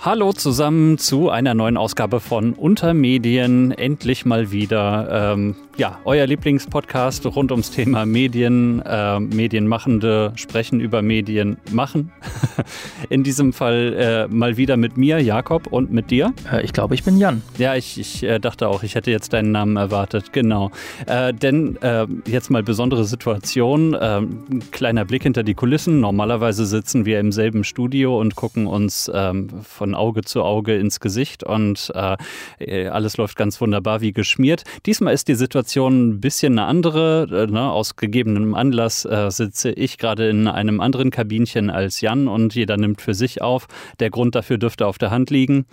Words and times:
Hallo 0.00 0.32
zusammen 0.32 0.96
zu 0.96 1.28
einer 1.28 1.54
neuen 1.54 1.76
Ausgabe 1.76 2.20
von 2.20 2.52
Untermedien. 2.52 3.72
Endlich 3.72 4.24
mal 4.24 4.52
wieder. 4.52 5.32
Ähm, 5.32 5.56
ja, 5.76 5.98
euer 6.04 6.26
Lieblingspodcast 6.26 7.26
rund 7.26 7.50
ums 7.50 7.70
Thema 7.70 8.06
Medien. 8.06 8.80
Äh, 8.82 9.18
Medienmachende 9.18 10.32
sprechen 10.36 10.80
über 10.80 11.02
Medien 11.02 11.56
machen. 11.72 12.12
In 13.10 13.24
diesem 13.24 13.52
Fall 13.52 14.28
äh, 14.30 14.32
mal 14.32 14.56
wieder 14.56 14.76
mit 14.76 14.96
mir, 14.96 15.20
Jakob, 15.20 15.66
und 15.68 15.92
mit 15.92 16.10
dir. 16.10 16.32
Äh, 16.50 16.64
ich 16.64 16.72
glaube, 16.72 16.94
ich 16.94 17.02
bin 17.02 17.18
Jan. 17.18 17.42
Ja, 17.58 17.74
ich, 17.74 17.98
ich 17.98 18.22
äh, 18.22 18.38
dachte 18.38 18.68
auch, 18.68 18.84
ich 18.84 18.94
hätte 18.94 19.10
jetzt 19.10 19.32
deinen 19.32 19.50
Namen 19.50 19.76
erwartet. 19.76 20.32
Genau. 20.32 20.70
Äh, 21.06 21.34
denn 21.34 21.76
äh, 21.82 22.06
jetzt 22.26 22.50
mal 22.50 22.62
besondere 22.62 23.04
Situation. 23.04 23.94
ein 23.94 24.62
kleiner 24.70 25.04
Blick 25.04 25.22
hinter 25.24 25.42
die 25.42 25.54
Kulissen. 25.54 26.00
Normalerweise 26.00 26.66
sitzen 26.66 27.04
wir 27.04 27.20
im 27.20 27.32
selben 27.32 27.64
Studio 27.64 28.18
und 28.18 28.36
gucken 28.36 28.66
uns 28.66 29.10
ähm, 29.12 29.48
von 29.62 29.87
von 29.88 29.94
Auge 29.94 30.22
zu 30.22 30.42
Auge 30.42 30.76
ins 30.76 31.00
Gesicht 31.00 31.44
und 31.44 31.90
äh, 31.94 32.88
alles 32.88 33.16
läuft 33.16 33.36
ganz 33.36 33.58
wunderbar 33.60 34.02
wie 34.02 34.12
geschmiert. 34.12 34.64
Diesmal 34.84 35.14
ist 35.14 35.28
die 35.28 35.34
Situation 35.34 36.10
ein 36.10 36.20
bisschen 36.20 36.58
eine 36.58 36.68
andere. 36.68 37.46
Äh, 37.48 37.50
ne? 37.50 37.70
Aus 37.70 37.96
gegebenem 37.96 38.54
Anlass 38.54 39.06
äh, 39.06 39.30
sitze 39.30 39.70
ich 39.70 39.96
gerade 39.96 40.28
in 40.28 40.46
einem 40.46 40.80
anderen 40.80 41.10
Kabinchen 41.10 41.70
als 41.70 42.02
Jan 42.02 42.28
und 42.28 42.54
jeder 42.54 42.76
nimmt 42.76 43.00
für 43.00 43.14
sich 43.14 43.40
auf. 43.40 43.66
Der 43.98 44.10
Grund 44.10 44.34
dafür 44.34 44.58
dürfte 44.58 44.86
auf 44.86 44.98
der 44.98 45.10
Hand 45.10 45.30
liegen. 45.30 45.64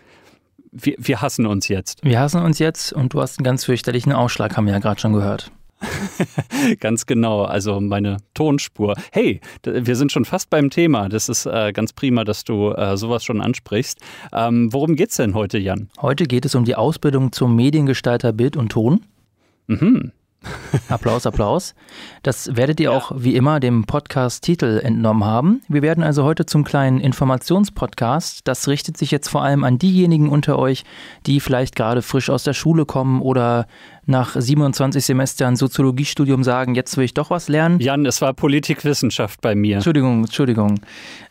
Wir, 0.72 0.96
wir 0.98 1.22
hassen 1.22 1.46
uns 1.46 1.68
jetzt. 1.68 2.04
Wir 2.04 2.20
hassen 2.22 2.42
uns 2.42 2.60
jetzt 2.60 2.94
und 2.94 3.14
du 3.14 3.22
hast 3.22 3.38
einen 3.38 3.44
ganz 3.44 3.66
fürchterlichen 3.66 4.14
Ausschlag, 4.14 4.56
haben 4.56 4.66
wir 4.66 4.74
ja 4.74 4.80
gerade 4.80 5.00
schon 5.02 5.12
gehört. 5.12 5.52
ganz 6.80 7.06
genau, 7.06 7.44
also 7.44 7.80
meine 7.80 8.18
Tonspur. 8.34 8.96
Hey, 9.12 9.42
wir 9.64 9.96
sind 9.96 10.12
schon 10.12 10.26
fast 10.26 10.50
beim 10.50 10.70
Thema. 10.70 11.10
Das 11.10 11.30
ist 11.30 11.46
äh, 11.46 11.72
ganz 11.74 11.94
prima, 11.94 12.24
dass 12.24 12.44
du 12.44 12.72
äh, 12.72 12.98
sowas 12.98 13.24
schon 13.24 13.42
ansprichst. 13.42 14.00
Ähm, 14.34 14.72
worum 14.72 14.96
es 14.96 15.16
denn 15.16 15.34
heute, 15.34 15.58
Jan? 15.58 15.90
Heute 16.02 16.26
geht 16.26 16.46
es 16.46 16.56
um 16.56 16.66
die 16.66 16.76
Ausbildung 16.76 17.32
zum 17.32 17.56
Mediengestalter 17.56 18.34
Bild 18.34 18.58
und 18.58 18.70
Ton. 18.70 19.02
Mhm. 19.68 20.12
Applaus, 20.90 21.26
Applaus. 21.26 21.76
Das 22.24 22.56
werdet 22.56 22.80
ihr 22.80 22.92
ja. 22.92 22.98
auch 22.98 23.12
wie 23.16 23.36
immer 23.36 23.60
dem 23.60 23.86
Podcast-Titel 23.86 24.80
entnommen 24.84 25.24
haben. 25.24 25.62
Wir 25.68 25.82
werden 25.82 26.04
also 26.04 26.24
heute 26.24 26.46
zum 26.46 26.64
kleinen 26.64 27.00
Informationspodcast. 27.00 28.48
Das 28.48 28.68
richtet 28.68 28.98
sich 28.98 29.12
jetzt 29.12 29.30
vor 29.30 29.44
allem 29.44 29.64
an 29.64 29.78
diejenigen 29.78 30.30
unter 30.30 30.60
euch, 30.60 30.84
die 31.26 31.40
vielleicht 31.40 31.76
gerade 31.76 32.02
frisch 32.02 32.30
aus 32.30 32.44
der 32.44 32.54
Schule 32.54 32.86
kommen 32.86 33.22
oder 33.22 33.68
nach 34.06 34.36
27 34.40 35.04
Semestern 35.04 35.56
Soziologiestudium 35.56 36.44
sagen, 36.44 36.76
jetzt 36.76 36.96
will 36.98 37.06
ich 37.06 37.14
doch 37.14 37.30
was 37.30 37.50
lernen. 37.50 37.80
Jan, 37.80 38.06
es 38.06 38.22
war 38.22 38.34
Politikwissenschaft 38.34 39.42
bei 39.42 39.56
mir. 39.56 39.76
Entschuldigung, 39.76 40.26
Entschuldigung. 40.26 40.80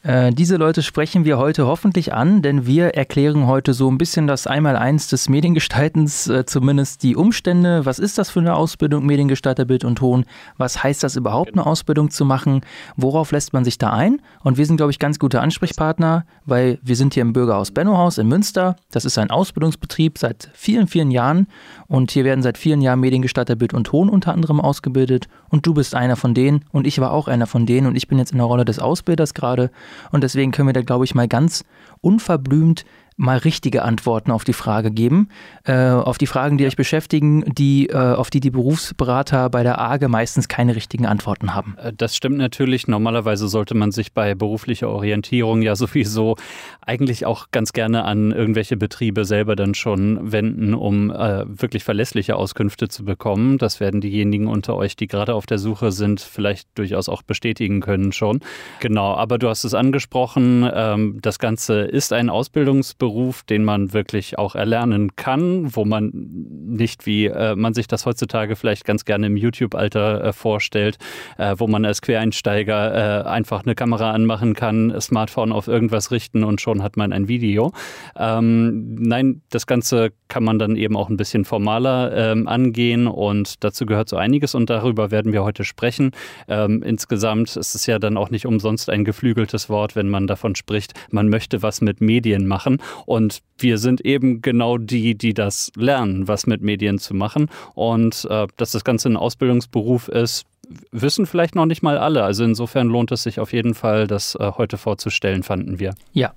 Äh, 0.03 0.33
diese 0.33 0.57
Leute 0.57 0.83
sprechen 0.83 1.25
wir 1.25 1.39
heute 1.39 1.67
hoffentlich 1.67 2.13
an, 2.13 2.43
denn 2.43 2.67
wir 2.67 2.95
erklären 2.95 3.47
heute 3.47 3.73
so 3.73 3.91
ein 3.91 3.97
bisschen 3.97 4.27
das 4.27 4.47
Einmaleins 4.47 5.09
des 5.09 5.29
Mediengestaltens, 5.29 6.29
äh, 6.29 6.45
zumindest 6.45 7.03
die 7.03 7.17
Umstände. 7.17 7.87
Was 7.87 7.99
ist 7.99 8.19
das 8.19 8.31
für 8.31 8.41
eine 8.41 8.55
Ausbildung, 8.55 9.07
Mediengestalter 9.07 9.65
Bild 9.65 9.85
und 9.85 9.97
Ton? 9.97 10.25
Was 10.57 10.83
heißt 10.83 11.03
das 11.03 11.17
überhaupt, 11.17 11.53
eine 11.55 11.65
Ausbildung 11.65 12.11
zu 12.11 12.25
machen? 12.25 12.61
Worauf 12.97 13.33
lässt 13.33 13.53
man 13.53 13.65
sich 13.65 13.79
da 13.79 13.91
ein? 13.91 14.21
Und 14.43 14.59
wir 14.59 14.67
sind, 14.67 14.77
glaube 14.77 14.93
ich, 14.93 14.99
ganz 14.99 15.19
gute 15.19 15.41
Ansprechpartner, 15.41 16.27
weil 16.45 16.79
wir 16.83 16.97
sind 16.97 17.15
hier 17.15 17.23
im 17.23 17.33
Bürgerhaus 17.33 17.71
Bennohaus 17.71 18.19
in 18.19 18.29
Münster. 18.29 18.77
Das 18.91 19.05
ist 19.05 19.17
ein 19.19 19.31
Ausbildungsbetrieb 19.31 20.19
seit 20.19 20.51
vielen, 20.53 20.87
vielen 20.87 21.11
Jahren 21.11 21.47
und 21.87 22.11
hier 22.11 22.25
werden 22.25 22.43
seit 22.43 22.59
vielen 22.65 22.81
Jahren 22.81 23.01
Mediengestalter 23.01 23.57
Bild 23.57 23.75
und 23.75 23.85
Ton 23.89 24.09
unter 24.09 24.33
anderem 24.33 24.59
ausgebildet 24.59 25.29
und 25.51 25.67
du 25.67 25.75
bist 25.75 25.95
einer 25.95 26.17
von 26.17 26.33
denen 26.33 26.65
und 26.73 26.87
ich 26.87 26.99
war 26.99 27.13
auch 27.13 27.29
einer 27.29 27.47
von 27.47 27.67
denen 27.67 27.87
und 27.87 27.95
ich 27.95 28.09
bin 28.09 28.17
jetzt 28.17 28.33
in 28.33 28.39
der 28.39 28.47
Rolle 28.47 28.65
des 28.65 28.79
Ausbilders 28.79 29.35
gerade 29.35 29.71
und 30.13 30.25
deswegen 30.25 30.51
können 30.51 30.69
wir 30.69 30.73
da, 30.73 30.81
glaube 30.81 31.05
ich, 31.05 31.15
mal 31.15 31.29
ganz 31.29 31.67
unverblümt 32.01 32.87
mal 33.17 33.39
richtige 33.39 33.83
Antworten 33.83 34.31
auf 34.31 34.45
die 34.45 34.53
Frage 34.53 34.91
geben, 34.91 35.29
äh, 35.65 35.91
auf 35.91 36.19
die 36.19 36.27
Fragen, 36.27 36.59
die 36.59 36.67
euch 36.67 36.77
beschäftigen, 36.77 37.45
die, 37.47 37.89
äh, 37.89 37.95
auf 37.95 38.29
die 38.29 38.41
die 38.41 38.51
Berufsberater 38.51 39.51
bei 39.51 39.63
der 39.63 39.81
AGE 39.81 40.09
meistens 40.09 40.49
keine 40.49 40.75
richtigen 40.75 41.07
Antworten 41.07 41.55
haben. 41.55 41.77
Äh, 41.79 41.93
das 41.97 42.17
stimmt 42.17 42.39
natürlich. 42.39 42.89
Normalerweise 42.89 43.47
sollte 43.49 43.75
man 43.75 43.93
sich 43.93 44.13
bei 44.13 44.35
beruflicher 44.35 44.89
Orientierung 44.89 45.63
ja 45.63 45.77
sowieso 45.85 46.37
eigentlich 46.81 47.25
auch 47.25 47.47
ganz 47.53 47.73
gerne 47.73 48.05
an 48.05 48.33
irgendwelche 48.33 48.77
Betriebe 48.77 49.25
selber 49.25 49.55
dann 49.55 49.75
schon 49.75 50.33
wenden, 50.33 50.75
um 50.75 51.11
äh, 51.11 51.45
wirklich 51.47 51.85
verlässliche 51.85 52.37
Auskünfte 52.37 52.89
zu 52.89 53.05
bekommen. 53.05 53.59
Das 53.59 53.79
werden 53.79 54.01
diejenigen 54.01 54.49
unter 54.49 54.77
euch, 54.77 54.97
die 54.97 55.07
gerade 55.07 55.35
auf 55.35 55.47
der 55.47 55.59
Suche 55.59 55.93
sind, 55.93 56.21
vielleicht 56.21 56.69
durchaus 56.75 57.09
auch 57.09 57.23
bestätigen 57.23 57.81
können 57.81 58.13
schon. 58.13 58.41
Genau, 58.81 59.15
aber 59.15 59.39
du 59.39 59.49
hast 59.49 59.65
es 59.65 59.75
angesprochen, 59.75 60.69
ähm, 60.75 61.19
das 61.23 61.39
Ganze 61.39 61.83
ist 61.83 62.13
ein 62.13 62.29
Ausbildungsberuf. 62.29 63.04
Beruf, 63.05 63.43
den 63.43 63.65
man 63.65 63.93
wirklich 63.93 64.39
auch 64.39 64.55
erlernen 64.55 65.15
kann, 65.15 65.77
wo 65.77 65.85
man 65.85 66.11
nicht 66.11 67.05
wie 67.05 67.27
äh, 67.27 67.55
man 67.55 67.75
sich 67.75 67.87
das 67.87 68.07
heutzutage 68.07 68.57
vielleicht 68.57 68.87
ganz 68.87 69.05
gerne 69.05 69.27
im 69.27 69.37
YouTube-Alter 69.37 70.25
äh, 70.25 70.33
vorstellt, 70.33 70.97
äh, 71.37 71.55
wo 71.59 71.67
man 71.67 71.85
als 71.85 72.01
Quereinsteiger 72.01 73.27
äh, 73.27 73.29
einfach 73.29 73.65
eine 73.65 73.75
Kamera 73.75 74.13
anmachen 74.13 74.55
kann, 74.55 74.99
Smartphone 75.03 75.53
auf 75.53 75.69
irgendwas 75.69 76.13
richten 76.13 76.45
und 76.45 76.63
schon 76.63 76.83
hat 76.83 76.97
man 76.97 77.13
ein 77.13 77.29
Video. 77.29 77.73
Ähm, 78.17 78.95
nein, 78.95 79.43
das 79.51 79.67
Ganze 79.67 80.13
kann 80.29 80.43
man 80.43 80.59
dann 80.59 80.75
eben 80.77 80.97
auch 80.97 81.11
ein 81.11 81.19
bisschen 81.19 81.45
formaler 81.45 82.11
ähm, 82.17 82.49
angehen 82.49 83.07
und 83.07 83.63
dazu 83.65 83.85
gehört 83.85 84.09
so 84.09 84.17
einiges 84.17 84.55
und 84.55 84.71
darüber 84.71 85.11
werden 85.11 85.35
wir 85.35 85.45
heute 85.45 85.65
sprechen. 85.65 86.13
Ähm, 86.49 86.83
insgesamt 86.83 87.55
ist 87.55 87.75
es 87.75 87.85
ja 87.85 87.99
dann 87.99 88.17
auch 88.17 88.31
nicht 88.31 88.47
umsonst 88.47 88.89
ein 88.89 89.05
geflügeltes 89.05 89.69
Wort, 89.69 89.95
wenn 89.95 90.09
man 90.09 90.27
davon 90.27 90.55
spricht, 90.55 90.95
man 91.11 91.29
möchte 91.29 91.63
was 91.63 91.83
mit 91.83 92.01
Medien 92.01 92.47
machen. 92.47 92.79
Und 93.07 93.41
wir 93.59 93.79
sind 93.79 94.01
eben 94.01 94.43
genau 94.43 94.79
die, 94.79 95.15
die 95.15 95.35
das 95.35 95.71
lernen, 95.77 96.29
was 96.29 96.47
mit 96.47 96.63
Medien 96.63 96.99
zu 96.99 97.15
machen. 97.15 97.49
Und 97.75 98.27
äh, 98.31 98.47
dass 98.57 98.73
das 98.73 98.85
Ganze 98.85 99.09
ein 99.09 99.17
Ausbildungsberuf 99.17 100.09
ist, 100.09 100.45
wissen 100.91 101.27
vielleicht 101.27 101.55
noch 101.55 101.67
nicht 101.67 101.83
mal 101.83 101.99
alle. 101.99 102.25
Also 102.25 102.45
insofern 102.45 102.89
lohnt 102.89 103.13
es 103.13 103.23
sich 103.23 103.41
auf 103.41 103.53
jeden 103.53 103.75
Fall, 103.75 104.07
das 104.07 104.35
äh, 104.37 104.53
heute 104.57 104.79
vorzustellen, 104.79 105.43
fanden 105.43 105.79
wir. 105.79 105.95
Ja. 106.13 106.33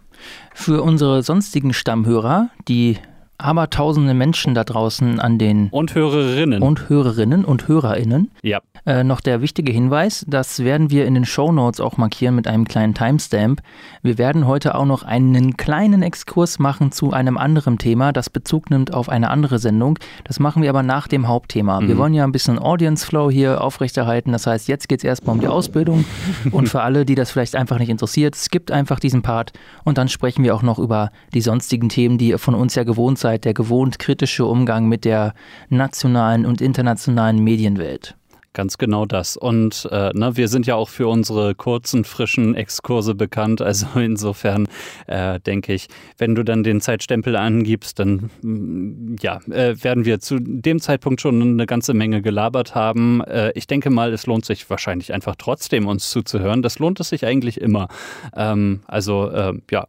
Für 0.54 0.82
unsere 0.82 1.22
sonstigen 1.24 1.74
Stammhörer, 1.74 2.50
die 2.68 2.98
aber 3.40 3.70
tausende 3.70 4.16
Menschen 4.16 4.56
da 4.56 4.64
draußen 4.64 5.20
an 5.20 5.38
den 5.38 5.70
und 5.70 5.94
Hörerinnen 5.94 6.62
und 6.62 6.90
Hörerinnen 6.90 7.46
und 7.46 7.68
Hörerinnen. 7.68 8.32
Ja. 8.42 8.62
Äh, 8.86 9.04
noch 9.04 9.22
der 9.22 9.42
wichtige 9.42 9.72
Hinweis, 9.72 10.26
das 10.28 10.64
werden 10.64 10.90
wir 10.90 11.06
in 11.06 11.14
den 11.14 11.26
Show 11.26 11.52
Notes 11.52 11.80
auch 11.80 11.98
markieren 11.98 12.36
mit 12.36 12.48
einem 12.48 12.66
kleinen 12.66 12.96
Timestamp. 12.96 13.62
Wir 14.02 14.18
werden 14.18 14.48
heute 14.48 14.74
auch 14.76 14.86
noch 14.86 15.04
einen 15.04 15.56
kleinen 15.56 16.02
Exkurs 16.02 16.58
machen 16.58 16.92
zu 16.92 17.12
einem 17.12 17.38
anderen 17.38 17.78
Thema, 17.78 18.12
das 18.12 18.30
Bezug 18.30 18.72
nimmt 18.72 18.94
auf 18.94 19.08
eine 19.08 19.30
andere 19.30 19.60
Sendung. 19.60 20.00
Das 20.24 20.40
machen 20.40 20.64
wir 20.64 20.70
aber 20.70 20.84
nach 20.84 21.08
dem 21.08 21.28
Hauptthema. 21.28 21.82
Mhm. 21.82 21.88
Wir 21.90 21.98
wollen 21.98 22.14
ja 22.14 22.24
ein 22.24 22.32
bisschen 22.32 22.58
Audience 22.58 23.06
Flow 23.06 23.30
hier 23.30 23.62
aufrechterhalten. 23.62 24.32
Das 24.32 24.48
heißt, 24.48 24.68
jetzt 24.68 24.90
geht 24.90 25.02
es 25.02 25.04
erstmal 25.04 25.36
um 25.36 25.42
die 25.42 25.48
Ausbildung 25.48 26.06
und 26.52 26.70
für 26.70 26.82
alle, 26.82 27.06
die 27.06 27.16
das 27.16 27.30
vielleicht 27.30 27.56
einfach 27.56 27.78
nicht 27.78 27.90
interessiert, 27.90 28.36
skippt 28.36 28.72
einfach 28.72 29.00
diesen 29.00 29.22
Part 29.22 29.54
und 29.84 30.00
dann 30.00 30.08
sprechen 30.08 30.44
wir 30.44 30.56
auch 30.56 30.64
noch 30.64 30.80
über 30.80 31.12
die 31.36 31.42
sonstigen 31.42 31.90
Themen, 31.90 32.18
die 32.18 32.30
ihr 32.30 32.40
von 32.40 32.56
uns 32.56 32.74
ja 32.74 32.84
gewohnt 32.84 33.20
seid 33.20 33.27
Zeit 33.28 33.44
der 33.44 33.54
gewohnt 33.54 34.00
kritische 34.00 34.46
Umgang 34.46 34.88
mit 34.88 35.04
der 35.04 35.34
nationalen 35.68 36.46
und 36.46 36.62
internationalen 36.62 37.44
Medienwelt. 37.44 38.16
Ganz 38.54 38.78
genau 38.78 39.06
das. 39.06 39.36
Und 39.36 39.88
äh, 39.92 40.12
ne, 40.14 40.38
wir 40.38 40.48
sind 40.48 40.66
ja 40.66 40.76
auch 40.76 40.88
für 40.88 41.10
unsere 41.10 41.54
kurzen, 41.54 42.06
frischen 42.06 42.56
Exkurse 42.56 43.16
bekannt. 43.16 43.62
Also 43.62 43.86
insofern 44.00 44.70
äh, 45.08 45.42
denke 45.42 45.74
ich, 45.74 45.90
wenn 46.18 46.36
du 46.36 46.44
dann 46.44 46.64
den 46.64 46.80
Zeitstempel 46.80 47.36
angibst, 47.36 48.00
dann 48.00 48.30
mm, 48.42 49.18
ja, 49.22 49.42
äh, 49.52 49.76
werden 49.84 50.06
wir 50.06 50.22
zu 50.22 50.40
dem 50.40 50.80
Zeitpunkt 50.80 51.20
schon 51.20 51.42
eine 51.42 51.66
ganze 51.66 51.94
Menge 51.94 52.22
gelabert 52.22 52.76
haben. 52.76 53.22
Äh, 53.26 53.52
ich 53.56 53.68
denke 53.68 53.90
mal, 53.90 54.14
es 54.14 54.26
lohnt 54.26 54.46
sich 54.46 54.70
wahrscheinlich 54.70 55.14
einfach 55.14 55.36
trotzdem, 55.38 55.86
uns 55.86 56.10
zuzuhören. 56.10 56.62
Das 56.62 56.80
lohnt 56.80 57.02
es 57.02 57.10
sich 57.10 57.26
eigentlich 57.26 57.60
immer. 57.60 57.90
Ähm, 58.36 58.80
also 58.88 59.30
äh, 59.30 59.54
ja 59.70 59.86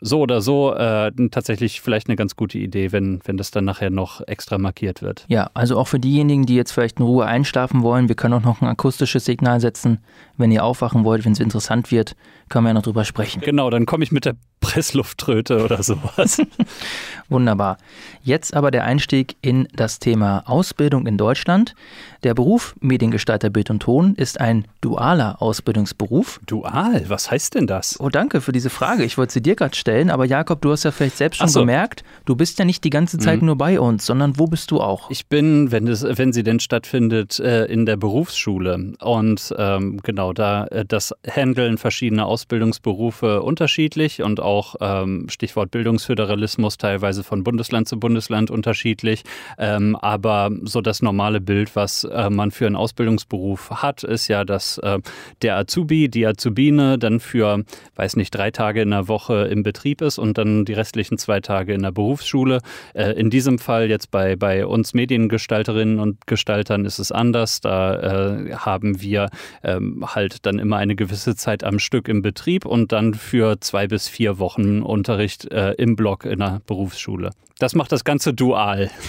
so 0.00 0.20
oder 0.20 0.40
so 0.40 0.74
äh, 0.74 1.12
tatsächlich 1.30 1.80
vielleicht 1.80 2.08
eine 2.08 2.16
ganz 2.16 2.36
gute 2.36 2.58
Idee, 2.58 2.92
wenn, 2.92 3.20
wenn 3.24 3.36
das 3.36 3.50
dann 3.50 3.64
nachher 3.64 3.90
noch 3.90 4.26
extra 4.26 4.58
markiert 4.58 5.02
wird. 5.02 5.26
Ja, 5.28 5.50
also 5.54 5.78
auch 5.78 5.88
für 5.88 6.00
diejenigen, 6.00 6.46
die 6.46 6.56
jetzt 6.56 6.72
vielleicht 6.72 6.98
in 6.98 7.04
Ruhe 7.04 7.26
einschlafen 7.26 7.82
wollen, 7.82 8.08
wir 8.08 8.16
können 8.16 8.34
auch 8.34 8.42
noch 8.42 8.62
ein 8.62 8.68
akustisches 8.68 9.24
Signal 9.24 9.60
setzen. 9.60 9.98
Wenn 10.36 10.50
ihr 10.50 10.64
aufwachen 10.64 11.04
wollt, 11.04 11.24
wenn 11.24 11.32
es 11.32 11.40
interessant 11.40 11.90
wird, 11.90 12.16
können 12.48 12.64
wir 12.64 12.70
ja 12.70 12.74
noch 12.74 12.82
drüber 12.82 13.04
sprechen. 13.04 13.40
Genau, 13.40 13.70
dann 13.70 13.86
komme 13.86 14.04
ich 14.04 14.12
mit 14.12 14.24
der 14.24 14.36
Presslufttröte 14.64 15.62
oder 15.62 15.82
sowas. 15.82 16.40
Wunderbar. 17.28 17.78
Jetzt 18.22 18.54
aber 18.54 18.70
der 18.70 18.84
Einstieg 18.84 19.36
in 19.42 19.68
das 19.74 19.98
Thema 19.98 20.42
Ausbildung 20.46 21.06
in 21.06 21.18
Deutschland. 21.18 21.74
Der 22.22 22.32
Beruf 22.32 22.74
Mediengestalter 22.80 23.50
Bild 23.50 23.68
und 23.68 23.80
Ton 23.80 24.14
ist 24.14 24.40
ein 24.40 24.64
dualer 24.80 25.42
Ausbildungsberuf. 25.42 26.40
Dual? 26.46 27.04
Was 27.08 27.30
heißt 27.30 27.54
denn 27.54 27.66
das? 27.66 28.00
Oh, 28.00 28.08
danke 28.08 28.40
für 28.40 28.52
diese 28.52 28.70
Frage. 28.70 29.04
Ich 29.04 29.18
wollte 29.18 29.34
sie 29.34 29.42
dir 29.42 29.56
gerade 29.56 29.76
stellen, 29.76 30.08
aber 30.08 30.24
Jakob, 30.24 30.62
du 30.62 30.72
hast 30.72 30.84
ja 30.84 30.90
vielleicht 30.90 31.18
selbst 31.18 31.36
schon 31.36 31.48
so. 31.48 31.60
gemerkt, 31.60 32.02
du 32.24 32.34
bist 32.34 32.58
ja 32.58 32.64
nicht 32.64 32.82
die 32.84 32.90
ganze 32.90 33.18
Zeit 33.18 33.40
mhm. 33.40 33.46
nur 33.46 33.58
bei 33.58 33.78
uns, 33.78 34.06
sondern 34.06 34.38
wo 34.38 34.46
bist 34.46 34.70
du 34.70 34.80
auch? 34.80 35.10
Ich 35.10 35.26
bin, 35.26 35.70
wenn, 35.70 35.84
das, 35.84 36.02
wenn 36.02 36.32
sie 36.32 36.42
denn 36.42 36.60
stattfindet, 36.60 37.38
äh, 37.40 37.66
in 37.66 37.84
der 37.84 37.98
Berufsschule. 37.98 38.94
Und 39.02 39.54
ähm, 39.58 40.00
genau, 40.02 40.32
da 40.32 40.64
äh, 40.68 40.86
das 40.86 41.12
handeln 41.28 41.76
verschiedene 41.76 42.24
Ausbildungsberufe 42.24 43.42
unterschiedlich 43.42 44.22
und 44.22 44.40
auch 44.40 44.53
auch, 44.54 44.76
ähm, 44.80 45.26
Stichwort 45.28 45.70
Bildungsföderalismus, 45.70 46.78
teilweise 46.78 47.24
von 47.24 47.42
Bundesland 47.42 47.88
zu 47.88 47.98
Bundesland 47.98 48.50
unterschiedlich. 48.50 49.24
Ähm, 49.58 49.96
aber 49.96 50.50
so 50.62 50.80
das 50.80 51.02
normale 51.02 51.40
Bild, 51.40 51.74
was 51.74 52.04
äh, 52.04 52.30
man 52.30 52.50
für 52.50 52.66
einen 52.66 52.76
Ausbildungsberuf 52.76 53.70
hat, 53.70 54.04
ist 54.04 54.28
ja, 54.28 54.44
dass 54.44 54.78
äh, 54.78 54.98
der 55.42 55.56
Azubi, 55.56 56.08
die 56.08 56.26
Azubine 56.26 56.98
dann 56.98 57.20
für, 57.20 57.64
weiß 57.96 58.16
nicht, 58.16 58.34
drei 58.34 58.50
Tage 58.50 58.82
in 58.82 58.90
der 58.90 59.08
Woche 59.08 59.48
im 59.50 59.62
Betrieb 59.62 60.00
ist 60.00 60.18
und 60.18 60.38
dann 60.38 60.64
die 60.64 60.72
restlichen 60.72 61.18
zwei 61.18 61.40
Tage 61.40 61.74
in 61.74 61.82
der 61.82 61.92
Berufsschule. 61.92 62.60
Äh, 62.94 63.12
in 63.12 63.30
diesem 63.30 63.58
Fall 63.58 63.90
jetzt 63.90 64.10
bei, 64.10 64.36
bei 64.36 64.66
uns 64.66 64.94
Mediengestalterinnen 64.94 65.98
und 65.98 66.26
Gestaltern 66.26 66.84
ist 66.84 66.98
es 66.98 67.10
anders. 67.10 67.60
Da 67.60 68.36
äh, 68.46 68.54
haben 68.54 69.00
wir 69.00 69.30
ähm, 69.62 70.04
halt 70.14 70.46
dann 70.46 70.58
immer 70.58 70.76
eine 70.76 70.94
gewisse 70.94 71.34
Zeit 71.34 71.64
am 71.64 71.78
Stück 71.78 72.08
im 72.08 72.22
Betrieb 72.22 72.64
und 72.64 72.92
dann 72.92 73.14
für 73.14 73.60
zwei 73.60 73.86
bis 73.88 74.08
vier 74.08 74.38
Wochen 74.38 74.43
Unterricht 74.82 75.50
äh, 75.52 75.72
im 75.72 75.96
Block 75.96 76.24
in 76.24 76.38
der 76.38 76.60
Berufsschule. 76.66 77.30
Das 77.58 77.74
macht 77.74 77.92
das 77.92 78.04
Ganze 78.04 78.34
dual. 78.34 78.90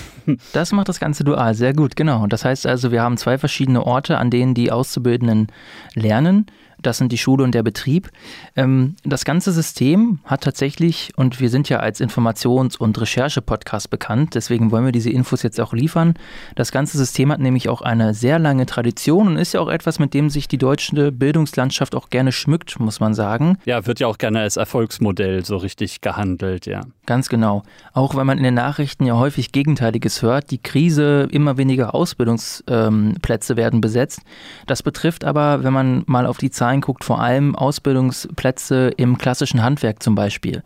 Das 0.53 0.71
macht 0.71 0.89
das 0.89 0.99
Ganze 0.99 1.23
dual, 1.23 1.53
sehr 1.53 1.73
gut, 1.73 1.95
genau. 1.95 2.25
Das 2.25 2.45
heißt 2.45 2.65
also, 2.65 2.91
wir 2.91 3.03
haben 3.03 3.15
zwei 3.17 3.37
verschiedene 3.37 3.85
Orte, 3.85 4.17
an 4.17 4.31
denen 4.31 4.55
die 4.55 4.71
Auszubildenden 4.71 5.49
lernen. 5.93 6.47
Das 6.85 6.99
sind 6.99 7.11
die 7.11 7.17
Schule 7.17 7.43
und 7.43 7.55
der 7.55 7.63
Betrieb. 7.63 8.11
Ähm, 8.55 8.95
das 9.03 9.25
ganze 9.25 9.51
System 9.51 10.19
hat 10.23 10.43
tatsächlich, 10.43 11.13
und 11.15 11.39
wir 11.39 11.49
sind 11.49 11.67
ja 11.67 11.79
als 11.79 11.99
Informations- 11.99 12.77
und 12.77 13.01
Recherche-Podcast 13.01 13.89
bekannt, 13.89 14.35
deswegen 14.35 14.69
wollen 14.69 14.85
wir 14.85 14.91
diese 14.91 15.09
Infos 15.09 15.41
jetzt 15.41 15.59
auch 15.59 15.73
liefern. 15.73 16.13
Das 16.55 16.71
ganze 16.71 16.97
System 16.97 17.31
hat 17.31 17.39
nämlich 17.39 17.69
auch 17.69 17.81
eine 17.81 18.13
sehr 18.13 18.37
lange 18.37 18.67
Tradition 18.67 19.27
und 19.27 19.37
ist 19.37 19.53
ja 19.53 19.61
auch 19.61 19.69
etwas, 19.69 19.97
mit 19.97 20.13
dem 20.13 20.29
sich 20.29 20.47
die 20.47 20.59
deutsche 20.59 21.11
Bildungslandschaft 21.11 21.95
auch 21.95 22.11
gerne 22.11 22.31
schmückt, 22.31 22.79
muss 22.79 22.99
man 22.99 23.15
sagen. 23.15 23.57
Ja, 23.65 23.87
wird 23.87 23.99
ja 23.99 24.07
auch 24.07 24.19
gerne 24.19 24.41
als 24.41 24.55
Erfolgsmodell 24.57 25.43
so 25.43 25.57
richtig 25.57 26.01
gehandelt, 26.01 26.67
ja. 26.67 26.81
Ganz 27.07 27.29
genau. 27.29 27.63
Auch 27.93 28.15
wenn 28.15 28.25
man 28.25 28.37
in 28.37 28.43
den 28.43 28.53
Nachrichten 28.53 29.05
ja 29.05 29.15
häufig 29.15 29.51
Gegenteiliges 29.51 30.21
hört, 30.21 30.51
die 30.51 30.57
Krise, 30.57 31.27
immer 31.31 31.57
weniger 31.57 31.93
Ausbildungsplätze 31.93 33.53
ähm, 33.53 33.57
werden 33.57 33.81
besetzt. 33.81 34.21
Das 34.67 34.83
betrifft 34.83 35.23
aber, 35.23 35.63
wenn 35.63 35.73
man 35.73 36.03
mal 36.07 36.25
auf 36.25 36.37
die 36.37 36.49
Zahlen 36.49 36.74
Zahlen 36.75 36.81
guckt, 36.81 37.03
vor 37.03 37.21
allem 37.21 37.55
Ausbildungsplätze 37.55 38.91
im 38.97 39.17
klassischen 39.17 39.63
Handwerk 39.63 40.03
zum 40.03 40.15
Beispiel. 40.15 40.63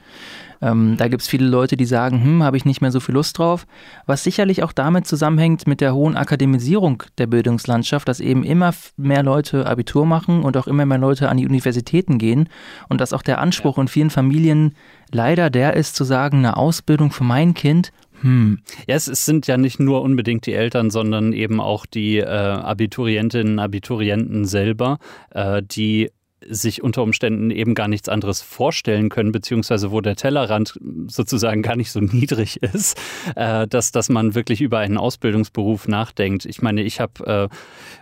Ähm, 0.61 0.97
da 0.97 1.07
gibt 1.07 1.21
es 1.21 1.27
viele 1.29 1.47
Leute, 1.47 1.77
die 1.77 1.85
sagen, 1.85 2.21
hm, 2.21 2.43
habe 2.43 2.57
ich 2.57 2.65
nicht 2.65 2.81
mehr 2.81 2.91
so 2.91 2.99
viel 2.99 3.15
Lust 3.15 3.37
drauf, 3.37 3.65
was 4.07 4.23
sicherlich 4.23 4.61
auch 4.61 4.73
damit 4.73 5.07
zusammenhängt 5.07 5.67
mit 5.67 5.79
der 5.79 5.93
hohen 5.93 6.17
Akademisierung 6.17 7.03
der 7.17 7.27
Bildungslandschaft, 7.27 8.07
dass 8.07 8.19
eben 8.19 8.43
immer 8.43 8.73
mehr 8.97 9.23
Leute 9.23 9.65
Abitur 9.65 10.05
machen 10.05 10.43
und 10.43 10.57
auch 10.57 10.67
immer 10.67 10.85
mehr 10.85 10.97
Leute 10.97 11.29
an 11.29 11.37
die 11.37 11.47
Universitäten 11.47 12.17
gehen. 12.17 12.49
Und 12.89 12.99
dass 12.99 13.13
auch 13.13 13.21
der 13.21 13.39
Anspruch 13.39 13.77
in 13.77 13.87
vielen 13.87 14.09
Familien 14.09 14.75
leider 15.11 15.49
der 15.49 15.75
ist 15.75 15.95
zu 15.95 16.03
sagen, 16.03 16.39
eine 16.39 16.57
Ausbildung 16.57 17.11
für 17.11 17.23
mein 17.23 17.53
Kind 17.53 17.91
hm. 18.21 18.59
Ja, 18.87 18.95
es, 18.95 19.07
es, 19.07 19.25
sind 19.25 19.47
ja 19.47 19.57
nicht 19.57 19.79
nur 19.79 20.01
unbedingt 20.01 20.45
die 20.45 20.53
Eltern, 20.53 20.89
sondern 20.89 21.33
eben 21.33 21.59
auch 21.59 21.85
die 21.85 22.17
äh, 22.17 22.25
Abiturientinnen, 22.25 23.59
Abiturienten 23.59 24.45
selber, 24.45 24.99
äh, 25.31 25.61
die 25.63 26.09
sich 26.47 26.81
unter 26.81 27.03
Umständen 27.03 27.51
eben 27.51 27.75
gar 27.75 27.87
nichts 27.87 28.07
anderes 28.07 28.41
vorstellen 28.41 29.09
können, 29.09 29.31
beziehungsweise 29.31 29.91
wo 29.91 30.01
der 30.01 30.15
Tellerrand 30.15 30.79
sozusagen 31.07 31.61
gar 31.61 31.75
nicht 31.75 31.91
so 31.91 31.99
niedrig 31.99 32.57
ist, 32.63 32.99
äh, 33.35 33.67
dass, 33.67 33.91
dass 33.91 34.09
man 34.09 34.35
wirklich 34.35 34.61
über 34.61 34.79
einen 34.79 34.97
Ausbildungsberuf 34.97 35.87
nachdenkt. 35.87 36.45
Ich 36.45 36.61
meine, 36.61 36.81
ich 36.83 36.99
habe 36.99 37.49
äh, 37.49 37.55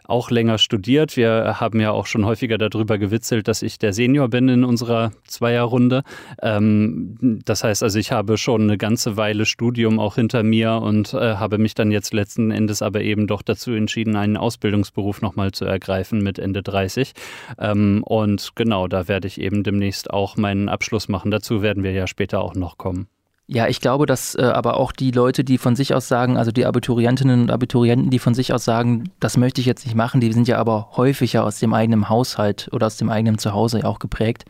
auch 0.07 0.31
länger 0.31 0.57
studiert. 0.57 1.17
Wir 1.17 1.59
haben 1.59 1.79
ja 1.79 1.91
auch 1.91 2.05
schon 2.05 2.25
häufiger 2.25 2.57
darüber 2.57 2.97
gewitzelt, 2.97 3.47
dass 3.47 3.61
ich 3.61 3.77
der 3.77 3.93
Senior 3.93 4.29
bin 4.29 4.49
in 4.49 4.63
unserer 4.63 5.11
Zweierrunde. 5.25 6.03
Ähm, 6.41 7.39
das 7.45 7.63
heißt 7.63 7.83
also, 7.83 7.99
ich 7.99 8.11
habe 8.11 8.37
schon 8.37 8.63
eine 8.63 8.77
ganze 8.77 9.17
Weile 9.17 9.45
Studium 9.45 9.99
auch 9.99 10.15
hinter 10.15 10.43
mir 10.43 10.81
und 10.81 11.13
äh, 11.13 11.35
habe 11.35 11.57
mich 11.57 11.75
dann 11.75 11.91
jetzt 11.91 12.13
letzten 12.13 12.51
Endes 12.51 12.81
aber 12.81 13.01
eben 13.01 13.27
doch 13.27 13.41
dazu 13.41 13.71
entschieden, 13.71 14.15
einen 14.15 14.37
Ausbildungsberuf 14.37 15.21
nochmal 15.21 15.51
zu 15.51 15.65
ergreifen 15.65 16.23
mit 16.23 16.39
Ende 16.39 16.63
30. 16.63 17.13
Ähm, 17.59 18.03
und 18.03 18.51
genau, 18.55 18.87
da 18.87 19.07
werde 19.07 19.27
ich 19.27 19.41
eben 19.41 19.63
demnächst 19.63 20.09
auch 20.09 20.37
meinen 20.37 20.69
Abschluss 20.69 21.07
machen. 21.07 21.31
Dazu 21.31 21.61
werden 21.61 21.83
wir 21.83 21.91
ja 21.91 22.07
später 22.07 22.41
auch 22.41 22.55
noch 22.55 22.77
kommen. 22.77 23.07
Ja, 23.49 23.67
ich 23.67 23.79
glaube, 23.79 24.05
dass 24.05 24.35
äh, 24.35 24.41
aber 24.41 24.75
auch 24.75 24.91
die 24.91 25.11
Leute, 25.11 25.45
die 25.45 25.57
von 25.57 25.77
sich 25.77 25.93
aus 25.93 26.09
sagen, 26.09 26.37
also 26.37 26.51
die 26.51 26.65
Abiturientinnen 26.65 27.43
und 27.43 27.51
Abiturienten, 27.51 28.09
die 28.09 28.19
von 28.19 28.33
sich 28.33 28.51
aus 28.51 28.65
sagen, 28.65 29.09
das 29.21 29.37
möchte 29.37 29.61
ich 29.61 29.67
jetzt 29.67 29.85
nicht 29.85 29.95
machen, 29.95 30.19
die 30.19 30.33
sind 30.33 30.49
ja 30.49 30.57
aber 30.57 30.89
häufiger 30.97 31.45
aus 31.45 31.57
dem 31.59 31.73
eigenen 31.73 32.09
Haushalt 32.09 32.67
oder 32.73 32.87
aus 32.87 32.97
dem 32.97 33.09
eigenen 33.09 33.37
Zuhause 33.37 33.85
auch 33.85 33.99
geprägt 33.99 34.43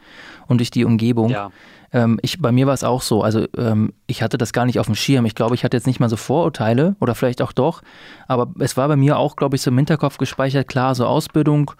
und 0.47 0.57
durch 0.57 0.71
die 0.71 0.83
Umgebung. 0.83 1.29
Ja. 1.29 1.51
Ähm, 1.93 2.19
ich, 2.23 2.41
bei 2.41 2.51
mir 2.51 2.65
war 2.65 2.73
es 2.73 2.83
auch 2.83 3.03
so, 3.03 3.21
also 3.21 3.45
ähm, 3.55 3.93
ich 4.07 4.23
hatte 4.23 4.39
das 4.39 4.51
gar 4.51 4.65
nicht 4.65 4.79
auf 4.79 4.87
dem 4.87 4.95
Schirm. 4.95 5.27
Ich 5.27 5.35
glaube, 5.35 5.53
ich 5.53 5.63
hatte 5.63 5.77
jetzt 5.77 5.85
nicht 5.85 5.99
mal 5.99 6.09
so 6.09 6.17
Vorurteile 6.17 6.95
oder 6.99 7.13
vielleicht 7.13 7.43
auch 7.43 7.51
doch, 7.51 7.83
aber 8.27 8.51
es 8.57 8.77
war 8.77 8.87
bei 8.87 8.95
mir 8.95 9.19
auch, 9.19 9.35
glaube 9.35 9.57
ich, 9.57 9.61
so 9.61 9.69
im 9.69 9.77
Hinterkopf 9.77 10.17
gespeichert, 10.17 10.67
klar, 10.67 10.95
so 10.95 11.05
Ausbildung 11.05 11.71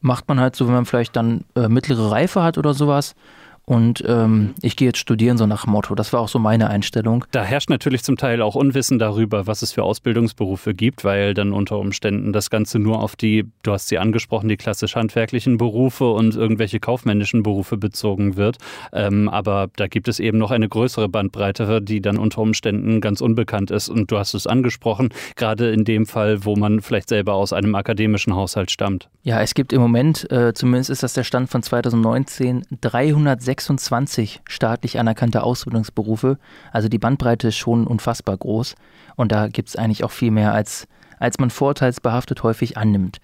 macht 0.00 0.26
man 0.26 0.40
halt 0.40 0.56
so, 0.56 0.66
wenn 0.66 0.74
man 0.74 0.86
vielleicht 0.86 1.16
dann 1.16 1.44
äh, 1.54 1.68
mittlere 1.68 2.10
Reife 2.10 2.42
hat 2.42 2.56
oder 2.56 2.74
sowas. 2.74 3.14
Und 3.64 4.02
ähm, 4.06 4.54
ich 4.60 4.76
gehe 4.76 4.88
jetzt 4.88 4.98
studieren, 4.98 5.38
so 5.38 5.46
nach 5.46 5.66
Motto. 5.66 5.94
Das 5.94 6.12
war 6.12 6.20
auch 6.20 6.28
so 6.28 6.38
meine 6.38 6.68
Einstellung. 6.68 7.24
Da 7.30 7.44
herrscht 7.44 7.70
natürlich 7.70 8.02
zum 8.02 8.16
Teil 8.16 8.42
auch 8.42 8.56
Unwissen 8.56 8.98
darüber, 8.98 9.46
was 9.46 9.62
es 9.62 9.72
für 9.72 9.84
Ausbildungsberufe 9.84 10.74
gibt, 10.74 11.04
weil 11.04 11.32
dann 11.32 11.52
unter 11.52 11.78
Umständen 11.78 12.32
das 12.32 12.50
Ganze 12.50 12.80
nur 12.80 13.00
auf 13.00 13.14
die, 13.14 13.44
du 13.62 13.72
hast 13.72 13.88
sie 13.88 13.98
angesprochen, 13.98 14.48
die 14.48 14.56
klassisch 14.56 14.96
handwerklichen 14.96 15.58
Berufe 15.58 16.10
und 16.10 16.34
irgendwelche 16.34 16.80
kaufmännischen 16.80 17.44
Berufe 17.44 17.76
bezogen 17.76 18.36
wird. 18.36 18.58
Ähm, 18.92 19.28
aber 19.28 19.68
da 19.76 19.86
gibt 19.86 20.08
es 20.08 20.18
eben 20.18 20.38
noch 20.38 20.50
eine 20.50 20.68
größere 20.68 21.08
Bandbreite, 21.08 21.80
die 21.80 22.00
dann 22.00 22.18
unter 22.18 22.42
Umständen 22.42 23.00
ganz 23.00 23.20
unbekannt 23.20 23.70
ist. 23.70 23.88
Und 23.88 24.10
du 24.10 24.18
hast 24.18 24.34
es 24.34 24.48
angesprochen, 24.48 25.10
gerade 25.36 25.70
in 25.70 25.84
dem 25.84 26.06
Fall, 26.06 26.44
wo 26.44 26.56
man 26.56 26.80
vielleicht 26.80 27.08
selber 27.08 27.34
aus 27.34 27.52
einem 27.52 27.76
akademischen 27.76 28.34
Haushalt 28.34 28.72
stammt. 28.72 29.08
Ja, 29.22 29.40
es 29.40 29.54
gibt 29.54 29.72
im 29.72 29.80
Moment, 29.80 30.28
äh, 30.32 30.52
zumindest 30.52 30.90
ist 30.90 31.04
das 31.04 31.14
der 31.14 31.22
Stand 31.22 31.48
von 31.48 31.62
2019, 31.62 32.64
306 32.80 33.51
26 33.52 34.40
staatlich 34.48 34.98
anerkannte 34.98 35.42
Ausbildungsberufe. 35.42 36.38
Also 36.72 36.88
die 36.88 36.98
Bandbreite 36.98 37.48
ist 37.48 37.56
schon 37.56 37.86
unfassbar 37.86 38.36
groß. 38.36 38.74
Und 39.16 39.32
da 39.32 39.48
gibt 39.48 39.68
es 39.68 39.76
eigentlich 39.76 40.04
auch 40.04 40.10
viel 40.10 40.30
mehr, 40.30 40.54
als, 40.54 40.88
als 41.18 41.38
man 41.38 41.50
vorteilsbehaftet 41.50 42.42
häufig 42.42 42.78
annimmt. 42.78 43.18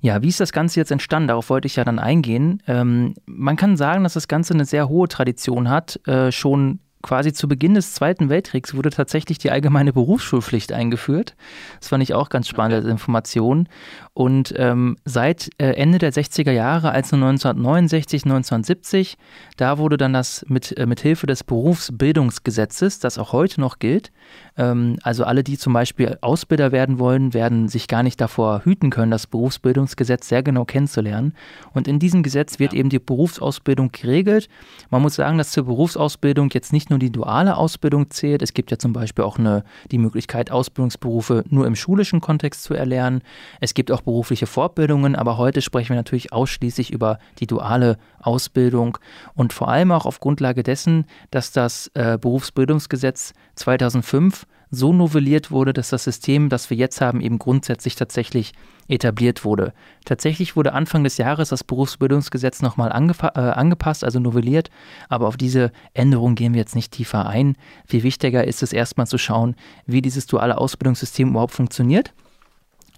Ja, 0.00 0.22
wie 0.22 0.28
ist 0.28 0.40
das 0.40 0.52
Ganze 0.52 0.80
jetzt 0.80 0.90
entstanden? 0.90 1.28
Darauf 1.28 1.48
wollte 1.48 1.66
ich 1.66 1.76
ja 1.76 1.84
dann 1.84 1.98
eingehen. 1.98 2.62
Ähm, 2.66 3.14
man 3.26 3.56
kann 3.56 3.76
sagen, 3.76 4.04
dass 4.04 4.14
das 4.14 4.28
Ganze 4.28 4.54
eine 4.54 4.66
sehr 4.66 4.88
hohe 4.88 5.08
Tradition 5.08 5.70
hat. 5.70 6.06
Äh, 6.06 6.30
schon 6.30 6.80
quasi 7.02 7.32
zu 7.32 7.48
Beginn 7.48 7.74
des 7.74 7.94
Zweiten 7.94 8.28
Weltkriegs 8.28 8.74
wurde 8.74 8.90
tatsächlich 8.90 9.38
die 9.38 9.50
allgemeine 9.50 9.92
Berufsschulpflicht 9.92 10.72
eingeführt. 10.72 11.34
Das 11.78 11.88
fand 11.88 12.02
ich 12.02 12.14
auch 12.14 12.28
ganz 12.28 12.48
spannend 12.48 12.74
als 12.74 12.84
Information. 12.84 13.68
Und 14.12 14.52
ähm, 14.56 14.96
seit 15.04 15.50
äh, 15.58 15.72
Ende 15.74 15.98
der 15.98 16.12
60er 16.12 16.50
Jahre, 16.50 16.90
also 16.90 17.14
1969, 17.14 18.24
1970, 18.24 19.16
da 19.56 19.78
wurde 19.78 19.96
dann 19.96 20.12
das 20.12 20.44
mit, 20.48 20.76
äh, 20.76 20.86
mit 20.86 21.00
Hilfe 21.00 21.26
des 21.26 21.44
Berufsbildungsgesetzes, 21.44 22.98
das 22.98 23.18
auch 23.18 23.32
heute 23.32 23.60
noch 23.60 23.78
gilt, 23.78 24.10
ähm, 24.56 24.98
also 25.02 25.24
alle, 25.24 25.44
die 25.44 25.56
zum 25.56 25.72
Beispiel 25.72 26.18
Ausbilder 26.20 26.72
werden 26.72 26.98
wollen, 26.98 27.34
werden 27.34 27.68
sich 27.68 27.88
gar 27.88 28.02
nicht 28.02 28.20
davor 28.20 28.62
hüten 28.64 28.90
können, 28.90 29.10
das 29.10 29.26
Berufsbildungsgesetz 29.26 30.28
sehr 30.28 30.42
genau 30.42 30.64
kennenzulernen. 30.64 31.34
Und 31.72 31.88
in 31.88 31.98
diesem 31.98 32.22
Gesetz 32.22 32.58
wird 32.58 32.72
ja. 32.72 32.80
eben 32.80 32.90
die 32.90 32.98
Berufsausbildung 32.98 33.92
geregelt. 33.92 34.48
Man 34.90 35.02
muss 35.02 35.14
sagen, 35.14 35.38
dass 35.38 35.52
zur 35.52 35.64
Berufsausbildung 35.64 36.50
jetzt 36.52 36.72
nicht 36.72 36.90
nur 36.90 36.98
die 36.98 37.10
duale 37.10 37.56
Ausbildung 37.56 38.10
zählt. 38.10 38.42
Es 38.42 38.54
gibt 38.54 38.70
ja 38.70 38.78
zum 38.78 38.92
Beispiel 38.92 39.24
auch 39.24 39.38
eine, 39.38 39.64
die 39.90 39.98
Möglichkeit, 39.98 40.50
Ausbildungsberufe 40.50 41.44
nur 41.48 41.66
im 41.66 41.76
schulischen 41.76 42.20
Kontext 42.20 42.64
zu 42.64 42.74
erlernen. 42.74 43.22
Es 43.60 43.72
gibt 43.74 43.90
auch 43.90 43.99
berufliche 44.04 44.46
Fortbildungen, 44.46 45.16
aber 45.16 45.36
heute 45.36 45.62
sprechen 45.62 45.90
wir 45.90 45.96
natürlich 45.96 46.32
ausschließlich 46.32 46.92
über 46.92 47.18
die 47.38 47.46
duale 47.46 47.98
Ausbildung 48.20 48.98
und 49.34 49.52
vor 49.52 49.68
allem 49.68 49.92
auch 49.92 50.06
auf 50.06 50.20
Grundlage 50.20 50.62
dessen, 50.62 51.04
dass 51.30 51.52
das 51.52 51.90
äh, 51.94 52.18
Berufsbildungsgesetz 52.20 53.32
2005 53.56 54.46
so 54.70 54.92
novelliert 54.92 55.50
wurde, 55.50 55.72
dass 55.72 55.90
das 55.90 56.04
System, 56.04 56.48
das 56.48 56.70
wir 56.70 56.76
jetzt 56.76 57.00
haben, 57.00 57.20
eben 57.20 57.38
grundsätzlich 57.38 57.96
tatsächlich 57.96 58.52
etabliert 58.88 59.44
wurde. 59.44 59.72
Tatsächlich 60.04 60.56
wurde 60.56 60.72
Anfang 60.72 61.04
des 61.04 61.16
Jahres 61.16 61.48
das 61.50 61.64
Berufsbildungsgesetz 61.64 62.62
nochmal 62.62 62.90
äh, 62.90 63.38
angepasst, 63.38 64.04
also 64.04 64.20
novelliert, 64.20 64.70
aber 65.08 65.28
auf 65.28 65.36
diese 65.36 65.72
Änderung 65.94 66.34
gehen 66.34 66.54
wir 66.54 66.60
jetzt 66.60 66.76
nicht 66.76 66.92
tiefer 66.92 67.26
ein. 67.26 67.56
Viel 67.86 68.02
wichtiger 68.02 68.46
ist 68.46 68.62
es 68.62 68.72
erstmal 68.72 69.06
zu 69.06 69.18
schauen, 69.18 69.56
wie 69.86 70.02
dieses 70.02 70.26
duale 70.26 70.58
Ausbildungssystem 70.58 71.30
überhaupt 71.30 71.54
funktioniert. 71.54 72.12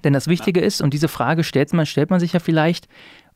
Denn 0.04 0.12
das 0.12 0.26
Wichtige 0.26 0.60
ist, 0.60 0.80
und 0.82 0.94
diese 0.94 1.08
Frage 1.08 1.44
stellt 1.44 1.72
man, 1.72 1.86
stellt 1.86 2.10
man 2.10 2.20
sich 2.20 2.32
ja 2.32 2.40
vielleicht, 2.40 2.88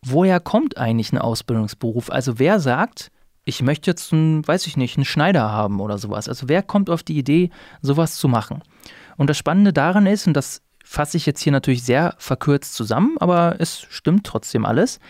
woher 0.03 0.41
kommt 0.41 0.79
eigentlich 0.79 1.13
ein 1.13 1.19
Ausbildungsberuf? 1.19 2.11
Also 2.11 2.39
wer 2.39 2.61
sagt, 2.61 3.11
ich 3.45 3.63
möchte 3.63 3.91
jetzt, 3.91 4.13
einen, 4.13 4.47
weiß 4.47 4.67
ich 4.67 4.77
nicht, 4.77 4.97
einen 4.97 5.05
Schneider 5.05 5.51
haben 5.51 5.81
oder 5.81 5.99
sowas. 5.99 6.29
Also 6.29 6.49
wer 6.49 6.63
kommt 6.63 6.91
auf 6.91 7.03
die 7.03 7.17
Idee, 7.17 7.51
sowas 7.81 8.17
zu 8.17 8.29
machen? 8.29 8.63
Und 9.17 9.31
das 9.31 9.39
Spannende 9.39 9.73
daran 9.73 10.07
ist, 10.07 10.27
und 10.27 10.35
das 10.35 10.63
fasse 10.85 11.17
ich 11.17 11.27
jetzt 11.27 11.41
hier 11.41 11.53
natürlich 11.53 11.85
sehr 11.85 12.15
verkürzt 12.19 12.75
zusammen, 12.75 13.17
aber 13.19 13.57
es 13.59 13.81
stimmt 13.89 14.25
trotzdem 14.25 14.65
alles. 14.65 15.01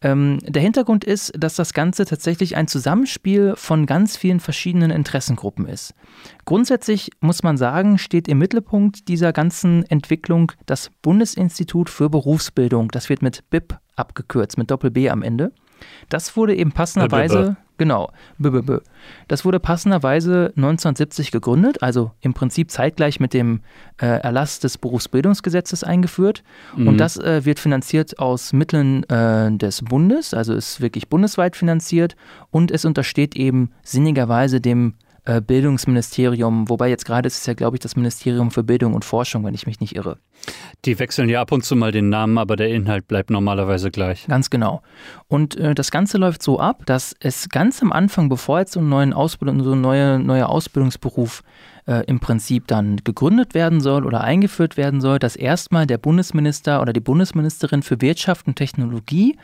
Ähm, 0.00 0.38
der 0.42 0.62
Hintergrund 0.62 1.04
ist, 1.04 1.32
dass 1.36 1.56
das 1.56 1.72
Ganze 1.72 2.04
tatsächlich 2.04 2.56
ein 2.56 2.68
Zusammenspiel 2.68 3.54
von 3.56 3.84
ganz 3.84 4.16
vielen 4.16 4.38
verschiedenen 4.38 4.90
Interessengruppen 4.90 5.66
ist. 5.66 5.92
Grundsätzlich 6.44 7.10
muss 7.20 7.42
man 7.42 7.56
sagen, 7.56 7.98
steht 7.98 8.28
im 8.28 8.38
Mittelpunkt 8.38 9.08
dieser 9.08 9.32
ganzen 9.32 9.84
Entwicklung 9.86 10.52
das 10.66 10.90
Bundesinstitut 11.02 11.90
für 11.90 12.08
Berufsbildung. 12.10 12.90
Das 12.92 13.08
wird 13.08 13.22
mit 13.22 13.42
BIP 13.50 13.76
abgekürzt, 13.96 14.56
mit 14.56 14.70
Doppel-B 14.70 15.10
am 15.10 15.22
Ende. 15.22 15.52
Das 16.08 16.36
wurde 16.36 16.54
eben 16.54 16.72
passenderweise, 16.72 17.56
genau, 17.78 18.10
b 18.38 18.48
-b 18.48 18.60
-b. 18.60 18.80
das 19.28 19.44
wurde 19.44 19.60
passenderweise 19.60 20.52
1970 20.56 21.30
gegründet, 21.30 21.82
also 21.82 22.12
im 22.20 22.34
Prinzip 22.34 22.70
zeitgleich 22.70 23.20
mit 23.20 23.32
dem 23.32 23.60
äh, 24.00 24.06
Erlass 24.06 24.60
des 24.60 24.78
Berufsbildungsgesetzes 24.78 25.84
eingeführt. 25.84 26.42
Mhm. 26.76 26.88
Und 26.88 26.98
das 26.98 27.16
äh, 27.16 27.44
wird 27.44 27.58
finanziert 27.58 28.18
aus 28.18 28.52
Mitteln 28.52 29.04
äh, 29.04 29.50
des 29.56 29.82
Bundes, 29.82 30.34
also 30.34 30.54
ist 30.54 30.80
wirklich 30.80 31.08
bundesweit 31.08 31.56
finanziert 31.56 32.16
und 32.50 32.70
es 32.70 32.84
untersteht 32.84 33.36
eben 33.36 33.70
sinnigerweise 33.82 34.60
dem 34.60 34.94
äh, 35.28 35.42
Bildungsministerium, 35.42 36.70
wobei 36.70 36.88
jetzt 36.88 37.04
gerade 37.04 37.26
ist 37.26 37.36
es 37.36 37.44
ja, 37.44 37.52
glaube 37.52 37.76
ich, 37.76 37.80
das 37.80 37.96
Ministerium 37.96 38.50
für 38.50 38.62
Bildung 38.62 38.94
und 38.94 39.04
Forschung, 39.04 39.44
wenn 39.44 39.52
ich 39.52 39.66
mich 39.66 39.78
nicht 39.78 39.94
irre. 39.94 40.16
Die 40.86 40.98
wechseln 40.98 41.28
ja 41.28 41.42
ab 41.42 41.52
und 41.52 41.66
zu 41.66 41.76
mal 41.76 41.92
den 41.92 42.08
Namen, 42.08 42.38
aber 42.38 42.56
der 42.56 42.70
Inhalt 42.70 43.06
bleibt 43.08 43.28
normalerweise 43.28 43.90
gleich. 43.90 44.26
Ganz 44.26 44.48
genau. 44.48 44.80
Und 45.26 45.54
äh, 45.56 45.74
das 45.74 45.90
Ganze 45.90 46.16
läuft 46.16 46.42
so 46.42 46.58
ab, 46.58 46.84
dass 46.86 47.14
es 47.20 47.50
ganz 47.50 47.82
am 47.82 47.92
Anfang, 47.92 48.30
bevor 48.30 48.60
jetzt 48.60 48.72
so 48.72 48.80
ein 48.80 48.88
neuen 48.88 49.12
Ausbildung, 49.12 49.62
so 49.62 49.72
ein 49.72 49.82
neuer, 49.82 50.18
neuer 50.18 50.48
Ausbildungsberuf 50.48 51.42
äh, 51.88 52.04
im 52.06 52.20
Prinzip 52.20 52.66
dann 52.66 52.98
gegründet 52.98 53.54
werden 53.54 53.80
soll 53.80 54.06
oder 54.06 54.20
eingeführt 54.20 54.76
werden 54.76 55.00
soll, 55.00 55.18
dass 55.18 55.36
erstmal 55.36 55.86
der 55.86 55.96
Bundesminister 55.96 56.82
oder 56.82 56.92
die 56.92 57.00
Bundesministerin 57.00 57.82
für 57.82 58.00
Wirtschaft 58.02 58.46
und 58.46 58.56
Technologie 58.56 59.38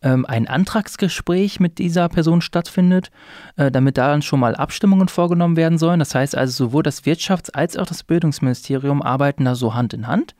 ähm, 0.00 0.24
ein 0.24 0.46
Antragsgespräch 0.46 1.58
mit 1.58 1.78
dieser 1.78 2.08
Person 2.08 2.40
stattfindet, 2.40 3.10
äh, 3.56 3.72
damit 3.72 3.98
daran 3.98 4.22
schon 4.22 4.38
mal 4.38 4.54
Abstimmungen 4.54 5.08
vorgenommen 5.08 5.56
werden 5.56 5.76
sollen. 5.76 5.98
Das 5.98 6.14
heißt 6.14 6.36
also, 6.36 6.66
sowohl 6.66 6.84
das 6.84 7.02
Wirtschafts- 7.04 7.50
als 7.50 7.76
auch 7.76 7.86
das 7.86 8.04
Bildungsministerium 8.04 9.02
arbeiten 9.02 9.44
da 9.44 9.56
so 9.56 9.74
Hand 9.74 9.92
in 9.92 10.06
Hand. 10.06 10.36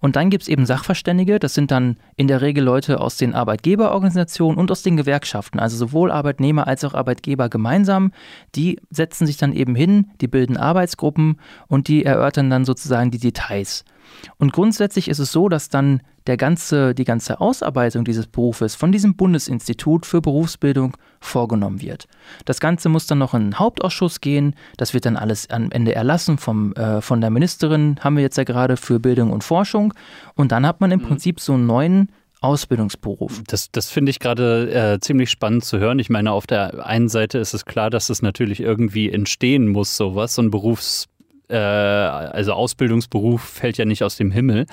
Und 0.00 0.16
dann 0.16 0.30
gibt 0.30 0.42
es 0.42 0.48
eben 0.48 0.66
Sachverständige, 0.66 1.38
das 1.38 1.54
sind 1.54 1.70
dann 1.70 1.96
in 2.16 2.28
der 2.28 2.40
Regel 2.40 2.64
Leute 2.64 3.00
aus 3.00 3.16
den 3.16 3.34
Arbeitgeberorganisationen 3.34 4.58
und 4.58 4.70
aus 4.70 4.82
den 4.82 4.96
Gewerkschaften, 4.96 5.58
also 5.58 5.76
sowohl 5.76 6.10
Arbeitnehmer 6.10 6.66
als 6.66 6.84
auch 6.84 6.94
Arbeitgeber 6.94 7.48
gemeinsam. 7.48 8.12
Die 8.54 8.80
setzen 8.90 9.26
sich 9.26 9.36
dann 9.36 9.52
eben 9.52 9.74
hin, 9.74 10.10
die 10.20 10.28
bilden 10.28 10.56
Arbeitsgruppen 10.56 11.40
und 11.66 11.88
die 11.88 12.04
erörtern 12.04 12.50
dann 12.50 12.64
sozusagen 12.64 13.10
die 13.10 13.18
Details. 13.18 13.84
Und 14.38 14.52
grundsätzlich 14.52 15.08
ist 15.08 15.18
es 15.18 15.32
so, 15.32 15.48
dass 15.48 15.68
dann 15.68 16.02
der 16.26 16.36
ganze, 16.36 16.94
die 16.94 17.04
ganze 17.04 17.40
Ausarbeitung 17.40 18.04
dieses 18.04 18.26
Berufes 18.26 18.74
von 18.74 18.92
diesem 18.92 19.16
Bundesinstitut 19.16 20.04
für 20.04 20.20
Berufsbildung 20.20 20.96
vorgenommen 21.20 21.80
wird. 21.80 22.06
Das 22.44 22.60
Ganze 22.60 22.88
muss 22.88 23.06
dann 23.06 23.18
noch 23.18 23.34
in 23.34 23.44
den 23.44 23.58
Hauptausschuss 23.58 24.20
gehen. 24.20 24.54
Das 24.76 24.94
wird 24.94 25.06
dann 25.06 25.16
alles 25.16 25.48
am 25.50 25.70
Ende 25.70 25.94
erlassen 25.94 26.38
vom, 26.38 26.74
äh, 26.74 27.00
von 27.00 27.20
der 27.20 27.30
Ministerin, 27.30 27.98
haben 28.00 28.16
wir 28.16 28.22
jetzt 28.22 28.36
ja 28.36 28.44
gerade 28.44 28.76
für 28.76 29.00
Bildung 29.00 29.32
und 29.32 29.42
Forschung. 29.42 29.94
Und 30.34 30.52
dann 30.52 30.66
hat 30.66 30.80
man 30.80 30.90
im 30.90 31.00
mhm. 31.00 31.04
Prinzip 31.06 31.40
so 31.40 31.54
einen 31.54 31.66
neuen 31.66 32.12
Ausbildungsberuf. 32.40 33.42
Das, 33.48 33.70
das 33.72 33.90
finde 33.90 34.10
ich 34.10 34.20
gerade 34.20 34.70
äh, 34.70 35.00
ziemlich 35.00 35.30
spannend 35.30 35.64
zu 35.64 35.78
hören. 35.78 35.98
Ich 35.98 36.10
meine, 36.10 36.30
auf 36.30 36.46
der 36.46 36.86
einen 36.86 37.08
Seite 37.08 37.38
ist 37.38 37.54
es 37.54 37.64
klar, 37.64 37.90
dass 37.90 38.10
es 38.10 38.22
natürlich 38.22 38.60
irgendwie 38.60 39.10
entstehen 39.10 39.68
muss, 39.68 39.96
sowas, 39.96 40.34
so 40.34 40.42
ein 40.42 40.50
Berufs 40.50 41.06
äh, 41.06 41.17
also 41.56 42.52
Ausbildungsberuf 42.52 43.42
fällt 43.42 43.78
ja 43.78 43.84
nicht 43.84 44.02
aus 44.02 44.16
dem 44.16 44.30
Himmel. 44.30 44.66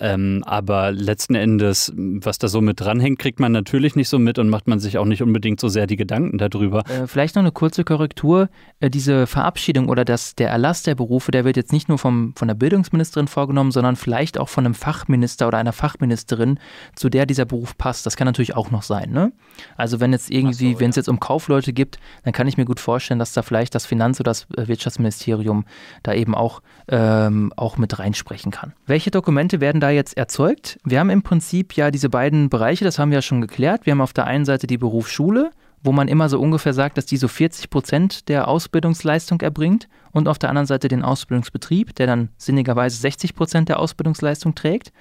Ähm, 0.00 0.42
aber 0.46 0.90
letzten 0.90 1.34
Endes, 1.34 1.92
was 1.96 2.38
da 2.38 2.48
so 2.48 2.60
mit 2.60 2.80
dranhängt, 2.80 3.18
kriegt 3.18 3.40
man 3.40 3.52
natürlich 3.52 3.94
nicht 3.94 4.08
so 4.08 4.18
mit 4.18 4.38
und 4.38 4.48
macht 4.48 4.66
man 4.66 4.80
sich 4.80 4.98
auch 4.98 5.04
nicht 5.04 5.22
unbedingt 5.22 5.60
so 5.60 5.68
sehr 5.68 5.86
die 5.86 5.96
Gedanken 5.96 6.38
darüber. 6.38 6.80
Äh, 6.88 7.06
vielleicht 7.06 7.36
noch 7.36 7.42
eine 7.42 7.52
kurze 7.52 7.84
Korrektur. 7.84 8.48
Äh, 8.80 8.90
diese 8.90 9.26
Verabschiedung 9.26 9.88
oder 9.88 10.04
das, 10.04 10.34
der 10.34 10.48
Erlass 10.48 10.82
der 10.82 10.94
Berufe, 10.94 11.30
der 11.30 11.44
wird 11.44 11.56
jetzt 11.56 11.72
nicht 11.72 11.88
nur 11.88 11.98
vom, 11.98 12.32
von 12.36 12.48
der 12.48 12.54
Bildungsministerin 12.54 13.28
vorgenommen, 13.28 13.70
sondern 13.70 13.96
vielleicht 13.96 14.38
auch 14.38 14.48
von 14.48 14.64
einem 14.64 14.74
Fachminister 14.74 15.46
oder 15.46 15.58
einer 15.58 15.72
Fachministerin, 15.72 16.58
zu 16.96 17.10
der 17.10 17.26
dieser 17.26 17.44
Beruf 17.44 17.76
passt. 17.76 18.06
Das 18.06 18.16
kann 18.16 18.26
natürlich 18.26 18.56
auch 18.56 18.70
noch 18.70 18.82
sein. 18.82 19.10
Ne? 19.10 19.32
Also 19.76 20.00
wenn 20.00 20.12
jetzt 20.12 20.30
irgendwie, 20.30 20.72
so, 20.72 20.80
wenn 20.80 20.90
es 20.90 20.96
jetzt 20.96 21.08
um 21.08 21.20
Kaufleute 21.20 21.72
gibt, 21.74 21.98
dann 22.24 22.32
kann 22.32 22.48
ich 22.48 22.56
mir 22.56 22.64
gut 22.64 22.80
vorstellen, 22.80 23.18
dass 23.18 23.34
da 23.34 23.42
vielleicht 23.42 23.74
das 23.74 23.84
Finanz- 23.84 24.20
oder 24.20 24.30
das 24.30 24.46
äh, 24.56 24.68
Wirtschaftsministerium 24.68 25.66
da 26.02 26.14
eben 26.14 26.34
auch, 26.34 26.62
ähm, 26.88 27.52
auch 27.56 27.76
mit 27.76 27.98
reinsprechen 27.98 28.50
kann. 28.50 28.72
Welche 28.86 29.10
Dokumente 29.10 29.60
werden 29.60 29.81
da 29.82 29.90
jetzt 29.90 30.16
erzeugt? 30.16 30.78
Wir 30.84 31.00
haben 31.00 31.10
im 31.10 31.22
Prinzip 31.22 31.74
ja 31.74 31.90
diese 31.90 32.08
beiden 32.08 32.48
Bereiche, 32.48 32.84
das 32.84 32.98
haben 32.98 33.10
wir 33.10 33.18
ja 33.18 33.22
schon 33.22 33.40
geklärt. 33.40 33.86
Wir 33.86 33.92
haben 33.92 34.00
auf 34.00 34.12
der 34.12 34.26
einen 34.26 34.44
Seite 34.44 34.66
die 34.66 34.78
Berufsschule, 34.78 35.50
wo 35.82 35.92
man 35.92 36.08
immer 36.08 36.28
so 36.28 36.40
ungefähr 36.40 36.74
sagt, 36.74 36.96
dass 36.96 37.06
die 37.06 37.16
so 37.16 37.28
40 37.28 37.70
Prozent 37.70 38.28
der 38.28 38.48
Ausbildungsleistung 38.48 39.40
erbringt 39.40 39.88
und 40.12 40.28
auf 40.28 40.38
der 40.38 40.50
anderen 40.50 40.66
Seite 40.66 40.88
den 40.88 41.02
Ausbildungsbetrieb, 41.02 41.94
der 41.96 42.06
dann 42.06 42.28
sinnigerweise 42.36 42.98
60 42.98 43.34
Prozent 43.34 43.68
der 43.68 43.78
Ausbildungsleistung 43.78 44.54
trägt. 44.54 44.92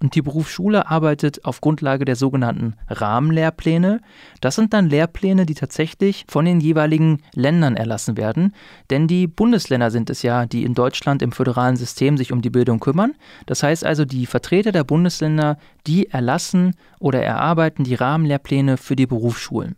Und 0.00 0.14
die 0.14 0.22
Berufsschule 0.22 0.88
arbeitet 0.88 1.44
auf 1.44 1.60
Grundlage 1.60 2.04
der 2.04 2.16
sogenannten 2.16 2.74
Rahmenlehrpläne. 2.88 4.00
Das 4.40 4.54
sind 4.54 4.72
dann 4.72 4.88
Lehrpläne, 4.88 5.44
die 5.44 5.54
tatsächlich 5.54 6.24
von 6.28 6.44
den 6.44 6.60
jeweiligen 6.60 7.18
Ländern 7.34 7.76
erlassen 7.76 8.16
werden, 8.16 8.54
denn 8.88 9.08
die 9.08 9.26
Bundesländer 9.26 9.90
sind 9.90 10.08
es 10.08 10.22
ja, 10.22 10.46
die 10.46 10.64
in 10.64 10.74
Deutschland 10.74 11.20
im 11.20 11.32
föderalen 11.32 11.76
System 11.76 12.16
sich 12.16 12.32
um 12.32 12.40
die 12.40 12.50
Bildung 12.50 12.80
kümmern. 12.80 13.12
Das 13.46 13.62
heißt 13.62 13.84
also, 13.84 14.04
die 14.04 14.26
Vertreter 14.26 14.72
der 14.72 14.84
Bundesländer, 14.84 15.58
die 15.86 16.08
erlassen 16.08 16.74
oder 16.98 17.22
erarbeiten 17.22 17.84
die 17.84 17.94
Rahmenlehrpläne 17.94 18.76
für 18.76 18.96
die 18.96 19.06
Berufsschulen. 19.06 19.76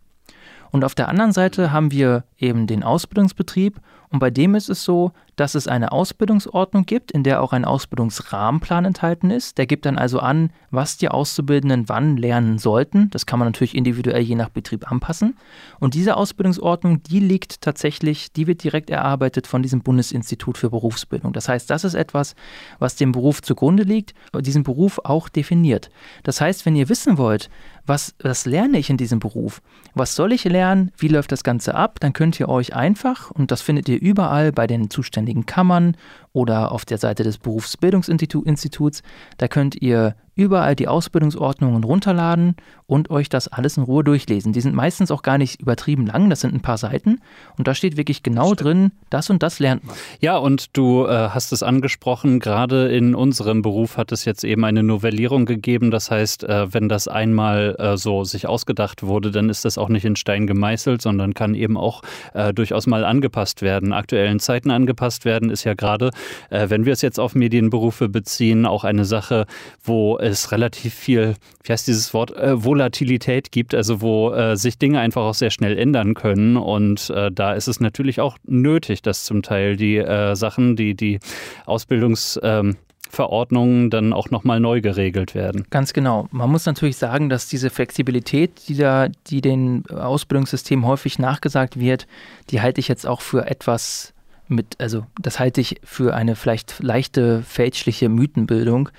Und 0.73 0.83
auf 0.83 0.95
der 0.95 1.07
anderen 1.07 1.33
Seite 1.33 1.71
haben 1.71 1.91
wir 1.91 2.23
eben 2.39 2.65
den 2.65 2.81
Ausbildungsbetrieb 2.81 3.79
und 4.09 4.17
bei 4.17 4.31
dem 4.31 4.55
ist 4.55 4.69
es 4.69 4.83
so, 4.83 5.11
dass 5.35 5.55
es 5.55 5.67
eine 5.67 5.91
Ausbildungsordnung 5.91 6.85
gibt, 6.85 7.11
in 7.11 7.23
der 7.23 7.41
auch 7.41 7.53
ein 7.53 7.65
Ausbildungsrahmenplan 7.65 8.85
enthalten 8.85 9.31
ist. 9.31 9.57
Der 9.57 9.65
gibt 9.65 9.85
dann 9.85 9.97
also 9.97 10.19
an, 10.19 10.51
was 10.69 10.97
die 10.97 11.09
Auszubildenden 11.09 11.89
wann 11.89 12.17
lernen 12.17 12.57
sollten. 12.57 13.09
Das 13.11 13.25
kann 13.25 13.39
man 13.39 13.47
natürlich 13.47 13.75
individuell 13.75 14.21
je 14.21 14.35
nach 14.35 14.49
Betrieb 14.49 14.91
anpassen. 14.91 15.37
Und 15.79 15.93
diese 15.93 16.17
Ausbildungsordnung, 16.17 17.03
die 17.03 17.19
liegt 17.19 17.61
tatsächlich, 17.61 18.31
die 18.31 18.47
wird 18.47 18.63
direkt 18.63 18.89
erarbeitet 18.89 19.47
von 19.47 19.61
diesem 19.61 19.81
Bundesinstitut 19.81 20.57
für 20.57 20.69
Berufsbildung. 20.69 21.33
Das 21.33 21.49
heißt, 21.49 21.69
das 21.69 21.83
ist 21.83 21.93
etwas, 21.93 22.35
was 22.79 22.95
dem 22.95 23.11
Beruf 23.11 23.41
zugrunde 23.41 23.83
liegt, 23.83 24.13
diesen 24.41 24.63
Beruf 24.63 24.99
auch 25.03 25.29
definiert. 25.29 25.89
Das 26.23 26.41
heißt, 26.41 26.65
wenn 26.65 26.75
ihr 26.75 26.89
wissen 26.89 27.17
wollt, 27.17 27.49
was, 27.85 28.15
was 28.19 28.45
lerne 28.45 28.77
ich 28.79 28.89
in 28.89 28.97
diesem 28.97 29.19
Beruf? 29.19 29.61
Was 29.93 30.15
soll 30.15 30.31
ich 30.31 30.45
lernen? 30.45 30.91
Wie 30.97 31.09
läuft 31.09 31.31
das 31.31 31.43
Ganze 31.43 31.75
ab? 31.75 31.99
Dann 31.99 32.13
könnt 32.13 32.39
ihr 32.39 32.47
euch 32.47 32.73
einfach, 32.75 33.29
und 33.29 33.51
das 33.51 33.61
findet 33.61 33.89
ihr 33.89 34.01
überall 34.01 34.51
bei 34.51 34.67
den 34.67 34.89
zuständigen 35.23 35.45
Kammern 35.45 35.95
oder 36.33 36.71
auf 36.71 36.85
der 36.85 36.97
Seite 36.97 37.23
des 37.23 37.37
Berufsbildungsinstituts. 37.37 39.03
Da 39.37 39.47
könnt 39.47 39.75
ihr 39.81 40.15
überall 40.35 40.75
die 40.75 40.87
Ausbildungsordnungen 40.87 41.83
runterladen 41.83 42.55
und 42.85 43.09
euch 43.09 43.29
das 43.29 43.47
alles 43.47 43.77
in 43.77 43.83
Ruhe 43.83 44.03
durchlesen. 44.03 44.53
Die 44.53 44.61
sind 44.61 44.75
meistens 44.75 45.11
auch 45.11 45.21
gar 45.21 45.37
nicht 45.37 45.61
übertrieben 45.61 46.05
lang, 46.05 46.29
das 46.29 46.41
sind 46.41 46.53
ein 46.53 46.61
paar 46.61 46.77
Seiten 46.77 47.19
und 47.57 47.67
da 47.67 47.75
steht 47.75 47.97
wirklich 47.97 48.23
genau 48.23 48.53
drin, 48.53 48.91
das 49.09 49.29
und 49.29 49.43
das 49.43 49.59
lernt 49.59 49.85
man. 49.85 49.95
Ja, 50.19 50.37
und 50.37 50.75
du 50.77 51.05
äh, 51.05 51.29
hast 51.29 51.51
es 51.51 51.63
angesprochen, 51.63 52.39
gerade 52.39 52.89
in 52.89 53.15
unserem 53.15 53.61
Beruf 53.61 53.97
hat 53.97 54.11
es 54.11 54.25
jetzt 54.25 54.43
eben 54.43 54.65
eine 54.65 54.83
Novellierung 54.83 55.45
gegeben. 55.45 55.91
Das 55.91 56.11
heißt, 56.11 56.43
äh, 56.43 56.73
wenn 56.73 56.89
das 56.89 57.07
einmal 57.07 57.75
äh, 57.79 57.97
so 57.97 58.23
sich 58.23 58.47
ausgedacht 58.47 59.03
wurde, 59.03 59.31
dann 59.31 59.49
ist 59.49 59.65
das 59.65 59.77
auch 59.77 59.89
nicht 59.89 60.05
in 60.05 60.15
Stein 60.15 60.47
gemeißelt, 60.47 61.01
sondern 61.01 61.33
kann 61.33 61.55
eben 61.55 61.77
auch 61.77 62.01
äh, 62.33 62.53
durchaus 62.53 62.87
mal 62.87 63.05
angepasst 63.05 63.61
werden, 63.61 63.93
aktuellen 63.93 64.39
Zeiten 64.39 64.71
angepasst 64.71 65.25
werden, 65.25 65.49
ist 65.49 65.63
ja 65.63 65.73
gerade 65.73 66.11
äh, 66.49 66.69
wenn 66.69 66.85
wir 66.85 66.93
es 66.93 67.01
jetzt 67.01 67.19
auf 67.19 67.35
Medienberufe 67.35 68.09
beziehen, 68.09 68.65
auch 68.65 68.83
eine 68.83 69.05
Sache, 69.05 69.45
wo 69.83 70.17
es 70.23 70.51
relativ 70.51 70.93
viel, 70.93 71.35
wie 71.63 71.71
heißt 71.71 71.87
dieses 71.87 72.13
Wort, 72.13 72.35
äh, 72.35 72.63
Volatilität 72.63 73.51
gibt, 73.51 73.75
also 73.75 74.01
wo 74.01 74.31
äh, 74.31 74.55
sich 74.55 74.77
Dinge 74.77 74.99
einfach 74.99 75.23
auch 75.23 75.33
sehr 75.33 75.51
schnell 75.51 75.77
ändern 75.77 76.13
können. 76.13 76.57
Und 76.57 77.09
äh, 77.09 77.31
da 77.31 77.53
ist 77.53 77.67
es 77.67 77.79
natürlich 77.79 78.19
auch 78.19 78.37
nötig, 78.45 79.01
dass 79.01 79.25
zum 79.25 79.41
Teil 79.41 79.75
die 79.75 79.97
äh, 79.97 80.35
Sachen, 80.35 80.75
die 80.75 80.95
die 80.95 81.19
Ausbildungs 81.65 82.39
ähm, 82.43 82.77
Verordnungen 83.13 83.91
dann 83.91 84.11
auch 84.11 84.31
nochmal 84.31 84.59
neu 84.59 84.81
geregelt 84.81 85.35
werden. 85.35 85.65
Ganz 85.69 85.93
genau. 85.93 86.27
Man 86.31 86.49
muss 86.49 86.65
natürlich 86.65 86.97
sagen, 86.97 87.29
dass 87.29 87.47
diese 87.47 87.69
Flexibilität, 87.69 88.67
die, 88.67 88.75
da, 88.75 89.07
die 89.27 89.41
den 89.41 89.85
Ausbildungssystemen 89.87 90.85
häufig 90.85 91.19
nachgesagt 91.19 91.79
wird, 91.79 92.07
die 92.49 92.61
halte 92.61 92.79
ich 92.79 92.87
jetzt 92.87 93.05
auch 93.05 93.21
für 93.21 93.45
etwas 93.45 94.13
mit, 94.47 94.79
also 94.79 95.05
das 95.21 95.39
halte 95.39 95.61
ich 95.61 95.79
für 95.83 96.15
eine 96.15 96.35
vielleicht 96.35 96.81
leichte 96.81 97.43
fälschliche 97.43 98.09
Mythenbildung. 98.09 98.89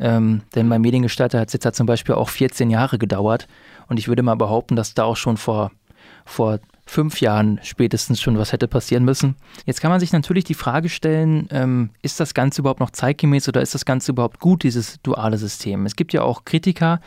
Ähm, 0.00 0.42
denn 0.54 0.68
bei 0.68 0.78
Mediengestalter 0.78 1.40
hat 1.40 1.48
es 1.48 1.54
jetzt 1.54 1.64
halt 1.64 1.74
zum 1.74 1.86
Beispiel 1.86 2.14
auch 2.14 2.28
14 2.28 2.70
Jahre 2.70 2.98
gedauert. 2.98 3.48
Und 3.88 3.98
ich 3.98 4.08
würde 4.08 4.22
mal 4.22 4.36
behaupten, 4.36 4.76
dass 4.76 4.94
da 4.94 5.04
auch 5.04 5.16
schon 5.16 5.36
vor, 5.36 5.70
vor 6.24 6.60
fünf 6.86 7.20
Jahren 7.20 7.60
spätestens 7.62 8.20
schon 8.20 8.38
was 8.38 8.52
hätte 8.52 8.68
passieren 8.68 9.04
müssen. 9.04 9.36
Jetzt 9.66 9.80
kann 9.80 9.90
man 9.90 10.00
sich 10.00 10.12
natürlich 10.12 10.44
die 10.44 10.54
Frage 10.54 10.88
stellen, 10.88 11.48
ähm, 11.50 11.90
ist 12.02 12.20
das 12.20 12.34
Ganze 12.34 12.62
überhaupt 12.62 12.80
noch 12.80 12.90
zeitgemäß 12.90 13.48
oder 13.48 13.60
ist 13.60 13.74
das 13.74 13.84
Ganze 13.84 14.12
überhaupt 14.12 14.40
gut, 14.40 14.62
dieses 14.62 15.00
duale 15.02 15.38
System? 15.38 15.86
Es 15.86 15.96
gibt 15.96 16.12
ja 16.12 16.22
auch 16.22 16.44
Kritiker, 16.44 17.00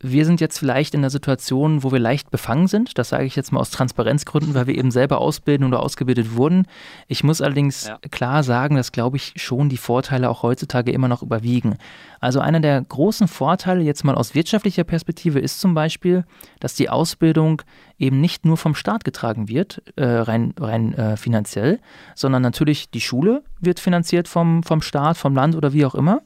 wir 0.00 0.26
sind 0.26 0.40
jetzt 0.40 0.58
vielleicht 0.58 0.94
in 0.94 1.00
einer 1.00 1.10
Situation, 1.10 1.82
wo 1.82 1.90
wir 1.90 1.98
leicht 1.98 2.30
befangen 2.30 2.66
sind. 2.66 2.98
Das 2.98 3.08
sage 3.08 3.24
ich 3.24 3.34
jetzt 3.34 3.50
mal 3.50 3.60
aus 3.60 3.70
Transparenzgründen, 3.70 4.54
weil 4.54 4.66
wir 4.66 4.76
eben 4.76 4.90
selber 4.90 5.18
ausbilden 5.18 5.66
oder 5.66 5.82
ausgebildet 5.82 6.36
wurden. 6.36 6.66
Ich 7.08 7.24
muss 7.24 7.40
allerdings 7.40 7.86
ja. 7.86 7.98
klar 8.10 8.42
sagen, 8.42 8.76
dass, 8.76 8.92
glaube 8.92 9.16
ich, 9.16 9.32
schon 9.36 9.70
die 9.70 9.78
Vorteile 9.78 10.28
auch 10.28 10.42
heutzutage 10.42 10.92
immer 10.92 11.08
noch 11.08 11.22
überwiegen. 11.22 11.78
Also 12.20 12.40
einer 12.40 12.60
der 12.60 12.82
großen 12.82 13.26
Vorteile 13.26 13.82
jetzt 13.82 14.04
mal 14.04 14.14
aus 14.14 14.34
wirtschaftlicher 14.34 14.84
Perspektive 14.84 15.38
ist 15.38 15.60
zum 15.60 15.74
Beispiel, 15.74 16.24
dass 16.60 16.74
die 16.74 16.90
Ausbildung 16.90 17.62
eben 17.98 18.20
nicht 18.20 18.44
nur 18.44 18.58
vom 18.58 18.74
Staat 18.74 19.04
getragen 19.04 19.48
wird, 19.48 19.82
äh, 19.96 20.04
rein, 20.04 20.54
rein 20.58 20.92
äh, 20.94 21.16
finanziell, 21.16 21.80
sondern 22.14 22.42
natürlich 22.42 22.90
die 22.90 23.00
Schule 23.00 23.42
wird 23.60 23.80
finanziert 23.80 24.28
vom, 24.28 24.62
vom 24.62 24.82
Staat, 24.82 25.16
vom 25.16 25.34
Land 25.34 25.56
oder 25.56 25.72
wie 25.72 25.86
auch 25.86 25.94
immer. 25.94 26.20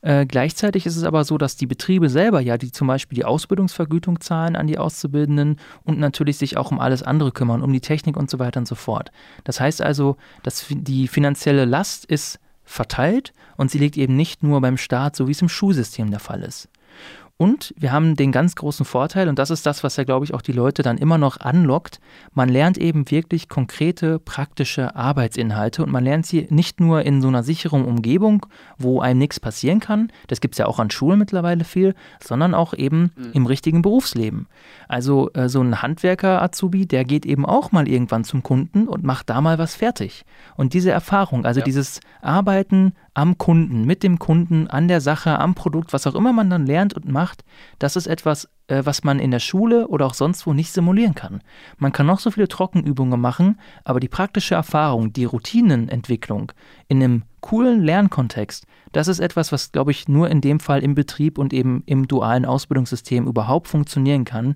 Äh, 0.00 0.26
gleichzeitig 0.26 0.86
ist 0.86 0.96
es 0.96 1.04
aber 1.04 1.24
so, 1.24 1.38
dass 1.38 1.56
die 1.56 1.66
Betriebe 1.66 2.08
selber 2.08 2.40
ja, 2.40 2.56
die 2.56 2.70
zum 2.70 2.86
Beispiel 2.86 3.16
die 3.16 3.24
Ausbildungsvergütung 3.24 4.20
zahlen 4.20 4.56
an 4.56 4.66
die 4.66 4.78
Auszubildenden 4.78 5.56
und 5.84 5.98
natürlich 5.98 6.38
sich 6.38 6.56
auch 6.56 6.70
um 6.70 6.78
alles 6.78 7.02
andere 7.02 7.32
kümmern, 7.32 7.62
um 7.62 7.72
die 7.72 7.80
Technik 7.80 8.16
und 8.16 8.30
so 8.30 8.38
weiter 8.38 8.60
und 8.60 8.68
so 8.68 8.74
fort. 8.74 9.10
Das 9.44 9.60
heißt 9.60 9.82
also, 9.82 10.16
dass 10.42 10.66
die 10.68 11.08
finanzielle 11.08 11.64
Last 11.64 12.04
ist 12.04 12.38
verteilt 12.64 13.32
und 13.56 13.70
sie 13.70 13.78
liegt 13.78 13.96
eben 13.96 14.14
nicht 14.14 14.42
nur 14.42 14.60
beim 14.60 14.76
Staat, 14.76 15.16
so 15.16 15.26
wie 15.26 15.32
es 15.32 15.42
im 15.42 15.48
Schulsystem 15.48 16.10
der 16.10 16.20
Fall 16.20 16.42
ist. 16.42 16.68
Und 17.40 17.72
wir 17.78 17.92
haben 17.92 18.16
den 18.16 18.32
ganz 18.32 18.56
großen 18.56 18.84
Vorteil, 18.84 19.28
und 19.28 19.38
das 19.38 19.50
ist 19.50 19.64
das, 19.64 19.84
was 19.84 19.96
ja, 19.96 20.02
glaube 20.02 20.24
ich, 20.24 20.34
auch 20.34 20.42
die 20.42 20.50
Leute 20.50 20.82
dann 20.82 20.98
immer 20.98 21.18
noch 21.18 21.38
anlockt, 21.38 22.00
man 22.34 22.48
lernt 22.48 22.76
eben 22.76 23.12
wirklich 23.12 23.48
konkrete, 23.48 24.18
praktische 24.18 24.96
Arbeitsinhalte 24.96 25.84
und 25.84 25.92
man 25.92 26.02
lernt 26.02 26.26
sie 26.26 26.48
nicht 26.50 26.80
nur 26.80 27.02
in 27.02 27.22
so 27.22 27.28
einer 27.28 27.44
sicheren 27.44 27.84
Umgebung, 27.84 28.44
wo 28.76 29.00
einem 29.00 29.20
nichts 29.20 29.38
passieren 29.38 29.78
kann, 29.78 30.10
das 30.26 30.40
gibt 30.40 30.54
es 30.54 30.58
ja 30.58 30.66
auch 30.66 30.80
an 30.80 30.90
Schulen 30.90 31.20
mittlerweile 31.20 31.62
viel, 31.62 31.94
sondern 32.20 32.54
auch 32.54 32.74
eben 32.74 33.12
mhm. 33.14 33.30
im 33.34 33.46
richtigen 33.46 33.82
Berufsleben. 33.82 34.48
Also 34.88 35.30
äh, 35.34 35.48
so 35.48 35.60
ein 35.60 35.80
Handwerker-Azubi, 35.80 36.86
der 36.86 37.04
geht 37.04 37.24
eben 37.24 37.46
auch 37.46 37.70
mal 37.70 37.86
irgendwann 37.86 38.24
zum 38.24 38.42
Kunden 38.42 38.88
und 38.88 39.04
macht 39.04 39.30
da 39.30 39.40
mal 39.40 39.58
was 39.58 39.76
fertig. 39.76 40.24
Und 40.56 40.74
diese 40.74 40.90
Erfahrung, 40.90 41.44
also 41.44 41.60
ja. 41.60 41.64
dieses 41.64 42.00
Arbeiten 42.20 42.94
am 43.14 43.38
Kunden, 43.38 43.84
mit 43.84 44.02
dem 44.02 44.18
Kunden, 44.18 44.68
an 44.68 44.88
der 44.88 45.00
Sache, 45.00 45.38
am 45.38 45.54
Produkt, 45.54 45.92
was 45.92 46.06
auch 46.06 46.14
immer 46.14 46.32
man 46.32 46.50
dann 46.50 46.66
lernt 46.66 46.94
und 46.94 47.08
macht, 47.08 47.44
das 47.78 47.96
ist 47.96 48.06
etwas, 48.06 48.48
äh, 48.68 48.82
was 48.84 49.04
man 49.04 49.18
in 49.18 49.30
der 49.30 49.40
Schule 49.40 49.88
oder 49.88 50.06
auch 50.06 50.14
sonst 50.14 50.46
wo 50.46 50.52
nicht 50.52 50.72
simulieren 50.72 51.14
kann. 51.14 51.40
Man 51.78 51.92
kann 51.92 52.06
noch 52.06 52.20
so 52.20 52.30
viele 52.30 52.48
Trockenübungen 52.48 53.20
machen, 53.20 53.58
aber 53.84 54.00
die 54.00 54.08
praktische 54.08 54.54
Erfahrung, 54.54 55.12
die 55.12 55.24
Routinenentwicklung 55.24 56.52
in 56.86 57.02
einem 57.02 57.22
coolen 57.40 57.82
Lernkontext, 57.82 58.66
das 58.92 59.08
ist 59.08 59.20
etwas, 59.20 59.52
was, 59.52 59.72
glaube 59.72 59.90
ich, 59.90 60.08
nur 60.08 60.30
in 60.30 60.40
dem 60.40 60.60
Fall 60.60 60.82
im 60.82 60.94
Betrieb 60.94 61.38
und 61.38 61.52
eben 61.52 61.82
im 61.86 62.08
dualen 62.08 62.44
Ausbildungssystem 62.44 63.26
überhaupt 63.26 63.68
funktionieren 63.68 64.24
kann. 64.24 64.54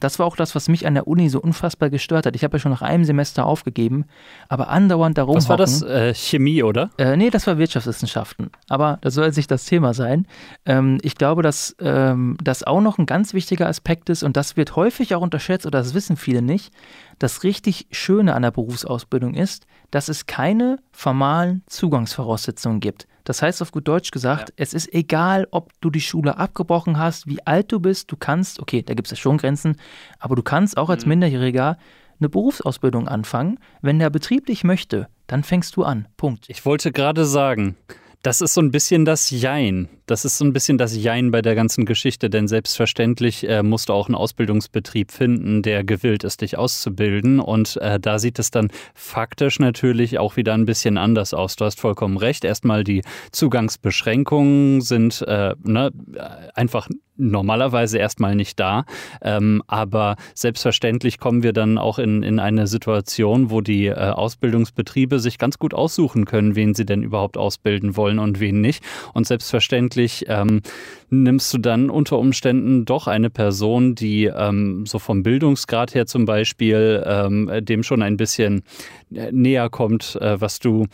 Das 0.00 0.18
war 0.18 0.26
auch 0.26 0.36
das, 0.36 0.54
was 0.54 0.68
mich 0.68 0.86
an 0.86 0.94
der 0.94 1.06
Uni 1.06 1.28
so 1.28 1.40
unfassbar 1.40 1.90
gestört 1.90 2.26
hat. 2.26 2.34
Ich 2.34 2.42
habe 2.44 2.56
ja 2.56 2.60
schon 2.60 2.72
nach 2.72 2.82
einem 2.82 3.04
Semester 3.04 3.46
aufgegeben, 3.46 4.06
aber 4.48 4.68
andauernd 4.68 5.16
darum. 5.16 5.36
Was 5.36 5.48
war 5.48 5.56
das? 5.56 5.82
Äh, 5.82 6.14
Chemie, 6.14 6.62
oder? 6.62 6.90
Äh, 6.98 7.16
nee, 7.16 7.30
das 7.30 7.46
war 7.46 7.58
Wirtschaftswissenschaften. 7.58 8.50
Aber 8.68 8.98
das 9.02 9.14
soll 9.14 9.26
jetzt 9.26 9.36
nicht 9.36 9.50
das 9.50 9.64
Thema 9.64 9.94
sein. 9.94 10.26
Ähm, 10.66 10.98
ich 11.02 11.14
glaube, 11.14 11.42
dass 11.42 11.76
ähm, 11.80 12.36
das 12.42 12.62
auch 12.62 12.80
noch 12.80 12.98
ein 12.98 13.06
ganz 13.06 13.34
wichtiger 13.34 13.68
Aspekt 13.68 14.10
ist 14.10 14.22
und 14.22 14.36
das 14.36 14.56
wird 14.56 14.74
häufig 14.76 15.14
auch 15.14 15.22
unterschätzt 15.22 15.66
oder 15.66 15.78
das 15.78 15.94
wissen 15.94 16.16
viele 16.16 16.42
nicht. 16.42 16.72
Das 17.20 17.44
richtig 17.44 17.86
Schöne 17.90 18.34
an 18.34 18.40
der 18.40 18.50
Berufsausbildung 18.50 19.34
ist, 19.34 19.66
dass 19.90 20.08
es 20.08 20.24
keine 20.24 20.78
formalen 20.90 21.62
Zugangsvoraussetzungen 21.66 22.80
gibt. 22.80 23.06
Das 23.24 23.42
heißt 23.42 23.60
auf 23.60 23.72
gut 23.72 23.86
Deutsch 23.86 24.10
gesagt, 24.10 24.48
ja. 24.48 24.54
es 24.56 24.72
ist 24.72 24.92
egal, 24.94 25.46
ob 25.50 25.70
du 25.82 25.90
die 25.90 26.00
Schule 26.00 26.38
abgebrochen 26.38 26.98
hast, 26.98 27.26
wie 27.26 27.46
alt 27.46 27.70
du 27.72 27.78
bist, 27.78 28.10
du 28.10 28.16
kannst, 28.16 28.58
okay, 28.58 28.82
da 28.82 28.94
gibt 28.94 29.06
es 29.06 29.10
ja 29.10 29.16
schon 29.18 29.36
Grenzen, 29.36 29.76
aber 30.18 30.34
du 30.34 30.42
kannst 30.42 30.78
auch 30.78 30.88
als 30.88 31.04
mhm. 31.04 31.10
Minderjähriger 31.10 31.76
eine 32.20 32.28
Berufsausbildung 32.30 33.06
anfangen. 33.06 33.58
Wenn 33.82 33.98
der 33.98 34.08
Betrieb 34.08 34.46
dich 34.46 34.64
möchte, 34.64 35.08
dann 35.26 35.42
fängst 35.44 35.76
du 35.76 35.84
an. 35.84 36.08
Punkt. 36.16 36.46
Ich 36.48 36.64
wollte 36.64 36.90
gerade 36.90 37.26
sagen, 37.26 37.76
das 38.22 38.42
ist 38.42 38.52
so 38.52 38.60
ein 38.60 38.70
bisschen 38.70 39.04
das 39.04 39.30
Jein. 39.30 39.88
Das 40.04 40.24
ist 40.24 40.36
so 40.36 40.44
ein 40.44 40.52
bisschen 40.52 40.76
das 40.76 40.94
Jein 40.94 41.30
bei 41.30 41.40
der 41.40 41.54
ganzen 41.54 41.86
Geschichte, 41.86 42.28
denn 42.28 42.48
selbstverständlich 42.48 43.48
äh, 43.48 43.62
musst 43.62 43.88
du 43.88 43.94
auch 43.94 44.08
einen 44.08 44.14
Ausbildungsbetrieb 44.14 45.10
finden, 45.10 45.62
der 45.62 45.84
gewillt 45.84 46.24
ist, 46.24 46.42
dich 46.42 46.58
auszubilden. 46.58 47.40
Und 47.40 47.78
äh, 47.78 47.98
da 47.98 48.18
sieht 48.18 48.38
es 48.38 48.50
dann 48.50 48.70
faktisch 48.94 49.58
natürlich 49.58 50.18
auch 50.18 50.36
wieder 50.36 50.52
ein 50.52 50.66
bisschen 50.66 50.98
anders 50.98 51.32
aus. 51.32 51.56
Du 51.56 51.64
hast 51.64 51.80
vollkommen 51.80 52.18
recht. 52.18 52.44
Erstmal 52.44 52.84
die 52.84 53.02
Zugangsbeschränkungen 53.32 54.82
sind 54.82 55.22
äh, 55.22 55.54
ne, 55.62 55.90
einfach 56.54 56.88
normalerweise 57.20 57.98
erstmal 57.98 58.34
nicht 58.34 58.58
da. 58.58 58.84
Ähm, 59.22 59.62
aber 59.66 60.16
selbstverständlich 60.34 61.18
kommen 61.18 61.42
wir 61.42 61.52
dann 61.52 61.78
auch 61.78 61.98
in, 61.98 62.22
in 62.22 62.38
eine 62.38 62.66
Situation, 62.66 63.50
wo 63.50 63.60
die 63.60 63.86
äh, 63.86 63.94
Ausbildungsbetriebe 63.94 65.20
sich 65.20 65.38
ganz 65.38 65.58
gut 65.58 65.74
aussuchen 65.74 66.24
können, 66.24 66.56
wen 66.56 66.74
sie 66.74 66.86
denn 66.86 67.02
überhaupt 67.02 67.36
ausbilden 67.36 67.96
wollen 67.96 68.18
und 68.18 68.40
wen 68.40 68.60
nicht. 68.60 68.82
Und 69.14 69.26
selbstverständlich 69.26 70.24
ähm, 70.28 70.62
nimmst 71.10 71.52
du 71.52 71.58
dann 71.58 71.90
unter 71.90 72.18
Umständen 72.18 72.84
doch 72.84 73.06
eine 73.06 73.30
Person, 73.30 73.94
die 73.94 74.24
ähm, 74.24 74.86
so 74.86 74.98
vom 74.98 75.22
Bildungsgrad 75.22 75.94
her 75.94 76.06
zum 76.06 76.24
Beispiel 76.24 77.02
ähm, 77.06 77.50
dem 77.60 77.82
schon 77.82 78.02
ein 78.02 78.16
bisschen 78.16 78.62
äh, 79.14 79.30
näher 79.32 79.68
kommt, 79.68 80.16
äh, 80.16 80.40
was 80.40 80.58
du 80.58 80.86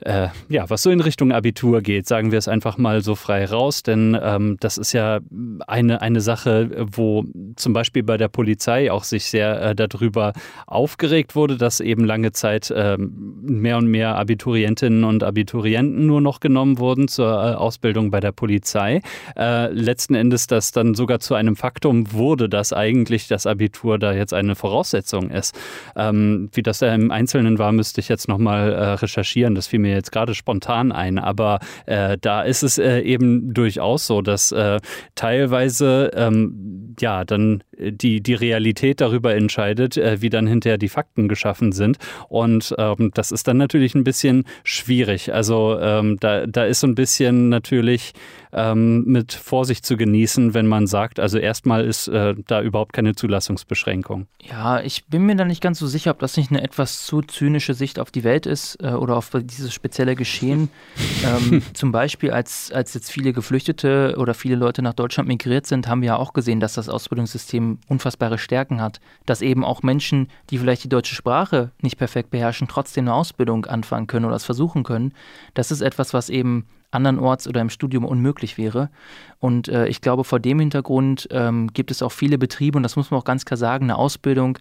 äh, 0.00 0.28
ja, 0.48 0.68
was 0.68 0.82
so 0.82 0.90
in 0.90 1.00
Richtung 1.00 1.32
Abitur 1.32 1.80
geht, 1.80 2.06
sagen 2.06 2.32
wir 2.32 2.38
es 2.38 2.48
einfach 2.48 2.78
mal 2.78 3.00
so 3.00 3.14
frei 3.14 3.44
raus, 3.44 3.82
denn 3.82 4.18
ähm, 4.20 4.56
das 4.60 4.76
ist 4.76 4.92
ja 4.92 5.20
eine, 5.66 6.02
eine 6.02 6.20
Sache, 6.20 6.86
wo 6.92 7.24
zum 7.56 7.72
Beispiel 7.72 8.02
bei 8.02 8.16
der 8.16 8.28
Polizei 8.28 8.90
auch 8.90 9.04
sich 9.04 9.26
sehr 9.26 9.60
äh, 9.60 9.74
darüber 9.74 10.32
aufgeregt 10.66 11.36
wurde, 11.36 11.56
dass 11.56 11.80
eben 11.80 12.04
lange 12.04 12.32
Zeit 12.32 12.70
äh, 12.70 12.96
mehr 12.98 13.78
und 13.78 13.86
mehr 13.86 14.16
Abiturientinnen 14.16 15.04
und 15.04 15.22
Abiturienten 15.22 16.06
nur 16.06 16.20
noch 16.20 16.40
genommen 16.40 16.78
wurden 16.78 17.06
zur 17.06 17.28
äh, 17.28 17.54
Ausbildung 17.54 18.10
bei 18.10 18.20
der 18.20 18.32
Polizei. 18.32 19.00
Äh, 19.36 19.68
letzten 19.72 20.14
Endes 20.16 20.48
das 20.48 20.72
dann 20.72 20.94
sogar 20.94 21.20
zu 21.20 21.34
einem 21.34 21.54
Faktum 21.54 22.12
wurde, 22.12 22.48
dass 22.48 22.72
eigentlich 22.72 23.28
das 23.28 23.46
Abitur 23.46 23.98
da 23.98 24.12
jetzt 24.12 24.34
eine 24.34 24.56
Voraussetzung 24.56 25.30
ist. 25.30 25.56
Ähm, 25.94 26.50
wie 26.52 26.62
das 26.62 26.80
ja 26.80 26.92
im 26.94 27.12
Einzelnen 27.12 27.58
war, 27.58 27.70
müsste 27.70 28.00
ich 28.00 28.08
jetzt 28.08 28.28
nochmal 28.28 28.72
äh, 28.72 28.84
recherchieren. 28.94 29.54
Das 29.54 29.68
fiel 29.68 29.83
mir 29.84 29.94
jetzt 29.94 30.12
gerade 30.12 30.34
spontan 30.34 30.92
ein, 30.92 31.18
aber 31.18 31.60
äh, 31.86 32.18
da 32.20 32.42
ist 32.42 32.62
es 32.62 32.78
äh, 32.78 33.00
eben 33.00 33.54
durchaus 33.54 34.06
so, 34.06 34.22
dass 34.22 34.52
äh, 34.52 34.80
teilweise 35.14 36.10
ähm, 36.14 36.94
ja 37.00 37.24
dann 37.24 37.62
die, 37.78 38.20
die 38.20 38.34
Realität 38.34 39.00
darüber 39.00 39.34
entscheidet, 39.34 39.96
äh, 39.96 40.20
wie 40.20 40.30
dann 40.30 40.46
hinterher 40.46 40.78
die 40.78 40.88
Fakten 40.88 41.28
geschaffen 41.28 41.72
sind. 41.72 41.98
Und 42.28 42.74
ähm, 42.78 43.10
das 43.14 43.32
ist 43.32 43.48
dann 43.48 43.56
natürlich 43.56 43.94
ein 43.94 44.04
bisschen 44.04 44.44
schwierig. 44.62 45.32
Also 45.32 45.78
ähm, 45.80 46.18
da, 46.20 46.46
da 46.46 46.64
ist 46.64 46.80
so 46.80 46.86
ein 46.86 46.94
bisschen 46.94 47.48
natürlich 47.48 48.12
ähm, 48.54 49.04
mit 49.04 49.32
Vorsicht 49.32 49.84
zu 49.84 49.96
genießen, 49.96 50.54
wenn 50.54 50.66
man 50.66 50.86
sagt, 50.86 51.18
also 51.18 51.38
erstmal 51.38 51.84
ist 51.84 52.08
äh, 52.08 52.34
da 52.46 52.62
überhaupt 52.62 52.92
keine 52.92 53.14
Zulassungsbeschränkung. 53.14 54.26
Ja, 54.42 54.80
ich 54.80 55.06
bin 55.06 55.26
mir 55.26 55.34
da 55.36 55.44
nicht 55.44 55.60
ganz 55.60 55.78
so 55.78 55.86
sicher, 55.86 56.12
ob 56.12 56.20
das 56.20 56.36
nicht 56.36 56.50
eine 56.50 56.62
etwas 56.62 57.04
zu 57.04 57.20
zynische 57.22 57.74
Sicht 57.74 57.98
auf 57.98 58.10
die 58.10 58.24
Welt 58.24 58.46
ist 58.46 58.82
äh, 58.82 58.92
oder 58.92 59.16
auf 59.16 59.30
dieses 59.42 59.74
spezielle 59.74 60.14
Geschehen. 60.14 60.70
ähm, 61.24 61.62
zum 61.72 61.90
Beispiel, 61.90 62.30
als, 62.30 62.70
als 62.72 62.94
jetzt 62.94 63.10
viele 63.10 63.32
Geflüchtete 63.32 64.14
oder 64.18 64.34
viele 64.34 64.56
Leute 64.56 64.82
nach 64.82 64.94
Deutschland 64.94 65.28
migriert 65.28 65.66
sind, 65.66 65.88
haben 65.88 66.02
wir 66.02 66.08
ja 66.08 66.16
auch 66.16 66.32
gesehen, 66.32 66.60
dass 66.60 66.74
das 66.74 66.88
Ausbildungssystem 66.88 67.63
unfassbare 67.88 68.38
Stärken 68.38 68.80
hat. 68.80 69.00
Dass 69.26 69.42
eben 69.42 69.64
auch 69.64 69.82
Menschen, 69.82 70.28
die 70.50 70.58
vielleicht 70.58 70.84
die 70.84 70.88
deutsche 70.88 71.14
Sprache 71.14 71.70
nicht 71.80 71.98
perfekt 71.98 72.30
beherrschen, 72.30 72.68
trotzdem 72.68 73.04
eine 73.04 73.14
Ausbildung 73.14 73.66
anfangen 73.66 74.06
können 74.06 74.26
oder 74.26 74.36
es 74.36 74.44
versuchen 74.44 74.82
können. 74.82 75.12
Das 75.54 75.70
ist 75.70 75.80
etwas, 75.80 76.14
was 76.14 76.28
eben 76.28 76.66
andernorts 76.90 77.48
oder 77.48 77.60
im 77.60 77.70
Studium 77.70 78.04
unmöglich 78.04 78.56
wäre. 78.56 78.88
Und 79.40 79.68
äh, 79.68 79.86
ich 79.88 80.00
glaube, 80.00 80.24
vor 80.24 80.40
dem 80.40 80.60
Hintergrund 80.60 81.28
ähm, 81.30 81.72
gibt 81.72 81.90
es 81.90 82.02
auch 82.02 82.12
viele 82.12 82.38
Betriebe, 82.38 82.76
und 82.76 82.82
das 82.84 82.96
muss 82.96 83.10
man 83.10 83.20
auch 83.20 83.24
ganz 83.24 83.44
klar 83.44 83.58
sagen, 83.58 83.86
eine 83.86 83.96
Ausbildung 83.96 84.58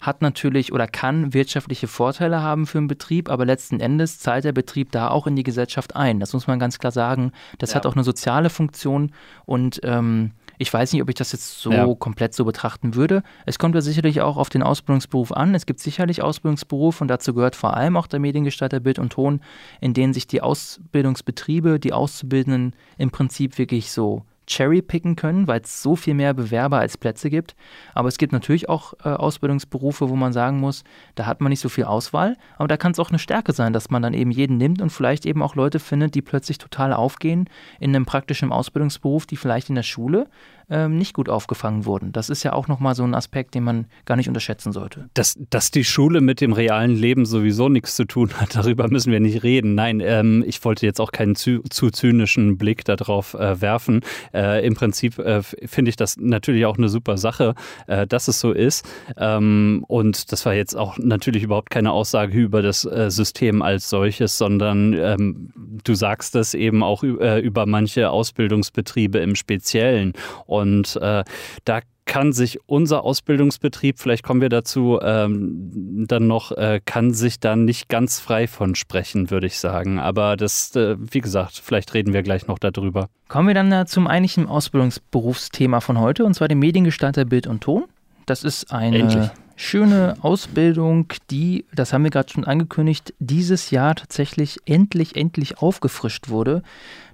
hat 0.00 0.22
natürlich 0.22 0.72
oder 0.72 0.86
kann 0.86 1.32
wirtschaftliche 1.32 1.88
Vorteile 1.88 2.42
haben 2.42 2.66
für 2.66 2.78
einen 2.78 2.88
Betrieb, 2.88 3.30
aber 3.30 3.44
letzten 3.44 3.80
Endes 3.80 4.18
zahlt 4.18 4.44
der 4.44 4.52
Betrieb 4.52 4.92
da 4.92 5.08
auch 5.08 5.26
in 5.26 5.36
die 5.36 5.42
Gesellschaft 5.42 5.96
ein. 5.96 6.20
Das 6.20 6.32
muss 6.32 6.46
man 6.46 6.58
ganz 6.58 6.78
klar 6.78 6.92
sagen. 6.92 7.32
Das 7.58 7.70
ja. 7.70 7.76
hat 7.76 7.86
auch 7.86 7.94
eine 7.94 8.04
soziale 8.04 8.50
Funktion 8.50 9.12
und 9.46 9.80
ähm, 9.82 10.32
ich 10.58 10.72
weiß 10.72 10.92
nicht, 10.92 11.02
ob 11.02 11.08
ich 11.08 11.14
das 11.14 11.32
jetzt 11.32 11.60
so 11.60 11.72
ja. 11.72 11.92
komplett 11.94 12.34
so 12.34 12.44
betrachten 12.44 12.94
würde. 12.94 13.22
Es 13.46 13.58
kommt 13.58 13.74
ja 13.74 13.80
sicherlich 13.80 14.20
auch 14.20 14.36
auf 14.36 14.48
den 14.48 14.62
Ausbildungsberuf 14.62 15.32
an. 15.32 15.54
Es 15.54 15.66
gibt 15.66 15.80
sicherlich 15.80 16.22
Ausbildungsberufe 16.22 17.02
und 17.02 17.08
dazu 17.08 17.34
gehört 17.34 17.56
vor 17.56 17.76
allem 17.76 17.96
auch 17.96 18.06
der 18.06 18.20
Mediengestalter 18.20 18.80
Bild 18.80 18.98
und 18.98 19.12
Ton, 19.12 19.40
in 19.80 19.94
denen 19.94 20.12
sich 20.12 20.26
die 20.26 20.40
Ausbildungsbetriebe, 20.40 21.80
die 21.80 21.92
Auszubildenden 21.92 22.76
im 22.98 23.10
Prinzip 23.10 23.58
wirklich 23.58 23.90
so 23.90 24.24
cherrypicken 24.46 25.16
können, 25.16 25.46
weil 25.46 25.60
es 25.60 25.82
so 25.82 25.96
viel 25.96 26.14
mehr 26.14 26.34
Bewerber 26.34 26.78
als 26.78 26.96
Plätze 26.96 27.30
gibt. 27.30 27.54
Aber 27.94 28.08
es 28.08 28.18
gibt 28.18 28.32
natürlich 28.32 28.68
auch 28.68 28.94
äh, 29.04 29.08
Ausbildungsberufe, 29.08 30.08
wo 30.08 30.16
man 30.16 30.32
sagen 30.32 30.60
muss, 30.60 30.84
da 31.14 31.26
hat 31.26 31.40
man 31.40 31.50
nicht 31.50 31.60
so 31.60 31.68
viel 31.68 31.84
Auswahl. 31.84 32.36
Aber 32.56 32.68
da 32.68 32.76
kann 32.76 32.92
es 32.92 32.98
auch 32.98 33.10
eine 33.10 33.18
Stärke 33.18 33.52
sein, 33.52 33.72
dass 33.72 33.90
man 33.90 34.02
dann 34.02 34.14
eben 34.14 34.30
jeden 34.30 34.56
nimmt 34.56 34.82
und 34.82 34.90
vielleicht 34.90 35.26
eben 35.26 35.42
auch 35.42 35.54
Leute 35.54 35.78
findet, 35.78 36.14
die 36.14 36.22
plötzlich 36.22 36.58
total 36.58 36.92
aufgehen 36.92 37.48
in 37.80 37.94
einem 37.94 38.06
praktischen 38.06 38.52
Ausbildungsberuf, 38.52 39.26
die 39.26 39.36
vielleicht 39.36 39.68
in 39.68 39.74
der 39.74 39.82
Schule 39.82 40.28
ähm, 40.70 40.96
nicht 40.96 41.14
gut 41.14 41.28
aufgefangen 41.28 41.84
wurden. 41.84 42.12
Das 42.12 42.30
ist 42.30 42.42
ja 42.42 42.52
auch 42.52 42.68
nochmal 42.68 42.94
so 42.94 43.04
ein 43.04 43.14
Aspekt, 43.14 43.54
den 43.54 43.64
man 43.64 43.86
gar 44.04 44.16
nicht 44.16 44.28
unterschätzen 44.28 44.72
sollte. 44.72 45.08
Dass, 45.14 45.38
dass 45.50 45.70
die 45.70 45.84
Schule 45.84 46.20
mit 46.20 46.40
dem 46.40 46.52
realen 46.52 46.94
Leben 46.94 47.26
sowieso 47.26 47.68
nichts 47.68 47.96
zu 47.96 48.04
tun 48.04 48.30
hat, 48.34 48.54
darüber 48.56 48.88
müssen 48.88 49.12
wir 49.12 49.20
nicht 49.20 49.42
reden. 49.42 49.74
Nein, 49.74 50.00
ähm, 50.00 50.44
ich 50.46 50.64
wollte 50.64 50.86
jetzt 50.86 51.00
auch 51.00 51.12
keinen 51.12 51.36
zu, 51.36 51.60
zu 51.70 51.90
zynischen 51.90 52.58
Blick 52.58 52.84
darauf 52.84 53.34
äh, 53.34 53.60
werfen. 53.60 54.00
Äh, 54.32 54.66
Im 54.66 54.74
Prinzip 54.74 55.18
äh, 55.18 55.42
finde 55.42 55.88
ich 55.88 55.96
das 55.96 56.16
natürlich 56.16 56.66
auch 56.66 56.78
eine 56.78 56.88
super 56.88 57.16
Sache, 57.16 57.54
äh, 57.86 58.06
dass 58.06 58.28
es 58.28 58.40
so 58.40 58.52
ist. 58.52 58.86
Ähm, 59.16 59.84
und 59.88 60.32
das 60.32 60.46
war 60.46 60.54
jetzt 60.54 60.76
auch 60.76 60.98
natürlich 60.98 61.42
überhaupt 61.42 61.70
keine 61.70 61.92
Aussage 61.92 62.38
über 62.38 62.62
das 62.62 62.84
äh, 62.84 63.10
System 63.10 63.62
als 63.62 63.88
solches, 63.90 64.38
sondern 64.38 64.92
ähm, 64.94 65.52
du 65.84 65.94
sagst 65.94 66.34
es 66.36 66.54
eben 66.54 66.82
auch 66.82 67.02
äh, 67.02 67.40
über 67.40 67.66
manche 67.66 68.10
Ausbildungsbetriebe 68.10 69.18
im 69.18 69.34
Speziellen. 69.34 70.12
Und 70.54 70.96
äh, 70.96 71.24
da 71.64 71.80
kann 72.06 72.32
sich 72.32 72.58
unser 72.66 73.02
Ausbildungsbetrieb, 73.02 73.98
vielleicht 73.98 74.22
kommen 74.22 74.40
wir 74.40 74.48
dazu 74.48 74.98
ähm, 75.02 76.04
dann 76.06 76.26
noch, 76.26 76.52
äh, 76.52 76.80
kann 76.84 77.12
sich 77.12 77.40
da 77.40 77.56
nicht 77.56 77.88
ganz 77.88 78.20
frei 78.20 78.46
von 78.46 78.74
sprechen, 78.74 79.30
würde 79.30 79.46
ich 79.46 79.58
sagen. 79.58 79.98
Aber 79.98 80.36
das, 80.36 80.74
äh, 80.76 80.96
wie 80.98 81.20
gesagt, 81.20 81.60
vielleicht 81.64 81.94
reden 81.94 82.12
wir 82.12 82.22
gleich 82.22 82.46
noch 82.46 82.58
darüber. 82.58 83.08
Kommen 83.28 83.48
wir 83.48 83.54
dann 83.54 83.72
äh, 83.72 83.86
zum 83.86 84.06
eigentlichen 84.06 84.46
Ausbildungsberufsthema 84.46 85.80
von 85.80 85.98
heute, 85.98 86.24
und 86.24 86.34
zwar 86.34 86.48
dem 86.48 86.58
Mediengestalter 86.58 87.24
Bild 87.24 87.46
und 87.46 87.62
Ton. 87.62 87.84
Das 88.26 88.44
ist 88.44 88.72
eine 88.72 88.98
Endlich. 88.98 89.30
schöne 89.56 90.16
Ausbildung, 90.20 91.06
die, 91.30 91.64
das 91.74 91.92
haben 91.92 92.04
wir 92.04 92.10
gerade 92.10 92.30
schon 92.30 92.44
angekündigt, 92.44 93.14
dieses 93.18 93.70
Jahr 93.70 93.94
tatsächlich 93.94 94.58
endlich, 94.66 95.16
endlich 95.16 95.58
aufgefrischt 95.58 96.28
wurde. 96.28 96.62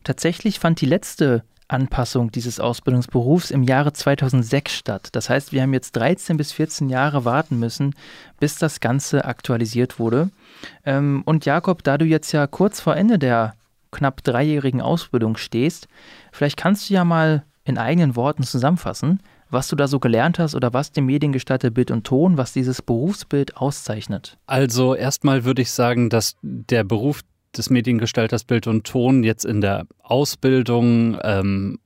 Tatsächlich 0.05 0.59
fand 0.59 0.81
die 0.81 0.87
letzte 0.87 1.42
Anpassung 1.70 2.30
dieses 2.30 2.61
Ausbildungsberufs 2.61 3.50
im 3.50 3.62
Jahre 3.62 3.92
2006 3.92 4.72
statt. 4.72 5.09
Das 5.12 5.30
heißt, 5.30 5.52
wir 5.52 5.62
haben 5.62 5.72
jetzt 5.72 5.92
13 5.96 6.37
bis 6.37 6.52
14 6.52 6.88
Jahre 6.88 7.24
warten 7.24 7.59
müssen, 7.59 7.94
bis 8.38 8.59
das 8.59 8.80
Ganze 8.80 9.24
aktualisiert 9.24 9.98
wurde. 9.98 10.30
Ähm, 10.85 11.22
und 11.24 11.44
Jakob, 11.46 11.83
da 11.85 11.98
du 11.98 12.04
jetzt 12.04 12.33
ja 12.33 12.46
kurz 12.46 12.80
vor 12.80 12.96
Ende 12.96 13.18
der 13.18 13.54
knapp 13.92 14.22
dreijährigen 14.22 14.80
Ausbildung 14.80 15.37
stehst, 15.37 15.88
vielleicht 16.33 16.56
kannst 16.56 16.90
du 16.90 16.94
ja 16.94 17.04
mal 17.04 17.44
in 17.64 17.78
eigenen 17.78 18.16
Worten 18.16 18.42
zusammenfassen, 18.42 19.20
was 19.50 19.68
du 19.68 19.76
da 19.76 19.88
so 19.88 19.98
gelernt 19.98 20.38
hast 20.38 20.54
oder 20.54 20.72
was 20.72 20.92
dem 20.92 21.06
Mediengestalter 21.06 21.70
Bild 21.70 21.90
und 21.90 22.04
Ton, 22.04 22.37
was 22.37 22.52
dieses 22.52 22.83
Berufsbild 22.83 23.56
auszeichnet. 23.56 24.38
Also 24.46 24.94
erstmal 24.94 25.44
würde 25.44 25.62
ich 25.62 25.72
sagen, 25.72 26.09
dass 26.09 26.37
der 26.42 26.85
Beruf 26.85 27.22
des 27.56 27.70
Mediengestalters 27.70 28.44
Bild 28.44 28.66
und 28.66 28.84
Ton 28.84 29.24
jetzt 29.24 29.44
in 29.44 29.60
der 29.60 29.86
Ausbildung 30.02 31.18
ähm, 31.22 31.78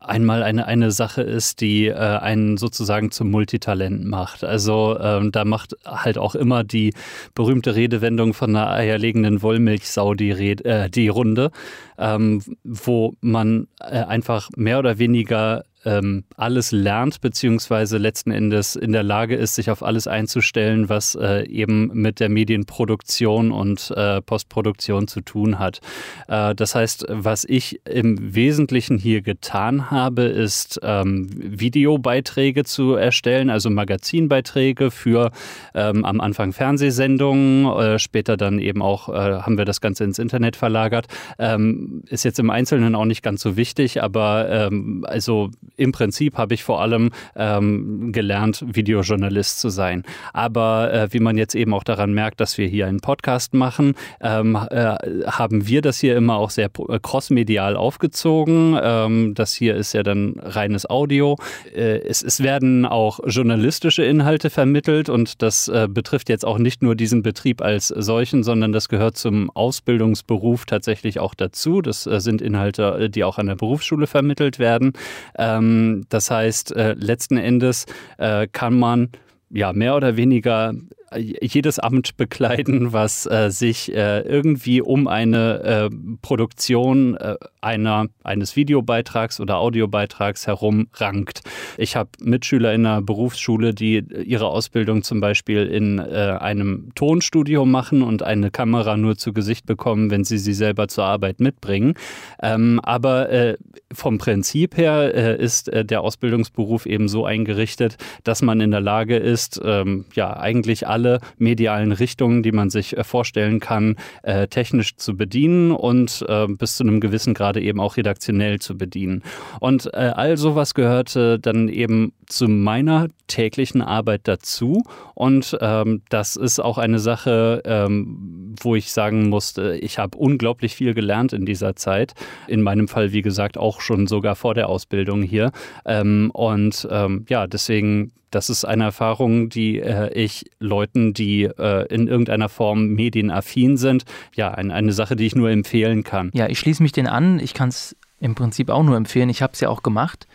einmal 0.00 0.42
eine, 0.42 0.66
eine 0.66 0.90
Sache 0.90 1.22
ist, 1.22 1.60
die 1.60 1.86
äh, 1.86 1.94
einen 1.94 2.56
sozusagen 2.56 3.10
zum 3.10 3.30
Multitalent 3.30 4.04
macht. 4.04 4.44
Also 4.44 4.98
ähm, 4.98 5.30
da 5.30 5.44
macht 5.44 5.76
halt 5.84 6.16
auch 6.16 6.34
immer 6.34 6.64
die 6.64 6.94
berühmte 7.34 7.74
Redewendung 7.76 8.32
von 8.32 8.56
einer 8.56 8.70
eierlegenden 8.70 9.42
Wollmilchsau 9.42 10.14
die, 10.14 10.32
Red, 10.32 10.64
äh, 10.64 10.88
die 10.88 11.08
Runde, 11.08 11.50
ähm, 11.98 12.42
wo 12.64 13.14
man 13.20 13.68
äh, 13.78 14.02
einfach 14.02 14.48
mehr 14.56 14.78
oder 14.78 14.98
weniger 14.98 15.64
ähm, 15.84 16.24
alles 16.36 16.72
lernt, 16.72 17.20
beziehungsweise 17.20 17.98
letzten 17.98 18.30
Endes 18.30 18.76
in 18.76 18.92
der 18.92 19.02
Lage 19.02 19.36
ist, 19.36 19.54
sich 19.54 19.70
auf 19.70 19.82
alles 19.82 20.06
einzustellen, 20.06 20.88
was 20.88 21.14
äh, 21.14 21.46
eben 21.46 21.90
mit 21.94 22.20
der 22.20 22.28
Medienproduktion 22.28 23.50
und 23.52 23.90
äh, 23.96 24.20
Postproduktion 24.20 25.08
zu 25.08 25.20
tun 25.20 25.58
hat. 25.58 25.80
Äh, 26.28 26.54
das 26.54 26.74
heißt, 26.74 27.06
was 27.08 27.44
ich 27.44 27.80
im 27.86 28.34
Wesentlichen 28.34 28.98
hier 28.98 29.22
getan 29.22 29.90
habe, 29.90 30.22
ist 30.22 30.80
ähm, 30.82 31.28
Videobeiträge 31.32 32.64
zu 32.64 32.94
erstellen, 32.94 33.50
also 33.50 33.70
Magazinbeiträge 33.70 34.90
für 34.90 35.30
ähm, 35.74 36.04
am 36.04 36.20
Anfang 36.20 36.52
Fernsehsendungen, 36.52 37.66
äh, 37.66 37.98
später 37.98 38.36
dann 38.36 38.58
eben 38.58 38.82
auch 38.82 39.08
äh, 39.08 39.12
haben 39.12 39.56
wir 39.56 39.64
das 39.64 39.80
Ganze 39.80 40.04
ins 40.04 40.18
Internet 40.18 40.56
verlagert. 40.56 41.06
Ähm, 41.38 42.02
ist 42.08 42.24
jetzt 42.24 42.38
im 42.38 42.50
Einzelnen 42.50 42.94
auch 42.94 43.04
nicht 43.04 43.22
ganz 43.22 43.40
so 43.40 43.56
wichtig, 43.56 44.02
aber 44.02 44.48
ähm, 44.50 45.04
also 45.08 45.50
im 45.80 45.92
Prinzip 45.92 46.36
habe 46.36 46.54
ich 46.54 46.62
vor 46.62 46.80
allem 46.80 47.10
ähm, 47.34 48.12
gelernt, 48.12 48.62
Videojournalist 48.66 49.58
zu 49.58 49.70
sein. 49.70 50.04
Aber 50.34 50.92
äh, 50.92 51.12
wie 51.12 51.20
man 51.20 51.38
jetzt 51.38 51.54
eben 51.54 51.72
auch 51.72 51.84
daran 51.84 52.12
merkt, 52.12 52.40
dass 52.40 52.58
wir 52.58 52.68
hier 52.68 52.86
einen 52.86 53.00
Podcast 53.00 53.54
machen, 53.54 53.94
ähm, 54.20 54.56
äh, 54.70 54.96
haben 55.26 55.66
wir 55.66 55.80
das 55.80 55.98
hier 55.98 56.16
immer 56.16 56.36
auch 56.36 56.50
sehr 56.50 56.70
äh, 56.88 56.98
crossmedial 57.00 57.76
aufgezogen. 57.76 58.78
Ähm, 58.80 59.34
das 59.34 59.54
hier 59.54 59.74
ist 59.74 59.94
ja 59.94 60.02
dann 60.02 60.34
reines 60.38 60.88
Audio. 60.88 61.36
Äh, 61.74 62.00
es, 62.00 62.22
es, 62.22 62.40
werden 62.40 62.86
auch 62.86 63.20
journalistische 63.26 64.02
Inhalte 64.02 64.50
vermittelt 64.50 65.08
und 65.08 65.42
das 65.42 65.68
äh, 65.68 65.88
betrifft 65.90 66.28
jetzt 66.28 66.44
auch 66.44 66.58
nicht 66.58 66.82
nur 66.82 66.94
diesen 66.94 67.22
Betrieb 67.22 67.62
als 67.62 67.88
solchen, 67.88 68.42
sondern 68.42 68.72
das 68.72 68.88
gehört 68.88 69.16
zum 69.16 69.50
Ausbildungsberuf 69.50 70.66
tatsächlich 70.66 71.20
auch 71.20 71.34
dazu. 71.34 71.80
Das 71.80 72.06
äh, 72.06 72.20
sind 72.20 72.42
Inhalte, 72.42 73.08
die 73.10 73.24
auch 73.24 73.38
an 73.38 73.46
der 73.46 73.56
Berufsschule 73.56 74.06
vermittelt 74.06 74.58
werden. 74.58 74.92
Ähm, 75.38 75.69
ähm, 75.70 76.04
das 76.08 76.30
heißt, 76.30 76.74
äh, 76.76 76.94
letzten 76.94 77.36
Endes 77.36 77.86
äh, 78.18 78.46
kann 78.46 78.78
man 78.78 79.10
ja 79.50 79.72
mehr 79.72 79.96
oder 79.96 80.16
weniger 80.16 80.72
jedes 81.16 81.78
Amt 81.78 82.16
bekleiden, 82.16 82.92
was 82.92 83.26
äh, 83.26 83.50
sich 83.50 83.92
äh, 83.92 84.20
irgendwie 84.20 84.80
um 84.80 85.08
eine 85.08 85.62
äh, 85.62 85.90
Produktion 86.22 87.16
äh, 87.16 87.36
einer, 87.60 88.06
eines 88.22 88.54
Videobeitrags 88.54 89.40
oder 89.40 89.58
Audiobeitrags 89.58 90.46
herum 90.46 90.88
rankt. 90.94 91.40
Ich 91.78 91.96
habe 91.96 92.10
Mitschüler 92.20 92.72
in 92.74 92.86
einer 92.86 93.02
Berufsschule, 93.02 93.74
die 93.74 94.04
ihre 94.24 94.46
Ausbildung 94.46 95.02
zum 95.02 95.20
Beispiel 95.20 95.66
in 95.66 95.98
äh, 95.98 96.36
einem 96.38 96.90
Tonstudio 96.94 97.64
machen 97.64 98.02
und 98.02 98.22
eine 98.22 98.50
Kamera 98.50 98.96
nur 98.96 99.16
zu 99.16 99.32
Gesicht 99.32 99.66
bekommen, 99.66 100.10
wenn 100.10 100.24
sie 100.24 100.38
sie 100.38 100.54
selber 100.54 100.86
zur 100.88 101.04
Arbeit 101.04 101.40
mitbringen. 101.40 101.94
Ähm, 102.42 102.80
aber 102.82 103.56
vom 103.92 104.18
Prinzip 104.18 104.76
her 104.76 105.38
ist 105.38 105.70
der 105.72 106.00
Ausbildungsberuf 106.02 106.86
eben 106.86 107.08
so 107.08 107.24
eingerichtet, 107.24 107.96
dass 108.24 108.42
man 108.42 108.60
in 108.60 108.70
der 108.70 108.80
Lage 108.80 109.16
ist, 109.16 109.60
ähm, 109.64 110.04
ja, 110.14 110.36
eigentlich 110.36 110.86
alle 110.86 110.99
alle 111.00 111.20
medialen 111.38 111.92
Richtungen, 111.92 112.42
die 112.42 112.52
man 112.52 112.70
sich 112.70 112.96
äh, 112.96 113.04
vorstellen 113.04 113.60
kann, 113.60 113.96
äh, 114.22 114.46
technisch 114.48 114.96
zu 114.96 115.16
bedienen 115.16 115.72
und 115.72 116.24
äh, 116.28 116.46
bis 116.46 116.76
zu 116.76 116.84
einem 116.84 117.00
gewissen 117.00 117.32
Grade 117.32 117.60
eben 117.60 117.80
auch 117.80 117.96
redaktionell 117.96 118.58
zu 118.58 118.76
bedienen. 118.76 119.22
Und 119.60 119.92
all 119.94 120.36
sowas 120.36 120.74
gehörte 120.74 121.38
dann 121.38 121.68
eben 121.68 122.12
zu 122.26 122.48
meiner 122.48 123.08
täglichen 123.26 123.82
Arbeit 123.82 124.22
dazu. 124.24 124.82
Und 125.14 125.56
ähm, 125.60 126.02
das 126.08 126.36
ist 126.36 126.60
auch 126.60 126.78
eine 126.78 126.98
Sache, 126.98 127.62
ähm, 127.64 128.54
wo 128.60 128.74
ich 128.74 128.92
sagen 128.92 129.28
musste, 129.28 129.76
ich 129.80 129.98
habe 129.98 130.18
unglaublich 130.18 130.74
viel 130.74 130.94
gelernt 130.94 131.32
in 131.32 131.46
dieser 131.46 131.76
Zeit. 131.76 132.14
In 132.46 132.62
meinem 132.62 132.88
Fall, 132.88 133.12
wie 133.12 133.22
gesagt, 133.22 133.58
auch 133.58 133.80
schon 133.80 134.06
sogar 134.06 134.36
vor 134.36 134.54
der 134.54 134.68
Ausbildung 134.68 135.22
hier. 135.22 135.52
Ähm, 135.84 136.30
und 136.32 136.88
ja, 137.28 137.46
deswegen 137.46 138.12
das 138.30 138.50
ist 138.50 138.64
eine 138.64 138.84
Erfahrung, 138.84 139.48
die 139.48 139.80
äh, 139.80 140.12
ich 140.12 140.50
Leuten, 140.58 141.14
die 141.14 141.44
äh, 141.44 141.86
in 141.92 142.08
irgendeiner 142.08 142.48
Form 142.48 142.88
medienaffin 142.88 143.76
sind, 143.76 144.04
ja, 144.34 144.50
ein, 144.52 144.70
eine 144.70 144.92
Sache, 144.92 145.16
die 145.16 145.26
ich 145.26 145.34
nur 145.34 145.50
empfehlen 145.50 146.04
kann. 146.04 146.30
Ja, 146.32 146.48
ich 146.48 146.58
schließe 146.58 146.82
mich 146.82 146.92
den 146.92 147.06
an. 147.06 147.40
Ich 147.40 147.54
kann 147.54 147.68
es 147.68 147.96
im 148.20 148.34
Prinzip 148.34 148.70
auch 148.70 148.82
nur 148.82 148.96
empfehlen. 148.96 149.28
Ich 149.28 149.42
habe 149.42 149.52
es 149.54 149.60
ja 149.60 149.68
auch 149.68 149.82
gemacht. 149.82 150.26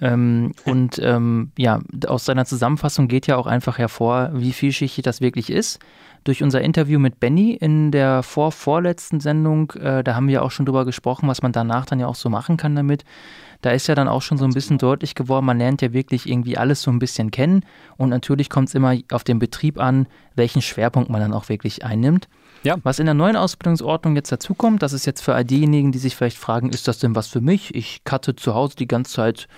Ähm, 0.00 0.52
und 0.64 1.00
ähm, 1.02 1.52
ja, 1.58 1.80
aus 2.06 2.24
seiner 2.24 2.44
Zusammenfassung 2.44 3.08
geht 3.08 3.26
ja 3.26 3.36
auch 3.36 3.46
einfach 3.46 3.78
hervor, 3.78 4.30
wie 4.34 4.52
vielschichtig 4.52 5.02
das 5.02 5.20
wirklich 5.20 5.50
ist. 5.50 5.80
Durch 6.22 6.42
unser 6.42 6.60
Interview 6.60 6.98
mit 6.98 7.18
Benny 7.18 7.54
in 7.54 7.90
der 7.90 8.22
vorvorletzten 8.22 9.20
Sendung, 9.20 9.72
äh, 9.72 10.04
da 10.04 10.14
haben 10.14 10.28
wir 10.28 10.42
auch 10.42 10.50
schon 10.50 10.66
drüber 10.66 10.84
gesprochen, 10.84 11.28
was 11.28 11.40
man 11.40 11.52
danach 11.52 11.86
dann 11.86 11.98
ja 11.98 12.06
auch 12.06 12.14
so 12.14 12.28
machen 12.28 12.58
kann 12.58 12.76
damit 12.76 13.04
da 13.62 13.70
ist 13.70 13.86
ja 13.86 13.94
dann 13.94 14.08
auch 14.08 14.22
schon 14.22 14.38
so 14.38 14.44
ein 14.44 14.52
bisschen 14.52 14.78
deutlich 14.78 15.14
geworden, 15.14 15.46
man 15.46 15.58
lernt 15.58 15.82
ja 15.82 15.92
wirklich 15.92 16.28
irgendwie 16.28 16.56
alles 16.56 16.82
so 16.82 16.90
ein 16.90 16.98
bisschen 16.98 17.30
kennen 17.30 17.64
und 17.96 18.08
natürlich 18.08 18.50
kommt 18.50 18.68
es 18.68 18.74
immer 18.74 18.96
auf 19.12 19.24
den 19.24 19.38
Betrieb 19.38 19.78
an, 19.78 20.06
welchen 20.34 20.62
Schwerpunkt 20.62 21.10
man 21.10 21.20
dann 21.20 21.32
auch 21.32 21.48
wirklich 21.48 21.84
einnimmt. 21.84 22.28
Ja. 22.62 22.76
Was 22.82 22.98
in 22.98 23.06
der 23.06 23.14
neuen 23.14 23.36
Ausbildungsordnung 23.36 24.16
jetzt 24.16 24.30
dazukommt, 24.32 24.82
das 24.82 24.92
ist 24.92 25.06
jetzt 25.06 25.22
für 25.22 25.34
all 25.34 25.44
diejenigen, 25.44 25.92
die 25.92 25.98
sich 25.98 26.14
vielleicht 26.16 26.36
fragen, 26.36 26.70
ist 26.70 26.88
das 26.88 26.98
denn 26.98 27.14
was 27.14 27.28
für 27.28 27.40
mich? 27.40 27.74
Ich 27.74 28.04
cutte 28.04 28.36
zu 28.36 28.54
Hause 28.54 28.76
die 28.76 28.88
ganze 28.88 29.14
Zeit 29.14 29.48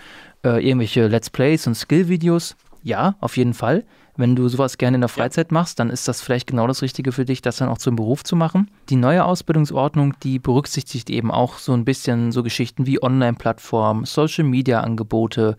äh, 0.44 0.64
irgendwelche 0.64 1.08
Let's 1.08 1.30
Plays 1.30 1.66
und 1.66 1.74
Skill-Videos. 1.74 2.56
Ja, 2.84 3.16
auf 3.20 3.36
jeden 3.36 3.54
Fall. 3.54 3.84
Wenn 4.16 4.36
du 4.36 4.46
sowas 4.48 4.76
gerne 4.76 4.96
in 4.96 5.00
der 5.00 5.08
Freizeit 5.08 5.52
machst, 5.52 5.78
dann 5.78 5.88
ist 5.88 6.06
das 6.06 6.20
vielleicht 6.20 6.46
genau 6.46 6.66
das 6.66 6.82
Richtige 6.82 7.12
für 7.12 7.24
dich, 7.24 7.40
das 7.40 7.56
dann 7.56 7.70
auch 7.70 7.78
zum 7.78 7.96
Beruf 7.96 8.24
zu 8.24 8.36
machen. 8.36 8.70
Die 8.90 8.96
neue 8.96 9.24
Ausbildungsordnung, 9.24 10.14
die 10.22 10.38
berücksichtigt 10.38 11.08
eben 11.08 11.30
auch 11.30 11.56
so 11.56 11.72
ein 11.72 11.86
bisschen 11.86 12.30
so 12.30 12.42
Geschichten 12.42 12.86
wie 12.86 13.02
Online-Plattformen, 13.02 14.04
Social-Media-Angebote, 14.04 15.56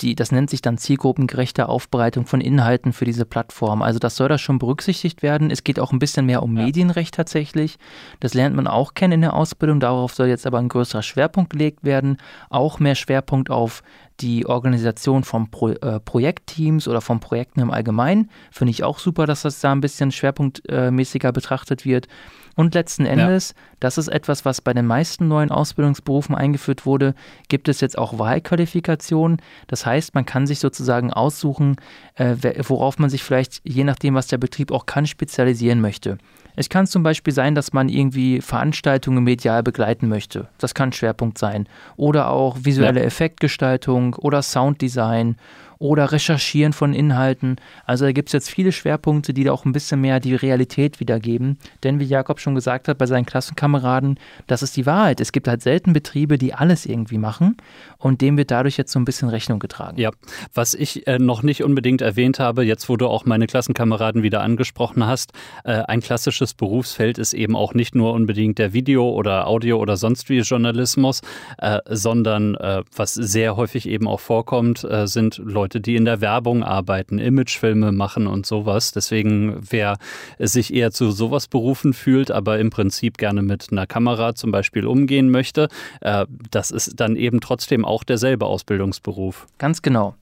die, 0.00 0.14
das 0.14 0.32
nennt 0.32 0.50
sich 0.50 0.62
dann 0.62 0.78
zielgruppengerechte 0.78 1.68
Aufbereitung 1.68 2.26
von 2.26 2.40
Inhalten 2.40 2.92
für 2.92 3.04
diese 3.04 3.24
Plattform. 3.24 3.82
Also 3.82 3.98
das 3.98 4.16
soll 4.16 4.28
da 4.28 4.38
schon 4.38 4.58
berücksichtigt 4.58 5.22
werden. 5.22 5.50
Es 5.50 5.64
geht 5.64 5.78
auch 5.78 5.92
ein 5.92 5.98
bisschen 5.98 6.26
mehr 6.26 6.42
um 6.42 6.56
ja. 6.56 6.64
Medienrecht 6.64 7.14
tatsächlich. 7.14 7.78
Das 8.20 8.34
lernt 8.34 8.56
man 8.56 8.66
auch 8.66 8.94
kennen 8.94 9.14
in 9.14 9.20
der 9.20 9.34
Ausbildung. 9.34 9.80
Darauf 9.80 10.14
soll 10.14 10.28
jetzt 10.28 10.46
aber 10.46 10.58
ein 10.58 10.68
größerer 10.68 11.02
Schwerpunkt 11.02 11.50
gelegt 11.50 11.84
werden. 11.84 12.18
Auch 12.50 12.80
mehr 12.80 12.94
Schwerpunkt 12.94 13.50
auf 13.50 13.82
die 14.20 14.46
Organisation 14.46 15.24
von 15.24 15.50
Pro, 15.50 15.70
äh, 15.70 16.00
Projektteams 16.00 16.86
oder 16.86 17.00
von 17.00 17.20
Projekten 17.20 17.60
im 17.60 17.70
Allgemeinen. 17.70 18.30
Finde 18.50 18.70
ich 18.70 18.84
auch 18.84 18.98
super, 18.98 19.26
dass 19.26 19.42
das 19.42 19.60
da 19.60 19.72
ein 19.72 19.80
bisschen 19.80 20.12
schwerpunktmäßiger 20.12 21.32
betrachtet 21.32 21.84
wird. 21.84 22.06
Und 22.54 22.74
letzten 22.74 23.06
Endes, 23.06 23.50
ja. 23.50 23.76
das 23.80 23.98
ist 23.98 24.08
etwas, 24.08 24.44
was 24.44 24.60
bei 24.60 24.72
den 24.72 24.86
meisten 24.86 25.28
neuen 25.28 25.50
Ausbildungsberufen 25.50 26.34
eingeführt 26.34 26.86
wurde, 26.86 27.14
gibt 27.48 27.68
es 27.68 27.80
jetzt 27.80 27.98
auch 27.98 28.18
Wahlqualifikationen. 28.18 29.38
Das 29.66 29.86
heißt, 29.86 30.14
man 30.14 30.24
kann 30.24 30.46
sich 30.46 30.60
sozusagen 30.60 31.12
aussuchen, 31.12 31.76
äh, 32.14 32.36
worauf 32.66 32.98
man 32.98 33.10
sich 33.10 33.22
vielleicht, 33.22 33.60
je 33.64 33.84
nachdem, 33.84 34.14
was 34.14 34.28
der 34.28 34.38
Betrieb 34.38 34.70
auch 34.70 34.86
kann, 34.86 35.06
spezialisieren 35.06 35.80
möchte. 35.80 36.18
Es 36.56 36.68
kann 36.68 36.86
zum 36.86 37.02
Beispiel 37.02 37.34
sein, 37.34 37.54
dass 37.54 37.72
man 37.72 37.88
irgendwie 37.88 38.40
Veranstaltungen 38.40 39.24
medial 39.24 39.62
begleiten 39.62 40.08
möchte. 40.08 40.48
Das 40.58 40.74
kann 40.74 40.92
Schwerpunkt 40.92 41.36
sein. 41.36 41.68
Oder 41.96 42.30
auch 42.30 42.58
visuelle 42.62 43.00
ja. 43.00 43.06
Effektgestaltung 43.06 44.14
oder 44.14 44.40
Sounddesign 44.42 45.36
oder 45.84 46.12
Recherchieren 46.12 46.72
von 46.72 46.94
Inhalten. 46.94 47.56
Also 47.84 48.06
da 48.06 48.12
gibt 48.12 48.30
es 48.30 48.32
jetzt 48.32 48.48
viele 48.48 48.72
Schwerpunkte, 48.72 49.34
die 49.34 49.44
da 49.44 49.52
auch 49.52 49.66
ein 49.66 49.72
bisschen 49.72 50.00
mehr 50.00 50.18
die 50.18 50.34
Realität 50.34 50.98
wiedergeben. 50.98 51.58
Denn 51.82 52.00
wie 52.00 52.04
Jakob 52.04 52.40
schon 52.40 52.54
gesagt 52.54 52.88
hat 52.88 52.96
bei 52.96 53.04
seinen 53.04 53.26
Klassenkameraden, 53.26 54.18
das 54.46 54.62
ist 54.62 54.78
die 54.78 54.86
Wahrheit. 54.86 55.20
Es 55.20 55.30
gibt 55.30 55.46
halt 55.46 55.60
selten 55.60 55.92
Betriebe, 55.92 56.38
die 56.38 56.54
alles 56.54 56.86
irgendwie 56.86 57.18
machen 57.18 57.58
und 57.98 58.22
dem 58.22 58.38
wird 58.38 58.50
dadurch 58.50 58.78
jetzt 58.78 58.92
so 58.92 58.98
ein 58.98 59.04
bisschen 59.04 59.28
Rechnung 59.28 59.58
getragen. 59.58 60.00
Ja, 60.00 60.10
was 60.54 60.72
ich 60.72 61.06
äh, 61.06 61.18
noch 61.18 61.42
nicht 61.42 61.62
unbedingt 61.62 62.00
erwähnt 62.00 62.40
habe, 62.40 62.64
jetzt 62.64 62.88
wo 62.88 62.96
du 62.96 63.06
auch 63.06 63.26
meine 63.26 63.46
Klassenkameraden 63.46 64.22
wieder 64.22 64.40
angesprochen 64.40 65.06
hast, 65.06 65.32
äh, 65.64 65.72
ein 65.72 66.00
klassisches 66.00 66.54
Berufsfeld 66.54 67.18
ist 67.18 67.34
eben 67.34 67.56
auch 67.56 67.74
nicht 67.74 67.94
nur 67.94 68.14
unbedingt 68.14 68.58
der 68.58 68.72
Video- 68.72 69.10
oder 69.10 69.46
Audio- 69.46 69.80
oder 69.80 69.98
sonst 69.98 70.30
wie 70.30 70.38
Journalismus, 70.38 71.20
äh, 71.58 71.80
sondern 71.90 72.54
äh, 72.54 72.82
was 72.96 73.12
sehr 73.12 73.56
häufig 73.56 73.86
eben 73.86 74.08
auch 74.08 74.20
vorkommt, 74.20 74.82
äh, 74.84 75.06
sind 75.06 75.42
Leute, 75.44 75.73
Leute, 75.74 75.80
die 75.80 75.96
in 75.96 76.04
der 76.04 76.20
Werbung 76.20 76.62
arbeiten, 76.62 77.18
Imagefilme 77.18 77.90
machen 77.90 78.28
und 78.28 78.46
sowas. 78.46 78.92
Deswegen, 78.92 79.56
wer 79.68 79.98
sich 80.38 80.72
eher 80.72 80.92
zu 80.92 81.10
sowas 81.10 81.48
berufen 81.48 81.94
fühlt, 81.94 82.30
aber 82.30 82.60
im 82.60 82.70
Prinzip 82.70 83.18
gerne 83.18 83.42
mit 83.42 83.72
einer 83.72 83.86
Kamera 83.86 84.36
zum 84.36 84.52
Beispiel 84.52 84.86
umgehen 84.86 85.30
möchte, 85.30 85.68
äh, 86.00 86.26
das 86.52 86.70
ist 86.70 87.00
dann 87.00 87.16
eben 87.16 87.40
trotzdem 87.40 87.84
auch 87.84 88.04
derselbe 88.04 88.46
Ausbildungsberuf. 88.46 89.46
Ganz 89.58 89.82
genau. 89.82 90.14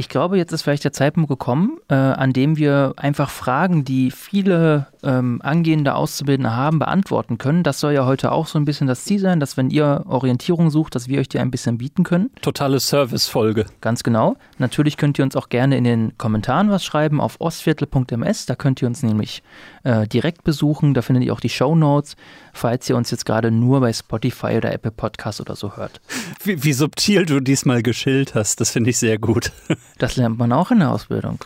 Ich 0.00 0.08
glaube, 0.08 0.38
jetzt 0.38 0.52
ist 0.52 0.62
vielleicht 0.62 0.84
der 0.84 0.92
Zeitpunkt 0.92 1.28
gekommen, 1.28 1.80
äh, 1.88 1.94
an 1.96 2.32
dem 2.32 2.56
wir 2.56 2.94
einfach 2.98 3.30
Fragen, 3.30 3.84
die 3.84 4.12
viele 4.12 4.86
ähm, 5.02 5.40
angehende 5.42 5.96
Auszubildende 5.96 6.54
haben, 6.54 6.78
beantworten 6.78 7.36
können. 7.36 7.64
Das 7.64 7.80
soll 7.80 7.94
ja 7.94 8.06
heute 8.06 8.30
auch 8.30 8.46
so 8.46 8.60
ein 8.60 8.64
bisschen 8.64 8.86
das 8.86 9.02
Ziel 9.02 9.18
sein, 9.18 9.40
dass 9.40 9.56
wenn 9.56 9.70
ihr 9.70 10.04
Orientierung 10.06 10.70
sucht, 10.70 10.94
dass 10.94 11.08
wir 11.08 11.18
euch 11.18 11.28
die 11.28 11.40
ein 11.40 11.50
bisschen 11.50 11.78
bieten 11.78 12.04
können. 12.04 12.30
Totale 12.42 12.78
Servicefolge. 12.78 13.66
Ganz 13.80 14.04
genau. 14.04 14.36
Natürlich 14.58 14.98
könnt 14.98 15.18
ihr 15.18 15.24
uns 15.24 15.34
auch 15.34 15.48
gerne 15.48 15.76
in 15.76 15.82
den 15.82 16.16
Kommentaren 16.16 16.70
was 16.70 16.84
schreiben 16.84 17.20
auf 17.20 17.40
ostviertel.ms. 17.40 18.46
Da 18.46 18.54
könnt 18.54 18.80
ihr 18.80 18.86
uns 18.86 19.02
nämlich 19.02 19.42
äh, 19.82 20.06
direkt 20.06 20.44
besuchen. 20.44 20.94
Da 20.94 21.02
findet 21.02 21.24
ihr 21.24 21.32
auch 21.32 21.40
die 21.40 21.48
Show 21.48 21.74
Notes, 21.74 22.14
falls 22.52 22.88
ihr 22.88 22.96
uns 22.96 23.10
jetzt 23.10 23.26
gerade 23.26 23.50
nur 23.50 23.80
bei 23.80 23.92
Spotify 23.92 24.58
oder 24.58 24.72
Apple 24.72 24.92
Podcast 24.92 25.40
oder 25.40 25.56
so 25.56 25.76
hört. 25.76 26.00
Wie, 26.44 26.62
wie 26.62 26.72
subtil 26.72 27.26
du 27.26 27.40
diesmal 27.40 27.82
geschillt 27.82 28.36
hast, 28.36 28.60
das 28.60 28.70
finde 28.70 28.90
ich 28.90 28.98
sehr 28.98 29.18
gut. 29.18 29.50
Das 29.96 30.16
lernt 30.16 30.38
man 30.38 30.52
auch 30.52 30.70
in 30.70 30.80
der 30.80 30.90
Ausbildung. 30.90 31.38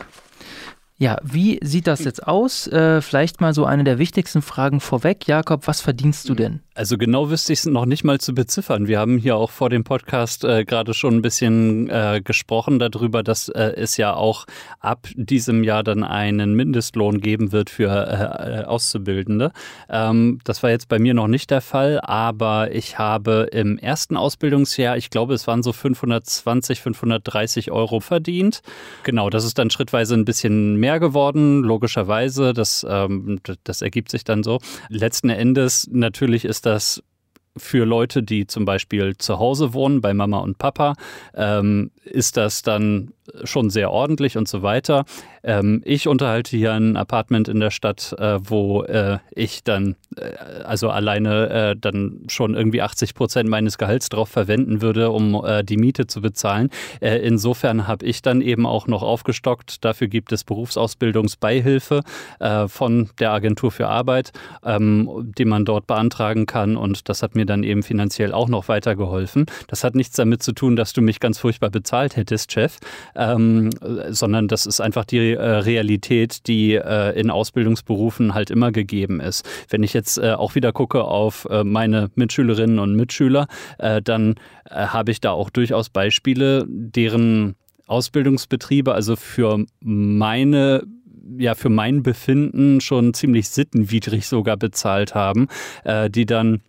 Ja, 0.97 1.17
wie 1.23 1.59
sieht 1.63 1.87
das 1.87 2.03
jetzt 2.03 2.27
aus? 2.27 2.67
Äh, 2.67 3.01
vielleicht 3.01 3.41
mal 3.41 3.53
so 3.53 3.65
eine 3.65 3.83
der 3.83 3.97
wichtigsten 3.97 4.41
Fragen 4.41 4.79
vorweg. 4.79 5.27
Jakob, 5.27 5.67
was 5.67 5.81
verdienst 5.81 6.29
du 6.29 6.35
denn? 6.35 6.61
Also 6.75 6.97
genau 6.97 7.29
wüsste 7.29 7.53
ich 7.53 7.59
es 7.59 7.65
noch 7.65 7.85
nicht 7.85 8.03
mal 8.03 8.19
zu 8.19 8.33
beziffern. 8.33 8.87
Wir 8.87 8.99
haben 8.99 9.19
hier 9.19 9.35
auch 9.35 9.51
vor 9.51 9.69
dem 9.69 9.83
Podcast 9.83 10.43
äh, 10.43 10.65
gerade 10.65 10.95
schon 10.95 11.15
ein 11.15 11.21
bisschen 11.21 11.87
äh, 11.89 12.21
gesprochen 12.23 12.79
darüber, 12.79 13.21
dass 13.21 13.49
äh, 13.49 13.73
es 13.75 13.97
ja 13.97 14.15
auch 14.15 14.45
ab 14.79 15.07
diesem 15.15 15.63
Jahr 15.63 15.83
dann 15.83 16.03
einen 16.03 16.55
Mindestlohn 16.55 17.21
geben 17.21 17.51
wird 17.51 17.69
für 17.69 17.91
äh, 17.91 18.61
äh, 18.61 18.63
Auszubildende. 18.63 19.51
Ähm, 19.87 20.39
das 20.45 20.63
war 20.63 20.71
jetzt 20.71 20.89
bei 20.89 20.97
mir 20.97 21.13
noch 21.13 21.27
nicht 21.27 21.51
der 21.51 21.61
Fall, 21.61 21.99
aber 22.01 22.73
ich 22.73 22.97
habe 22.97 23.49
im 23.51 23.77
ersten 23.77 24.17
Ausbildungsjahr, 24.17 24.97
ich 24.97 25.11
glaube, 25.11 25.35
es 25.35 25.45
waren 25.45 25.61
so 25.61 25.73
520, 25.73 26.81
530 26.81 27.71
Euro 27.71 27.99
verdient. 27.99 28.61
Genau, 29.03 29.29
das 29.29 29.45
ist 29.45 29.59
dann 29.59 29.69
schrittweise 29.69 30.15
ein 30.15 30.25
bisschen 30.25 30.79
mehr 30.83 30.99
geworden, 30.99 31.63
logischerweise. 31.63 32.51
Das, 32.51 32.85
ähm, 32.87 33.39
das 33.63 33.81
ergibt 33.81 34.11
sich 34.11 34.25
dann 34.25 34.43
so. 34.43 34.59
Letzten 34.89 35.29
Endes 35.29 35.87
natürlich 35.89 36.43
ist 36.43 36.65
das 36.65 37.01
für 37.55 37.85
Leute, 37.85 38.21
die 38.21 38.47
zum 38.47 38.65
Beispiel 38.65 39.15
zu 39.17 39.39
Hause 39.39 39.73
wohnen, 39.73 40.01
bei 40.01 40.13
Mama 40.13 40.39
und 40.39 40.57
Papa, 40.57 40.95
ähm, 41.35 41.91
ist 42.03 42.35
das 42.35 42.63
dann 42.63 43.13
schon 43.43 43.69
sehr 43.69 43.91
ordentlich 43.91 44.37
und 44.37 44.47
so 44.47 44.61
weiter. 44.61 45.05
Ähm, 45.43 45.81
ich 45.85 46.07
unterhalte 46.07 46.55
hier 46.55 46.73
ein 46.73 46.95
Apartment 46.95 47.47
in 47.47 47.59
der 47.59 47.71
Stadt, 47.71 48.15
äh, 48.17 48.39
wo 48.41 48.83
äh, 48.83 49.19
ich 49.31 49.63
dann, 49.63 49.95
äh, 50.15 50.63
also 50.63 50.89
alleine 50.89 51.49
äh, 51.49 51.75
dann 51.79 52.21
schon 52.27 52.55
irgendwie 52.55 52.81
80 52.81 53.13
Prozent 53.13 53.49
meines 53.49 53.77
Gehalts 53.77 54.09
drauf 54.09 54.29
verwenden 54.29 54.81
würde, 54.81 55.11
um 55.11 55.43
äh, 55.43 55.63
die 55.63 55.77
Miete 55.77 56.07
zu 56.07 56.21
bezahlen. 56.21 56.69
Äh, 57.01 57.17
insofern 57.17 57.87
habe 57.87 58.05
ich 58.05 58.21
dann 58.21 58.41
eben 58.41 58.65
auch 58.65 58.87
noch 58.87 59.03
aufgestockt. 59.03 59.83
Dafür 59.83 60.07
gibt 60.07 60.31
es 60.31 60.43
Berufsausbildungsbeihilfe 60.43 62.01
von 62.67 63.09
der 63.19 63.31
Agentur 63.31 63.71
für 63.71 63.87
Arbeit, 63.87 64.31
ähm, 64.63 65.33
die 65.37 65.45
man 65.45 65.65
dort 65.65 65.87
beantragen 65.87 66.45
kann. 66.45 66.75
Und 66.75 67.09
das 67.09 67.23
hat 67.23 67.35
mir 67.35 67.45
dann 67.45 67.63
eben 67.63 67.83
finanziell 67.83 68.33
auch 68.33 68.47
noch 68.47 68.67
weitergeholfen. 68.67 69.45
Das 69.67 69.83
hat 69.83 69.95
nichts 69.95 70.15
damit 70.15 70.43
zu 70.43 70.51
tun, 70.51 70.75
dass 70.75 70.93
du 70.93 71.01
mich 71.01 71.19
ganz 71.19 71.39
furchtbar 71.39 71.69
bezahlt 71.69 72.15
hättest, 72.15 72.51
Chef 72.51 72.77
ähm, 73.15 73.69
sondern 74.09 74.47
das 74.47 74.65
ist 74.65 74.81
einfach 74.81 75.05
die 75.05 75.33
äh, 75.33 75.41
Realität, 75.41 76.47
die 76.47 76.73
äh, 76.73 77.19
in 77.19 77.29
Ausbildungsberufen 77.29 78.33
halt 78.33 78.51
immer 78.51 78.71
gegeben 78.71 79.19
ist. 79.19 79.47
Wenn 79.69 79.83
ich 79.83 79.93
jetzt 79.93 80.17
äh, 80.17 80.33
auch 80.33 80.55
wieder 80.55 80.71
gucke 80.71 81.03
auf 81.03 81.47
äh, 81.49 81.63
meine 81.63 82.09
Mitschülerinnen 82.15 82.79
und 82.79 82.95
Mitschüler, 82.95 83.47
äh, 83.77 84.01
dann 84.01 84.35
äh, 84.69 84.87
habe 84.87 85.11
ich 85.11 85.21
da 85.21 85.31
auch 85.31 85.49
durchaus 85.49 85.89
Beispiele, 85.89 86.65
deren 86.67 87.55
Ausbildungsbetriebe, 87.87 88.93
also 88.93 89.15
für 89.15 89.65
meine 89.81 90.83
ja 91.37 91.55
für 91.55 91.69
mein 91.69 92.03
Befinden 92.03 92.81
schon 92.81 93.13
ziemlich 93.13 93.47
sittenwidrig 93.47 94.27
sogar 94.27 94.57
bezahlt 94.57 95.15
haben, 95.15 95.47
äh, 95.83 96.09
die 96.09 96.25
dann 96.25 96.61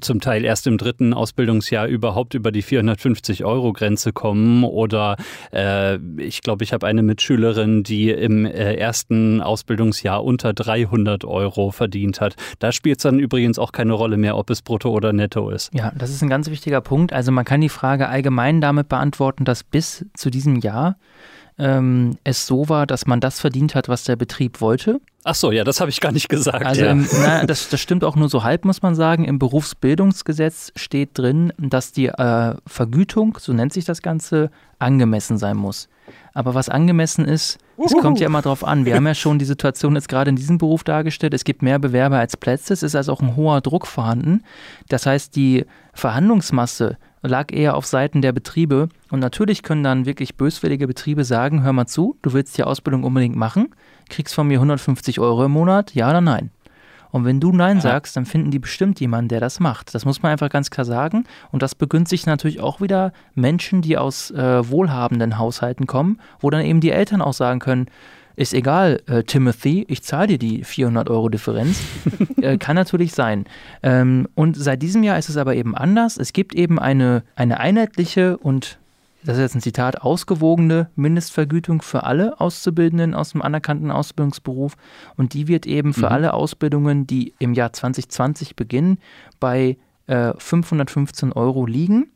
zum 0.00 0.20
Teil 0.20 0.44
erst 0.44 0.66
im 0.66 0.78
dritten 0.78 1.14
Ausbildungsjahr 1.14 1.86
überhaupt 1.86 2.34
über 2.34 2.52
die 2.52 2.62
450 2.62 3.44
Euro 3.44 3.72
Grenze 3.72 4.12
kommen 4.12 4.64
oder 4.64 5.16
äh, 5.52 5.96
ich 6.18 6.42
glaube, 6.42 6.64
ich 6.64 6.72
habe 6.72 6.86
eine 6.86 7.02
Mitschülerin, 7.02 7.82
die 7.82 8.10
im 8.10 8.46
äh, 8.46 8.74
ersten 8.74 9.40
Ausbildungsjahr 9.40 10.24
unter 10.24 10.52
300 10.52 11.24
Euro 11.24 11.70
verdient 11.70 12.20
hat. 12.20 12.36
Da 12.58 12.72
spielt 12.72 12.98
es 12.98 13.02
dann 13.02 13.18
übrigens 13.18 13.58
auch 13.58 13.72
keine 13.72 13.92
Rolle 13.92 14.16
mehr, 14.16 14.36
ob 14.36 14.50
es 14.50 14.62
brutto 14.62 14.90
oder 14.90 15.12
netto 15.12 15.50
ist. 15.50 15.72
Ja, 15.74 15.92
das 15.96 16.10
ist 16.10 16.22
ein 16.22 16.28
ganz 16.28 16.50
wichtiger 16.50 16.80
Punkt. 16.80 17.12
Also 17.12 17.32
man 17.32 17.44
kann 17.44 17.60
die 17.60 17.68
Frage 17.68 18.08
allgemein 18.08 18.60
damit 18.60 18.88
beantworten, 18.88 19.44
dass 19.44 19.64
bis 19.64 20.06
zu 20.14 20.30
diesem 20.30 20.56
Jahr 20.56 20.96
ähm, 21.60 22.16
es 22.24 22.46
so 22.46 22.68
war, 22.68 22.86
dass 22.86 23.06
man 23.06 23.20
das 23.20 23.40
verdient 23.40 23.74
hat, 23.74 23.88
was 23.88 24.04
der 24.04 24.16
Betrieb 24.16 24.60
wollte. 24.60 25.00
Ach 25.22 25.34
so, 25.34 25.52
ja, 25.52 25.64
das 25.64 25.80
habe 25.80 25.90
ich 25.90 26.00
gar 26.00 26.12
nicht 26.12 26.28
gesagt. 26.28 26.64
Also, 26.64 26.84
ja. 26.84 26.92
im, 26.92 27.06
na, 27.20 27.44
das, 27.44 27.68
das 27.68 27.80
stimmt 27.80 28.04
auch 28.04 28.16
nur 28.16 28.30
so 28.30 28.42
halb, 28.42 28.64
muss 28.64 28.80
man 28.80 28.94
sagen. 28.94 29.24
Im 29.24 29.38
Berufsbildungsgesetz 29.38 30.72
steht 30.76 31.10
drin, 31.18 31.52
dass 31.58 31.92
die 31.92 32.06
äh, 32.06 32.54
Vergütung, 32.66 33.36
so 33.38 33.52
nennt 33.52 33.72
sich 33.72 33.84
das 33.84 34.00
Ganze, 34.00 34.50
angemessen 34.78 35.36
sein 35.36 35.58
muss. 35.58 35.88
Aber 36.32 36.54
was 36.54 36.68
angemessen 36.68 37.24
ist, 37.26 37.58
es 37.84 37.92
kommt 37.92 38.20
ja 38.20 38.26
immer 38.26 38.42
drauf 38.42 38.64
an. 38.64 38.84
Wir 38.84 38.94
haben 38.94 39.06
ja 39.06 39.14
schon 39.14 39.38
die 39.38 39.44
Situation 39.44 39.94
jetzt 39.94 40.08
gerade 40.08 40.30
in 40.30 40.36
diesem 40.36 40.58
Beruf 40.58 40.84
dargestellt. 40.84 41.34
Es 41.34 41.44
gibt 41.44 41.62
mehr 41.62 41.78
Bewerber 41.78 42.18
als 42.18 42.36
Plätze. 42.36 42.72
Es 42.72 42.82
ist 42.82 42.94
also 42.94 43.12
auch 43.12 43.20
ein 43.20 43.36
hoher 43.36 43.60
Druck 43.60 43.86
vorhanden. 43.86 44.42
Das 44.88 45.06
heißt, 45.06 45.34
die 45.36 45.64
Verhandlungsmasse 45.92 46.98
lag 47.22 47.52
eher 47.52 47.76
auf 47.76 47.86
Seiten 47.86 48.22
der 48.22 48.32
Betriebe. 48.32 48.88
Und 49.10 49.20
natürlich 49.20 49.62
können 49.62 49.84
dann 49.84 50.06
wirklich 50.06 50.36
böswillige 50.36 50.86
Betriebe 50.86 51.24
sagen, 51.24 51.62
hör 51.62 51.72
mal 51.72 51.86
zu, 51.86 52.16
du 52.22 52.32
willst 52.32 52.56
die 52.56 52.64
Ausbildung 52.64 53.04
unbedingt 53.04 53.36
machen, 53.36 53.74
kriegst 54.08 54.34
von 54.34 54.48
mir 54.48 54.58
150 54.58 55.20
Euro 55.20 55.44
im 55.44 55.52
Monat, 55.52 55.94
ja 55.94 56.08
oder 56.10 56.20
nein? 56.20 56.50
Und 57.10 57.24
wenn 57.24 57.40
du 57.40 57.52
Nein 57.52 57.78
ja. 57.78 57.82
sagst, 57.82 58.16
dann 58.16 58.24
finden 58.24 58.50
die 58.50 58.58
bestimmt 58.58 59.00
jemanden, 59.00 59.28
der 59.28 59.40
das 59.40 59.60
macht. 59.60 59.94
Das 59.94 60.04
muss 60.04 60.22
man 60.22 60.32
einfach 60.32 60.48
ganz 60.48 60.70
klar 60.70 60.84
sagen. 60.84 61.24
Und 61.50 61.62
das 61.62 61.74
begünstigt 61.74 62.26
natürlich 62.26 62.60
auch 62.60 62.80
wieder 62.80 63.12
Menschen, 63.34 63.82
die 63.82 63.98
aus 63.98 64.30
äh, 64.30 64.68
wohlhabenden 64.68 65.38
Haushalten 65.38 65.86
kommen, 65.86 66.20
wo 66.38 66.50
dann 66.50 66.64
eben 66.64 66.80
die 66.80 66.90
Eltern 66.90 67.22
auch 67.22 67.32
sagen 67.32 67.58
können, 67.58 67.86
ist 68.36 68.54
egal, 68.54 69.02
äh, 69.06 69.22
Timothy, 69.22 69.84
ich 69.88 70.02
zahle 70.02 70.28
dir 70.28 70.38
die 70.38 70.64
400 70.64 71.10
Euro 71.10 71.28
Differenz. 71.28 71.80
äh, 72.40 72.58
kann 72.58 72.76
natürlich 72.76 73.12
sein. 73.12 73.44
Ähm, 73.82 74.28
und 74.34 74.56
seit 74.56 74.82
diesem 74.82 75.02
Jahr 75.02 75.18
ist 75.18 75.28
es 75.28 75.36
aber 75.36 75.54
eben 75.54 75.74
anders. 75.74 76.16
Es 76.16 76.32
gibt 76.32 76.54
eben 76.54 76.78
eine, 76.78 77.22
eine 77.36 77.60
einheitliche 77.60 78.38
und 78.38 78.78
das 79.22 79.36
ist 79.36 79.42
jetzt 79.42 79.54
ein 79.54 79.60
Zitat, 79.60 80.00
ausgewogene 80.00 80.88
Mindestvergütung 80.96 81.82
für 81.82 82.04
alle 82.04 82.40
Auszubildenden 82.40 83.14
aus 83.14 83.32
dem 83.32 83.42
anerkannten 83.42 83.90
Ausbildungsberuf. 83.90 84.76
Und 85.16 85.34
die 85.34 85.46
wird 85.46 85.66
eben 85.66 85.92
für 85.92 86.06
mhm. 86.06 86.12
alle 86.12 86.32
Ausbildungen, 86.32 87.06
die 87.06 87.34
im 87.38 87.52
Jahr 87.52 87.72
2020 87.72 88.56
beginnen, 88.56 88.98
bei 89.38 89.76
äh, 90.06 90.32
515 90.38 91.32
Euro 91.32 91.66
liegen 91.66 92.06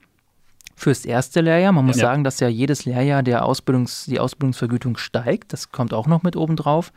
fürs 0.74 1.04
erste 1.04 1.40
Lehrjahr. 1.40 1.72
Man 1.72 1.86
muss 1.86 1.96
ja. 1.96 2.02
sagen, 2.02 2.24
dass 2.24 2.40
ja 2.40 2.48
jedes 2.48 2.84
Lehrjahr 2.84 3.22
der 3.22 3.44
Ausbildungs-, 3.44 4.06
die 4.06 4.20
Ausbildungsvergütung 4.20 4.96
steigt. 4.96 5.52
Das 5.52 5.70
kommt 5.70 5.94
auch 5.94 6.06
noch 6.06 6.22
mit 6.22 6.36
oben 6.36 6.56
drauf. 6.56 6.92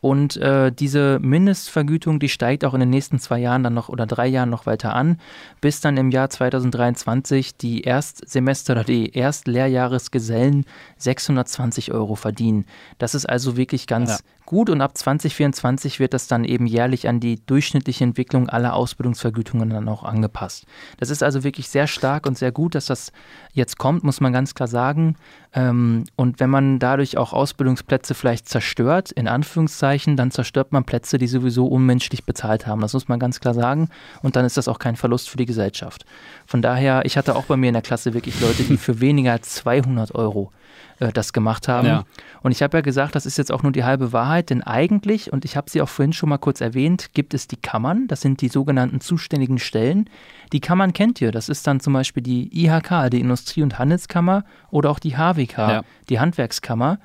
Und 0.00 0.36
äh, 0.36 0.70
diese 0.72 1.18
Mindestvergütung, 1.20 2.20
die 2.20 2.28
steigt 2.28 2.64
auch 2.64 2.74
in 2.74 2.80
den 2.80 2.90
nächsten 2.90 3.18
zwei 3.18 3.38
Jahren 3.38 3.62
dann 3.62 3.74
noch 3.74 3.88
oder 3.88 4.06
drei 4.06 4.26
Jahren 4.26 4.50
noch 4.50 4.66
weiter 4.66 4.94
an, 4.94 5.18
bis 5.60 5.80
dann 5.80 5.96
im 5.96 6.10
Jahr 6.10 6.30
2023 6.30 7.56
die 7.56 7.82
Erstsemester 7.82 8.74
oder 8.74 8.84
die 8.84 9.12
Erstlehrjahresgesellen 9.14 10.64
620 10.98 11.92
Euro 11.92 12.14
verdienen. 12.14 12.66
Das 12.98 13.14
ist 13.14 13.26
also 13.26 13.56
wirklich 13.56 13.86
ganz 13.86 14.10
ja. 14.10 14.18
gut 14.44 14.70
und 14.70 14.80
ab 14.80 14.96
2024 14.96 15.98
wird 15.98 16.14
das 16.14 16.28
dann 16.28 16.44
eben 16.44 16.66
jährlich 16.66 17.08
an 17.08 17.20
die 17.20 17.44
durchschnittliche 17.44 18.04
Entwicklung 18.04 18.48
aller 18.48 18.74
Ausbildungsvergütungen 18.74 19.70
dann 19.70 19.88
auch 19.88 20.04
angepasst. 20.04 20.66
Das 20.98 21.10
ist 21.10 21.22
also 21.22 21.42
wirklich 21.42 21.68
sehr 21.68 21.86
stark 21.86 22.26
und 22.26 22.36
sehr 22.38 22.52
gut, 22.52 22.74
dass 22.74 22.86
das 22.86 23.12
jetzt 23.52 23.78
kommt, 23.78 24.04
muss 24.04 24.20
man 24.20 24.32
ganz 24.32 24.54
klar 24.54 24.68
sagen. 24.68 25.16
Ähm, 25.56 26.04
und 26.16 26.38
wenn 26.38 26.50
man 26.50 26.78
dadurch 26.78 27.16
auch 27.16 27.32
Ausbildungsplätze 27.32 28.14
vielleicht 28.14 28.46
zerstört, 28.46 29.10
in 29.10 29.26
Anführungszeichen, 29.26 30.16
dann 30.16 30.30
zerstört 30.30 30.70
man 30.70 30.84
Plätze, 30.84 31.16
die 31.16 31.26
sowieso 31.26 31.66
unmenschlich 31.66 32.24
bezahlt 32.24 32.66
haben. 32.66 32.82
Das 32.82 32.92
muss 32.92 33.08
man 33.08 33.18
ganz 33.18 33.40
klar 33.40 33.54
sagen. 33.54 33.88
Und 34.22 34.36
dann 34.36 34.44
ist 34.44 34.58
das 34.58 34.68
auch 34.68 34.78
kein 34.78 34.96
Verlust 34.96 35.30
für 35.30 35.38
die 35.38 35.46
Gesellschaft. 35.46 36.04
Von 36.46 36.60
daher, 36.60 37.06
ich 37.06 37.16
hatte 37.16 37.34
auch 37.34 37.44
bei 37.44 37.56
mir 37.56 37.68
in 37.68 37.74
der 37.74 37.82
Klasse 37.82 38.12
wirklich 38.12 38.38
Leute, 38.40 38.64
die 38.64 38.76
für 38.76 39.00
weniger 39.00 39.32
als 39.32 39.54
200 39.54 40.14
Euro 40.14 40.52
äh, 40.98 41.12
das 41.12 41.32
gemacht 41.32 41.68
haben. 41.68 41.86
Ja. 41.86 42.04
Und 42.42 42.52
ich 42.52 42.62
habe 42.62 42.78
ja 42.78 42.80
gesagt, 42.80 43.14
das 43.14 43.26
ist 43.26 43.38
jetzt 43.38 43.52
auch 43.52 43.62
nur 43.62 43.72
die 43.72 43.84
halbe 43.84 44.12
Wahrheit, 44.12 44.50
denn 44.50 44.62
eigentlich, 44.62 45.32
und 45.32 45.44
ich 45.44 45.56
habe 45.56 45.70
sie 45.70 45.82
auch 45.82 45.88
vorhin 45.88 46.12
schon 46.12 46.28
mal 46.28 46.38
kurz 46.38 46.60
erwähnt, 46.60 47.12
gibt 47.12 47.34
es 47.34 47.48
die 47.48 47.56
Kammern, 47.56 48.06
das 48.08 48.20
sind 48.20 48.40
die 48.40 48.48
sogenannten 48.48 49.00
zuständigen 49.00 49.58
Stellen. 49.58 50.08
Die 50.52 50.60
Kammern 50.60 50.92
kennt 50.92 51.20
ihr, 51.20 51.32
das 51.32 51.48
ist 51.48 51.66
dann 51.66 51.80
zum 51.80 51.92
Beispiel 51.92 52.22
die 52.22 52.64
IHK, 52.64 53.10
die 53.10 53.20
Industrie- 53.20 53.62
und 53.62 53.78
Handelskammer 53.78 54.44
oder 54.70 54.90
auch 54.90 54.98
die 54.98 55.16
HWK, 55.16 55.58
ja. 55.58 55.82
die 56.08 56.20
Handwerkskammer. 56.20 56.98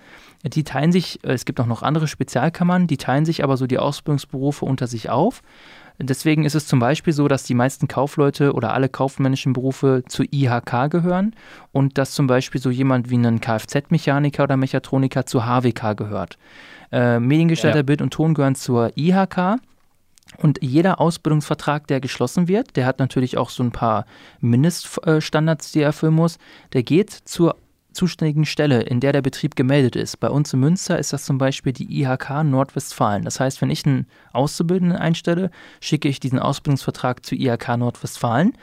Die 0.44 0.64
teilen 0.64 0.92
sich, 0.92 1.24
äh, 1.24 1.34
es 1.34 1.46
gibt 1.46 1.60
auch 1.60 1.68
noch 1.68 1.84
andere 1.84 2.08
Spezialkammern, 2.08 2.88
die 2.88 2.98
teilen 2.98 3.26
sich 3.26 3.44
aber 3.44 3.58
so 3.58 3.68
die 3.68 3.78
Ausbildungsberufe 3.78 4.66
unter 4.66 4.88
sich 4.88 5.10
auf. 5.10 5.42
Deswegen 6.00 6.46
ist 6.46 6.56
es 6.56 6.68
zum 6.68 6.80
Beispiel 6.80 7.14
so, 7.14 7.28
dass 7.28 7.44
die 7.44 7.54
meisten 7.54 7.88
Kaufleute 7.88 8.54
oder 8.54 8.74
alle 8.74 8.90
kaufmännischen 8.90 9.54
Berufe 9.54 10.04
zur 10.08 10.26
IHK 10.32 10.90
gehören 10.90 11.36
und 11.72 11.98
dass 11.98 12.12
zum 12.12 12.28
Beispiel 12.28 12.60
so 12.60 12.70
jemand 12.70 13.10
wie 13.10 13.18
ein 13.18 13.42
Kfz-Mechaniker 13.42 14.44
oder 14.44 14.58
Mechatroniker 14.58 15.26
zur 15.26 15.46
HWK 15.46 15.96
gehört. 15.96 16.38
Äh, 16.92 17.20
Mediengestalter, 17.20 17.80
ja. 17.80 17.84
Bild 17.84 18.02
und 18.02 18.12
Ton 18.12 18.34
gehören 18.34 18.56
zur 18.56 18.92
IHK. 18.98 19.60
Und 20.38 20.60
jeder 20.62 21.02
Ausbildungsvertrag, 21.02 21.88
der 21.88 22.00
geschlossen 22.00 22.48
wird, 22.48 22.76
der 22.76 22.86
hat 22.86 23.00
natürlich 23.00 23.38
auch 23.38 23.50
so 23.50 23.64
ein 23.64 23.72
paar 23.72 24.06
Mindeststandards, 24.40 25.72
die 25.72 25.82
er 25.82 25.88
erfüllen 25.88 26.14
muss. 26.14 26.38
Der 26.74 26.84
geht 26.84 27.12
zur 27.12 27.58
zuständigen 27.92 28.46
Stelle, 28.46 28.82
in 28.82 29.00
der 29.00 29.12
der 29.12 29.22
Betrieb 29.22 29.56
gemeldet 29.56 29.96
ist. 29.96 30.20
Bei 30.20 30.30
uns 30.30 30.54
in 30.54 30.60
Münster 30.60 30.98
ist 30.98 31.14
das 31.14 31.26
zum 31.26 31.38
Beispiel 31.38 31.74
die 31.74 32.02
IHK 32.02 32.44
Nordwestfalen. 32.44 33.24
Das 33.24 33.40
heißt, 33.40 33.62
wenn 33.62 33.70
ich 33.70 33.86
einen 33.86 34.08
Auszubildenden 34.34 34.98
einstelle, 34.98 35.52
schicke 35.80 36.08
ich 36.10 36.20
diesen 36.20 36.40
Ausbildungsvertrag 36.40 37.26
zu 37.26 37.36
IHK 37.36 37.78
Nordwestfalen. 37.78 38.54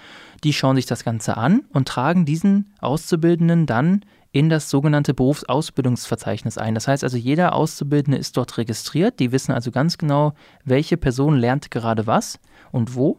Die 0.45 0.53
schauen 0.53 0.77
sich 0.77 0.87
das 0.87 1.05
Ganze 1.05 1.37
an 1.37 1.65
und 1.73 1.89
tragen 1.89 2.25
diesen 2.25 2.73
Auszubildenden 2.81 3.67
dann 3.67 4.03
in 4.31 4.49
das 4.49 4.69
sogenannte 4.71 5.15
Berufsausbildungsverzeichnis 5.15 6.59
ein. 6.59 6.75
Das 6.75 6.87
heißt 6.87 7.03
also, 7.03 7.17
jeder 7.17 7.55
Auszubildende 7.55 8.19
ist 8.19 8.37
dort 8.37 8.59
registriert. 8.59 9.19
Die 9.21 9.33
wissen 9.33 9.53
also 9.53 9.71
ganz 9.71 9.99
genau, 9.99 10.35
welche 10.65 10.97
Person 10.97 11.37
lernt 11.37 11.71
gerade 11.71 12.07
was 12.07 12.39
und 12.71 12.95
wo 12.95 13.19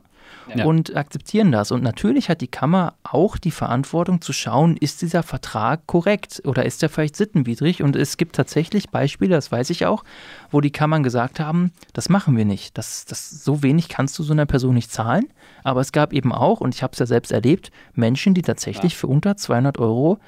ja. 0.55 0.65
und 0.65 0.95
akzeptieren 0.95 1.51
das. 1.51 1.71
Und 1.71 1.83
natürlich 1.83 2.29
hat 2.29 2.41
die 2.41 2.47
Kammer 2.47 2.95
auch 3.03 3.37
die 3.37 3.51
Verantwortung 3.51 4.21
zu 4.21 4.33
schauen, 4.33 4.77
ist 4.77 5.01
dieser 5.01 5.23
Vertrag 5.23 5.87
korrekt 5.87 6.41
oder 6.45 6.65
ist 6.65 6.83
er 6.83 6.89
vielleicht 6.89 7.15
sittenwidrig? 7.15 7.83
Und 7.83 7.95
es 7.95 8.17
gibt 8.17 8.35
tatsächlich 8.35 8.89
Beispiele, 8.89 9.35
das 9.35 9.51
weiß 9.51 9.69
ich 9.69 9.85
auch, 9.85 10.03
wo 10.51 10.61
die 10.61 10.71
Kammern 10.71 11.03
gesagt 11.03 11.39
haben, 11.39 11.71
das 11.93 12.09
machen 12.09 12.37
wir 12.37 12.45
nicht. 12.45 12.77
Das, 12.77 13.05
das, 13.05 13.29
so 13.29 13.63
wenig 13.63 13.89
kannst 13.89 14.17
du 14.19 14.23
so 14.23 14.33
einer 14.33 14.45
Person 14.45 14.75
nicht 14.75 14.91
zahlen. 14.91 15.27
Aber 15.63 15.81
es 15.81 15.91
gab 15.91 16.13
eben 16.13 16.31
auch, 16.31 16.61
und 16.61 16.73
ich 16.75 16.83
habe 16.83 16.93
es 16.93 16.99
ja 16.99 17.05
selbst 17.05 17.31
erlebt, 17.31 17.71
Menschen, 17.93 18.33
die 18.33 18.41
tatsächlich 18.41 18.93
ja. 18.93 18.99
für 18.99 19.07
unter 19.07 19.37
200 19.37 19.77
Euro 19.77 20.19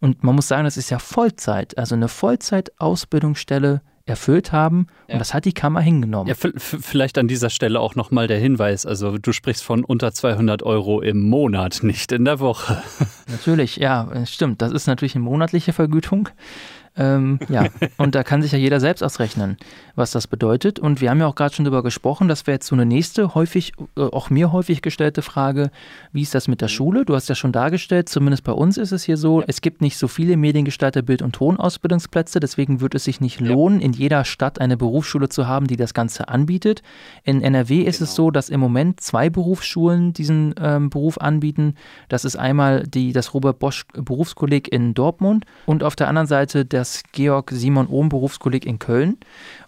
und 0.00 0.24
man 0.24 0.34
muss 0.34 0.48
sagen, 0.48 0.64
das 0.64 0.78
ist 0.78 0.90
ja 0.90 0.98
Vollzeit, 0.98 1.76
also 1.76 1.94
eine 1.94 2.08
Vollzeit-Ausbildungsstelle 2.08 3.82
erfüllt 4.06 4.52
haben. 4.52 4.86
Ja. 5.06 5.14
Und 5.14 5.18
das 5.20 5.34
hat 5.34 5.44
die 5.44 5.52
Kammer 5.52 5.80
hingenommen. 5.80 6.28
Ja, 6.28 6.34
vielleicht 6.34 7.18
an 7.18 7.28
dieser 7.28 7.50
Stelle 7.50 7.80
auch 7.80 7.94
nochmal 7.94 8.26
der 8.26 8.38
Hinweis. 8.38 8.86
Also 8.86 9.18
du 9.18 9.32
sprichst 9.32 9.62
von 9.62 9.84
unter 9.84 10.12
200 10.12 10.62
Euro 10.62 11.00
im 11.00 11.28
Monat, 11.28 11.82
nicht 11.82 12.12
in 12.12 12.24
der 12.24 12.40
Woche. 12.40 12.82
Natürlich, 13.28 13.76
ja, 13.76 14.08
stimmt. 14.26 14.62
Das 14.62 14.72
ist 14.72 14.86
natürlich 14.86 15.14
eine 15.14 15.24
monatliche 15.24 15.72
Vergütung. 15.72 16.28
Ähm, 16.96 17.38
ja, 17.48 17.66
und 17.98 18.14
da 18.14 18.24
kann 18.24 18.42
sich 18.42 18.52
ja 18.52 18.58
jeder 18.58 18.80
selbst 18.80 19.02
ausrechnen, 19.02 19.56
was 19.94 20.10
das 20.10 20.26
bedeutet. 20.26 20.78
Und 20.78 21.00
wir 21.00 21.10
haben 21.10 21.20
ja 21.20 21.26
auch 21.26 21.34
gerade 21.34 21.54
schon 21.54 21.64
darüber 21.64 21.82
gesprochen, 21.82 22.28
das 22.28 22.46
wäre 22.46 22.56
jetzt 22.56 22.66
so 22.66 22.74
eine 22.74 22.84
nächste, 22.84 23.34
häufig, 23.34 23.72
äh, 23.96 24.02
auch 24.02 24.28
mir 24.30 24.52
häufig 24.52 24.82
gestellte 24.82 25.22
Frage, 25.22 25.70
wie 26.12 26.22
ist 26.22 26.34
das 26.34 26.48
mit 26.48 26.60
der 26.60 26.68
mhm. 26.68 26.72
Schule? 26.72 27.04
Du 27.04 27.14
hast 27.14 27.28
ja 27.28 27.34
schon 27.34 27.52
dargestellt, 27.52 28.08
zumindest 28.08 28.44
bei 28.44 28.52
uns 28.52 28.76
ist 28.76 28.92
es 28.92 29.04
hier 29.04 29.16
so, 29.16 29.42
es 29.46 29.60
gibt 29.60 29.80
nicht 29.80 29.96
so 29.98 30.08
viele 30.08 30.36
Mediengestalter 30.36 31.02
Bild- 31.02 31.22
und 31.22 31.32
Tonausbildungsplätze, 31.32 32.40
deswegen 32.40 32.80
wird 32.80 32.94
es 32.94 33.04
sich 33.04 33.20
nicht 33.20 33.40
lohnen, 33.40 33.80
in 33.80 33.92
jeder 33.92 34.24
Stadt 34.24 34.60
eine 34.60 34.76
Berufsschule 34.76 35.28
zu 35.28 35.46
haben, 35.46 35.66
die 35.66 35.76
das 35.76 35.94
Ganze 35.94 36.28
anbietet. 36.28 36.82
In 37.22 37.40
NRW 37.40 37.82
ist 37.82 37.98
genau. 37.98 38.08
es 38.08 38.14
so, 38.14 38.30
dass 38.30 38.48
im 38.48 38.60
Moment 38.60 39.00
zwei 39.00 39.30
Berufsschulen 39.30 40.12
diesen 40.12 40.54
ähm, 40.60 40.90
Beruf 40.90 41.18
anbieten. 41.18 41.74
Das 42.08 42.24
ist 42.24 42.36
einmal 42.36 42.82
die, 42.82 43.12
das 43.12 43.32
Robert 43.32 43.58
Bosch 43.58 43.86
Berufskolleg 43.92 44.72
in 44.72 44.94
Dortmund 44.94 45.44
und 45.66 45.84
auf 45.84 45.96
der 45.96 46.08
anderen 46.08 46.26
Seite 46.26 46.64
der 46.64 46.79
das 46.80 47.02
Georg 47.12 47.50
Simon 47.52 47.88
Ohm 47.88 48.08
Berufskolleg 48.08 48.64
in 48.64 48.78
Köln. 48.78 49.18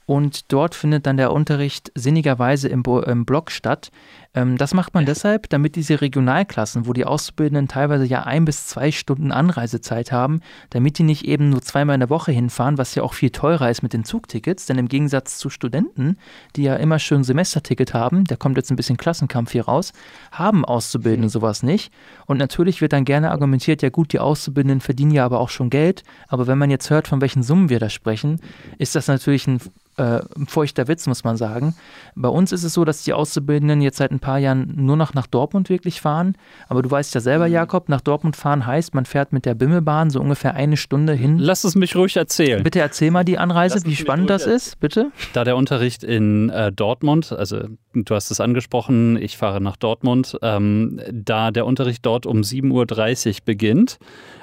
Und 0.06 0.50
dort 0.50 0.74
findet 0.74 1.06
dann 1.06 1.18
der 1.18 1.32
Unterricht 1.32 1.92
sinnigerweise 1.94 2.68
im, 2.68 2.82
Bo 2.82 3.00
im 3.00 3.24
Block 3.26 3.50
statt. 3.50 3.92
Ähm, 4.34 4.56
das 4.56 4.72
macht 4.72 4.94
man 4.94 5.04
deshalb, 5.04 5.48
damit 5.50 5.76
diese 5.76 6.00
Regionalklassen, 6.00 6.86
wo 6.86 6.92
die 6.92 7.04
Auszubildenden 7.04 7.68
teilweise 7.68 8.06
ja 8.06 8.22
ein 8.22 8.44
bis 8.44 8.66
zwei 8.66 8.90
Stunden 8.90 9.30
Anreisezeit 9.30 10.10
haben, 10.10 10.40
damit 10.70 10.98
die 10.98 11.02
nicht 11.02 11.26
eben 11.26 11.50
nur 11.50 11.60
zweimal 11.60 11.94
in 11.94 12.00
der 12.00 12.10
Woche 12.10 12.32
hinfahren, 12.32 12.78
was 12.78 12.94
ja 12.94 13.02
auch 13.02 13.12
viel 13.12 13.30
teurer 13.30 13.70
ist 13.70 13.82
mit 13.82 13.92
den 13.92 14.04
Zugtickets. 14.04 14.66
Denn 14.66 14.78
im 14.78 14.88
Gegensatz 14.88 15.38
zu 15.38 15.50
Studenten, 15.50 16.16
die 16.56 16.62
ja 16.62 16.76
immer 16.76 16.98
schön 16.98 17.24
Semesterticket 17.24 17.92
haben, 17.92 18.24
da 18.24 18.36
kommt 18.36 18.56
jetzt 18.56 18.70
ein 18.70 18.76
bisschen 18.76 18.96
Klassenkampf 18.96 19.52
hier 19.52 19.66
raus, 19.66 19.92
haben 20.30 20.64
Auszubildende 20.64 21.28
sowas 21.28 21.62
nicht. 21.62 21.92
Und 22.26 22.38
natürlich 22.38 22.80
wird 22.80 22.94
dann 22.94 23.04
gerne 23.04 23.30
argumentiert, 23.30 23.82
ja 23.82 23.90
gut, 23.90 24.12
die 24.12 24.18
Auszubildenden 24.20 24.80
verdienen 24.80 25.10
ja 25.10 25.26
aber 25.26 25.40
auch 25.40 25.50
schon 25.50 25.68
Geld. 25.68 26.04
Aber 26.28 26.46
wenn 26.46 26.58
man 26.58 26.70
jetzt 26.70 26.88
hört, 26.88 27.06
von 27.06 27.20
welchen 27.20 27.42
Summen 27.42 27.68
wir 27.68 27.80
da 27.80 27.90
sprechen, 27.90 28.40
ist 28.78 28.94
das 28.94 29.08
natürlich 29.08 29.46
ein 29.46 29.60
äh, 29.96 30.20
feuchter 30.46 30.88
Witz, 30.88 31.06
muss 31.06 31.24
man 31.24 31.36
sagen. 31.36 31.74
Bei 32.14 32.28
uns 32.28 32.52
ist 32.52 32.64
es 32.64 32.72
so, 32.72 32.84
dass 32.84 33.04
die 33.04 33.12
Auszubildenden 33.12 33.82
jetzt 33.82 33.98
seit 33.98 34.10
ein 34.10 34.20
paar 34.22 34.38
Jahren 34.38 34.72
nur 34.76 34.96
noch 34.96 35.12
nach 35.12 35.26
Dortmund 35.26 35.68
wirklich 35.68 36.00
fahren. 36.00 36.34
Aber 36.68 36.80
du 36.80 36.90
weißt 36.90 37.14
ja 37.14 37.20
selber, 37.20 37.46
mhm. 37.46 37.52
Jakob, 37.52 37.90
nach 37.90 38.00
Dortmund 38.00 38.36
fahren 38.36 38.66
heißt, 38.66 38.94
man 38.94 39.04
fährt 39.04 39.34
mit 39.34 39.44
der 39.44 39.54
Bimmelbahn 39.54 40.08
so 40.08 40.20
ungefähr 40.20 40.54
eine 40.54 40.78
Stunde 40.78 41.12
hin. 41.12 41.38
Lass 41.38 41.64
es 41.64 41.74
mich 41.74 41.94
ruhig 41.94 42.16
erzählen. 42.16 42.62
Bitte 42.62 42.80
erzähl 42.80 43.10
mal 43.10 43.24
die 43.24 43.36
Anreise, 43.36 43.74
Lass 43.74 43.84
wie 43.84 43.96
spannend 43.96 44.30
das 44.30 44.46
ist, 44.46 44.80
bitte. 44.80 45.12
Da 45.34 45.44
der 45.44 45.56
Unterricht 45.56 46.02
in 46.02 46.48
äh, 46.48 46.72
Dortmund, 46.72 47.32
also 47.32 47.58
du 47.94 48.14
hast 48.14 48.30
es 48.30 48.40
angesprochen, 48.40 49.16
ich 49.16 49.36
fahre 49.36 49.60
nach 49.60 49.76
Dortmund, 49.76 50.38
ähm, 50.42 51.00
da 51.10 51.50
der 51.50 51.66
Unterricht 51.66 52.04
dort 52.04 52.26
um 52.26 52.40
7.30 52.40 53.28
Uhr 53.28 53.34
beginnt, 53.44 53.98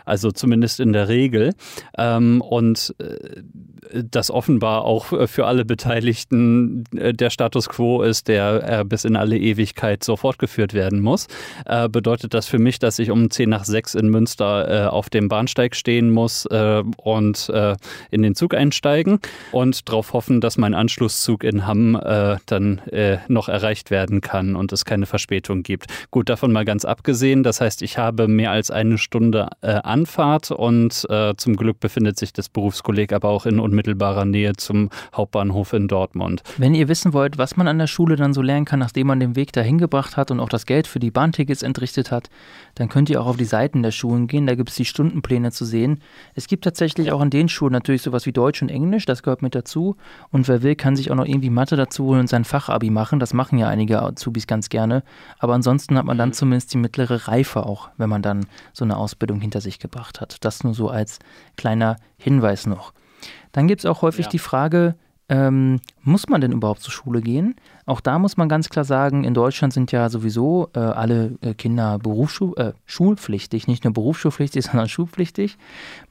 also 0.06 0.32
zumindest 0.32 0.80
in 0.80 0.94
der 0.94 1.08
Regel, 1.08 1.54
ähm, 1.98 2.42
und 2.42 2.96
äh, 3.00 3.42
das 3.92 4.32
offenbar 4.32 4.86
auch 4.86 5.28
für 5.28 5.46
alle 5.46 5.66
Beteiligten 5.66 6.84
äh, 6.96 7.14
der 7.14 7.30
Status 7.30 7.70
quo 7.70 8.02
ist, 8.02 8.28
der 8.28 8.80
äh, 8.80 8.86
bis 8.86 9.06
in 9.06 9.16
alle 9.16 9.38
Ewigkeit 9.38 10.04
so 10.04 10.16
fortgeführt 10.16 10.74
werden 10.74 11.02
muss, 11.02 11.28
äh, 11.66 11.90
bedeutet 11.90 12.34
das 12.34 12.48
für 12.48 12.60
mich, 12.60 12.80
dass 12.80 13.00
ich 13.00 13.12
um 13.12 13.30
10 13.30 13.50
nach 13.50 13.64
6 13.64 13.96
in 13.96 14.10
Münster 14.10 14.92
auf 14.94 15.10
dem 15.10 15.28
Bahnsteig 15.28 15.76
stehen 15.76 16.12
muss 16.12 16.46
und 16.46 17.52
in 18.12 18.22
den 18.22 18.36
Zug 18.36 18.54
einsteigen 18.54 19.20
und 19.52 19.88
darauf 19.88 20.14
hoffen, 20.14 20.42
dass 20.42 20.58
mein 20.58 20.74
Anschlusszug 20.74 21.44
in 21.44 21.66
Hamm 21.66 22.00
dann 22.46 22.82
noch 23.28 23.39
erreicht 23.48 23.92
werden 23.92 24.22
kann 24.22 24.56
und 24.56 24.74
es 24.74 24.86
keine 24.86 25.06
Verspätung 25.06 25.64
gibt. 25.64 25.86
Gut, 26.12 26.30
davon 26.30 26.52
mal 26.52 26.66
ganz 26.66 26.86
abgesehen. 26.86 27.44
Das 27.44 27.62
heißt, 27.62 27.82
ich 27.82 27.98
habe 27.98 28.28
mehr 28.28 28.52
als 28.52 28.72
eine 28.72 28.98
Stunde 28.98 29.50
äh, 29.62 29.72
Anfahrt 29.72 30.52
und 30.52 31.06
äh, 31.10 31.34
zum 31.38 31.56
Glück 31.56 31.80
befindet 31.80 32.18
sich 32.18 32.34
das 32.34 32.50
Berufskolleg 32.50 33.14
aber 33.14 33.30
auch 33.30 33.46
in 33.46 33.60
unmittelbarer 33.60 34.26
Nähe 34.26 34.54
zum 34.54 34.90
Hauptbahnhof 35.16 35.74
in 35.74 35.88
Dortmund. 35.88 36.44
Wenn 36.58 36.76
ihr 36.76 36.88
wissen 36.88 37.14
wollt, 37.14 37.38
was 37.38 37.58
man 37.58 37.68
an 37.68 37.78
der 37.78 37.88
Schule 37.88 38.16
dann 38.16 38.34
so 38.34 38.42
lernen 38.42 38.66
kann, 38.66 38.80
nachdem 38.80 39.08
man 39.08 39.20
den 39.20 39.36
Weg 39.36 39.54
dahin 39.54 39.78
gebracht 39.78 40.18
hat 40.18 40.32
und 40.32 40.40
auch 40.40 40.50
das 40.50 40.66
Geld 40.66 40.88
für 40.88 41.00
die 41.00 41.12
Bahntickets 41.12 41.64
entrichtet 41.64 42.12
hat, 42.12 42.30
dann 42.76 42.90
könnt 42.90 43.10
ihr 43.10 43.22
auch 43.22 43.28
auf 43.28 43.38
die 43.38 43.46
Seiten 43.46 43.84
der 43.84 43.92
Schulen 43.92 44.28
gehen. 44.28 44.48
Da 44.48 44.56
gibt 44.56 44.70
es 44.70 44.76
die 44.76 44.86
Stundenpläne 44.86 45.52
zu 45.52 45.66
sehen. 45.66 46.02
Es 46.34 46.48
gibt 46.48 46.64
tatsächlich 46.64 47.12
auch 47.12 47.22
an 47.22 47.30
den 47.30 47.50
Schulen 47.50 47.74
natürlich 47.74 48.02
sowas 48.02 48.26
wie 48.26 48.32
Deutsch 48.32 48.62
und 48.62 48.70
Englisch, 48.70 49.06
das 49.06 49.24
gehört 49.24 49.42
mit 49.42 49.56
dazu. 49.56 49.96
Und 50.32 50.48
wer 50.48 50.64
will, 50.64 50.76
kann 50.76 50.96
sich 50.96 51.12
auch 51.12 51.16
noch 51.16 51.26
irgendwie 51.26 51.50
Mathe 51.50 51.76
dazu 51.76 52.06
holen 52.06 52.22
und 52.22 52.30
sein 52.30 52.46
Fachabi 52.46 52.90
machen. 52.90 53.20
Das 53.20 53.29
machen 53.34 53.58
ja 53.58 53.68
einige 53.68 54.02
Azubis 54.02 54.48
ganz 54.48 54.70
gerne. 54.70 55.04
Aber 55.38 55.54
ansonsten 55.54 55.98
hat 55.98 56.06
man 56.06 56.18
dann 56.18 56.34
zumindest 56.34 56.74
die 56.74 56.78
mittlere 56.78 57.28
Reife 57.28 57.66
auch, 57.66 57.90
wenn 57.98 58.10
man 58.10 58.22
dann 58.22 58.46
so 58.74 58.86
eine 58.86 58.98
Ausbildung 58.98 59.42
hinter 59.42 59.62
sich 59.62 59.80
gebracht 59.80 60.22
hat. 60.22 60.44
Das 60.46 60.64
nur 60.64 60.74
so 60.74 60.90
als 60.90 61.20
kleiner 61.58 61.98
Hinweis 62.18 62.66
noch. 62.66 62.94
Dann 63.52 63.68
gibt 63.68 63.82
es 63.82 63.86
auch 63.86 64.02
häufig 64.02 64.26
ja. 64.26 64.32
die 64.32 64.40
Frage, 64.40 64.96
ähm, 65.30 65.80
muss 66.02 66.28
man 66.28 66.42
denn 66.42 66.52
überhaupt 66.52 66.82
zur 66.82 66.92
Schule 66.92 67.22
gehen? 67.22 67.56
Auch 67.90 68.02
da 68.02 68.20
muss 68.20 68.38
man 68.38 68.50
ganz 68.50 68.70
klar 68.70 68.86
sagen, 68.86 69.24
in 69.24 69.34
Deutschland 69.34 69.74
sind 69.74 69.92
ja 69.92 70.10
sowieso 70.10 70.70
äh, 70.76 70.80
alle 70.80 71.32
äh, 71.42 71.56
Kinder 71.56 71.98
Berufsschul 71.98 72.54
äh, 72.58 72.74
schulpflichtig, 72.86 73.68
nicht 73.68 73.84
nur 73.84 73.94
berufsschulpflichtig, 73.94 74.64
sondern 74.66 74.88
schulpflichtig. 74.88 75.58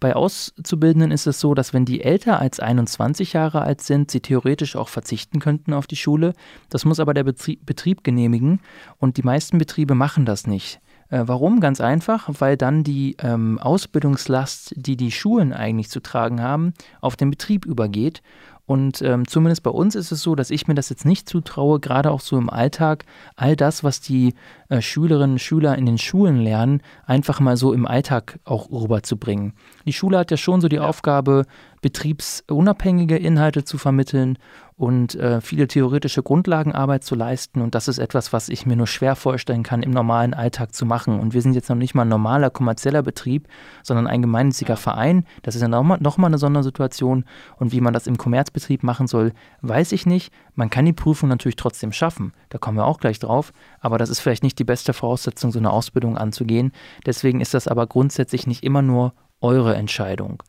Bei 0.01 0.16
Auszubildenden 0.16 1.12
ist 1.12 1.29
es 1.29 1.39
so, 1.39 1.55
dass 1.55 1.72
wenn 1.72 1.85
die 1.85 2.03
älter 2.03 2.41
als 2.41 2.59
21 2.59 3.33
Jahre 3.33 3.61
alt 3.62 3.81
sind, 3.81 4.11
sie 4.11 4.18
theoretisch 4.18 4.74
auch 4.74 4.89
verzichten 4.89 5.39
könnten 5.39 5.72
auf 5.72 5.87
die 5.87 5.95
Schule. 5.95 6.35
Das 6.68 6.85
muss 6.85 6.99
aber 6.99 7.14
der 7.14 7.22
Betrieb, 7.22 7.64
Betrieb 7.64 8.03
genehmigen 8.03 8.59
und 8.99 9.16
die 9.16 9.22
meisten 9.22 9.59
Betriebe 9.59 9.95
machen 9.95 10.26
das 10.26 10.49
nicht. 10.49 10.81
Äh, 11.11 11.22
warum? 11.26 11.61
Ganz 11.61 11.81
einfach, 11.81 12.29
weil 12.41 12.57
dann 12.57 12.83
die 12.83 13.16
ähm, 13.22 13.61
Ausbildungslast, 13.61 14.74
die 14.74 14.97
die 14.97 15.12
Schulen 15.12 15.53
eigentlich 15.53 15.91
zu 15.91 16.01
tragen 16.01 16.43
haben, 16.43 16.74
auf 17.01 17.14
den 17.14 17.31
Betrieb 17.31 17.66
übergeht 17.66 18.20
und 18.69 19.01
ähm, 19.01 19.27
zumindest 19.27 19.62
bei 19.62 19.71
uns 19.71 19.95
ist 19.95 20.12
es 20.12 20.21
so, 20.21 20.35
dass 20.35 20.51
ich 20.51 20.69
mir 20.69 20.75
das 20.75 20.91
jetzt 20.91 21.07
nicht 21.07 21.27
zutraue, 21.27 21.81
gerade 21.81 22.11
auch 22.11 22.21
so 22.21 22.37
im 22.37 22.51
Alltag, 22.51 23.07
all 23.35 23.57
das, 23.57 23.83
was 23.83 24.03
die 24.03 24.35
äh, 24.69 24.83
Schülerinnen 24.83 25.37
und 25.37 25.39
Schüler 25.39 25.79
in 25.79 25.87
den 25.87 25.97
Schulen 25.97 26.37
lernen, 26.37 26.83
einfach 27.07 27.41
mal 27.41 27.57
so 27.57 27.73
im 27.73 27.87
Alltag 27.87 28.39
auch 28.45 28.71
rüberzubringen. 28.71 29.55
Die 29.87 29.95
Schule 29.95 30.19
hat 30.19 30.31
ja 30.31 30.37
schon 30.37 30.61
so 30.61 30.69
die 30.69 30.77
ja. 30.77 30.83
Aufgabe, 30.83 31.47
betriebsunabhängige 31.81 33.16
Inhalte 33.16 33.64
zu 33.64 33.79
vermitteln 33.79 34.39
und 34.79 35.16
äh, 35.16 35.41
viele 35.41 35.66
theoretische 35.66 36.22
Grundlagenarbeit 36.22 37.03
zu 37.03 37.16
leisten. 37.16 37.61
Und 37.62 37.74
das 37.74 37.89
ist 37.89 37.99
etwas, 37.99 38.33
was 38.33 38.49
ich 38.49 38.64
mir 38.64 38.76
nur 38.76 38.87
schwer 38.87 39.16
vorstellen 39.16 39.64
kann, 39.64 39.83
im 39.83 39.91
normalen 39.91 40.35
Alltag 40.35 40.72
zu 40.72 40.87
machen. 40.87 41.18
Und 41.18 41.35
wir 41.35 41.43
sind 41.43 41.55
jetzt 41.55 41.68
noch 41.68 41.76
nicht 41.76 41.97
mal 41.97 42.03
ein 42.03 42.09
normaler 42.09 42.51
kommerzieller 42.51 43.03
Betrieb, 43.03 43.49
sondern 43.83 44.07
ein 44.07 44.22
gemeinnütziger 44.22 44.76
Verein. 44.76 45.24
Das 45.43 45.57
ist 45.57 45.62
ja 45.62 45.68
nochmal 45.68 45.99
noch 46.01 46.16
mal 46.16 46.29
eine 46.29 46.39
Sondersituation. 46.39 47.24
Und 47.57 47.72
wie 47.72 47.81
man 47.81 47.93
das 47.93 48.07
im 48.07 48.18
Kommerzbetrieb 48.18 48.85
machen 48.85 49.09
soll, 49.09 49.33
weiß 49.62 49.91
ich 49.91 50.07
nicht. 50.07 50.33
Man 50.55 50.70
kann 50.70 50.87
die 50.87 50.93
Prüfung 50.93 51.29
natürlich 51.29 51.57
trotzdem 51.57 51.93
schaffen. 51.93 52.33
Da 52.49 52.59
kommen 52.59 52.76
wir 52.76 52.87
auch 52.87 53.01
gleich 53.01 53.18
drauf. 53.18 53.53
Aber 53.81 53.99
das 53.99 54.11
ist 54.11 54.20
vielleicht 54.20 54.45
nicht 54.45 54.61
die 54.61 54.64
beste 54.64 54.93
Voraussetzung, 54.93 55.51
so 55.51 55.59
eine 55.59 55.72
Ausbildung 55.72 56.16
anzugehen. 56.16 56.70
Deswegen 57.05 57.41
ist 57.41 57.53
das 57.53 57.66
aber 57.66 57.89
grundsätzlich 57.89 58.47
nicht 58.47 58.62
immer 58.62 58.83
nur 58.83 59.12
eure 59.41 59.74
Entscheidung. 59.74 60.43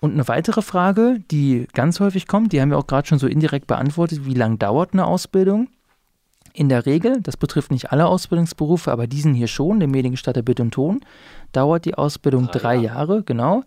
Und 0.00 0.12
eine 0.12 0.28
weitere 0.28 0.62
Frage, 0.62 1.18
die 1.30 1.66
ganz 1.74 1.98
häufig 1.98 2.26
kommt, 2.28 2.52
die 2.52 2.60
haben 2.60 2.70
wir 2.70 2.78
auch 2.78 2.86
gerade 2.86 3.08
schon 3.08 3.18
so 3.18 3.26
indirekt 3.26 3.66
beantwortet, 3.66 4.26
wie 4.26 4.34
lange 4.34 4.56
dauert 4.56 4.92
eine 4.92 5.06
Ausbildung? 5.06 5.68
In 6.54 6.68
der 6.68 6.86
Regel, 6.86 7.20
das 7.20 7.36
betrifft 7.36 7.70
nicht 7.70 7.92
alle 7.92 8.06
Ausbildungsberufe, 8.06 8.90
aber 8.90 9.06
diesen 9.06 9.34
hier 9.34 9.46
schon, 9.46 9.80
den 9.80 9.90
Mediengestatter 9.90 10.42
Bild 10.42 10.60
und 10.60 10.72
Ton, 10.72 11.00
dauert 11.52 11.84
die 11.84 11.94
Ausbildung 11.94 12.46
drei, 12.46 12.58
drei 12.58 12.74
Jahre. 12.76 13.14
Jahre, 13.14 13.22
genau. 13.22 13.62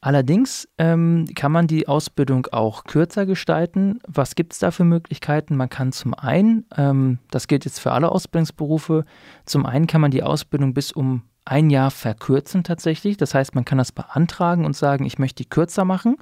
Allerdings 0.00 0.68
ähm, 0.78 1.26
kann 1.36 1.52
man 1.52 1.68
die 1.68 1.86
Ausbildung 1.86 2.48
auch 2.50 2.82
kürzer 2.84 3.26
gestalten. 3.26 4.00
Was 4.08 4.34
gibt 4.34 4.54
es 4.54 4.58
da 4.58 4.72
für 4.72 4.82
Möglichkeiten? 4.82 5.54
Man 5.56 5.68
kann 5.68 5.92
zum 5.92 6.14
einen, 6.14 6.64
ähm, 6.76 7.18
das 7.30 7.46
gilt 7.46 7.64
jetzt 7.64 7.78
für 7.78 7.92
alle 7.92 8.10
Ausbildungsberufe, 8.10 9.04
zum 9.46 9.64
einen 9.64 9.86
kann 9.86 10.00
man 10.00 10.10
die 10.10 10.24
Ausbildung 10.24 10.74
bis 10.74 10.90
um 10.90 11.22
ein 11.44 11.70
Jahr 11.70 11.90
verkürzen 11.90 12.64
tatsächlich. 12.64 13.16
Das 13.16 13.34
heißt, 13.34 13.54
man 13.54 13.64
kann 13.64 13.78
das 13.78 13.92
beantragen 13.92 14.64
und 14.64 14.76
sagen, 14.76 15.04
ich 15.04 15.18
möchte 15.18 15.42
die 15.42 15.48
kürzer 15.48 15.84
machen. 15.84 16.16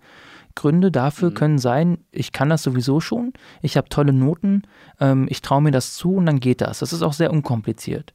Gründe 0.55 0.91
dafür 0.91 1.31
mhm. 1.31 1.35
können 1.35 1.59
sein, 1.59 1.99
ich 2.11 2.33
kann 2.33 2.49
das 2.49 2.63
sowieso 2.63 3.01
schon, 3.01 3.33
ich 3.63 3.77
habe 3.77 3.89
tolle 3.89 4.13
Noten, 4.13 4.63
ähm, 4.99 5.27
ich 5.31 5.43
traue 5.43 5.63
mir 5.63 5.71
das 5.71 5.95
zu 5.95 6.15
und 6.15 6.27
dann 6.27 6.41
geht 6.41 6.61
das. 6.61 6.81
Das 6.81 6.93
ist 6.93 7.03
auch 7.03 7.13
sehr 7.13 7.33
unkompliziert. 7.33 8.13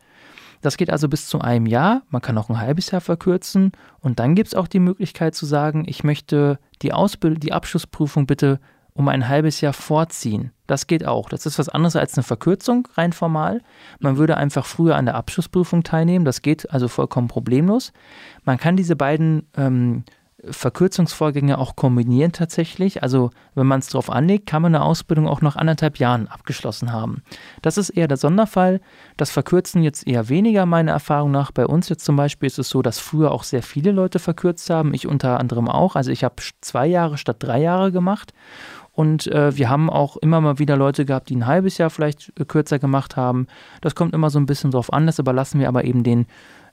Das 0.62 0.78
geht 0.78 0.90
also 0.90 1.08
bis 1.08 1.28
zu 1.28 1.40
einem 1.42 1.66
Jahr, 1.66 2.02
man 2.10 2.22
kann 2.22 2.38
auch 2.38 2.50
ein 2.50 2.60
halbes 2.60 2.92
Jahr 2.92 3.02
verkürzen 3.02 3.72
und 4.00 4.20
dann 4.20 4.36
gibt 4.36 4.48
es 4.48 4.56
auch 4.56 4.68
die 4.68 4.80
Möglichkeit 4.80 5.36
zu 5.36 5.46
sagen, 5.46 5.86
ich 5.88 6.04
möchte 6.04 6.60
die 6.82 6.92
Ausbildung, 6.92 7.40
die 7.40 7.54
Abschlussprüfung 7.54 8.26
bitte 8.26 8.60
um 8.96 9.10
ein 9.10 9.28
halbes 9.28 9.62
Jahr 9.62 9.74
vorziehen. 9.74 10.52
Das 10.68 10.88
geht 10.88 11.06
auch. 11.06 11.30
Das 11.30 11.46
ist 11.46 11.60
was 11.60 11.70
anderes 11.70 11.96
als 11.96 12.16
eine 12.16 12.24
Verkürzung, 12.24 12.88
rein 12.96 13.14
formal. 13.14 13.62
Man 14.00 14.18
würde 14.18 14.38
einfach 14.38 14.66
früher 14.66 14.96
an 14.96 15.06
der 15.06 15.16
Abschlussprüfung 15.16 15.84
teilnehmen. 15.84 16.26
Das 16.26 16.42
geht 16.42 16.72
also 16.72 16.88
vollkommen 16.88 17.28
problemlos. 17.28 17.92
Man 18.46 18.58
kann 18.58 18.78
diese 18.78 18.96
beiden 18.96 19.48
ähm, 19.58 20.06
Verkürzungsvorgänge 20.50 21.58
auch 21.58 21.76
kombinieren 21.76 22.32
tatsächlich. 22.32 23.04
Also 23.04 23.32
wenn 23.54 23.68
man 23.68 23.80
es 23.80 23.90
drauf 23.90 24.10
anlegt, 24.10 24.48
kann 24.48 24.62
man 24.62 24.76
eine 24.76 24.84
Ausbildung 24.84 25.28
auch 25.28 25.42
nach 25.42 25.56
anderthalb 25.56 25.98
Jahren 25.98 26.28
abgeschlossen 26.28 26.92
haben. 26.92 27.24
Das 27.62 27.78
ist 27.78 27.90
eher 27.90 28.08
der 28.08 28.18
Sonderfall. 28.18 28.82
Das 29.18 29.32
Verkürzen 29.32 29.84
jetzt 29.84 30.08
eher 30.08 30.30
weniger 30.30 30.66
meiner 30.66 30.92
Erfahrung 30.92 31.32
nach. 31.32 31.52
Bei 31.52 31.66
uns 31.66 31.90
jetzt 31.90 32.06
zum 32.06 32.16
Beispiel 32.16 32.48
ist 32.48 32.60
es 32.60 32.70
so, 32.70 32.82
dass 32.82 33.00
früher 33.00 33.32
auch 33.32 33.44
sehr 33.44 33.64
viele 33.64 33.92
Leute 33.92 34.20
verkürzt 34.20 34.70
haben. 34.70 34.94
Ich 34.94 35.08
unter 35.08 35.40
anderem 35.40 35.68
auch. 35.68 35.96
Also 35.96 36.12
ich 36.12 36.24
habe 36.24 36.36
zwei 36.62 36.88
Jahre 36.88 37.18
statt 37.18 37.38
drei 37.40 37.60
Jahre 37.60 37.92
gemacht. 37.92 38.34
Und 38.96 39.28
äh, 39.28 39.56
wir 39.58 39.70
haben 39.70 39.90
auch 39.90 40.16
immer 40.18 40.40
mal 40.40 40.58
wieder 40.58 40.78
Leute 40.78 41.06
gehabt, 41.06 41.30
die 41.30 41.36
ein 41.36 41.46
halbes 41.46 41.78
Jahr 41.78 41.90
vielleicht 41.90 42.32
äh, 42.40 42.46
kürzer 42.46 42.80
gemacht 42.80 43.18
haben. 43.18 43.48
Das 43.82 43.94
kommt 43.94 44.14
immer 44.14 44.30
so 44.30 44.40
ein 44.40 44.46
bisschen 44.46 44.72
drauf 44.72 44.92
an, 44.92 45.06
das 45.06 45.20
überlassen 45.20 45.60
wir 45.60 45.68
aber 45.68 45.84
eben 45.84 46.04
den, 46.04 46.28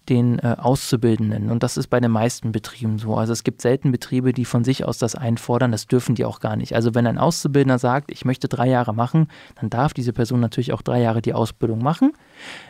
den 0.09 0.39
äh, 0.39 0.55
Auszubildenden. 0.57 1.51
Und 1.51 1.65
das 1.65 1.77
ist 1.77 1.89
bei 1.89 1.99
den 1.99 2.13
meisten 2.13 2.53
Betrieben 2.53 3.01
so. 3.01 3.17
Also 3.17 3.33
es 3.33 3.43
gibt 3.43 3.61
selten 3.61 3.91
Betriebe, 3.91 4.33
die 4.33 4.45
von 4.45 4.63
sich 4.63 4.85
aus 4.85 4.99
das 4.99 5.17
einfordern. 5.17 5.73
Das 5.73 5.89
dürfen 5.89 6.15
die 6.15 6.25
auch 6.25 6.39
gar 6.39 6.55
nicht. 6.55 6.77
Also 6.77 6.95
wenn 6.95 7.09
ein 7.09 7.19
Auszubildender 7.19 7.81
sagt, 7.81 8.13
ich 8.13 8.25
möchte 8.25 8.47
drei 8.47 8.69
Jahre 8.69 8.95
machen, 8.95 9.27
dann 9.61 9.69
darf 9.69 9.93
diese 9.93 10.13
Person 10.13 10.39
natürlich 10.39 10.73
auch 10.73 10.83
drei 10.83 11.01
Jahre 11.01 11.23
die 11.23 11.35
Ausbildung 11.35 11.83
machen. 11.83 12.13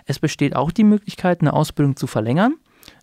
Es 0.06 0.18
besteht 0.18 0.56
auch 0.56 0.70
die 0.70 0.84
Möglichkeit, 0.84 1.42
eine 1.42 1.52
Ausbildung 1.52 1.96
zu 1.96 2.06
verlängern. 2.06 2.54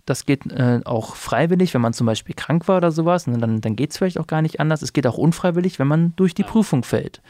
Das 0.09 0.25
geht 0.25 0.51
äh, 0.51 0.81
auch 0.85 1.15
freiwillig, 1.15 1.75
wenn 1.75 1.81
man 1.81 1.93
zum 1.93 2.07
Beispiel 2.07 2.33
krank 2.33 2.67
war 2.67 2.77
oder 2.77 2.91
sowas. 2.91 3.27
Und 3.27 3.39
dann, 3.39 3.61
dann 3.61 3.75
geht 3.75 3.91
es 3.91 3.97
vielleicht 3.99 4.17
auch 4.17 4.25
gar 4.25 4.41
nicht 4.41 4.59
anders. 4.59 4.81
Es 4.81 4.91
geht 4.91 5.05
auch 5.05 5.19
unfreiwillig, 5.19 5.77
wenn 5.77 5.87
man 5.87 6.13
durch 6.15 6.33
die 6.33 6.41
Prüfung 6.41 6.83
fällt. 6.83 7.21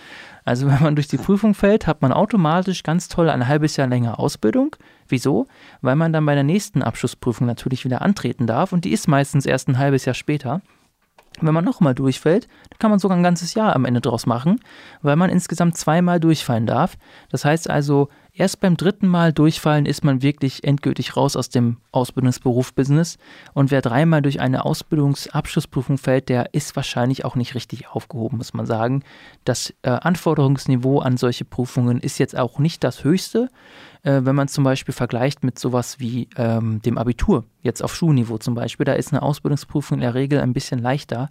Also 0.46 0.68
wenn 0.72 0.82
man 0.82 0.96
durch 0.96 1.10
die 1.10 1.18
Prüfung 1.18 1.54
fällt, 1.56 1.88
hat 1.88 2.02
man 2.02 2.14
automatisch 2.14 2.84
ganz 2.84 3.10
toll 3.10 3.30
ein 3.30 3.50
halbes 3.50 3.76
Jahr 3.76 3.88
länger 3.88 4.18
Ausbildung. 4.18 4.78
Wieso? 5.10 5.46
Weil 5.82 5.98
man 5.98 6.14
dann 6.14 6.26
bei 6.26 6.36
der 6.36 6.46
nächsten 6.46 6.82
Abschlussprüfung 6.82 7.46
natürlich 7.46 7.84
wieder 7.84 8.02
antreten 8.02 8.48
darf. 8.48 8.72
Und 8.72 8.86
die 8.86 8.94
ist 8.94 9.10
meistens 9.10 9.46
erst 9.46 9.68
ein 9.68 9.78
halbes 9.78 10.06
Jahr 10.06 10.14
später. 10.14 10.62
Wenn 11.42 11.54
man 11.54 11.66
nochmal 11.66 11.96
durchfällt, 11.96 12.48
dann 12.70 12.80
kann 12.80 12.92
man 12.92 13.00
sogar 13.00 13.18
ein 13.18 13.24
ganzes 13.24 13.56
Jahr 13.56 13.76
am 13.76 13.86
Ende 13.86 14.02
draus 14.02 14.26
machen, 14.26 14.62
weil 15.02 15.16
man 15.18 15.30
insgesamt 15.30 15.78
zweimal 15.78 16.20
durchfallen 16.20 16.66
darf. 16.66 16.98
Das 17.30 17.44
heißt 17.44 17.70
also, 17.70 18.10
Erst 18.40 18.62
beim 18.62 18.78
dritten 18.78 19.06
Mal 19.06 19.34
durchfallen 19.34 19.86
ist 19.86 20.06
man 20.06 20.22
wirklich 20.22 20.64
endgültig 20.64 21.18
raus 21.18 21.36
aus 21.36 21.50
dem 21.50 21.76
Ausbildungsberuf-Business. 21.92 23.18
Und 23.54 23.70
wer 23.70 23.82
dreimal 23.82 24.22
durch 24.22 24.40
eine 24.40 24.64
Ausbildungsabschlussprüfung 24.64 25.98
fällt, 25.98 26.30
der 26.30 26.54
ist 26.54 26.74
wahrscheinlich 26.78 27.26
auch 27.26 27.36
nicht 27.36 27.54
richtig 27.54 27.90
aufgehoben, 27.90 28.38
muss 28.38 28.54
man 28.54 28.66
sagen. 28.66 29.04
Das 29.44 29.74
äh, 29.82 29.90
Anforderungsniveau 29.90 31.00
an 31.00 31.18
solche 31.18 31.44
Prüfungen 31.44 32.00
ist 32.00 32.18
jetzt 32.18 32.38
auch 32.38 32.60
nicht 32.60 32.82
das 32.86 33.04
höchste, 33.04 33.50
äh, 34.04 34.22
wenn 34.24 34.36
man 34.36 34.48
zum 34.48 34.64
Beispiel 34.64 34.94
vergleicht 34.94 35.44
mit 35.44 35.60
sowas 35.60 36.00
wie 36.00 36.30
ähm, 36.38 36.82
dem 36.82 36.98
Abitur, 36.98 37.44
jetzt 37.62 37.84
auf 37.84 37.94
Schulniveau 37.94 38.38
zum 38.38 38.56
Beispiel. 38.56 38.86
Da 38.86 38.94
ist 38.94 39.12
eine 39.12 39.22
Ausbildungsprüfung 39.22 39.98
in 39.98 40.02
der 40.02 40.14
Regel 40.14 40.40
ein 40.40 40.54
bisschen 40.54 40.80
leichter 40.80 41.30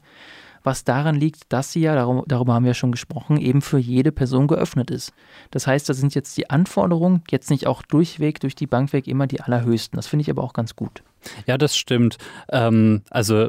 was 0.63 0.85
daran 0.85 1.17
liegt, 1.17 1.53
dass 1.53 1.73
sie 1.73 1.81
ja, 1.81 1.95
darüber 2.27 2.55
haben 2.55 2.65
wir 2.65 2.75
schon 2.75 2.93
gesprochen, 2.93 3.39
eben 3.39 3.63
für 3.63 3.79
jede 3.79 4.13
Person 4.13 4.47
geöffnet 4.47 4.91
ist. 4.91 5.13
Das 5.51 5.67
heißt, 5.67 5.89
da 5.89 5.95
sind 5.95 6.15
jetzt 6.15 6.37
die 6.37 6.51
Anforderungen 6.51 7.23
jetzt 7.31 7.51
nicht 7.51 7.67
auch 7.67 7.83
durchweg, 7.83 8.41
durch 8.41 8.55
die 8.55 8.67
Bank 8.67 8.93
weg 8.93 9.07
immer 9.07 9.27
die 9.27 9.41
allerhöchsten. 9.41 9.97
Das 9.97 10.07
finde 10.07 10.23
ich 10.23 10.31
aber 10.31 10.43
auch 10.43 10.53
ganz 10.53 10.77
gut. 10.77 11.03
Ja, 11.47 11.59
das 11.59 11.77
stimmt. 11.77 12.19
Ähm, 12.51 13.03
also 13.11 13.49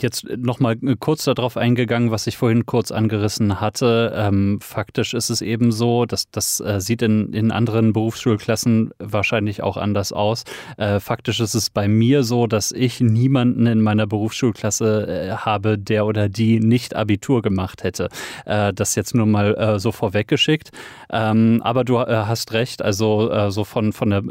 jetzt 0.00 0.24
nochmal 0.36 0.76
kurz 0.98 1.24
darauf 1.24 1.56
eingegangen, 1.56 2.10
was 2.10 2.26
ich 2.26 2.36
vorhin 2.36 2.64
kurz 2.66 2.90
angerissen 2.90 3.60
hatte. 3.60 4.12
Ähm, 4.16 4.58
faktisch 4.62 5.12
ist 5.12 5.28
es 5.28 5.42
eben 5.42 5.70
so, 5.72 6.06
dass 6.06 6.30
das 6.30 6.60
äh, 6.60 6.80
sieht 6.80 7.02
in, 7.02 7.32
in 7.32 7.50
anderen 7.50 7.92
Berufsschulklassen 7.92 8.92
wahrscheinlich 8.98 9.62
auch 9.62 9.76
anders 9.76 10.12
aus. 10.12 10.44
Äh, 10.78 11.00
faktisch 11.00 11.40
ist 11.40 11.54
es 11.54 11.68
bei 11.68 11.88
mir 11.88 12.24
so, 12.24 12.46
dass 12.46 12.72
ich 12.72 13.00
niemanden 13.00 13.66
in 13.66 13.82
meiner 13.82 14.06
Berufsschulklasse 14.06 15.06
äh, 15.06 15.30
habe, 15.32 15.78
der 15.78 16.06
oder 16.06 16.28
die 16.28 16.60
nicht 16.60 16.96
Abitur 16.96 17.42
gemacht 17.42 17.84
hätte. 17.84 18.08
Äh, 18.46 18.72
das 18.72 18.94
jetzt 18.94 19.14
nur 19.14 19.26
mal 19.26 19.54
äh, 19.54 19.78
so 19.78 19.92
vorweggeschickt. 19.92 20.70
Ähm, 21.10 21.60
aber 21.62 21.84
du 21.84 21.98
äh, 21.98 22.06
hast 22.06 22.52
recht, 22.52 22.82
also 22.82 23.50
so 23.50 23.64
von, 23.64 23.92
von 23.92 24.10
der 24.10 24.22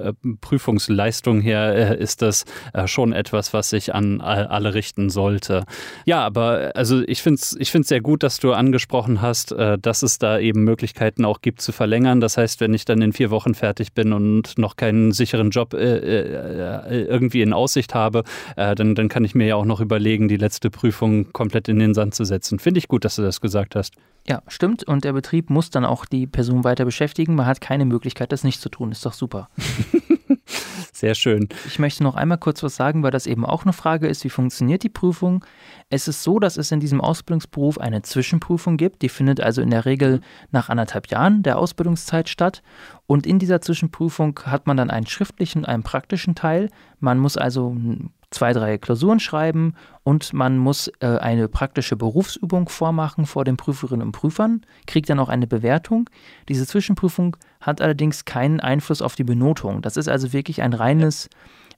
Prüfungsleistung 0.42 1.42
her 1.42 1.98
ist 1.98 2.22
das 2.22 2.46
schon 2.86 3.14
etwas, 3.14 3.54
was 3.54 3.70
sich 3.70 3.94
an 3.94 4.22
alle 4.22 4.74
richten 4.74 5.10
sollte. 5.10 5.66
Ja, 6.06 6.22
aber 6.22 6.72
also 6.76 7.02
ich 7.02 7.22
finde 7.22 7.40
es 7.42 7.56
ich 7.60 7.72
find's 7.72 7.90
sehr 7.90 8.02
gut, 8.02 8.24
dass 8.24 8.40
du 8.40 8.54
angesprochen 8.54 9.22
hast, 9.22 9.52
dass 9.52 10.04
es 10.04 10.20
da 10.20 10.40
eben 10.40 10.64
Möglichkeiten 10.64 11.26
auch 11.26 11.42
gibt 11.42 11.62
zu 11.62 11.72
verlängern. 11.72 12.22
Das 12.22 12.38
heißt, 12.38 12.60
wenn 12.60 12.74
ich 12.74 12.86
dann 12.86 13.02
in 13.02 13.14
vier 13.14 13.32
Wochen 13.32 13.54
fertig 13.54 13.94
bin 13.94 14.14
und 14.14 14.58
noch 14.58 14.76
keinen 14.76 15.12
sicheren 15.12 15.50
Job 15.50 15.74
irgendwie 15.74 17.42
in 17.42 17.54
Aussicht 17.54 17.94
habe, 17.94 18.24
dann, 18.56 18.96
dann 18.96 19.10
kann 19.10 19.24
ich 19.24 19.36
mir 19.36 19.48
ja 19.48 19.56
auch 19.56 19.66
noch 19.66 19.82
überlegen, 19.82 20.28
die 20.28 20.38
letzte 20.38 20.70
Prüfung 20.70 21.32
komplett 21.34 21.68
in 21.68 21.80
den 21.80 21.94
Sand 21.94 22.16
zu 22.16 22.26
setzen. 22.26 22.60
Finde 22.60 22.80
ich 22.80 22.88
gut, 22.88 23.06
dass 23.06 23.16
du 23.16 23.22
das 23.22 23.42
gesagt 23.42 23.76
hast. 23.76 23.96
Ja, 24.28 24.42
stimmt. 24.48 24.84
Und 24.84 25.04
der 25.04 25.14
Betrieb 25.14 25.50
muss 25.50 25.70
dann 25.70 25.86
auch 25.86 26.06
die 26.06 26.28
Person 26.28 26.64
weiter 26.64 26.86
beschäftigen. 26.86 27.36
Man 27.36 27.46
hat 27.46 27.60
keine 27.62 27.86
Möglichkeit, 27.86 28.32
das 28.32 28.44
nicht 28.44 28.62
zu 28.62 28.70
tun. 28.70 28.92
Ist 28.92 29.06
doch 29.06 29.14
super. 29.14 29.50
Sehr 30.94 31.16
schön. 31.16 31.50
Ich 31.68 31.80
möchte 31.80 32.04
noch 32.04 32.16
einmal 32.16 32.38
kurz 32.38 32.64
was 32.64 32.76
sagen, 32.76 33.04
weil 33.04 33.12
das 33.12 33.28
eben 33.28 33.46
auch 33.46 33.64
eine 33.64 33.74
Frage 33.74 34.08
ist, 34.08 34.24
wie 34.24 34.30
funktioniert 34.30 34.84
die 34.84 34.90
Prüfung? 34.90 35.46
Es 35.90 36.08
ist 36.08 36.24
so, 36.24 36.40
dass 36.40 36.58
es 36.58 36.72
in 36.72 36.80
diesem 36.80 37.02
Ausbildungsberuf 37.02 37.78
eine 37.78 38.02
Zwischenprüfung 38.02 38.78
gibt. 38.78 39.02
Die 39.02 39.10
findet 39.10 39.42
also 39.42 39.62
in 39.62 39.70
der 39.70 39.86
Regel 39.86 40.22
nach 40.52 40.70
anderthalb 40.70 41.08
Jahren 41.08 41.44
der 41.44 41.58
Ausbildungszeit 41.58 42.30
statt. 42.30 42.62
Und 43.08 43.26
in 43.26 43.40
dieser 43.40 43.62
Zwischenprüfung 43.62 44.40
hat 44.46 44.68
man 44.68 44.78
dann 44.78 44.90
einen 44.90 45.08
schriftlichen 45.08 45.60
und 45.60 45.66
einen 45.66 45.84
praktischen 45.84 46.36
Teil. 46.36 46.70
Man 47.00 47.20
muss 47.20 47.38
also 47.38 47.76
zwei, 48.32 48.54
drei 48.54 48.78
Klausuren 48.78 49.20
schreiben 49.20 49.76
und 50.04 50.34
man 50.34 50.58
muss 50.58 50.90
äh, 51.00 51.06
eine 51.06 51.48
praktische 51.48 51.96
Berufsübung 51.96 52.70
vormachen 52.70 53.26
vor 53.26 53.44
den 53.44 53.58
Prüferinnen 53.58 54.08
und 54.08 54.14
Prüfern, 54.14 54.66
kriegt 54.88 55.10
dann 55.10 55.20
auch 55.20 55.30
eine 55.30 55.48
Bewertung. 55.48 56.10
Diese 56.50 56.66
Zwischenprüfung 56.66 57.38
hat 57.60 57.82
allerdings 57.82 58.26
keinen 58.26 58.60
Einfluss 58.60 59.02
auf 59.02 59.16
die 59.16 59.26
Benotung. 59.26 59.82
Das 59.82 59.98
ist 59.98 60.08
also 60.08 60.34
wirklich 60.34 60.62
ein 60.62 60.74
reines 60.74 61.30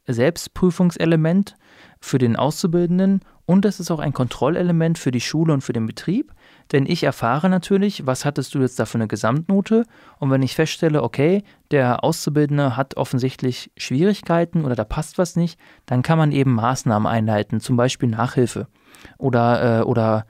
Selbstprüfungselement 0.08 1.56
für 2.04 2.18
den 2.18 2.36
Auszubildenden 2.36 3.22
und 3.46 3.64
das 3.64 3.80
ist 3.80 3.90
auch 3.90 4.00
ein 4.00 4.12
Kontrollelement 4.12 5.00
für 5.00 5.12
die 5.12 5.22
Schule 5.22 5.54
und 5.54 5.62
für 5.62 5.72
den 5.72 5.86
Betrieb. 5.86 6.34
Denn 6.74 6.86
ich 6.86 7.04
erfahre 7.04 7.48
natürlich, 7.48 8.06
was 8.06 8.26
hattest 8.26 8.54
du 8.54 8.60
jetzt 8.60 8.78
da 8.78 8.86
für 8.86 8.98
eine 8.98 9.08
Gesamtnote? 9.08 9.86
Und 10.20 10.30
wenn 10.30 10.42
ich 10.42 10.54
feststelle, 10.54 11.02
okay, 11.02 11.44
der 11.72 12.04
Auszubildende 12.04 12.76
hat 12.76 12.98
offensichtlich 12.98 13.72
Schwierigkeiten 13.78 14.66
oder 14.66 14.76
da 14.76 14.84
passt 14.84 15.18
was 15.18 15.38
nicht, 15.38 15.58
dann 15.86 16.02
kann 16.02 16.18
man 16.18 16.34
eben 16.34 16.54
Maßnahmen 16.54 17.08
einleiten, 17.08 17.62
zum 17.62 17.78
Beispiel 17.78 18.10
Nachhilfe 18.10 18.68
oder, 19.18 19.80
äh, 19.80 19.84
oder 19.84 20.26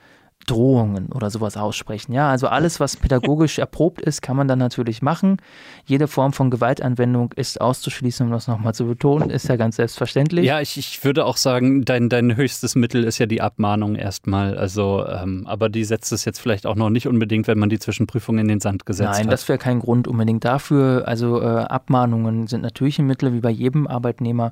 Drohungen 0.45 1.07
oder 1.11 1.29
sowas 1.29 1.57
aussprechen. 1.57 2.13
Ja, 2.13 2.29
also 2.29 2.47
alles, 2.47 2.79
was 2.79 2.97
pädagogisch 2.97 3.59
erprobt 3.59 4.01
ist, 4.01 4.21
kann 4.21 4.35
man 4.35 4.47
dann 4.47 4.59
natürlich 4.59 5.01
machen. 5.01 5.37
Jede 5.85 6.07
Form 6.07 6.33
von 6.33 6.49
Gewaltanwendung 6.49 7.31
ist 7.35 7.61
auszuschließen, 7.61 8.25
um 8.25 8.31
das 8.31 8.47
nochmal 8.47 8.73
zu 8.73 8.85
betonen, 8.85 9.29
ist 9.29 9.47
ja 9.47 9.55
ganz 9.55 9.77
selbstverständlich. 9.77 10.45
Ja, 10.45 10.61
ich, 10.61 10.77
ich 10.77 11.03
würde 11.03 11.25
auch 11.25 11.37
sagen, 11.37 11.85
dein, 11.85 12.09
dein 12.09 12.35
höchstes 12.35 12.75
Mittel 12.75 13.03
ist 13.03 13.17
ja 13.19 13.25
die 13.25 13.41
Abmahnung 13.41 13.95
erstmal. 13.95 14.57
Also, 14.57 15.05
ähm, 15.07 15.45
aber 15.47 15.69
die 15.69 15.83
setzt 15.83 16.11
es 16.11 16.25
jetzt 16.25 16.39
vielleicht 16.39 16.65
auch 16.65 16.75
noch 16.75 16.89
nicht 16.89 17.07
unbedingt, 17.07 17.47
wenn 17.47 17.59
man 17.59 17.69
die 17.69 17.79
Zwischenprüfung 17.79 18.37
in 18.37 18.47
den 18.47 18.59
Sand 18.59 18.85
gesetzt 18.85 19.05
Nein, 19.05 19.13
hat. 19.13 19.19
Nein, 19.25 19.29
das 19.31 19.47
wäre 19.47 19.59
kein 19.59 19.79
Grund 19.79 20.07
unbedingt 20.07 20.45
dafür. 20.45 21.03
Also 21.07 21.41
äh, 21.41 21.45
Abmahnungen 21.45 22.47
sind 22.47 22.61
natürlich 22.61 22.99
ein 22.99 23.07
Mittel, 23.07 23.33
wie 23.33 23.39
bei 23.39 23.49
jedem 23.49 23.87
Arbeitnehmer. 23.87 24.51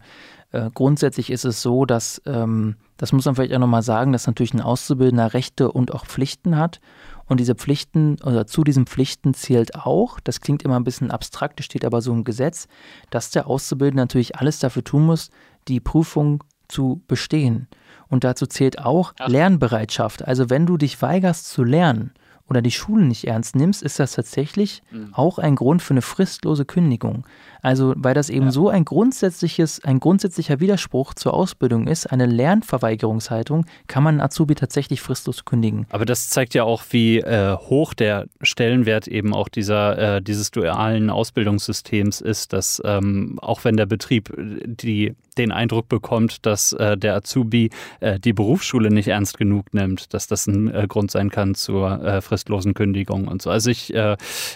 Äh, 0.52 0.70
grundsätzlich 0.74 1.32
ist 1.32 1.46
es 1.46 1.62
so, 1.62 1.86
dass, 1.86 2.22
ähm, 2.26 2.76
das 3.02 3.14
muss 3.14 3.26
man 3.26 3.34
vielleicht 3.34 3.54
auch 3.56 3.60
nochmal 3.60 3.82
sagen, 3.82 4.14
dass 4.14 4.28
natürlich 4.28 4.54
ein 4.54 4.62
Auszubildender 4.62 5.34
Rechte 5.34 5.72
und 5.72 5.92
auch 5.92 6.06
Pflichten 6.06 6.56
hat. 6.56 6.80
Und 7.26 7.40
diese 7.40 7.56
Pflichten 7.56 8.18
oder 8.24 8.46
zu 8.46 8.64
diesen 8.64 8.86
Pflichten 8.86 9.34
zählt 9.34 9.74
auch, 9.74 10.20
das 10.20 10.40
klingt 10.40 10.62
immer 10.62 10.76
ein 10.76 10.84
bisschen 10.84 11.10
abstrakt, 11.10 11.64
steht 11.64 11.84
aber 11.84 12.04
so 12.04 12.14
im 12.14 12.24
Gesetz, 12.24 12.68
dass 13.10 13.32
der 13.32 13.48
Auszubildende 13.48 14.04
natürlich 14.04 14.36
alles 14.36 14.60
dafür 14.60 14.84
tun 14.84 15.08
muss, 15.08 15.32
die 15.68 15.80
Prüfung 15.80 16.44
zu 16.68 17.02
bestehen. 17.08 17.68
Und 18.08 18.24
dazu 18.24 18.46
zählt 18.46 18.78
auch 18.78 19.14
Ach. 19.18 19.28
Lernbereitschaft. 19.28 20.28
Also 20.28 20.52
wenn 20.52 20.68
du 20.68 20.78
dich 20.78 21.02
weigerst 21.02 21.50
zu 21.50 21.64
lernen, 21.64 22.12
oder 22.52 22.62
die 22.62 22.72
Schule 22.72 23.06
nicht 23.06 23.28
ernst 23.28 23.56
nimmst, 23.56 23.82
ist 23.82 23.98
das 23.98 24.12
tatsächlich 24.12 24.84
mhm. 24.92 25.14
auch 25.14 25.40
ein 25.40 25.56
Grund 25.56 25.82
für 25.82 25.94
eine 25.94 26.02
fristlose 26.02 26.66
Kündigung. 26.66 27.26
Also, 27.62 27.94
weil 27.98 28.14
das 28.14 28.30
eben 28.30 28.46
ja. 28.46 28.52
so 28.52 28.70
ein 28.70 28.86
grundsätzliches, 28.86 29.84
ein 29.84 30.00
grundsätzlicher 30.00 30.60
Widerspruch 30.60 31.14
zur 31.14 31.34
Ausbildung 31.34 31.88
ist, 31.88 32.08
eine 32.08 32.26
Lernverweigerungshaltung, 32.26 33.66
kann 33.88 34.04
man 34.04 34.20
Azubi 34.20 34.56
tatsächlich 34.56 35.02
fristlos 35.02 35.46
kündigen. 35.46 35.86
Aber 35.90 36.06
das 36.06 36.30
zeigt 36.30 36.54
ja 36.54 36.64
auch, 36.64 36.84
wie 36.90 37.20
äh, 37.20 37.56
hoch 37.56 37.94
der 37.94 38.26
Stellenwert 38.42 39.08
eben 39.08 39.34
auch 39.34 39.50
dieser, 39.50 40.18
äh, 40.18 40.22
dieses 40.22 40.52
dualen 40.52 41.10
Ausbildungssystems 41.10 42.22
ist, 42.22 42.54
dass 42.54 42.82
ähm, 42.86 43.38
auch 43.42 43.64
wenn 43.64 43.78
der 43.78 43.86
Betrieb 43.86 44.30
äh, 44.38 44.62
die 44.66 45.16
den 45.38 45.52
Eindruck 45.52 45.88
bekommt, 45.88 46.46
dass 46.46 46.74
äh, 46.74 46.98
der 46.98 47.16
Azubi 47.16 47.70
äh, 48.00 48.20
die 48.20 48.34
Berufsschule 48.34 48.92
nicht 48.92 49.08
ernst 49.08 49.38
genug 49.38 49.74
nimmt, 49.74 50.14
dass 50.14 50.28
das 50.28 50.48
ein 50.48 50.74
äh, 50.74 50.88
Grund 50.88 51.12
sein 51.12 51.30
kann 51.30 51.56
zur 51.56 52.22
fristlosen 52.22 52.74
Kündigung 52.74 53.28
und 53.28 53.42
so. 53.42 53.50
Also 53.50 53.70
ich 53.70 53.94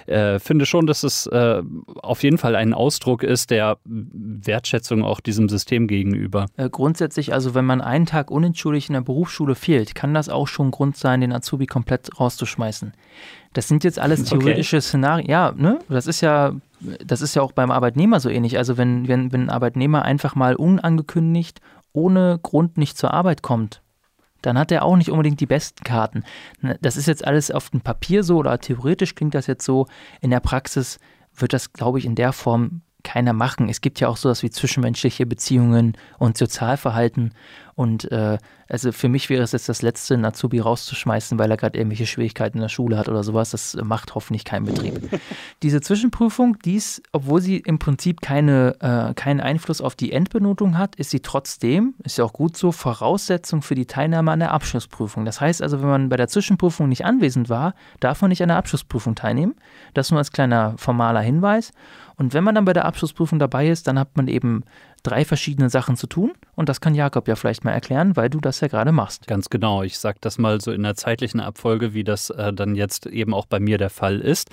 finde 0.07 0.65
schon, 0.65 0.87
dass 0.87 1.03
es 1.03 1.27
auf 1.27 2.23
jeden 2.23 2.37
Fall 2.37 2.55
ein 2.55 2.73
Ausdruck 2.95 3.23
ist 3.23 3.51
der 3.51 3.77
Wertschätzung 3.83 5.03
auch 5.03 5.19
diesem 5.19 5.49
System 5.49 5.87
gegenüber. 5.87 6.45
grundsätzlich, 6.71 7.33
also 7.33 7.53
wenn 7.53 7.65
man 7.65 7.81
einen 7.81 8.05
Tag 8.05 8.31
unentschuldigt 8.31 8.87
in 8.87 8.93
der 8.93 9.01
Berufsschule 9.01 9.55
fehlt, 9.55 9.95
kann 9.95 10.13
das 10.13 10.29
auch 10.29 10.47
schon 10.47 10.71
Grund 10.71 10.95
sein, 10.95 11.19
den 11.19 11.33
Azubi 11.33 11.65
komplett 11.65 12.17
rauszuschmeißen. 12.17 12.93
Das 13.51 13.67
sind 13.67 13.83
jetzt 13.83 13.99
alles 13.99 14.23
theoretische 14.29 14.77
okay. 14.77 14.81
Szenarien. 14.81 15.29
Ja, 15.29 15.51
ne? 15.57 15.79
Das 15.89 16.07
ist 16.07 16.21
ja, 16.21 16.53
das 17.05 17.21
ist 17.21 17.35
ja 17.35 17.41
auch 17.41 17.51
beim 17.51 17.69
Arbeitnehmer 17.69 18.21
so 18.21 18.29
ähnlich. 18.29 18.57
Also 18.57 18.77
wenn, 18.77 19.09
wenn, 19.09 19.33
wenn 19.33 19.43
ein 19.43 19.49
Arbeitnehmer 19.49 20.03
einfach 20.03 20.35
mal 20.35 20.55
unangekündigt, 20.55 21.59
ohne 21.91 22.39
Grund 22.41 22.77
nicht 22.77 22.97
zur 22.97 23.13
Arbeit 23.13 23.41
kommt, 23.41 23.81
dann 24.41 24.57
hat 24.57 24.71
er 24.71 24.85
auch 24.85 24.95
nicht 24.95 25.09
unbedingt 25.11 25.41
die 25.41 25.47
besten 25.47 25.83
Karten. 25.83 26.23
Ne, 26.61 26.77
das 26.81 26.95
ist 26.95 27.07
jetzt 27.07 27.27
alles 27.27 27.51
auf 27.51 27.71
dem 27.71 27.81
Papier 27.81 28.23
so 28.23 28.37
oder 28.37 28.57
theoretisch 28.57 29.15
klingt 29.15 29.35
das 29.35 29.47
jetzt 29.47 29.65
so. 29.65 29.87
In 30.21 30.29
der 30.29 30.39
Praxis 30.39 30.97
wird 31.35 31.51
das, 31.51 31.73
glaube 31.73 31.99
ich, 31.99 32.05
in 32.05 32.15
der 32.15 32.31
Form 32.31 32.81
keiner 33.05 33.31
machen. 33.31 33.69
Es 33.69 33.79
gibt 33.79 34.01
ja 34.01 34.09
auch 34.09 34.17
sowas 34.17 34.43
wie 34.43 34.49
zwischenmenschliche 34.49 35.25
Beziehungen 35.25 35.93
und 36.19 36.37
Sozialverhalten. 36.37 37.31
Und 37.75 38.09
äh, 38.11 38.37
also 38.69 38.93
für 38.93 39.09
mich 39.09 39.29
wäre 39.29 39.43
es 39.43 39.51
jetzt 39.51 39.67
das 39.67 39.81
Letzte, 39.81 40.13
einen 40.13 40.23
Azubi 40.23 40.59
rauszuschmeißen, 40.59 41.37
weil 41.37 41.51
er 41.51 41.57
gerade 41.57 41.77
irgendwelche 41.77 42.05
Schwierigkeiten 42.05 42.57
in 42.57 42.61
der 42.61 42.69
Schule 42.69 42.97
hat 42.97 43.09
oder 43.09 43.21
sowas. 43.21 43.51
Das 43.51 43.75
macht 43.83 44.15
hoffentlich 44.15 44.45
kein 44.45 44.63
Betrieb. 44.63 45.19
Diese 45.61 45.81
Zwischenprüfung, 45.81 46.57
dies, 46.63 47.03
obwohl 47.11 47.41
sie 47.41 47.57
im 47.57 47.77
Prinzip 47.77 48.21
keine, 48.21 48.75
äh, 48.79 49.13
keinen 49.13 49.41
Einfluss 49.41 49.81
auf 49.81 49.95
die 49.95 50.13
Endbenotung 50.13 50.77
hat, 50.77 50.95
ist 50.95 51.09
sie 51.09 51.19
trotzdem, 51.19 51.95
ist 52.03 52.17
ja 52.17 52.23
auch 52.23 52.33
gut 52.33 52.55
so, 52.55 52.71
Voraussetzung 52.71 53.61
für 53.61 53.75
die 53.75 53.85
Teilnahme 53.85 54.31
an 54.31 54.39
der 54.39 54.51
Abschlussprüfung. 54.51 55.25
Das 55.25 55.41
heißt 55.41 55.61
also, 55.61 55.81
wenn 55.81 55.89
man 55.89 56.09
bei 56.09 56.17
der 56.17 56.29
Zwischenprüfung 56.29 56.87
nicht 56.87 57.03
anwesend 57.03 57.49
war, 57.49 57.75
darf 57.99 58.21
man 58.21 58.29
nicht 58.29 58.41
an 58.41 58.49
der 58.49 58.57
Abschlussprüfung 58.57 59.15
teilnehmen. 59.15 59.55
Das 59.93 60.11
nur 60.11 60.19
als 60.19 60.31
kleiner 60.31 60.75
formaler 60.77 61.21
Hinweis. 61.21 61.73
Und 62.17 62.33
wenn 62.33 62.43
man 62.45 62.55
dann 62.55 62.65
bei 62.65 62.73
der 62.73 62.85
Abschlussprüfung 62.85 63.39
dabei 63.39 63.67
ist, 63.67 63.87
dann 63.87 63.99
hat 63.99 64.15
man 64.15 64.27
eben 64.27 64.63
drei 65.05 65.25
verschiedene 65.25 65.69
Sachen 65.69 65.95
zu 65.95 66.07
tun. 66.07 66.33
Und 66.55 66.69
das 66.69 66.81
kann 66.81 66.95
Jakob 66.95 67.27
ja 67.27 67.35
vielleicht 67.35 67.63
mal 67.63 67.71
erklären, 67.71 68.15
weil 68.15 68.29
du 68.29 68.39
das 68.39 68.59
ja 68.59 68.67
gerade 68.67 68.91
machst. 68.91 69.27
Ganz 69.27 69.49
genau. 69.49 69.83
Ich 69.83 69.97
sage 69.97 70.17
das 70.21 70.37
mal 70.37 70.61
so 70.61 70.71
in 70.71 70.83
der 70.83 70.95
zeitlichen 70.95 71.39
Abfolge, 71.39 71.93
wie 71.93 72.03
das 72.03 72.29
äh, 72.29 72.53
dann 72.53 72.75
jetzt 72.75 73.05
eben 73.05 73.33
auch 73.33 73.45
bei 73.45 73.59
mir 73.59 73.77
der 73.77 73.89
Fall 73.89 74.19
ist. 74.19 74.49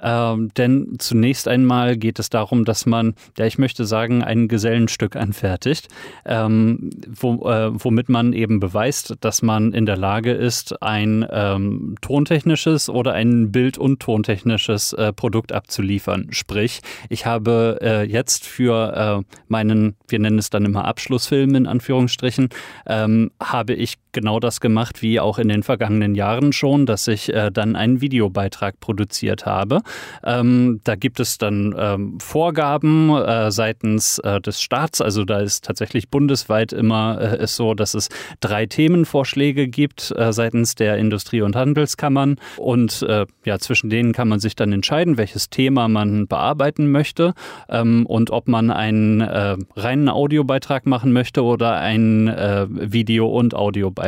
Ähm, 0.00 0.50
denn 0.56 0.96
zunächst 0.98 1.48
einmal 1.48 1.96
geht 1.96 2.18
es 2.18 2.30
darum, 2.30 2.64
dass 2.64 2.86
man, 2.86 3.14
ja, 3.36 3.46
ich 3.46 3.58
möchte 3.58 3.84
sagen, 3.84 4.22
ein 4.22 4.48
Gesellenstück 4.48 5.16
anfertigt, 5.16 5.88
ähm, 6.24 6.90
wo, 7.08 7.48
äh, 7.48 7.70
womit 7.72 8.08
man 8.08 8.32
eben 8.32 8.60
beweist, 8.60 9.16
dass 9.20 9.42
man 9.42 9.72
in 9.72 9.86
der 9.86 9.96
Lage 9.96 10.32
ist, 10.32 10.82
ein 10.82 11.26
ähm, 11.30 11.96
tontechnisches 12.00 12.88
oder 12.88 13.12
ein 13.14 13.50
bild- 13.52 13.78
und 13.78 14.00
tontechnisches 14.00 14.92
äh, 14.92 15.12
Produkt 15.12 15.52
abzuliefern. 15.52 16.28
Sprich, 16.30 16.80
ich 17.08 17.26
habe 17.26 17.78
äh, 17.80 18.02
jetzt 18.04 18.46
für 18.46 19.24
äh, 19.24 19.36
meinen, 19.48 19.96
wir 20.06 20.18
nennen 20.18 20.38
es 20.38 20.50
dann 20.50 20.64
immer 20.64 20.84
Abschlussfilm 20.84 21.54
in 21.54 21.66
Anführungsstrichen, 21.66 22.48
ähm, 22.86 23.30
habe 23.40 23.74
ich 23.74 23.94
genau 24.18 24.40
das 24.40 24.60
gemacht 24.60 25.02
wie 25.02 25.20
auch 25.20 25.38
in 25.38 25.48
den 25.48 25.62
vergangenen 25.62 26.14
Jahren 26.14 26.52
schon, 26.52 26.86
dass 26.86 27.06
ich 27.08 27.32
äh, 27.32 27.50
dann 27.50 27.76
einen 27.76 28.00
Videobeitrag 28.00 28.80
produziert 28.80 29.46
habe 29.46 29.78
Ähm, 30.24 30.80
da 30.84 30.96
gibt 30.96 31.20
es 31.20 31.38
dann 31.38 31.74
ähm, 31.78 32.18
Vorgaben 32.20 33.10
äh, 33.10 33.50
seitens 33.50 34.18
äh, 34.18 34.40
des 34.40 34.60
Staats. 34.60 35.00
Also 35.00 35.24
da 35.24 35.40
ist 35.40 35.64
tatsächlich 35.64 36.08
bundesweit 36.08 36.72
immer 36.72 37.20
äh, 37.20 37.42
ist 37.44 37.56
so, 37.56 37.74
dass 37.74 37.94
es 37.94 38.08
drei 38.40 38.66
Themenvorschläge 38.66 39.68
gibt 39.68 40.12
äh, 40.16 40.32
seitens 40.32 40.74
der 40.74 40.96
Industrie- 40.96 41.42
und 41.42 41.56
Handelskammern. 41.56 42.36
Und 42.56 43.02
äh, 43.02 43.26
ja, 43.44 43.58
zwischen 43.58 43.90
denen 43.90 44.12
kann 44.12 44.28
man 44.28 44.40
sich 44.40 44.56
dann 44.56 44.72
entscheiden, 44.72 45.16
welches 45.16 45.50
Thema 45.50 45.88
man 45.88 46.26
bearbeiten 46.26 46.90
möchte 46.90 47.34
ähm, 47.68 48.04
und 48.06 48.30
ob 48.30 48.48
man 48.48 48.70
einen 48.70 49.20
äh, 49.20 49.56
reinen 49.76 50.08
Audiobeitrag 50.08 50.86
machen 50.86 51.12
möchte 51.12 51.42
oder 51.42 51.76
einen 51.76 52.28
Video- 52.28 53.28
und 53.28 53.54
Audiobeitrag. 53.54 54.07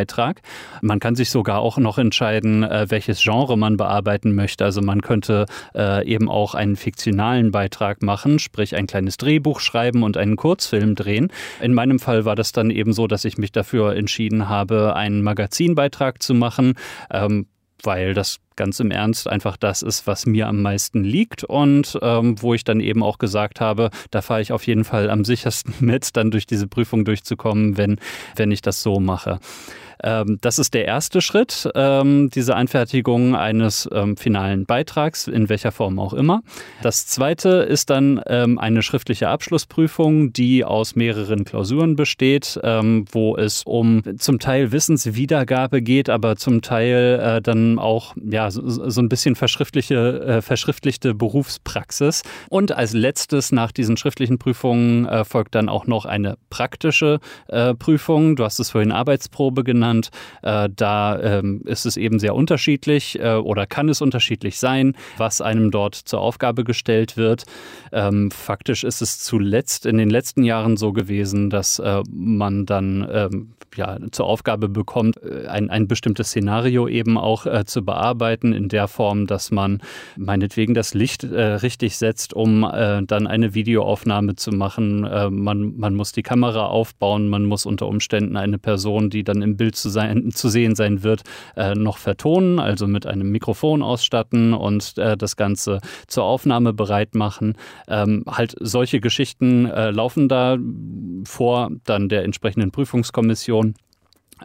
Man 0.82 1.01
kann 1.01 1.14
sich 1.14 1.30
sogar 1.30 1.61
auch 1.61 1.78
noch 1.78 1.98
entscheiden, 1.98 2.62
welches 2.62 3.22
Genre 3.22 3.57
man 3.57 3.76
bearbeiten 3.76 4.34
möchte. 4.34 4.64
Also 4.64 4.80
man 4.80 5.03
könnte 5.03 5.46
eben 5.74 6.28
auch 6.28 6.55
einen 6.55 6.76
fiktionalen 6.76 7.51
Beitrag 7.51 8.03
machen, 8.03 8.38
sprich 8.38 8.76
ein 8.76 8.86
kleines 8.86 9.16
Drehbuch 9.16 9.61
schreiben 9.61 10.03
und 10.03 10.16
einen 10.16 10.36
Kurzfilm 10.36 10.94
drehen. 10.94 11.28
In 11.61 11.74
meinem 11.74 11.98
Fall 11.98 12.24
war 12.24 12.36
das 12.36 12.53
dann 12.53 12.70
eben 12.70 12.92
so, 12.92 13.07
dass 13.07 13.24
ich 13.24 13.38
mich 13.38 13.53
dafür 13.53 13.94
entschieden 13.94 14.48
habe, 14.48 14.94
einen 14.96 15.22
Magazinbeitrag 15.22 16.22
zu 16.22 16.34
machen. 16.34 16.74
Ähm, 17.11 17.46
weil 17.82 18.14
das 18.14 18.38
ganz 18.57 18.78
im 18.80 18.90
Ernst 18.90 19.28
einfach 19.28 19.57
das 19.57 19.82
ist, 19.82 20.07
was 20.07 20.26
mir 20.26 20.48
am 20.48 20.62
meisten 20.62 21.03
liegt 21.03 21.44
und 21.44 21.98
ähm, 22.03 22.40
wo 22.42 22.55
ich 22.55 22.64
dann 22.64 22.80
eben 22.80 23.03
auch 23.03 23.18
gesagt 23.18 23.61
habe, 23.61 23.90
da 24.11 24.20
fahre 24.20 24.42
ich 24.42 24.53
auf 24.53 24.66
jeden 24.66 24.84
Fall 24.84 25.09
am 25.09 25.24
sichersten 25.24 25.74
mit, 25.80 26.16
dann 26.16 26.30
durch 26.30 26.46
diese 26.46 26.66
Prüfung 26.66 27.05
durchzukommen, 27.05 27.76
wenn, 27.76 27.98
wenn 28.36 28.51
ich 28.51 28.61
das 28.61 28.82
so 28.82 29.01
mache. 29.01 29.38
Ähm, 30.03 30.38
das 30.40 30.59
ist 30.59 30.74
der 30.74 30.86
erste 30.86 31.20
Schritt, 31.20 31.68
ähm, 31.74 32.30
diese 32.30 32.57
Anfertigung 32.57 33.34
eines 33.34 33.88
ähm, 33.92 34.16
finalen 34.16 34.66
Beitrags, 34.66 35.26
in 35.26 35.48
welcher 35.48 35.72
Form 35.72 35.98
auch 35.98 36.14
immer. 36.14 36.42
Das 36.82 37.07
zweite 37.07 37.48
ist 37.48 37.90
dann 37.90 38.18
eine 38.20 38.82
schriftliche 38.82 39.28
Abschlussprüfung, 39.28 40.32
die 40.32 40.64
aus 40.64 40.96
mehreren 40.96 41.44
Klausuren 41.44 41.96
besteht, 41.96 42.59
wo 42.62 43.36
es 43.36 43.62
um 43.64 44.03
zum 44.18 44.38
Teil 44.38 44.72
Wissenswiedergabe 44.72 45.82
geht, 45.82 46.09
aber 46.09 46.36
zum 46.36 46.62
Teil 46.62 47.20
äh, 47.22 47.42
dann 47.42 47.78
auch 47.78 48.14
ja, 48.22 48.51
so, 48.51 48.62
so 48.66 49.01
ein 49.01 49.09
bisschen 49.09 49.34
verschriftliche, 49.34 50.20
äh, 50.20 50.42
verschriftlichte 50.42 51.14
Berufspraxis. 51.14 52.22
Und 52.48 52.72
als 52.72 52.92
letztes 52.92 53.53
nach 53.53 53.72
diesen 53.72 53.96
schriftlichen 53.96 54.38
Prüfungen 54.38 55.07
äh, 55.07 55.24
folgt 55.24 55.55
dann 55.55 55.68
auch 55.68 55.86
noch 55.86 56.05
eine 56.05 56.36
praktische 56.48 57.20
Prüfung. 57.78 58.36
Du 58.36 58.44
hast 58.44 58.59
es 58.61 58.70
vorhin 58.70 58.92
Arbeitsprobe 58.92 59.64
genannt 59.64 59.89
genannt. 59.91 60.11
Äh, 60.43 60.68
da 60.74 61.20
ähm, 61.20 61.62
ist 61.64 61.86
es 61.86 61.97
eben 61.97 62.18
sehr 62.18 62.34
unterschiedlich 62.34 63.18
äh, 63.18 63.34
oder 63.34 63.66
kann 63.66 63.88
es 63.88 64.01
unterschiedlich 64.01 64.59
sein, 64.59 64.95
was 65.18 65.41
einem 65.41 65.70
dort 65.70 65.95
zur 65.95 66.20
Aufgabe 66.20 66.64
gestellt 66.64 67.16
wird. 67.16 67.45
Ähm, 67.93 68.30
faktisch 68.30 68.84
ist 68.84 69.03
es 69.03 69.18
zuletzt 69.20 69.86
in 69.86 69.99
den 69.99 70.11
letzten 70.11 70.45
Jahren 70.45 70.76
so 70.76 70.93
gewesen, 70.93 71.51
dass 71.51 71.78
äh, 71.78 72.03
man 72.11 72.66
dann 72.66 73.09
ähm, 73.12 73.53
ja, 73.76 73.99
zur 74.11 74.26
Aufgabe 74.26 74.68
bekommt, 74.68 75.22
äh, 75.22 75.47
ein, 75.47 75.70
ein 75.70 75.88
bestimmtes 75.88 76.28
Szenario 76.28 76.88
eben 76.88 77.18
auch 77.18 77.47
äh, 77.47 77.64
zu 77.64 77.84
bearbeiten, 77.84 78.53
in 78.53 78.68
der 78.68 78.88
Form, 78.88 79.26
dass 79.26 79.51
man 79.51 79.80
meinetwegen 80.16 80.74
das 80.74 80.95
Licht 80.95 81.24
äh, 81.24 81.41
richtig 81.41 81.97
setzt, 81.97 82.34
um 82.34 82.61
dann 82.61 83.26
eine 83.26 83.55
Videoaufnahme 83.55 84.36
zu 84.36 84.53
machen. 84.53 85.01
man, 85.01 85.76
man 85.76 85.95
muss 85.95 86.12
die 86.12 86.22
Kamera 86.22 86.66
aufbauen, 86.66 87.28
man 87.28 87.45
muss 87.45 87.66
unter 87.66 87.86
Umständen 87.86 88.36
eine 88.36 88.59
Person, 88.59 89.11
die 89.11 89.24
dann 89.24 89.43
im 89.43 89.57
Bild 89.57 89.76
zu, 89.81 89.89
sein, 89.89 90.31
zu 90.33 90.49
sehen 90.49 90.74
sein 90.74 91.03
wird, 91.03 91.22
äh, 91.57 91.74
noch 91.74 91.99
vertonen, 91.99 92.59
also 92.59 92.87
mit 92.87 93.07
einem 93.07 93.31
Mikrofon 93.31 93.83
ausstatten 93.83 94.55
und 94.55 94.99
äh, 94.99 95.16
das 95.16 95.37
Ganze 95.37 95.81
zur 96.07 96.24
Aufnahme 96.24 96.72
bereit 96.72 97.14
machen. 97.14 97.57
Ähm, 97.89 98.24
halt 98.26 98.55
solche 98.61 99.01
Geschichten 99.01 99.66
äh, 99.66 99.91
laufen 99.91 100.28
da 100.28 100.59
vor 101.24 101.70
dann 101.85 102.09
der 102.09 102.24
entsprechenden 102.24 102.70
Prüfungskommission 102.70 103.74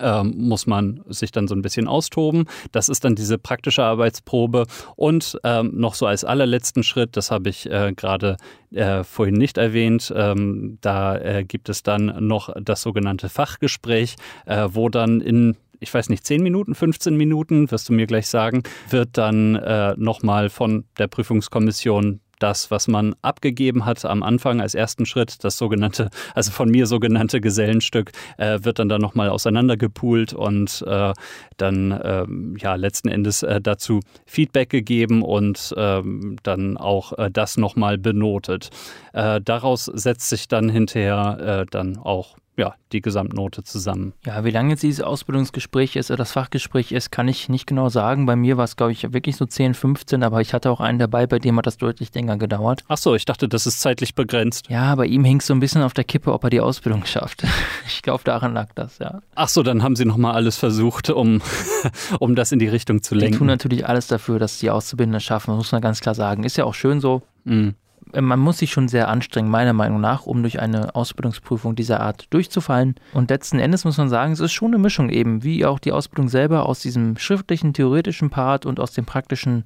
ähm, 0.01 0.33
muss 0.37 0.67
man 0.67 1.01
sich 1.07 1.31
dann 1.31 1.47
so 1.47 1.55
ein 1.55 1.61
bisschen 1.61 1.87
austoben. 1.87 2.45
Das 2.71 2.89
ist 2.89 3.03
dann 3.03 3.15
diese 3.15 3.37
praktische 3.37 3.83
Arbeitsprobe. 3.83 4.65
Und 4.95 5.37
ähm, 5.43 5.71
noch 5.75 5.95
so 5.95 6.05
als 6.05 6.23
allerletzten 6.23 6.83
Schritt, 6.83 7.17
das 7.17 7.31
habe 7.31 7.49
ich 7.49 7.69
äh, 7.69 7.93
gerade 7.95 8.37
äh, 8.71 9.03
vorhin 9.03 9.35
nicht 9.35 9.57
erwähnt, 9.57 10.13
ähm, 10.15 10.77
da 10.81 11.17
äh, 11.17 11.43
gibt 11.43 11.69
es 11.69 11.83
dann 11.83 12.27
noch 12.27 12.49
das 12.61 12.81
sogenannte 12.81 13.29
Fachgespräch, 13.29 14.15
äh, 14.45 14.67
wo 14.71 14.89
dann 14.89 15.21
in 15.21 15.55
ich 15.79 15.93
weiß 15.93 16.09
nicht, 16.09 16.25
10 16.25 16.41
Minuten, 16.41 16.73
15 16.73 17.15
Minuten, 17.15 17.69
wirst 17.69 17.89
du 17.89 17.93
mir 17.93 18.07
gleich 18.07 18.27
sagen, 18.27 18.63
wird 18.89 19.17
dann 19.17 19.55
äh, 19.55 19.93
nochmal 19.97 20.49
von 20.49 20.85
der 20.97 21.07
Prüfungskommission 21.07 22.21
das, 22.39 22.71
was 22.71 22.87
man 22.87 23.15
abgegeben 23.21 23.85
hat 23.85 24.05
am 24.05 24.23
Anfang 24.23 24.61
als 24.61 24.75
ersten 24.75 25.05
Schritt, 25.05 25.43
das 25.43 25.57
sogenannte, 25.57 26.09
also 26.33 26.51
von 26.51 26.69
mir 26.69 26.85
sogenannte 26.87 27.41
Gesellenstück, 27.41 28.11
äh, 28.37 28.59
wird 28.61 28.79
dann 28.79 28.89
da 28.89 28.99
nochmal 28.99 29.29
auseinandergepoolt 29.29 30.33
und 30.33 30.83
äh, 30.87 31.13
dann 31.57 31.99
ähm, 32.03 32.57
ja 32.59 32.75
letzten 32.75 33.09
Endes 33.09 33.43
äh, 33.43 33.61
dazu 33.61 33.99
Feedback 34.25 34.69
gegeben 34.69 35.21
und 35.21 35.73
ähm, 35.77 36.37
dann 36.43 36.77
auch 36.77 37.13
äh, 37.17 37.29
das 37.31 37.57
nochmal 37.57 37.97
benotet. 37.97 38.69
Äh, 39.13 39.41
daraus 39.41 39.85
setzt 39.85 40.29
sich 40.29 40.47
dann 40.47 40.69
hinterher 40.69 41.61
äh, 41.61 41.65
dann 41.69 41.97
auch 41.97 42.35
ja, 42.57 42.75
die 42.91 43.01
Gesamtnote 43.01 43.63
zusammen. 43.63 44.13
Ja, 44.25 44.45
wie 44.45 44.51
lange 44.51 44.71
jetzt 44.71 44.83
dieses 44.83 45.01
Ausbildungsgespräch 45.01 45.95
ist 45.95 46.09
oder 46.09 46.17
das 46.17 46.31
Fachgespräch 46.31 46.91
ist, 46.91 47.11
kann 47.11 47.27
ich 47.27 47.49
nicht 47.49 47.67
genau 47.67 47.89
sagen. 47.89 48.25
Bei 48.25 48.35
mir 48.35 48.57
war 48.57 48.63
es, 48.63 48.77
glaube 48.77 48.93
ich, 48.93 49.13
wirklich 49.13 49.35
so 49.35 49.45
10, 49.45 49.73
15, 49.73 50.23
aber 50.23 50.41
ich 50.41 50.53
hatte 50.53 50.71
auch 50.71 50.79
einen 50.79 50.99
dabei, 50.99 51.27
bei 51.27 51.39
dem 51.39 51.57
hat 51.57 51.67
das 51.67 51.77
deutlich 51.77 52.13
länger 52.13 52.37
gedauert. 52.37 52.83
Ach 52.87 52.97
so, 52.97 53.13
ich 53.15 53.25
dachte, 53.25 53.49
das 53.49 53.67
ist 53.67 53.81
zeitlich 53.81 54.15
begrenzt. 54.15 54.69
Ja, 54.69 54.95
bei 54.95 55.05
ihm 55.05 55.25
hing 55.25 55.39
es 55.39 55.47
so 55.47 55.53
ein 55.53 55.59
bisschen 55.59 55.81
auf 55.81 55.93
der 55.93 56.05
Kippe, 56.05 56.31
ob 56.31 56.43
er 56.45 56.49
die 56.49 56.61
Ausbildung 56.61 57.05
schafft. 57.05 57.43
ich 57.87 58.01
glaube, 58.01 58.23
daran 58.23 58.53
lag 58.53 58.69
das, 58.75 58.99
ja. 58.99 59.19
Ach 59.35 59.49
so, 59.49 59.61
dann 59.61 59.83
haben 59.83 59.95
sie 59.95 60.05
nochmal 60.05 60.35
alles 60.35 60.57
versucht, 60.57 61.09
um, 61.09 61.41
um 62.19 62.35
das 62.35 62.51
in 62.51 62.59
die 62.59 62.67
Richtung 62.67 63.01
zu 63.01 63.15
lenken. 63.15 63.33
Die 63.33 63.37
tun 63.39 63.47
natürlich 63.47 63.87
alles 63.87 64.07
dafür, 64.07 64.39
dass 64.39 64.59
die 64.59 64.69
Auszubildenden 64.69 65.19
schaffen, 65.19 65.55
muss 65.55 65.71
man 65.71 65.81
ganz 65.81 65.99
klar 65.99 66.15
sagen. 66.15 66.43
Ist 66.43 66.57
ja 66.57 66.63
auch 66.63 66.73
schön 66.73 67.01
so. 67.01 67.21
Mhm. 67.43 67.75
Äh, 68.13 68.21
man 68.21 68.39
muss 68.39 68.59
sich 68.59 68.71
schon 68.71 68.87
sehr 68.87 69.07
anstrengen, 69.07 69.49
meiner 69.49 69.73
Meinung 69.73 70.01
nach, 70.01 70.25
um 70.25 70.41
durch 70.41 70.59
eine 70.59 70.95
Ausbildungsprüfung 70.95 71.75
dieser 71.75 71.99
Art 71.99 72.27
durchzufallen. 72.31 72.95
Und 73.13 73.29
letzten 73.29 73.59
Endes 73.59 73.85
muss 73.85 73.97
man 73.97 74.09
sagen, 74.09 74.33
es 74.33 74.39
ist 74.39 74.53
schon 74.53 74.73
eine 74.73 74.77
Mischung 74.77 75.09
eben, 75.09 75.43
wie 75.43 75.65
auch 75.65 75.79
die 75.79 75.91
Ausbildung 75.91 76.29
selber 76.29 76.67
aus 76.67 76.79
diesem 76.79 77.17
schriftlichen, 77.17 77.73
theoretischen 77.73 78.29
Part 78.29 78.65
und 78.65 78.79
aus 78.79 78.93
dem 78.93 79.05
praktischen, 79.05 79.63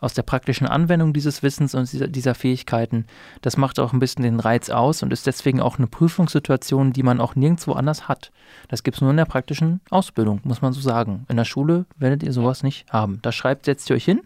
aus 0.00 0.14
der 0.14 0.22
praktischen 0.22 0.66
Anwendung 0.66 1.12
dieses 1.12 1.42
Wissens 1.42 1.74
und 1.74 1.90
dieser, 1.92 2.08
dieser 2.08 2.34
Fähigkeiten. 2.34 3.06
Das 3.40 3.56
macht 3.56 3.78
auch 3.78 3.92
ein 3.92 4.00
bisschen 4.00 4.24
den 4.24 4.40
Reiz 4.40 4.70
aus 4.70 5.02
und 5.02 5.12
ist 5.12 5.26
deswegen 5.26 5.60
auch 5.60 5.78
eine 5.78 5.86
Prüfungssituation, 5.86 6.92
die 6.92 7.02
man 7.02 7.20
auch 7.20 7.34
nirgendwo 7.34 7.72
anders 7.72 8.08
hat. 8.08 8.32
Das 8.68 8.82
gibt 8.82 8.96
es 8.96 9.00
nur 9.00 9.10
in 9.10 9.16
der 9.16 9.24
praktischen 9.24 9.80
Ausbildung, 9.90 10.40
muss 10.44 10.62
man 10.62 10.72
so 10.72 10.80
sagen. 10.80 11.24
In 11.28 11.36
der 11.36 11.44
Schule 11.44 11.86
werdet 11.96 12.22
ihr 12.22 12.32
sowas 12.32 12.62
nicht 12.62 12.92
haben. 12.92 13.20
Da 13.22 13.32
schreibt, 13.32 13.66
setzt 13.66 13.90
ihr 13.90 13.96
euch 13.96 14.04
hin 14.04 14.20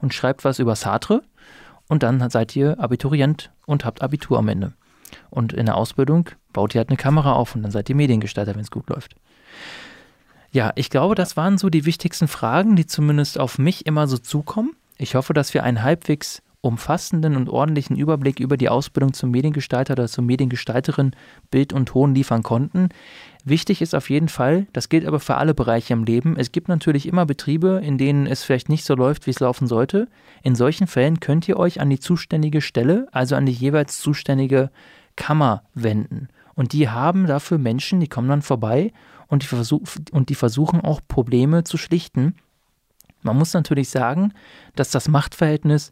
und 0.00 0.12
schreibt 0.12 0.44
was 0.44 0.58
über 0.58 0.76
Sartre 0.76 1.22
und 1.92 2.02
dann 2.02 2.30
seid 2.30 2.56
ihr 2.56 2.80
Abiturient 2.80 3.50
und 3.66 3.84
habt 3.84 4.00
Abitur 4.00 4.38
am 4.38 4.48
Ende. 4.48 4.72
Und 5.28 5.52
in 5.52 5.66
der 5.66 5.76
Ausbildung 5.76 6.30
baut 6.54 6.74
ihr 6.74 6.78
halt 6.78 6.88
eine 6.88 6.96
Kamera 6.96 7.34
auf 7.34 7.54
und 7.54 7.62
dann 7.62 7.70
seid 7.70 7.90
ihr 7.90 7.94
Mediengestalter, 7.94 8.54
wenn 8.54 8.62
es 8.62 8.70
gut 8.70 8.88
läuft. 8.88 9.14
Ja, 10.52 10.72
ich 10.74 10.88
glaube, 10.88 11.14
das 11.14 11.36
waren 11.36 11.58
so 11.58 11.68
die 11.68 11.84
wichtigsten 11.84 12.28
Fragen, 12.28 12.76
die 12.76 12.86
zumindest 12.86 13.38
auf 13.38 13.58
mich 13.58 13.84
immer 13.84 14.08
so 14.08 14.16
zukommen. 14.16 14.74
Ich 14.96 15.16
hoffe, 15.16 15.34
dass 15.34 15.52
wir 15.52 15.64
einen 15.64 15.82
halbwegs 15.82 16.42
umfassenden 16.62 17.36
und 17.36 17.50
ordentlichen 17.50 17.98
Überblick 17.98 18.40
über 18.40 18.56
die 18.56 18.70
Ausbildung 18.70 19.12
zum 19.12 19.30
Mediengestalter 19.30 19.92
oder 19.92 20.08
zur 20.08 20.24
Mediengestalterin 20.24 21.14
Bild 21.50 21.74
und 21.74 21.90
Ton 21.90 22.14
liefern 22.14 22.42
konnten. 22.42 22.88
Wichtig 23.44 23.82
ist 23.82 23.94
auf 23.94 24.08
jeden 24.08 24.28
Fall, 24.28 24.68
das 24.72 24.88
gilt 24.88 25.04
aber 25.04 25.18
für 25.18 25.34
alle 25.34 25.52
Bereiche 25.52 25.92
im 25.92 26.04
Leben, 26.04 26.36
es 26.36 26.52
gibt 26.52 26.68
natürlich 26.68 27.06
immer 27.06 27.26
Betriebe, 27.26 27.80
in 27.82 27.98
denen 27.98 28.26
es 28.26 28.44
vielleicht 28.44 28.68
nicht 28.68 28.84
so 28.84 28.94
läuft, 28.94 29.26
wie 29.26 29.32
es 29.32 29.40
laufen 29.40 29.66
sollte. 29.66 30.06
In 30.42 30.54
solchen 30.54 30.86
Fällen 30.86 31.18
könnt 31.18 31.48
ihr 31.48 31.56
euch 31.56 31.80
an 31.80 31.90
die 31.90 31.98
zuständige 31.98 32.60
Stelle, 32.60 33.08
also 33.10 33.34
an 33.34 33.46
die 33.46 33.52
jeweils 33.52 33.98
zuständige 33.98 34.70
Kammer 35.16 35.64
wenden. 35.74 36.28
Und 36.54 36.72
die 36.72 36.88
haben 36.88 37.26
dafür 37.26 37.58
Menschen, 37.58 37.98
die 37.98 38.08
kommen 38.08 38.28
dann 38.28 38.42
vorbei 38.42 38.92
und 39.26 39.42
die, 39.42 39.48
versuch, 39.48 39.82
und 40.12 40.28
die 40.28 40.36
versuchen 40.36 40.80
auch 40.80 41.00
Probleme 41.08 41.64
zu 41.64 41.78
schlichten. 41.78 42.36
Man 43.22 43.36
muss 43.36 43.54
natürlich 43.54 43.88
sagen, 43.88 44.34
dass 44.76 44.90
das 44.90 45.08
Machtverhältnis 45.08 45.90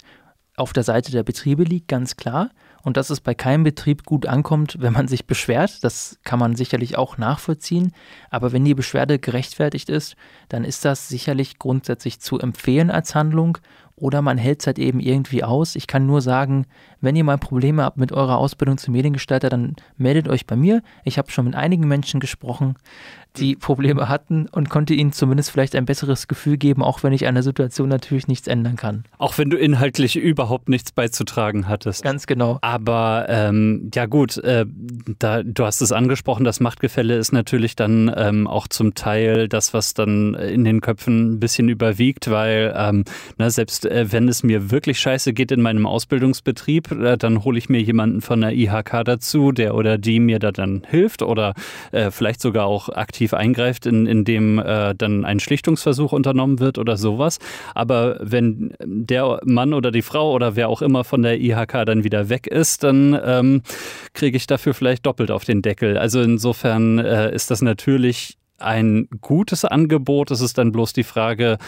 auf 0.57 0.73
der 0.73 0.85
Seite 0.85 1.11
der 1.11 1.25
Betriebe 1.25 1.65
liegt, 1.65 1.89
ganz 1.89 2.17
klar 2.17 2.51
und 2.83 2.97
dass 2.97 3.11
es 3.11 3.21
bei 3.21 3.35
keinem 3.35 3.65
Betrieb 3.65 4.05
gut 4.05 4.27
ankommt, 4.27 4.77
wenn 4.81 4.93
man 4.93 5.09
sich 5.09 5.27
beschwert. 5.27 5.85
Das 5.85 6.19
kann 6.25 6.39
man 6.39 6.57
sicherlich 6.57 6.97
auch 6.97 7.19
nachvollziehen. 7.19 7.93
Aber 8.31 8.53
wenn 8.53 8.65
die 8.65 8.75
Beschwerde 8.75 9.19
gerechtfertigt 9.19 9.89
ist, 9.89 10.17
dann 10.49 10.65
ist 10.65 10.85
das 10.85 11.09
sicherlich 11.09 11.59
grundsätzlich 11.59 12.21
zu 12.21 12.39
empfehlen 12.39 12.91
als 12.91 13.15
Handlung 13.15 13.59
oder 14.01 14.23
man 14.23 14.39
hält 14.39 14.61
es 14.61 14.67
halt 14.67 14.79
eben 14.79 14.99
irgendwie 14.99 15.45
aus. 15.45 15.77
Ich 15.77 15.87
kann 15.87 16.07
nur 16.07 16.23
sagen, 16.23 16.67
wenn 17.01 17.17
ihr 17.17 17.25
mal 17.25 17.39
Probleme 17.39 17.83
habt 17.83 17.97
mit 17.97 18.13
eurer 18.13 18.39
Ausbildung 18.39 18.79
zum 18.79 18.93
Mediengestalter, 18.93 19.49
dann 19.49 19.77
meldet 19.97 20.29
euch 20.29 20.47
bei 20.47 20.57
mir. 20.57 20.83
Ich 21.05 21.19
habe 21.19 21.31
schon 21.31 21.47
mit 21.47 21.55
einigen 21.55 21.89
Menschen 21.89 22.21
gesprochen, 22.21 22.77
die 23.37 23.55
Probleme 23.55 24.09
hatten 24.09 24.49
und 24.49 24.71
konnte 24.71 24.95
ihnen 24.95 25.13
zumindest 25.13 25.51
vielleicht 25.51 25.77
ein 25.77 25.85
besseres 25.85 26.27
Gefühl 26.27 26.57
geben, 26.57 26.83
auch 26.83 27.03
wenn 27.03 27.13
ich 27.13 27.27
an 27.27 27.35
der 27.35 27.43
Situation 27.43 27.89
natürlich 27.89 28.27
nichts 28.27 28.49
ändern 28.49 28.77
kann. 28.77 29.05
Auch 29.19 29.39
wenn 29.39 29.51
du 29.51 29.57
inhaltlich 29.57 30.17
überhaupt 30.17 30.69
nichts 30.69 30.91
beizutragen 30.93 31.69
hattest. 31.69 32.03
Ganz 32.03 32.27
genau. 32.27 32.59
Aber 32.61 33.27
ähm, 33.29 33.91
ja 33.95 34.07
gut, 34.07 34.37
äh, 34.39 34.67
da, 35.19 35.43
du 35.43 35.65
hast 35.65 35.81
es 35.81 35.93
angesprochen, 35.93 36.45
das 36.45 36.61
Machtgefälle 36.61 37.17
ist 37.17 37.33
natürlich 37.33 37.77
dann 37.77 38.13
ähm, 38.17 38.47
auch 38.47 38.67
zum 38.67 38.95
Teil 38.95 39.49
das, 39.49 39.75
was 39.75 39.95
dann 39.95 40.35
in 40.35 40.65
den 40.65 40.81
Köpfen 40.81 41.35
ein 41.35 41.41
bisschen 41.41 41.69
überwiegt, 41.69 42.31
weil 42.31 42.75
ähm, 42.77 43.05
na, 43.39 43.47
ne, 43.47 43.51
selbst 43.51 43.87
äh, 43.87 44.11
wenn 44.11 44.29
es 44.29 44.43
mir 44.43 44.71
wirklich 44.71 44.99
scheiße 44.99 45.33
geht 45.33 45.53
in 45.53 45.63
meinem 45.63 45.87
Ausbildungsbetrieb, 45.87 46.90
dann 46.91 47.45
hole 47.45 47.59
ich 47.59 47.69
mir 47.69 47.81
jemanden 47.81 48.21
von 48.21 48.41
der 48.41 48.53
IHK 48.53 49.05
dazu, 49.05 49.53
der 49.53 49.75
oder 49.75 49.99
die 49.99 50.21
mir 50.21 50.39
da 50.39 50.53
dann 50.53 50.83
hilft 50.89 51.23
oder 51.23 51.55
äh, 51.93 52.11
vielleicht 52.11 52.41
sogar 52.41 52.67
auch 52.67 52.89
aktiv 52.89 53.35
eingreift, 53.35 53.87
in, 53.87 54.07
indem 54.07 54.59
äh, 54.59 54.95
dann 54.95 55.25
ein 55.25 55.41
Schlichtungsversuch 55.41 56.13
unternommen 56.13 56.59
wird 56.59 56.79
oder 56.79 56.97
sowas. 56.97 57.39
Aber 57.75 58.19
wenn 58.21 58.75
der 58.85 59.41
Mann 59.45 59.75
oder 59.75 59.91
die 59.91 60.03
Frau 60.03 60.33
oder 60.33 60.57
wer 60.57 60.69
auch 60.69 60.83
immer 60.83 61.05
von 61.05 61.23
der 61.23 61.41
IHK 61.41 61.85
dann 61.87 62.05
wieder 62.05 62.29
weg 62.29 62.47
ist, 62.47 62.85
dann 62.85 63.19
ähm, 63.25 63.63
kriege 64.13 64.37
ich 64.37 64.47
dafür 64.47 64.75
vielleicht 64.75 65.07
doppelt 65.07 65.31
auf 65.31 65.45
den 65.45 65.63
Deckel. 65.63 65.97
Also 65.97 66.21
insofern 66.21 66.99
äh, 66.99 67.35
ist 67.35 67.51
das 67.51 67.63
natürlich 67.63 68.40
ein 68.61 69.09
gutes 69.21 69.65
Angebot. 69.65 70.31
Es 70.31 70.41
ist 70.41 70.59
dann 70.59 70.73
bloß 70.73 70.93
die 70.93 71.05
Frage, 71.05 71.59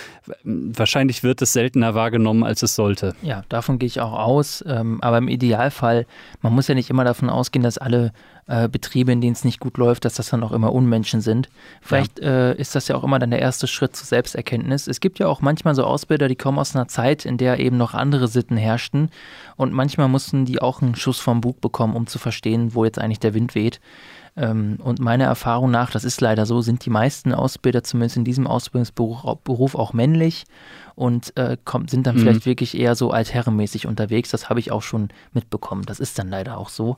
wahrscheinlich 0.45 1.23
wird 1.23 1.43
es 1.43 1.53
seltener 1.53 1.95
wahrgenommen, 1.95 2.45
als 2.45 2.63
es 2.63 2.75
sollte. 2.75 3.15
Ja, 3.23 3.45
davon 3.49 3.79
gehe 3.79 3.87
ich 3.87 4.01
auch 4.01 4.13
aus. 4.13 4.65
Ähm, 4.67 5.03
aber 5.03 5.19
im 5.19 5.29
Idealfall, 5.29 6.07
man 6.41 6.55
muss 6.55 6.69
ja 6.69 6.75
nicht 6.75 6.91
immer 6.91 7.05
davon 7.05 7.31
ausgehen, 7.31 7.63
dass 7.63 7.79
alle 7.79 8.13
äh, 8.47 8.69
Betriebe, 8.69 9.13
in 9.13 9.21
denen 9.21 9.35
es 9.35 9.45
nicht 9.45 9.61
gut 9.61 9.79
läuft, 9.79 10.05
dass 10.05 10.15
das 10.15 10.31
dann 10.31 10.43
auch 10.43 10.53
immer 10.53 10.73
Unmenschen 10.73 11.21
sind. 11.21 11.49
Vielleicht 11.81 12.21
ja. 12.21 12.51
äh, 12.51 12.57
ist 12.57 12.75
das 12.75 12.89
ja 12.89 12.97
auch 12.97 13.05
immer 13.05 13.19
dann 13.19 13.31
der 13.31 13.41
erste 13.41 13.67
Schritt 13.67 13.95
zur 13.95 14.07
Selbsterkenntnis. 14.07 14.89
Es 14.89 15.01
gibt 15.01 15.19
ja 15.19 15.29
auch 15.29 15.41
manchmal 15.41 15.75
so 15.75 15.85
Ausbilder, 15.85 16.29
die 16.29 16.37
kommen 16.37 16.59
aus 16.59 16.75
einer 16.75 16.89
Zeit, 16.89 17.25
in 17.25 17.39
der 17.39 17.61
eben 17.61 17.77
noch 17.77 17.95
andere 17.95 18.29
Sitten 18.29 18.57
herrschten. 18.57 19.11
Und 19.57 19.73
manchmal 19.73 20.09
mussten 20.09 20.45
die 20.45 20.61
auch 20.61 20.83
einen 20.83 20.97
Schuss 20.97 21.21
vom 21.21 21.41
Bug 21.41 21.61
bekommen, 21.61 21.95
um 21.95 22.07
zu 22.07 22.19
verstehen, 22.19 22.75
wo 22.75 22.85
jetzt 22.85 22.99
eigentlich 22.99 23.21
der 23.21 23.35
Wind 23.35 23.55
weht. 23.55 23.81
Ähm, 24.35 24.79
und 24.83 24.99
meiner 24.99 25.25
Erfahrung 25.25 25.71
nach, 25.71 25.91
das 25.91 26.05
ist 26.05 26.21
leider 26.21 26.47
so, 26.47 26.63
sind 26.63 26.85
die 26.87 26.91
meisten 26.91 27.35
Ausbilder 27.35 27.85
zumindest 27.85 28.17
in 28.17 28.25
diesem 28.25 28.47
Ausbildungsberuf 28.47 29.75
auch 29.75 29.93
männlich 29.93 30.45
und 30.95 31.37
äh, 31.37 31.57
kommt, 31.65 31.91
sind 31.91 32.07
dann 32.07 32.17
mhm. 32.17 32.21
vielleicht 32.21 32.47
wirklich 32.47 32.79
eher 32.79 32.95
so 32.95 33.11
altherrenmäßig 33.11 33.87
unterwegs. 33.87 34.31
Das 34.31 34.49
habe 34.49 34.61
ich 34.61 34.73
auch 34.73 34.83
schon 34.83 35.09
mitbekommen. 35.33 35.83
Das 35.85 36.01
ist 36.01 36.19
dann 36.19 36.29
leider 36.29 36.57
auch 36.57 36.71
so. 36.71 36.97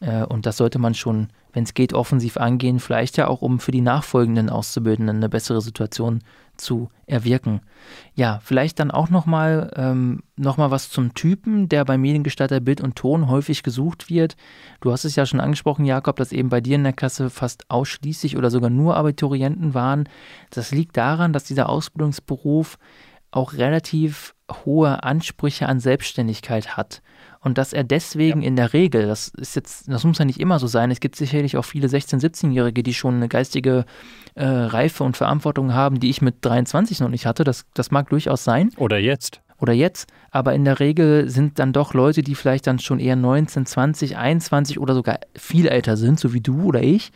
Äh, 0.00 0.24
und 0.24 0.44
das 0.44 0.58
sollte 0.58 0.78
man 0.78 0.94
schon, 0.94 1.28
wenn 1.52 1.64
es 1.64 1.74
geht, 1.74 1.94
offensiv 1.94 2.36
angehen, 2.36 2.78
vielleicht 2.78 3.16
ja 3.16 3.28
auch, 3.28 3.40
um 3.40 3.58
für 3.58 3.72
die 3.72 3.80
nachfolgenden 3.80 4.50
Auszubildenden 4.50 5.16
eine 5.16 5.28
bessere 5.28 5.62
Situation 5.62 6.20
zu 6.56 6.90
erwirken. 7.06 7.60
Ja, 8.14 8.40
vielleicht 8.42 8.80
dann 8.80 8.90
auch 8.90 9.10
nochmal 9.10 9.72
ähm, 9.76 10.22
noch 10.36 10.58
was 10.58 10.90
zum 10.90 11.14
Typen, 11.14 11.68
der 11.68 11.84
bei 11.84 11.98
Mediengestalter 11.98 12.60
Bild 12.60 12.80
und 12.80 12.96
Ton 12.96 13.28
häufig 13.28 13.62
gesucht 13.62 14.10
wird. 14.10 14.36
Du 14.80 14.92
hast 14.92 15.04
es 15.04 15.16
ja 15.16 15.26
schon 15.26 15.40
angesprochen, 15.40 15.84
Jakob, 15.84 16.16
dass 16.16 16.32
eben 16.32 16.48
bei 16.48 16.60
dir 16.60 16.76
in 16.76 16.84
der 16.84 16.92
Klasse 16.92 17.30
fast 17.30 17.70
ausschließlich 17.70 18.36
oder 18.36 18.50
sogar 18.50 18.70
nur 18.70 18.96
Abiturienten 18.96 19.74
waren. 19.74 20.08
Das 20.50 20.72
liegt 20.72 20.96
daran, 20.96 21.32
dass 21.32 21.44
dieser 21.44 21.68
Ausbildungsberuf 21.68 22.78
auch 23.30 23.52
relativ 23.52 24.34
hohe 24.64 25.02
Ansprüche 25.02 25.68
an 25.68 25.80
Selbstständigkeit 25.80 26.76
hat 26.76 27.02
und 27.46 27.58
dass 27.58 27.72
er 27.72 27.84
deswegen 27.84 28.42
ja. 28.42 28.48
in 28.48 28.56
der 28.56 28.72
Regel, 28.72 29.06
das 29.06 29.28
ist 29.28 29.54
jetzt, 29.54 29.86
das 29.86 30.02
muss 30.02 30.18
ja 30.18 30.24
nicht 30.24 30.40
immer 30.40 30.58
so 30.58 30.66
sein, 30.66 30.90
es 30.90 30.98
gibt 30.98 31.14
sicherlich 31.14 31.56
auch 31.56 31.64
viele 31.64 31.86
16-, 31.86 32.20
17-Jährige, 32.20 32.82
die 32.82 32.92
schon 32.92 33.14
eine 33.14 33.28
geistige 33.28 33.84
äh, 34.34 34.44
Reife 34.44 35.04
und 35.04 35.16
Verantwortung 35.16 35.72
haben, 35.72 36.00
die 36.00 36.10
ich 36.10 36.20
mit 36.20 36.44
23 36.44 36.98
noch 36.98 37.08
nicht 37.08 37.24
hatte. 37.24 37.44
Das, 37.44 37.64
das 37.72 37.92
mag 37.92 38.10
durchaus 38.10 38.42
sein. 38.42 38.70
Oder 38.78 38.98
jetzt. 38.98 39.42
Oder 39.60 39.74
jetzt. 39.74 40.10
Aber 40.32 40.54
in 40.54 40.64
der 40.64 40.80
Regel 40.80 41.30
sind 41.30 41.60
dann 41.60 41.72
doch 41.72 41.94
Leute, 41.94 42.24
die 42.24 42.34
vielleicht 42.34 42.66
dann 42.66 42.80
schon 42.80 42.98
eher 42.98 43.14
19, 43.14 43.64
20, 43.64 44.16
21 44.16 44.80
oder 44.80 44.94
sogar 44.94 45.20
viel 45.36 45.68
älter 45.68 45.96
sind, 45.96 46.18
so 46.18 46.32
wie 46.32 46.40
du 46.40 46.64
oder 46.64 46.82
ich, 46.82 47.12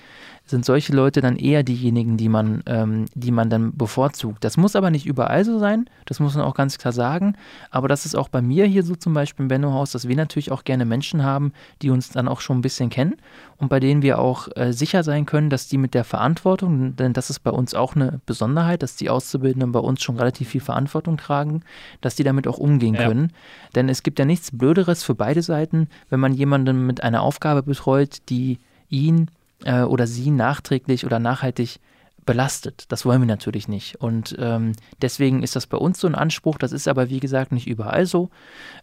sind 0.50 0.64
solche 0.64 0.92
Leute 0.92 1.20
dann 1.20 1.36
eher 1.36 1.62
diejenigen, 1.62 2.16
die 2.16 2.28
man, 2.28 2.62
ähm, 2.66 3.06
die 3.14 3.30
man 3.30 3.48
dann 3.50 3.76
bevorzugt. 3.76 4.44
Das 4.44 4.56
muss 4.56 4.76
aber 4.76 4.90
nicht 4.90 5.06
überall 5.06 5.44
so 5.44 5.58
sein, 5.58 5.88
das 6.06 6.20
muss 6.20 6.34
man 6.34 6.44
auch 6.44 6.54
ganz 6.54 6.78
klar 6.78 6.92
sagen. 6.92 7.36
Aber 7.70 7.88
das 7.88 8.04
ist 8.04 8.14
auch 8.14 8.28
bei 8.28 8.42
mir 8.42 8.66
hier 8.66 8.82
so 8.82 8.94
zum 8.94 9.14
Beispiel 9.14 9.44
im 9.44 9.48
Benno-Haus, 9.48 9.92
dass 9.92 10.08
wir 10.08 10.16
natürlich 10.16 10.52
auch 10.52 10.64
gerne 10.64 10.84
Menschen 10.84 11.22
haben, 11.22 11.52
die 11.82 11.90
uns 11.90 12.10
dann 12.10 12.28
auch 12.28 12.40
schon 12.40 12.58
ein 12.58 12.62
bisschen 12.62 12.90
kennen 12.90 13.14
und 13.60 13.68
bei 13.68 13.78
denen 13.78 14.02
wir 14.02 14.18
auch 14.18 14.48
äh, 14.56 14.72
sicher 14.72 15.04
sein 15.04 15.26
können, 15.26 15.50
dass 15.50 15.68
die 15.68 15.78
mit 15.78 15.94
der 15.94 16.04
Verantwortung, 16.04 16.96
denn 16.96 17.12
das 17.12 17.30
ist 17.30 17.40
bei 17.40 17.50
uns 17.50 17.74
auch 17.74 17.94
eine 17.94 18.20
Besonderheit, 18.24 18.82
dass 18.82 18.96
die 18.96 19.10
Auszubildenden 19.10 19.70
bei 19.72 19.80
uns 19.80 20.02
schon 20.02 20.16
relativ 20.16 20.48
viel 20.48 20.62
Verantwortung 20.62 21.18
tragen, 21.18 21.62
dass 22.00 22.16
die 22.16 22.24
damit 22.24 22.48
auch 22.48 22.58
umgehen 22.58 22.94
ja. 22.94 23.06
können. 23.06 23.32
Denn 23.74 23.88
es 23.88 24.02
gibt 24.02 24.18
ja 24.18 24.24
nichts 24.24 24.50
Blöderes 24.50 25.04
für 25.04 25.14
beide 25.14 25.42
Seiten, 25.42 25.88
wenn 26.08 26.20
man 26.20 26.32
jemanden 26.32 26.86
mit 26.86 27.02
einer 27.02 27.22
Aufgabe 27.22 27.62
betreut, 27.62 28.18
die 28.30 28.58
ihn 28.88 29.30
äh, 29.64 29.82
oder 29.82 30.06
sie 30.06 30.30
nachträglich 30.30 31.04
oder 31.06 31.18
nachhaltig 31.18 31.80
belastet. 32.26 32.84
Das 32.90 33.04
wollen 33.04 33.22
wir 33.22 33.26
natürlich 33.26 33.68
nicht. 33.68 33.96
Und 33.96 34.36
ähm, 34.38 34.72
deswegen 35.02 35.42
ist 35.42 35.56
das 35.56 35.66
bei 35.66 35.76
uns 35.76 35.98
so 36.00 36.06
ein 36.06 36.14
Anspruch. 36.14 36.58
Das 36.58 36.72
ist 36.72 36.86
aber, 36.88 37.10
wie 37.10 37.20
gesagt, 37.20 37.52
nicht 37.52 37.66
überall 37.66 38.06
so. 38.06 38.30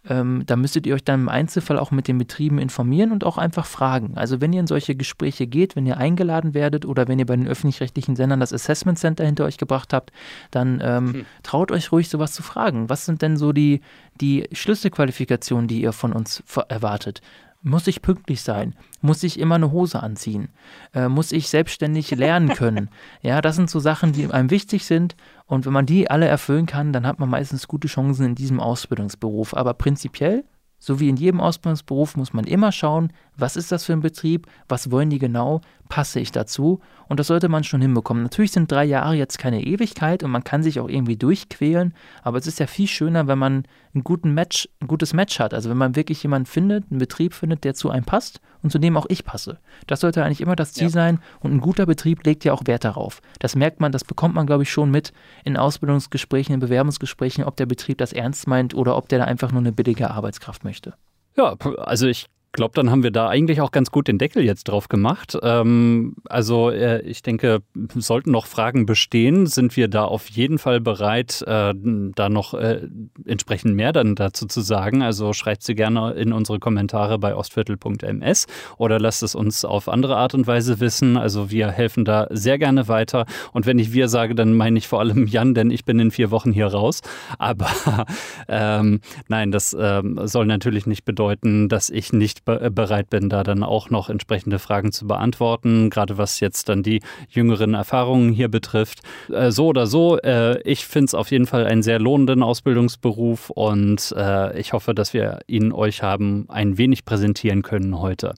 Ähm, 0.10 0.44
da 0.46 0.56
müsstet 0.56 0.86
ihr 0.86 0.96
euch 0.96 1.04
dann 1.04 1.22
im 1.22 1.30
Einzelfall 1.30 1.80
auch 1.80 1.92
mit 1.92 2.08
den 2.08 2.18
Betrieben 2.18 2.60
informieren 2.60 3.12
und 3.12 3.24
auch 3.24 3.38
einfach 3.38 3.66
fragen. 3.66 4.18
Also 4.18 4.42
wenn 4.42 4.54
ihr 4.54 4.60
in 4.60 4.68
solche 4.68 4.96
Gespräche 4.96 5.48
geht, 5.48 5.76
wenn 5.76 5.86
ihr 5.86 5.98
eingeladen 5.98 6.54
werdet 6.54 6.86
oder 6.86 7.08
wenn 7.08 7.20
ihr 7.20 7.26
bei 7.26 7.36
den 7.36 7.48
öffentlich-rechtlichen 7.48 8.16
Sendern 8.16 8.40
das 8.40 8.54
Assessment 8.54 9.00
Center 9.00 9.26
hinter 9.26 9.46
euch 9.46 9.58
gebracht 9.58 9.94
habt, 9.94 10.12
dann 10.52 10.82
ähm, 10.84 11.14
hm. 11.14 11.26
traut 11.44 11.72
euch 11.72 11.92
ruhig 11.92 12.10
sowas 12.10 12.34
zu 12.34 12.44
fragen. 12.44 12.90
Was 12.90 13.06
sind 13.06 13.22
denn 13.22 13.38
so 13.38 13.54
die, 13.54 13.82
die 14.20 14.48
Schlüsselqualifikationen, 14.52 15.68
die 15.68 15.82
ihr 15.82 15.94
von 15.94 16.14
uns 16.14 16.44
erwartet? 16.70 17.22
Muss 17.68 17.86
ich 17.88 18.02
pünktlich 18.02 18.42
sein? 18.42 18.76
Muss 19.02 19.24
ich 19.24 19.38
immer 19.38 19.56
eine 19.56 19.72
Hose 19.72 20.02
anziehen? 20.02 20.48
Äh, 20.94 21.10
muss 21.10 21.34
ich 21.34 21.50
selbstständig 21.50 22.12
lernen 22.12 22.50
können? 22.50 22.90
Ja, 23.22 23.42
das 23.42 23.58
sind 23.58 23.70
so 23.70 23.80
Sachen, 23.80 24.14
die 24.14 24.32
einem 24.32 24.52
wichtig 24.52 24.86
sind. 24.86 25.16
Und 25.48 25.66
wenn 25.66 25.74
man 25.74 25.86
die 25.86 26.10
alle 26.10 26.28
erfüllen 26.28 26.66
kann, 26.66 26.94
dann 26.94 27.06
hat 27.06 27.20
man 27.20 27.30
meistens 27.30 27.68
gute 27.68 27.88
Chancen 27.88 28.26
in 28.26 28.36
diesem 28.36 28.60
Ausbildungsberuf. 28.60 29.54
Aber 29.54 29.74
prinzipiell 29.74 30.46
so 30.80 31.00
wie 31.00 31.10
in 31.10 31.18
jedem 31.18 31.42
Ausbildungsberuf 31.42 32.16
muss 32.16 32.34
man 32.34 32.46
immer 32.46 32.72
schauen, 32.72 33.12
was 33.36 33.56
ist 33.56 33.72
das 33.72 33.86
für 33.86 33.94
ein 33.94 34.02
Betrieb, 34.02 34.48
was 34.68 34.92
wollen 34.92 35.10
die 35.10 35.20
genau, 35.20 35.62
passe 35.90 36.20
ich 36.20 36.32
dazu 36.32 36.80
und 37.08 37.20
das 37.20 37.28
sollte 37.28 37.50
man 37.50 37.64
schon 37.64 37.82
hinbekommen. 37.82 38.24
Natürlich 38.24 38.52
sind 38.52 38.72
drei 38.72 38.84
Jahre 38.86 39.16
jetzt 39.16 39.40
keine 39.40 39.64
Ewigkeit 39.64 40.24
und 40.24 40.32
man 40.32 40.44
kann 40.44 40.64
sich 40.64 40.80
auch 40.80 40.90
irgendwie 40.90 41.18
durchquälen, 41.18 41.94
aber 42.24 42.38
es 42.38 42.48
ist 42.48 42.60
ja 42.60 42.68
viel 42.68 42.88
schöner, 42.88 43.28
wenn 43.28 43.40
man 43.40 43.64
einen 43.94 44.04
guten 44.04 44.34
Match, 44.34 44.70
ein 44.82 44.88
gutes 44.88 45.14
Match 45.14 45.40
hat. 45.40 45.54
Also 45.54 45.70
wenn 45.70 45.78
man 45.78 45.96
wirklich 45.96 46.22
jemanden 46.24 46.46
findet, 46.46 46.86
einen 46.92 47.00
Betrieb 47.00 47.34
findet, 47.34 47.64
der 47.64 47.74
zu 47.74 47.90
einem 47.90 48.06
passt 48.06 48.40
und 48.68 48.72
zu 48.72 48.80
dem 48.80 48.98
auch 48.98 49.06
ich 49.08 49.24
passe. 49.24 49.60
Das 49.88 50.02
sollte 50.02 50.24
eigentlich 50.24 50.42
immer 50.42 50.58
das 50.58 50.74
Ziel 50.74 50.88
ja. 50.88 50.90
sein 50.90 51.20
und 51.40 51.54
ein 51.54 51.62
guter 51.62 51.86
Betrieb 51.86 52.26
legt 52.26 52.44
ja 52.44 52.52
auch 52.52 52.64
Wert 52.66 52.84
darauf. 52.84 53.22
Das 53.40 53.56
merkt 53.56 53.80
man, 53.80 53.94
das 53.94 54.04
bekommt 54.04 54.36
man, 54.36 54.46
glaube 54.46 54.64
ich, 54.64 54.72
schon 54.72 54.92
mit 54.92 55.14
in 55.46 55.56
Ausbildungsgesprächen, 55.56 56.54
in 56.54 56.60
Bewerbungsgesprächen, 56.60 57.46
ob 57.46 57.56
der 57.56 57.66
Betrieb 57.66 57.98
das 57.98 58.12
ernst 58.12 58.46
meint 58.46 58.76
oder 58.76 58.98
ob 58.98 59.08
der 59.08 59.20
da 59.20 59.26
einfach 59.26 59.52
nur 59.54 59.62
eine 59.62 59.72
billige 59.72 60.12
Arbeitskraft 60.12 60.66
möchte. 60.66 60.96
Ja, 61.38 61.56
also 61.78 62.08
ich 62.08 62.26
glaube, 62.52 62.74
dann 62.76 62.90
haben 62.90 63.04
wir 63.04 63.12
da 63.12 63.30
eigentlich 63.30 63.62
auch 63.62 63.72
ganz 63.72 63.92
gut 63.92 64.08
den 64.08 64.18
Deckel 64.18 64.44
jetzt 64.44 64.66
drauf 64.66 64.90
gemacht. 64.90 65.38
Ähm, 65.42 66.16
also 66.26 66.70
äh, 66.70 67.02
ich 67.02 67.22
denke, 67.22 67.60
sollten 67.96 68.32
noch 68.32 68.48
Fragen 68.48 68.86
bestehen, 68.86 69.46
sind 69.46 69.78
wir 69.78 69.88
da 69.88 70.04
auf 70.04 70.28
jeden 70.30 70.58
Fall 70.58 70.82
bereit, 70.82 71.44
äh, 71.48 71.74
da 71.76 72.30
noch 72.30 72.54
äh, 72.54 72.82
entsprechend 73.26 73.76
mehr 73.76 73.94
dann 73.94 74.16
dazu 74.16 74.48
zu 74.48 74.62
sagen. 74.62 75.02
Also 75.02 75.34
schreibt 75.34 75.64
sie 75.64 75.76
gerne 75.76 76.14
in 76.14 76.34
unsere 76.34 76.60
Kommentare 76.60 77.20
bei 77.20 77.36
ostviertel.ms 77.36 78.48
oder 78.78 79.00
lasst 79.00 79.24
es 79.24 79.36
uns 79.36 79.64
auf 79.64 79.88
andere 79.88 80.18
Art 80.18 80.34
und 80.34 80.48
Weise 80.48 80.80
wissen. 80.80 81.16
Also 81.16 81.52
wir 81.52 81.70
helfen 81.70 82.06
da 82.06 82.28
sehr 82.32 82.58
gerne 82.58 82.88
weiter. 82.88 83.26
Und 83.54 83.66
wenn 83.66 83.80
ich 83.80 83.94
wir 83.94 84.10
sage, 84.10 84.36
dann 84.36 84.58
meine 84.58 84.78
ich 84.78 84.88
vor 84.88 85.00
allem 85.00 85.28
Jan, 85.28 85.54
denn 85.54 85.72
ich 85.72 85.86
bin 85.86 86.00
in 86.00 86.12
vier 86.12 86.32
Wochen 86.32 86.52
hier 86.52 86.68
raus. 86.68 87.02
Aber 87.38 87.70
ähm, 88.48 89.02
nein, 89.28 89.52
das 89.52 89.76
ähm, 89.80 90.20
soll 90.24 90.46
natürlich 90.48 90.88
nicht 90.88 91.06
bedeuten, 91.06 91.70
dass 91.70 91.90
ich 91.90 92.14
nicht 92.14 92.37
äh, 92.46 92.70
bereit 92.70 93.10
bin, 93.10 93.30
da 93.30 93.44
dann 93.44 93.64
auch 93.64 93.90
noch 93.90 94.10
entsprechende 94.10 94.60
Fragen 94.60 94.92
zu 94.92 95.08
beantworten, 95.08 95.90
gerade 95.90 96.18
was 96.18 96.40
jetzt 96.40 96.70
dann 96.70 96.84
die 96.84 97.02
jüngeren 97.30 97.74
Erfahrungen 97.74 98.32
hier 98.32 98.48
betrifft. 98.48 99.02
Äh, 99.32 99.52
so 99.52 99.68
oder 99.68 99.88
so, 99.88 100.18
äh, 100.20 100.62
ich 100.62 100.86
finde 100.86 101.06
es 101.06 101.14
auf 101.14 101.32
jeden 101.32 101.46
Fall 101.46 101.66
einen 101.66 101.84
sehr 101.84 102.00
lohnenden 102.00 102.44
Ausbildungsberuf 102.44 103.50
und 103.50 104.16
ich 104.56 104.74
hoffe, 104.74 104.94
dass 104.94 105.14
wir 105.14 105.40
ihn 105.48 105.72
euch 105.72 106.02
haben 106.02 106.46
ein 106.50 106.78
wenig 106.78 107.06
präsentieren 107.06 107.62
können 107.62 108.00
heute. 108.00 108.34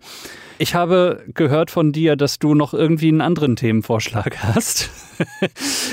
Ich 0.62 0.76
habe 0.76 1.24
gehört 1.34 1.72
von 1.72 1.93
dir, 1.93 2.18
dass 2.18 2.38
du 2.38 2.53
noch 2.53 2.74
irgendwie 2.74 3.07
einen 3.07 3.22
anderen 3.22 3.55
Themenvorschlag 3.55 4.43
hast. 4.43 4.89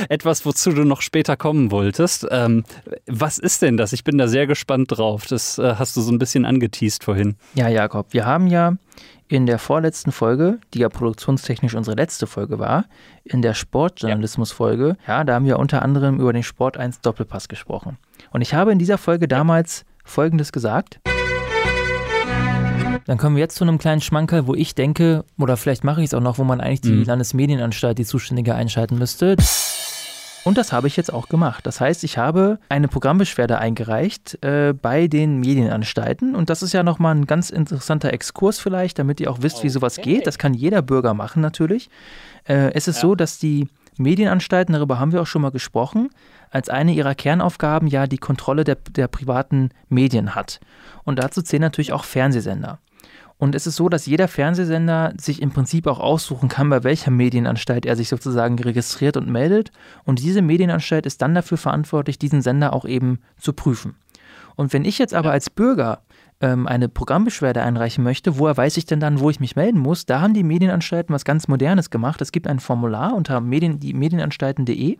Etwas, 0.08 0.44
wozu 0.44 0.72
du 0.72 0.82
noch 0.82 1.02
später 1.02 1.36
kommen 1.36 1.70
wolltest. 1.70 2.26
Ähm, 2.32 2.64
was 3.06 3.38
ist 3.38 3.62
denn 3.62 3.76
das? 3.76 3.92
Ich 3.92 4.02
bin 4.02 4.18
da 4.18 4.26
sehr 4.26 4.48
gespannt 4.48 4.88
drauf. 4.90 5.26
Das 5.28 5.58
äh, 5.58 5.76
hast 5.78 5.96
du 5.96 6.00
so 6.00 6.10
ein 6.10 6.18
bisschen 6.18 6.44
angeteased 6.44 7.04
vorhin. 7.04 7.36
Ja, 7.54 7.68
Jakob, 7.68 8.08
wir 8.10 8.26
haben 8.26 8.48
ja 8.48 8.72
in 9.28 9.46
der 9.46 9.60
vorletzten 9.60 10.10
Folge, 10.10 10.58
die 10.74 10.80
ja 10.80 10.88
produktionstechnisch 10.88 11.76
unsere 11.76 11.96
letzte 11.96 12.26
Folge 12.26 12.58
war, 12.58 12.86
in 13.22 13.42
der 13.42 13.54
Sportjournalismus-Folge, 13.54 14.96
ja, 15.06 15.22
da 15.22 15.34
haben 15.34 15.46
wir 15.46 15.60
unter 15.60 15.82
anderem 15.82 16.18
über 16.18 16.32
den 16.32 16.42
Sport 16.42 16.76
1 16.76 17.02
Doppelpass 17.02 17.46
gesprochen. 17.46 17.98
Und 18.32 18.42
ich 18.42 18.52
habe 18.52 18.72
in 18.72 18.80
dieser 18.80 18.98
Folge 18.98 19.28
damals 19.28 19.84
Folgendes 20.04 20.50
gesagt. 20.50 20.98
Dann 23.06 23.18
kommen 23.18 23.36
wir 23.36 23.40
jetzt 23.40 23.56
zu 23.56 23.64
einem 23.64 23.78
kleinen 23.78 24.00
Schmankerl, 24.00 24.46
wo 24.46 24.54
ich 24.54 24.74
denke, 24.74 25.24
oder 25.38 25.56
vielleicht 25.56 25.84
mache 25.84 26.00
ich 26.00 26.06
es 26.06 26.14
auch 26.14 26.20
noch, 26.20 26.38
wo 26.38 26.44
man 26.44 26.60
eigentlich 26.60 26.80
die 26.80 26.92
mhm. 26.92 27.04
Landesmedienanstalt, 27.04 27.98
die 27.98 28.04
Zuständige, 28.04 28.54
einschalten 28.54 28.98
müsste. 28.98 29.36
Und 30.44 30.58
das 30.58 30.72
habe 30.72 30.86
ich 30.86 30.96
jetzt 30.96 31.12
auch 31.12 31.28
gemacht. 31.28 31.66
Das 31.66 31.80
heißt, 31.80 32.04
ich 32.04 32.18
habe 32.18 32.60
eine 32.68 32.86
Programmbeschwerde 32.86 33.58
eingereicht 33.58 34.42
äh, 34.44 34.74
bei 34.80 35.08
den 35.08 35.38
Medienanstalten. 35.40 36.36
Und 36.36 36.50
das 36.50 36.62
ist 36.62 36.72
ja 36.72 36.84
nochmal 36.84 37.16
ein 37.16 37.26
ganz 37.26 37.50
interessanter 37.50 38.12
Exkurs 38.12 38.60
vielleicht, 38.60 38.98
damit 39.00 39.20
ihr 39.20 39.30
auch 39.30 39.42
wisst, 39.42 39.64
wie 39.64 39.68
sowas 39.68 39.96
geht. 39.96 40.26
Das 40.26 40.38
kann 40.38 40.54
jeder 40.54 40.82
Bürger 40.82 41.14
machen 41.14 41.42
natürlich. 41.42 41.90
Äh, 42.44 42.72
es 42.74 42.86
ist 42.86 42.96
ja. 42.96 43.02
so, 43.02 43.14
dass 43.16 43.38
die 43.38 43.68
Medienanstalten, 43.98 44.72
darüber 44.72 45.00
haben 45.00 45.12
wir 45.12 45.22
auch 45.22 45.26
schon 45.26 45.42
mal 45.42 45.50
gesprochen, 45.50 46.10
als 46.50 46.68
eine 46.68 46.92
ihrer 46.92 47.14
Kernaufgaben 47.14 47.88
ja 47.88 48.06
die 48.06 48.18
Kontrolle 48.18 48.64
der, 48.64 48.76
der 48.76 49.08
privaten 49.08 49.70
Medien 49.88 50.34
hat. 50.34 50.60
Und 51.02 51.18
dazu 51.18 51.42
zählen 51.42 51.62
natürlich 51.62 51.92
auch 51.92 52.04
Fernsehsender. 52.04 52.78
Und 53.38 53.54
es 53.54 53.66
ist 53.66 53.76
so, 53.76 53.88
dass 53.88 54.06
jeder 54.06 54.28
Fernsehsender 54.28 55.12
sich 55.20 55.42
im 55.42 55.50
Prinzip 55.50 55.86
auch 55.86 56.00
aussuchen 56.00 56.48
kann, 56.48 56.70
bei 56.70 56.84
welcher 56.84 57.10
Medienanstalt 57.10 57.84
er 57.84 57.94
sich 57.94 58.08
sozusagen 58.08 58.58
registriert 58.58 59.16
und 59.16 59.28
meldet. 59.28 59.72
Und 60.04 60.20
diese 60.20 60.40
Medienanstalt 60.40 61.04
ist 61.04 61.20
dann 61.20 61.34
dafür 61.34 61.58
verantwortlich, 61.58 62.18
diesen 62.18 62.40
Sender 62.40 62.72
auch 62.72 62.86
eben 62.86 63.18
zu 63.38 63.52
prüfen. 63.52 63.96
Und 64.54 64.72
wenn 64.72 64.86
ich 64.86 64.98
jetzt 64.98 65.12
aber 65.12 65.32
als 65.32 65.50
Bürger 65.50 66.00
ähm, 66.40 66.66
eine 66.66 66.88
Programmbeschwerde 66.88 67.62
einreichen 67.62 68.02
möchte, 68.02 68.38
woher 68.38 68.56
weiß 68.56 68.78
ich 68.78 68.86
denn 68.86 69.00
dann, 69.00 69.20
wo 69.20 69.28
ich 69.28 69.38
mich 69.38 69.54
melden 69.54 69.78
muss? 69.78 70.06
Da 70.06 70.20
haben 70.22 70.32
die 70.32 70.42
Medienanstalten 70.42 71.14
was 71.14 71.26
ganz 71.26 71.46
Modernes 71.46 71.90
gemacht. 71.90 72.22
Es 72.22 72.32
gibt 72.32 72.46
ein 72.46 72.58
Formular 72.58 73.14
unter 73.14 73.40
Medien, 73.42 73.80
die 73.80 73.92
medienanstalten.de 73.92 74.96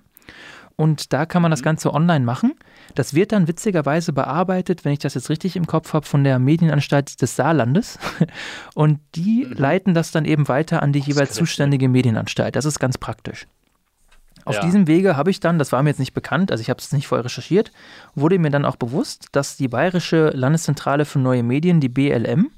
und 0.76 1.14
da 1.14 1.24
kann 1.24 1.40
man 1.40 1.50
das 1.50 1.60
mhm. 1.60 1.64
Ganze 1.64 1.94
online 1.94 2.24
machen. 2.24 2.54
Das 2.94 3.14
wird 3.14 3.32
dann 3.32 3.48
witzigerweise 3.48 4.12
bearbeitet, 4.12 4.84
wenn 4.84 4.92
ich 4.92 4.98
das 4.98 5.14
jetzt 5.14 5.30
richtig 5.30 5.56
im 5.56 5.66
Kopf 5.66 5.94
habe, 5.94 6.06
von 6.06 6.22
der 6.22 6.38
Medienanstalt 6.38 7.20
des 7.22 7.34
Saarlandes. 7.34 7.98
Und 8.74 9.00
die 9.14 9.46
mhm. 9.46 9.54
leiten 9.54 9.94
das 9.94 10.10
dann 10.10 10.26
eben 10.26 10.48
weiter 10.48 10.82
an 10.82 10.92
die 10.92 11.00
jeweils 11.00 11.32
zuständige 11.32 11.88
Medienanstalt. 11.88 12.56
Das 12.56 12.66
ist 12.66 12.78
ganz 12.78 12.98
praktisch. 12.98 13.46
Auf 14.44 14.56
ja. 14.56 14.60
diesem 14.60 14.86
Wege 14.86 15.16
habe 15.16 15.30
ich 15.30 15.40
dann, 15.40 15.58
das 15.58 15.72
war 15.72 15.82
mir 15.82 15.90
jetzt 15.90 15.98
nicht 15.98 16.14
bekannt, 16.14 16.52
also 16.52 16.60
ich 16.60 16.70
habe 16.70 16.78
es 16.78 16.92
nicht 16.92 17.08
vorher 17.08 17.24
recherchiert, 17.24 17.72
wurde 18.14 18.38
mir 18.38 18.50
dann 18.50 18.64
auch 18.64 18.76
bewusst, 18.76 19.26
dass 19.32 19.56
die 19.56 19.66
Bayerische 19.66 20.28
Landeszentrale 20.28 21.04
für 21.04 21.18
neue 21.18 21.42
Medien, 21.42 21.80
die 21.80 21.88
BLM, 21.88 22.50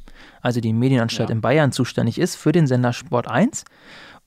also 0.42 0.60
die 0.60 0.74
Medienanstalt 0.74 1.30
ja. 1.30 1.34
in 1.34 1.40
Bayern, 1.40 1.72
zuständig 1.72 2.18
ist 2.18 2.36
für 2.36 2.52
den 2.52 2.66
Sender 2.66 2.92
Sport 2.92 3.26
1 3.28 3.64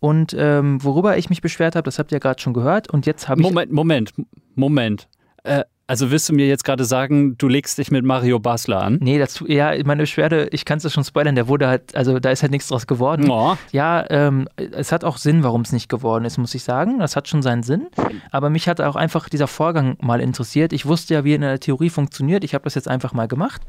und 0.01 0.35
ähm, 0.35 0.83
worüber 0.83 1.15
ich 1.17 1.29
mich 1.29 1.41
beschwert 1.41 1.75
habe, 1.75 1.85
das 1.85 1.99
habt 1.99 2.11
ihr 2.11 2.19
gerade 2.19 2.41
schon 2.41 2.53
gehört. 2.53 2.89
Und 2.89 3.05
jetzt 3.05 3.29
habe 3.29 3.39
ich. 3.39 3.47
Moment, 3.47 3.71
Moment, 3.71 4.13
Moment. 4.55 5.07
Äh, 5.43 5.63
also 5.91 6.09
willst 6.09 6.29
du 6.29 6.33
mir 6.33 6.47
jetzt 6.47 6.63
gerade 6.63 6.85
sagen, 6.85 7.37
du 7.37 7.49
legst 7.49 7.77
dich 7.77 7.91
mit 7.91 8.05
Mario 8.05 8.39
Basler 8.39 8.81
an? 8.81 8.97
Nee, 9.01 9.19
das, 9.19 9.43
ja, 9.45 9.73
meine 9.83 10.03
Beschwerde, 10.03 10.47
ich 10.53 10.63
kann 10.63 10.77
es 10.77 10.89
schon 10.93 11.03
spoilern, 11.03 11.35
der 11.35 11.49
wurde 11.49 11.67
halt, 11.67 11.93
also 11.97 12.17
da 12.17 12.31
ist 12.31 12.43
halt 12.43 12.53
nichts 12.53 12.69
draus 12.69 12.87
geworden. 12.87 13.29
Oh. 13.29 13.57
Ja, 13.73 14.05
ähm, 14.09 14.47
es 14.55 14.93
hat 14.93 15.03
auch 15.03 15.17
Sinn, 15.17 15.43
warum 15.43 15.63
es 15.63 15.73
nicht 15.73 15.89
geworden 15.89 16.23
ist, 16.23 16.37
muss 16.37 16.55
ich 16.55 16.63
sagen. 16.63 16.99
Das 16.99 17.17
hat 17.17 17.27
schon 17.27 17.41
seinen 17.41 17.61
Sinn. 17.61 17.89
Aber 18.31 18.49
mich 18.49 18.69
hat 18.69 18.79
auch 18.79 18.95
einfach 18.95 19.27
dieser 19.27 19.47
Vorgang 19.47 19.97
mal 19.99 20.21
interessiert. 20.21 20.71
Ich 20.71 20.85
wusste 20.85 21.13
ja, 21.13 21.25
wie 21.25 21.33
in 21.33 21.41
der 21.41 21.59
Theorie 21.59 21.89
funktioniert. 21.89 22.45
Ich 22.45 22.53
habe 22.53 22.63
das 22.63 22.75
jetzt 22.75 22.87
einfach 22.87 23.11
mal 23.11 23.27
gemacht. 23.27 23.61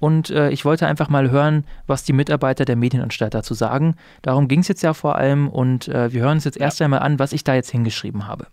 Und 0.00 0.30
äh, 0.30 0.48
ich 0.48 0.64
wollte 0.64 0.86
einfach 0.86 1.10
mal 1.10 1.30
hören, 1.30 1.66
was 1.86 2.04
die 2.04 2.14
Mitarbeiter 2.14 2.64
der 2.64 2.76
Medienanstalt 2.76 3.34
dazu 3.34 3.52
sagen. 3.52 3.96
Darum 4.22 4.48
ging 4.48 4.60
es 4.60 4.68
jetzt 4.68 4.82
ja 4.82 4.94
vor 4.94 5.16
allem. 5.16 5.48
Und 5.48 5.88
äh, 5.88 6.10
wir 6.10 6.22
hören 6.22 6.36
uns 6.36 6.44
jetzt 6.44 6.56
erst 6.56 6.80
einmal 6.80 7.00
an, 7.00 7.18
was 7.18 7.34
ich 7.34 7.44
da 7.44 7.54
jetzt 7.54 7.70
hingeschrieben 7.70 8.26
habe. 8.26 8.46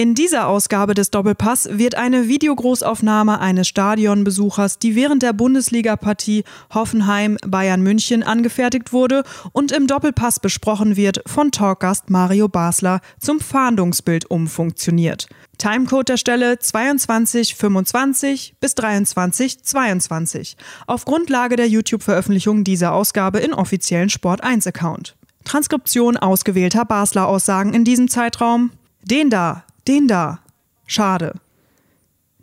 In 0.00 0.14
dieser 0.14 0.48
Ausgabe 0.48 0.94
des 0.94 1.10
Doppelpass 1.10 1.68
wird 1.72 1.94
eine 1.94 2.26
Videogroßaufnahme 2.26 3.38
eines 3.38 3.68
Stadionbesuchers, 3.68 4.78
die 4.78 4.94
während 4.94 5.22
der 5.22 5.34
Bundesliga-Partie 5.34 6.44
Hoffenheim 6.72 7.36
Bayern 7.46 7.82
München 7.82 8.22
angefertigt 8.22 8.94
wurde 8.94 9.24
und 9.52 9.72
im 9.72 9.86
Doppelpass 9.86 10.40
besprochen 10.40 10.96
wird, 10.96 11.20
von 11.26 11.52
Talkgast 11.52 12.08
Mario 12.08 12.48
Basler 12.48 13.02
zum 13.18 13.40
Fahndungsbild 13.40 14.30
umfunktioniert. 14.30 15.28
Timecode 15.58 16.08
der 16.08 16.16
Stelle 16.16 16.58
2225 16.58 18.54
bis 18.58 18.74
2322 18.76 20.56
auf 20.86 21.04
Grundlage 21.04 21.56
der 21.56 21.68
YouTube-Veröffentlichung 21.68 22.64
dieser 22.64 22.94
Ausgabe 22.94 23.40
in 23.40 23.52
offiziellen 23.52 24.08
Sport 24.08 24.42
1 24.42 24.66
Account. 24.66 25.14
Transkription 25.44 26.16
ausgewählter 26.16 26.86
Basler 26.86 27.28
Aussagen 27.28 27.74
in 27.74 27.84
diesem 27.84 28.08
Zeitraum. 28.08 28.70
Den 29.02 29.30
da, 29.30 29.64
den 29.90 30.06
da. 30.06 30.38
Schade. 30.86 31.34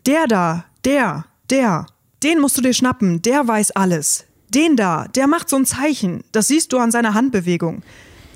Der 0.06 0.28
da, 0.28 0.66
der, 0.84 1.26
der. 1.50 1.86
Den 2.22 2.42
musst 2.42 2.58
du 2.58 2.62
dir 2.62 2.74
schnappen, 2.74 3.22
der 3.22 3.48
weiß 3.48 3.72
alles. 3.72 4.26
Den 4.50 4.76
da, 4.76 5.08
der 5.08 5.28
macht 5.28 5.48
so 5.48 5.56
ein 5.56 5.66
Zeichen. 5.66 6.26
Das 6.34 6.50
siehst 6.50 6.74
du 6.74 6.78
an 6.78 6.92
seiner 6.92 7.14
Handbewegung. 7.14 7.84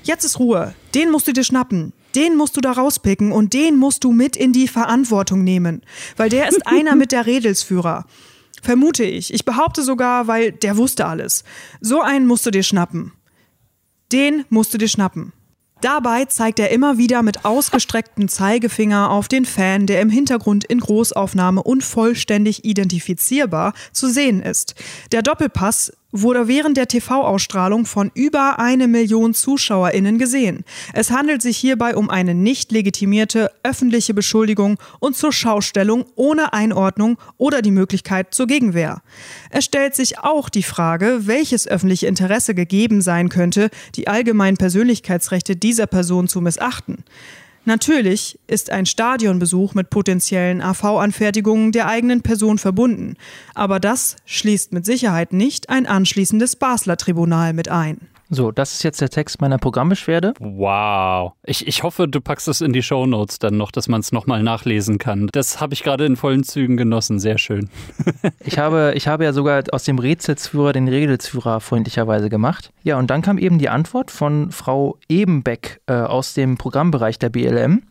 Jetzt 0.02 0.24
ist 0.24 0.38
Ruhe. 0.38 0.74
Den 0.94 1.10
musst 1.10 1.28
du 1.28 1.32
dir 1.32 1.44
schnappen. 1.44 1.92
Den 2.14 2.36
musst 2.36 2.56
du 2.56 2.62
da 2.62 2.72
rauspicken 2.72 3.32
und 3.32 3.52
den 3.52 3.76
musst 3.76 4.02
du 4.04 4.12
mit 4.12 4.34
in 4.34 4.54
die 4.54 4.68
Verantwortung 4.68 5.44
nehmen. 5.44 5.82
Weil 6.16 6.30
der 6.30 6.48
ist 6.48 6.66
einer 6.66 6.96
mit 6.96 7.12
der 7.12 7.26
Redelsführer. 7.26 8.06
Vermute 8.62 9.04
ich. 9.04 9.34
Ich 9.34 9.44
behaupte 9.44 9.82
sogar, 9.82 10.26
weil 10.26 10.52
der 10.52 10.78
wusste 10.78 11.04
alles. 11.06 11.44
So 11.82 12.00
einen 12.00 12.26
musst 12.26 12.46
du 12.46 12.50
dir 12.50 12.62
schnappen. 12.62 13.12
Den 14.10 14.46
musst 14.48 14.72
du 14.72 14.78
dir 14.78 14.88
schnappen. 14.88 15.34
Dabei 15.82 16.26
zeigt 16.26 16.60
er 16.60 16.70
immer 16.70 16.96
wieder 16.96 17.24
mit 17.24 17.44
ausgestrecktem 17.44 18.28
Zeigefinger 18.28 19.10
auf 19.10 19.26
den 19.26 19.44
Fan, 19.44 19.88
der 19.88 20.00
im 20.00 20.10
Hintergrund 20.10 20.62
in 20.62 20.78
Großaufnahme 20.78 21.60
unvollständig 21.60 22.64
identifizierbar 22.64 23.74
zu 23.92 24.08
sehen 24.08 24.40
ist. 24.40 24.76
Der 25.10 25.22
Doppelpass 25.22 25.92
wurde 26.12 26.46
während 26.46 26.76
der 26.76 26.88
TV-Ausstrahlung 26.88 27.86
von 27.86 28.10
über 28.14 28.58
eine 28.58 28.86
Million 28.86 29.34
ZuschauerInnen 29.34 30.18
gesehen. 30.18 30.64
Es 30.92 31.10
handelt 31.10 31.42
sich 31.42 31.56
hierbei 31.56 31.96
um 31.96 32.10
eine 32.10 32.34
nicht 32.34 32.70
legitimierte 32.70 33.50
öffentliche 33.62 34.14
Beschuldigung 34.14 34.78
und 35.00 35.16
zur 35.16 35.32
Schaustellung 35.32 36.04
ohne 36.14 36.52
Einordnung 36.52 37.18
oder 37.38 37.62
die 37.62 37.70
Möglichkeit 37.70 38.34
zur 38.34 38.46
Gegenwehr. 38.46 39.02
Es 39.50 39.64
stellt 39.64 39.94
sich 39.94 40.18
auch 40.18 40.48
die 40.48 40.62
Frage, 40.62 41.20
welches 41.22 41.66
öffentliche 41.66 42.06
Interesse 42.06 42.54
gegeben 42.54 43.00
sein 43.00 43.28
könnte, 43.28 43.70
die 43.94 44.08
allgemeinen 44.08 44.58
Persönlichkeitsrechte 44.58 45.56
dieser 45.56 45.86
Person 45.86 46.28
zu 46.28 46.40
missachten. 46.40 47.04
Natürlich 47.64 48.40
ist 48.48 48.70
ein 48.70 48.86
Stadionbesuch 48.86 49.74
mit 49.74 49.88
potenziellen 49.88 50.60
AV-Anfertigungen 50.60 51.70
der 51.70 51.86
eigenen 51.86 52.22
Person 52.22 52.58
verbunden, 52.58 53.16
aber 53.54 53.78
das 53.78 54.16
schließt 54.24 54.72
mit 54.72 54.84
Sicherheit 54.84 55.32
nicht 55.32 55.68
ein 55.68 55.86
anschließendes 55.86 56.56
Basler 56.56 56.96
Tribunal 56.96 57.52
mit 57.52 57.68
ein. 57.68 58.08
So, 58.34 58.50
das 58.50 58.72
ist 58.72 58.82
jetzt 58.82 58.98
der 59.02 59.10
Text 59.10 59.42
meiner 59.42 59.58
Programmbeschwerde. 59.58 60.32
Wow. 60.40 61.32
Ich, 61.44 61.66
ich 61.66 61.82
hoffe, 61.82 62.08
du 62.08 62.18
packst 62.22 62.48
es 62.48 62.62
in 62.62 62.72
die 62.72 62.82
Show 62.82 63.04
Notes 63.04 63.38
dann 63.38 63.58
noch, 63.58 63.70
dass 63.70 63.88
man 63.88 64.00
es 64.00 64.10
nochmal 64.10 64.42
nachlesen 64.42 64.96
kann. 64.96 65.28
Das 65.32 65.60
habe 65.60 65.74
ich 65.74 65.82
gerade 65.82 66.06
in 66.06 66.16
vollen 66.16 66.42
Zügen 66.42 66.78
genossen. 66.78 67.18
Sehr 67.18 67.36
schön. 67.36 67.68
ich, 68.40 68.58
habe, 68.58 68.94
ich 68.96 69.06
habe 69.06 69.24
ja 69.24 69.34
sogar 69.34 69.64
aus 69.72 69.84
dem 69.84 69.98
Rätselsführer 69.98 70.72
den 70.72 70.88
Redelsführer 70.88 71.60
freundlicherweise 71.60 72.30
gemacht. 72.30 72.72
Ja, 72.84 72.98
und 72.98 73.10
dann 73.10 73.20
kam 73.20 73.36
eben 73.36 73.58
die 73.58 73.68
Antwort 73.68 74.10
von 74.10 74.50
Frau 74.50 74.96
Ebenbeck 75.10 75.82
äh, 75.86 75.92
aus 75.92 76.32
dem 76.32 76.56
Programmbereich 76.56 77.18
der 77.18 77.28
BLM. 77.28 77.82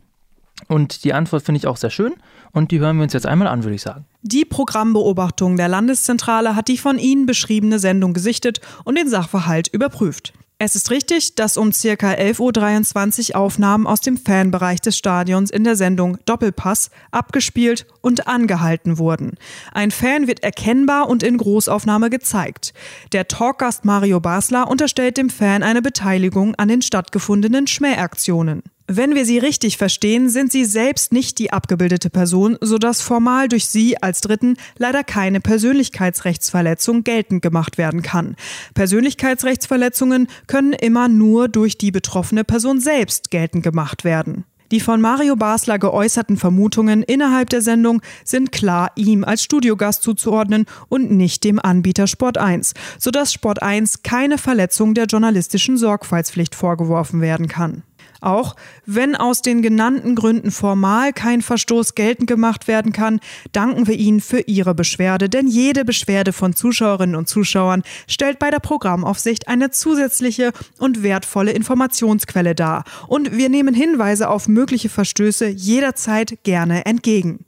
Und 0.67 1.03
die 1.03 1.13
Antwort 1.13 1.43
finde 1.43 1.59
ich 1.59 1.67
auch 1.67 1.77
sehr 1.77 1.91
schön 1.91 2.15
und 2.53 2.71
die 2.71 2.79
hören 2.79 2.97
wir 2.97 3.03
uns 3.03 3.13
jetzt 3.13 3.25
einmal 3.25 3.47
an, 3.47 3.63
würde 3.63 3.75
ich 3.75 3.81
sagen. 3.81 4.05
Die 4.21 4.45
Programmbeobachtung 4.45 5.57
der 5.57 5.67
Landeszentrale 5.67 6.55
hat 6.55 6.67
die 6.67 6.77
von 6.77 6.99
Ihnen 6.99 7.25
beschriebene 7.25 7.79
Sendung 7.79 8.13
gesichtet 8.13 8.61
und 8.83 8.97
den 8.97 9.09
Sachverhalt 9.09 9.67
überprüft. 9.67 10.33
Es 10.63 10.75
ist 10.75 10.91
richtig, 10.91 11.33
dass 11.33 11.57
um 11.57 11.71
ca. 11.71 12.11
11.23 12.11 13.31
Uhr 13.31 13.37
Aufnahmen 13.37 13.87
aus 13.87 13.99
dem 13.99 14.15
Fanbereich 14.15 14.79
des 14.79 14.95
Stadions 14.95 15.49
in 15.49 15.63
der 15.63 15.75
Sendung 15.75 16.19
Doppelpass 16.25 16.91
abgespielt 17.09 17.87
und 18.01 18.27
angehalten 18.27 18.99
wurden. 18.99 19.39
Ein 19.71 19.89
Fan 19.89 20.27
wird 20.27 20.43
erkennbar 20.43 21.09
und 21.09 21.23
in 21.23 21.37
Großaufnahme 21.37 22.11
gezeigt. 22.11 22.75
Der 23.11 23.27
Talkgast 23.27 23.85
Mario 23.85 24.19
Basler 24.19 24.69
unterstellt 24.69 25.17
dem 25.17 25.31
Fan 25.31 25.63
eine 25.63 25.81
Beteiligung 25.81 26.53
an 26.53 26.67
den 26.67 26.83
stattgefundenen 26.83 27.65
Schmähaktionen. 27.65 28.61
Wenn 28.87 29.15
wir 29.15 29.25
sie 29.25 29.37
richtig 29.37 29.77
verstehen, 29.77 30.29
sind 30.29 30.51
sie 30.51 30.65
selbst 30.65 31.13
nicht 31.13 31.39
die 31.39 31.53
abgebildete 31.53 32.09
Person, 32.09 32.57
sodass 32.61 33.01
formal 33.01 33.47
durch 33.47 33.67
sie 33.67 34.01
als 34.01 34.21
Dritten 34.21 34.55
leider 34.77 35.03
keine 35.03 35.39
Persönlichkeitsrechtsverletzung 35.39 37.03
geltend 37.03 37.41
gemacht 37.41 37.77
werden 37.77 38.01
kann. 38.01 38.35
Persönlichkeitsrechtsverletzungen 38.73 40.27
können 40.47 40.73
immer 40.73 41.07
nur 41.07 41.47
durch 41.47 41.77
die 41.77 41.91
betroffene 41.91 42.43
Person 42.43 42.79
selbst 42.79 43.31
geltend 43.31 43.63
gemacht 43.63 44.03
werden. 44.03 44.45
Die 44.71 44.79
von 44.79 45.01
Mario 45.01 45.35
Basler 45.35 45.79
geäußerten 45.79 46.37
Vermutungen 46.37 47.03
innerhalb 47.03 47.49
der 47.49 47.61
Sendung 47.61 48.01
sind 48.23 48.53
klar 48.53 48.91
ihm 48.95 49.25
als 49.25 49.43
Studiogast 49.43 50.01
zuzuordnen 50.01 50.65
und 50.87 51.11
nicht 51.11 51.43
dem 51.43 51.59
Anbieter 51.59 52.07
Sport 52.07 52.37
1, 52.37 52.73
sodass 52.97 53.33
Sport 53.33 53.61
1 53.61 54.01
keine 54.03 54.37
Verletzung 54.37 54.93
der 54.93 55.05
journalistischen 55.05 55.77
Sorgfaltspflicht 55.77 56.55
vorgeworfen 56.55 57.19
werden 57.19 57.49
kann. 57.49 57.83
Auch 58.21 58.55
wenn 58.85 59.15
aus 59.15 59.41
den 59.41 59.61
genannten 59.61 60.15
Gründen 60.15 60.51
formal 60.51 61.11
kein 61.11 61.41
Verstoß 61.41 61.95
geltend 61.95 62.27
gemacht 62.27 62.67
werden 62.67 62.93
kann, 62.93 63.19
danken 63.51 63.87
wir 63.87 63.95
Ihnen 63.95 64.21
für 64.21 64.41
Ihre 64.41 64.75
Beschwerde, 64.75 65.27
denn 65.27 65.47
jede 65.47 65.83
Beschwerde 65.83 66.31
von 66.31 66.55
Zuschauerinnen 66.55 67.15
und 67.15 67.27
Zuschauern 67.27 67.81
stellt 68.07 68.37
bei 68.37 68.51
der 68.51 68.59
Programmaufsicht 68.59 69.47
eine 69.47 69.71
zusätzliche 69.71 70.51
und 70.77 71.01
wertvolle 71.01 71.51
Informationsquelle 71.51 72.53
dar. 72.53 72.83
Und 73.07 73.35
wir 73.35 73.49
nehmen 73.49 73.73
Hinweise 73.73 74.29
auf 74.29 74.47
mögliche 74.47 74.89
Verstöße 74.89 75.47
jederzeit 75.47 76.43
gerne 76.43 76.85
entgegen. 76.85 77.45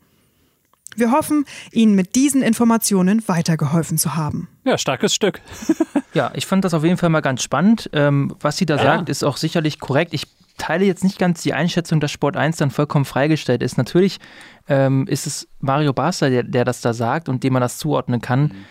Wir 0.95 1.11
hoffen, 1.11 1.45
Ihnen 1.71 1.95
mit 1.95 2.15
diesen 2.15 2.41
Informationen 2.41 3.28
weitergeholfen 3.28 3.97
zu 3.97 4.15
haben. 4.15 4.47
Ja, 4.63 4.78
starkes 4.78 5.13
Stück. 5.13 5.41
ja, 6.13 6.32
ich 6.36 6.45
fand 6.45 6.65
das 6.65 6.74
auf 6.74 6.84
jeden 6.84 6.97
Fall 6.97 7.09
mal 7.09 7.21
ganz 7.21 7.43
spannend. 7.43 7.89
Ähm, 7.93 8.36
was 8.39 8.57
sie 8.57 8.65
da 8.65 8.78
ja. 8.78 8.84
sagt, 8.84 9.09
ist 9.09 9.24
auch 9.24 9.38
sicherlich 9.38 9.80
korrekt. 9.80 10.13
Ich 10.13 10.28
teile 10.58 10.86
jetzt 10.86 11.04
nicht 11.04 11.20
ganz 11.20 11.41
die 11.41 11.54
Einschätzung, 11.54 11.99
dass 11.99 12.12
Sport 12.12 12.38
1 12.38 12.58
dann 12.58 12.72
vollkommen 12.72 13.06
freigestellt 13.06 13.64
ist. 13.64 13.78
Natürlich 13.78 14.20
ähm, 14.68 15.08
ist 15.08 15.28
es 15.28 15.47
Mario 15.60 15.93
Basler, 15.93 16.30
der, 16.30 16.43
der, 16.43 16.66
das 16.66 16.82
da 16.82 16.93
sagt 16.93 17.30
und 17.30 17.43
dem 17.43 17.54
man 17.54 17.62
das 17.62 17.78
zuordnen 17.78 18.22
kann. 18.22 18.41
Mhm. 18.43 18.66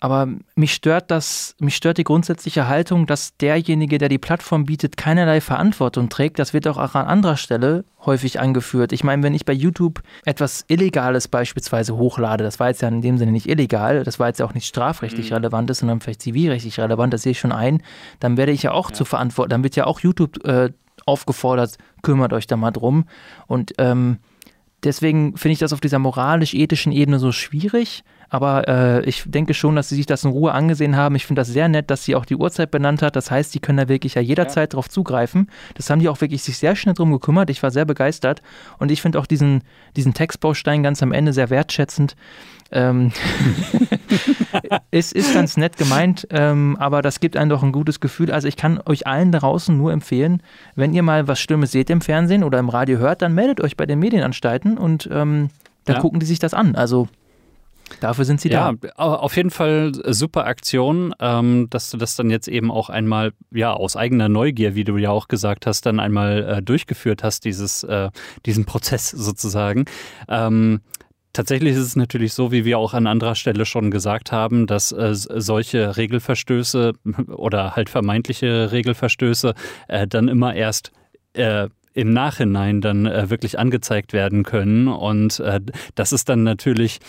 Aber 0.00 0.28
mich 0.54 0.74
stört 0.74 1.10
das, 1.10 1.56
mich 1.58 1.74
stört 1.74 1.98
die 1.98 2.04
grundsätzliche 2.04 2.68
Haltung, 2.68 3.06
dass 3.06 3.36
derjenige, 3.36 3.98
der 3.98 4.08
die 4.08 4.18
Plattform 4.18 4.64
bietet, 4.64 4.96
keinerlei 4.96 5.40
Verantwortung 5.40 6.08
trägt. 6.08 6.38
Das 6.38 6.54
wird 6.54 6.68
auch 6.68 6.76
an 6.76 7.06
anderer 7.06 7.36
Stelle 7.36 7.84
häufig 8.06 8.38
angeführt. 8.38 8.92
Ich 8.92 9.02
meine, 9.02 9.24
wenn 9.24 9.34
ich 9.34 9.44
bei 9.44 9.52
YouTube 9.52 10.00
etwas 10.24 10.64
Illegales 10.68 11.26
beispielsweise 11.26 11.96
hochlade, 11.96 12.44
das 12.44 12.60
war 12.60 12.68
jetzt 12.68 12.80
ja 12.80 12.88
in 12.88 13.02
dem 13.02 13.18
Sinne 13.18 13.32
nicht 13.32 13.48
illegal, 13.48 14.04
das 14.04 14.20
war 14.20 14.28
jetzt 14.28 14.38
ja 14.38 14.46
auch 14.46 14.54
nicht 14.54 14.66
strafrechtlich 14.66 15.30
mhm. 15.30 15.36
relevant, 15.36 15.74
sondern 15.74 16.00
vielleicht 16.00 16.22
zivilrechtlich 16.22 16.78
relevant, 16.78 17.12
das 17.12 17.22
sehe 17.22 17.32
ich 17.32 17.40
schon 17.40 17.52
ein, 17.52 17.82
dann 18.20 18.36
werde 18.36 18.52
ich 18.52 18.62
ja 18.62 18.70
auch 18.70 18.90
ja. 18.90 18.94
zu 18.94 19.04
verantworten, 19.04 19.50
dann 19.50 19.64
wird 19.64 19.74
ja 19.74 19.86
auch 19.86 19.98
YouTube 19.98 20.44
äh, 20.46 20.70
aufgefordert, 21.08 21.76
kümmert 22.02 22.32
euch 22.32 22.46
da 22.46 22.56
mal 22.56 22.70
drum. 22.70 23.06
Und 23.46 23.72
ähm, 23.78 24.18
deswegen 24.84 25.36
finde 25.36 25.54
ich 25.54 25.58
das 25.58 25.72
auf 25.72 25.80
dieser 25.80 25.98
moralisch-ethischen 25.98 26.92
Ebene 26.92 27.18
so 27.18 27.32
schwierig. 27.32 28.04
Aber 28.30 28.68
äh, 28.68 29.04
ich 29.04 29.24
denke 29.26 29.54
schon, 29.54 29.74
dass 29.74 29.88
sie 29.88 29.96
sich 29.96 30.04
das 30.04 30.24
in 30.24 30.30
Ruhe 30.30 30.52
angesehen 30.52 30.96
haben. 30.96 31.14
Ich 31.14 31.24
finde 31.24 31.40
das 31.40 31.48
sehr 31.48 31.68
nett, 31.68 31.90
dass 31.90 32.04
sie 32.04 32.14
auch 32.14 32.26
die 32.26 32.36
Uhrzeit 32.36 32.70
benannt 32.70 33.00
hat. 33.00 33.16
Das 33.16 33.30
heißt, 33.30 33.54
die 33.54 33.60
können 33.60 33.78
da 33.78 33.88
wirklich 33.88 34.14
ja 34.14 34.20
jederzeit 34.20 34.72
ja. 34.72 34.76
drauf 34.76 34.88
zugreifen. 34.88 35.50
Das 35.74 35.88
haben 35.88 36.00
die 36.00 36.08
auch 36.10 36.20
wirklich 36.20 36.42
sich 36.42 36.58
sehr 36.58 36.76
schnell 36.76 36.94
drum 36.94 37.10
gekümmert. 37.10 37.48
Ich 37.48 37.62
war 37.62 37.70
sehr 37.70 37.86
begeistert. 37.86 38.42
Und 38.78 38.90
ich 38.90 39.00
finde 39.00 39.18
auch 39.18 39.26
diesen, 39.26 39.62
diesen 39.96 40.12
Textbaustein 40.12 40.82
ganz 40.82 41.02
am 41.02 41.12
Ende 41.12 41.32
sehr 41.32 41.48
wertschätzend. 41.48 42.16
Ähm, 42.70 43.12
es 44.90 45.12
ist 45.12 45.34
ganz 45.34 45.56
nett 45.56 45.76
gemeint, 45.76 46.26
ähm, 46.30 46.76
aber 46.78 47.02
das 47.02 47.20
gibt 47.20 47.36
einem 47.36 47.48
doch 47.48 47.62
ein 47.62 47.72
gutes 47.72 48.00
Gefühl. 48.00 48.30
Also 48.30 48.48
ich 48.48 48.56
kann 48.56 48.80
euch 48.84 49.06
allen 49.06 49.32
draußen 49.32 49.76
nur 49.76 49.92
empfehlen, 49.92 50.42
wenn 50.74 50.92
ihr 50.92 51.02
mal 51.02 51.28
was 51.28 51.40
Schlimmes 51.40 51.72
seht 51.72 51.90
im 51.90 52.00
Fernsehen 52.00 52.44
oder 52.44 52.58
im 52.58 52.68
Radio 52.68 52.98
hört, 52.98 53.22
dann 53.22 53.34
meldet 53.34 53.60
euch 53.60 53.76
bei 53.76 53.86
den 53.86 53.98
Medienanstalten 53.98 54.78
und 54.78 55.08
ähm, 55.12 55.50
dann 55.84 55.96
ja. 55.96 56.02
gucken 56.02 56.20
die 56.20 56.26
sich 56.26 56.38
das 56.38 56.54
an. 56.54 56.74
Also 56.74 57.08
Dafür 58.00 58.24
sind 58.24 58.40
sie 58.40 58.50
ja, 58.50 58.72
da. 58.72 58.88
Ja, 58.88 58.94
auf 58.96 59.36
jeden 59.36 59.50
Fall 59.50 59.92
super 60.08 60.46
Aktion, 60.46 61.14
ähm, 61.20 61.68
dass 61.70 61.90
du 61.90 61.96
das 61.96 62.16
dann 62.16 62.30
jetzt 62.30 62.48
eben 62.48 62.70
auch 62.70 62.90
einmal, 62.90 63.32
ja, 63.50 63.72
aus 63.72 63.96
eigener 63.96 64.28
Neugier, 64.28 64.74
wie 64.74 64.84
du 64.84 64.96
ja 64.96 65.10
auch 65.10 65.28
gesagt 65.28 65.66
hast, 65.66 65.86
dann 65.86 66.00
einmal 66.00 66.44
äh, 66.44 66.62
durchgeführt 66.62 67.22
hast, 67.22 67.44
dieses, 67.44 67.82
äh, 67.84 68.10
diesen 68.46 68.64
Prozess 68.64 69.10
sozusagen. 69.10 69.86
Ähm, 70.28 70.80
Tatsächlich 71.32 71.74
ist 71.74 71.82
es 71.82 71.96
natürlich 71.96 72.32
so, 72.32 72.50
wie 72.52 72.64
wir 72.64 72.78
auch 72.78 72.94
an 72.94 73.06
anderer 73.06 73.34
Stelle 73.34 73.66
schon 73.66 73.90
gesagt 73.90 74.32
haben, 74.32 74.66
dass 74.66 74.92
äh, 74.92 75.10
solche 75.12 75.96
Regelverstöße 75.96 76.92
oder 77.28 77.76
halt 77.76 77.90
vermeintliche 77.90 78.72
Regelverstöße 78.72 79.54
äh, 79.88 80.06
dann 80.06 80.28
immer 80.28 80.54
erst 80.54 80.90
äh, 81.34 81.68
im 81.94 82.12
Nachhinein 82.12 82.80
dann 82.80 83.06
äh, 83.06 83.28
wirklich 83.28 83.58
angezeigt 83.58 84.12
werden 84.12 84.44
können. 84.44 84.88
Und 84.88 85.40
äh, 85.40 85.60
das 85.94 86.12
ist 86.12 86.28
dann 86.28 86.44
natürlich 86.44 87.00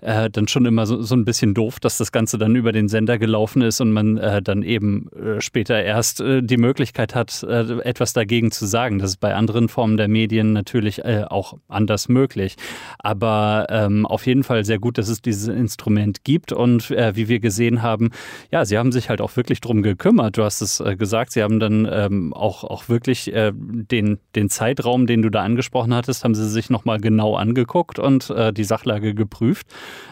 äh, 0.00 0.30
dann 0.30 0.48
schon 0.48 0.64
immer 0.66 0.86
so, 0.86 1.02
so 1.02 1.14
ein 1.16 1.24
bisschen 1.24 1.54
doof, 1.54 1.80
dass 1.80 1.98
das 1.98 2.12
Ganze 2.12 2.38
dann 2.38 2.54
über 2.54 2.72
den 2.72 2.88
Sender 2.88 3.18
gelaufen 3.18 3.62
ist 3.62 3.80
und 3.80 3.92
man 3.92 4.16
äh, 4.18 4.40
dann 4.42 4.62
eben 4.62 5.08
äh, 5.12 5.40
später 5.40 5.82
erst 5.82 6.20
äh, 6.20 6.42
die 6.42 6.56
Möglichkeit 6.56 7.14
hat, 7.14 7.42
äh, 7.42 7.80
etwas 7.80 8.12
dagegen 8.12 8.50
zu 8.50 8.66
sagen. 8.66 8.98
Das 8.98 9.10
ist 9.10 9.20
bei 9.20 9.34
anderen 9.34 9.68
Formen 9.68 9.96
der 9.96 10.08
Medien 10.08 10.52
natürlich 10.52 11.04
äh, 11.04 11.24
auch 11.28 11.54
anders 11.68 12.08
möglich. 12.08 12.56
Aber 12.98 13.66
ähm, 13.70 14.06
auf 14.06 14.26
jeden 14.26 14.44
Fall 14.44 14.64
sehr 14.64 14.78
gut, 14.78 14.98
dass 14.98 15.08
es 15.08 15.20
dieses 15.20 15.48
Instrument 15.48 16.24
gibt 16.24 16.52
und 16.52 16.90
wie 16.90 17.28
wir 17.28 17.40
gesehen 17.40 17.82
haben, 17.82 18.10
ja, 18.50 18.64
sie 18.64 18.78
haben 18.78 18.92
sich 18.92 19.08
halt 19.08 19.20
auch 19.20 19.36
wirklich 19.36 19.60
drum 19.60 19.82
gekümmert. 19.82 20.36
Du 20.36 20.44
hast 20.44 20.60
es 20.60 20.82
gesagt, 20.98 21.32
sie 21.32 21.42
haben 21.42 21.60
dann 21.60 21.88
ähm, 21.90 22.32
auch, 22.32 22.64
auch 22.64 22.88
wirklich 22.88 23.32
den, 23.32 24.18
den 24.34 24.50
Zeitraum, 24.50 25.06
den 25.06 25.22
du 25.22 25.30
da 25.30 25.42
angesprochen 25.42 25.94
hattest, 25.94 26.24
haben 26.24 26.34
sie 26.34 26.48
sich 26.48 26.70
nochmal 26.70 26.98
genau 27.00 27.36
angeguckt 27.36 27.98
und 27.98 28.32
die 28.56 28.64
Sachlage 28.64 29.14
geprüft. 29.14 29.66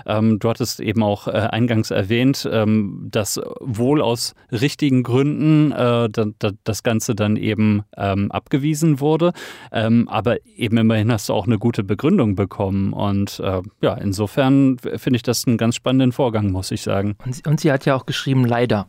Ähm, 0.06 0.38
du 0.38 0.48
hattest 0.48 0.80
eben 0.80 1.02
auch 1.02 1.28
äh, 1.28 1.32
eingangs 1.32 1.90
erwähnt, 1.90 2.48
ähm, 2.50 3.08
dass 3.10 3.40
wohl 3.60 4.02
aus 4.02 4.34
richtigen 4.52 5.02
Gründen 5.02 5.72
äh, 5.72 6.08
da, 6.10 6.26
da, 6.38 6.50
das 6.64 6.82
Ganze 6.82 7.14
dann 7.14 7.36
eben 7.36 7.82
ähm, 7.96 8.30
abgewiesen 8.30 9.00
wurde. 9.00 9.32
Ähm, 9.72 10.08
aber 10.08 10.36
eben 10.56 10.76
immerhin 10.76 11.10
hast 11.12 11.28
du 11.28 11.34
auch 11.34 11.46
eine 11.46 11.58
gute 11.58 11.84
Begründung 11.84 12.34
bekommen. 12.34 12.92
Und 12.92 13.40
äh, 13.40 13.62
ja, 13.80 13.94
insofern 13.94 14.78
finde 14.78 15.16
ich 15.16 15.22
das 15.22 15.46
einen 15.46 15.58
ganz 15.58 15.76
spannenden 15.76 16.12
Vorgang, 16.12 16.50
muss 16.50 16.70
ich 16.70 16.82
sagen. 16.82 17.16
Und, 17.24 17.46
und 17.46 17.60
sie 17.60 17.72
hat 17.72 17.84
ja 17.86 17.94
auch 17.94 18.06
geschrieben, 18.06 18.44
leider. 18.44 18.86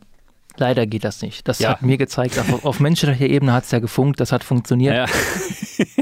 Leider 0.58 0.86
geht 0.86 1.04
das 1.04 1.22
nicht. 1.22 1.46
Das 1.46 1.60
ja. 1.60 1.70
hat 1.70 1.82
mir 1.82 1.98
gezeigt, 1.98 2.38
auf, 2.38 2.64
auf 2.64 2.80
menschlicher 2.80 3.26
Ebene 3.26 3.52
hat 3.52 3.64
es 3.64 3.70
ja 3.70 3.78
gefunkt, 3.78 4.18
das 4.20 4.32
hat 4.32 4.42
funktioniert. 4.42 4.94
Ja. 4.94 5.06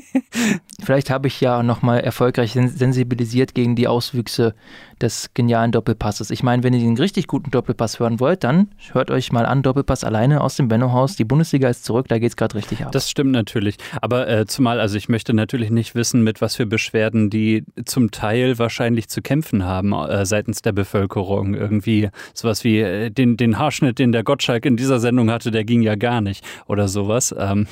Vielleicht 0.83 1.11
habe 1.11 1.29
ich 1.29 1.41
ja 1.41 1.63
nochmal 1.63 2.01
erfolgreich 2.01 2.53
sensibilisiert 2.53 3.55
gegen 3.55 3.77
die 3.77 3.89
Auswüchse 3.89 4.55
des 5.01 5.31
genialen 5.35 5.73
Doppelpasses. 5.73 6.31
Ich 6.31 6.43
meine, 6.43 6.63
wenn 6.63 6.73
ihr 6.73 6.81
den 6.81 6.97
richtig 6.97 7.27
guten 7.27 7.51
Doppelpass 7.51 7.99
hören 7.99 8.19
wollt, 8.21 8.45
dann 8.45 8.69
hört 8.93 9.11
euch 9.11 9.31
mal 9.33 9.45
an, 9.45 9.63
Doppelpass 9.63 10.05
alleine 10.05 10.41
aus 10.41 10.57
dem 10.57 10.69
Benno-Haus. 10.69 11.17
Die 11.17 11.25
Bundesliga 11.25 11.69
ist 11.69 11.85
zurück, 11.85 12.09
da 12.09 12.19
geht 12.19 12.31
es 12.31 12.37
gerade 12.37 12.55
richtig 12.55 12.85
ab. 12.85 12.93
Das 12.93 13.11
stimmt 13.11 13.33
natürlich. 13.33 13.77
Aber 14.01 14.29
äh, 14.29 14.47
zumal, 14.47 14.81
also 14.81 14.97
ich 14.97 15.09
möchte 15.09 15.35
natürlich 15.35 15.71
nicht 15.71 15.95
wissen, 15.95 16.23
mit 16.23 16.41
was 16.41 16.57
für 16.57 16.67
Beschwerden 16.67 17.29
die 17.29 17.65
zum 17.85 18.11
Teil 18.11 18.59
wahrscheinlich 18.59 19.09
zu 19.09 19.21
kämpfen 19.21 19.65
haben 19.65 19.93
äh, 19.93 20.25
seitens 20.25 20.63
der 20.63 20.73
Bevölkerung. 20.73 21.55
Irgendwie 21.55 22.09
sowas 22.33 22.65
wie 22.65 22.81
äh, 22.81 23.11
den, 23.11 23.37
den 23.37 23.59
Haarschnitt, 23.59 23.99
den 23.99 24.13
der 24.13 24.25
Gottschalk 24.25 24.65
in 24.65 24.77
dieser 24.77 24.99
Sendung 24.99 25.31
hatte, 25.31 25.51
der 25.51 25.65
ging 25.65 25.83
ja 25.83 25.95
gar 25.95 26.21
nicht 26.21 26.45
oder 26.67 26.89
sowas. 26.89 27.35
Ähm, 27.39 27.67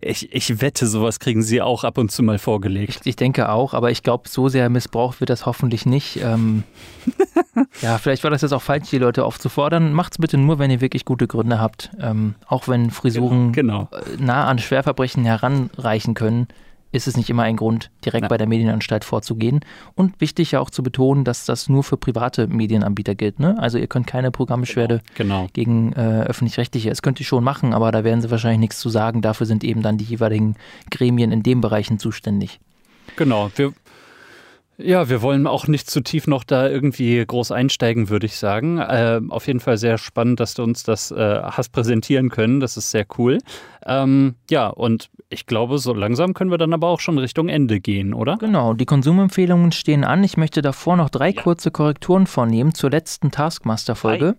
ich, 0.00 0.34
ich 0.34 0.60
wette, 0.60 0.86
sowas 0.86 1.18
kriegen 1.18 1.42
sie 1.42 1.60
auch 1.60 1.84
ab 1.84 1.98
und 1.98 2.10
zu 2.10 2.22
mal 2.22 2.38
vorgelegt. 2.38 3.00
Ich, 3.02 3.06
ich 3.06 3.16
denke 3.16 3.50
auch, 3.50 3.74
aber 3.74 3.90
ich 3.90 4.02
glaube, 4.02 4.28
so 4.28 4.48
sehr 4.48 4.68
missbraucht 4.70 5.20
wird 5.20 5.30
das 5.30 5.46
hoffentlich 5.46 5.84
nicht. 5.86 6.20
Ähm, 6.22 6.64
ja, 7.82 7.98
vielleicht 7.98 8.24
war 8.24 8.30
das 8.30 8.42
jetzt 8.42 8.52
auch 8.52 8.62
falsch, 8.62 8.88
die 8.90 8.98
Leute 8.98 9.24
aufzufordern. 9.24 9.92
Macht's 9.92 10.18
bitte 10.18 10.38
nur, 10.38 10.58
wenn 10.58 10.70
ihr 10.70 10.80
wirklich 10.80 11.04
gute 11.04 11.26
Gründe 11.26 11.60
habt. 11.60 11.90
Ähm, 12.00 12.34
auch 12.46 12.66
wenn 12.66 12.90
Frisuren 12.90 13.52
genau, 13.52 13.88
genau. 13.90 14.24
nah 14.24 14.46
an 14.46 14.58
Schwerverbrechen 14.58 15.24
heranreichen 15.24 16.14
können 16.14 16.48
ist 16.92 17.06
es 17.06 17.16
nicht 17.16 17.30
immer 17.30 17.42
ein 17.42 17.56
Grund, 17.56 17.90
direkt 18.04 18.22
ja. 18.22 18.28
bei 18.28 18.36
der 18.36 18.46
Medienanstalt 18.46 19.04
vorzugehen. 19.04 19.60
Und 19.94 20.20
wichtig 20.20 20.52
ja 20.52 20.60
auch 20.60 20.70
zu 20.70 20.82
betonen, 20.82 21.24
dass 21.24 21.44
das 21.44 21.68
nur 21.68 21.84
für 21.84 21.96
private 21.96 22.46
Medienanbieter 22.46 23.14
gilt. 23.14 23.38
Ne? 23.38 23.56
Also 23.58 23.78
ihr 23.78 23.86
könnt 23.86 24.06
keine 24.06 24.30
Programmbeschwerde 24.30 25.00
genau. 25.14 25.48
gegen 25.52 25.92
äh, 25.92 26.22
öffentlich-rechtliche, 26.22 26.90
es 26.90 27.02
könnt 27.02 27.20
ihr 27.20 27.26
schon 27.26 27.44
machen, 27.44 27.72
aber 27.72 27.92
da 27.92 28.04
werden 28.04 28.20
sie 28.20 28.30
wahrscheinlich 28.30 28.60
nichts 28.60 28.80
zu 28.80 28.88
sagen. 28.88 29.22
Dafür 29.22 29.46
sind 29.46 29.64
eben 29.64 29.82
dann 29.82 29.98
die 29.98 30.04
jeweiligen 30.04 30.56
Gremien 30.90 31.32
in 31.32 31.42
den 31.42 31.60
Bereichen 31.60 31.98
zuständig. 31.98 32.60
Genau, 33.16 33.50
wir 33.56 33.72
ja, 34.82 35.08
wir 35.08 35.22
wollen 35.22 35.46
auch 35.46 35.66
nicht 35.66 35.90
zu 35.90 36.00
tief 36.00 36.26
noch 36.26 36.44
da 36.44 36.68
irgendwie 36.68 37.24
groß 37.24 37.52
einsteigen, 37.52 38.08
würde 38.08 38.26
ich 38.26 38.36
sagen. 38.36 38.78
Äh, 38.78 39.20
auf 39.28 39.46
jeden 39.46 39.60
Fall 39.60 39.78
sehr 39.78 39.98
spannend, 39.98 40.40
dass 40.40 40.54
du 40.54 40.62
uns 40.62 40.82
das 40.82 41.10
äh, 41.10 41.42
hast 41.42 41.70
präsentieren 41.70 42.30
können. 42.30 42.60
Das 42.60 42.76
ist 42.76 42.90
sehr 42.90 43.06
cool. 43.18 43.38
Ähm, 43.86 44.34
ja, 44.50 44.68
und 44.68 45.10
ich 45.28 45.46
glaube, 45.46 45.78
so 45.78 45.94
langsam 45.94 46.34
können 46.34 46.50
wir 46.50 46.58
dann 46.58 46.72
aber 46.72 46.88
auch 46.88 47.00
schon 47.00 47.18
Richtung 47.18 47.48
Ende 47.48 47.80
gehen, 47.80 48.14
oder? 48.14 48.36
Genau, 48.38 48.74
die 48.74 48.86
Konsumempfehlungen 48.86 49.72
stehen 49.72 50.04
an. 50.04 50.24
Ich 50.24 50.36
möchte 50.36 50.62
davor 50.62 50.96
noch 50.96 51.10
drei 51.10 51.30
ja. 51.30 51.42
kurze 51.42 51.70
Korrekturen 51.70 52.26
vornehmen 52.26 52.74
zur 52.74 52.90
letzten 52.90 53.30
Taskmaster-Folge. 53.30 54.36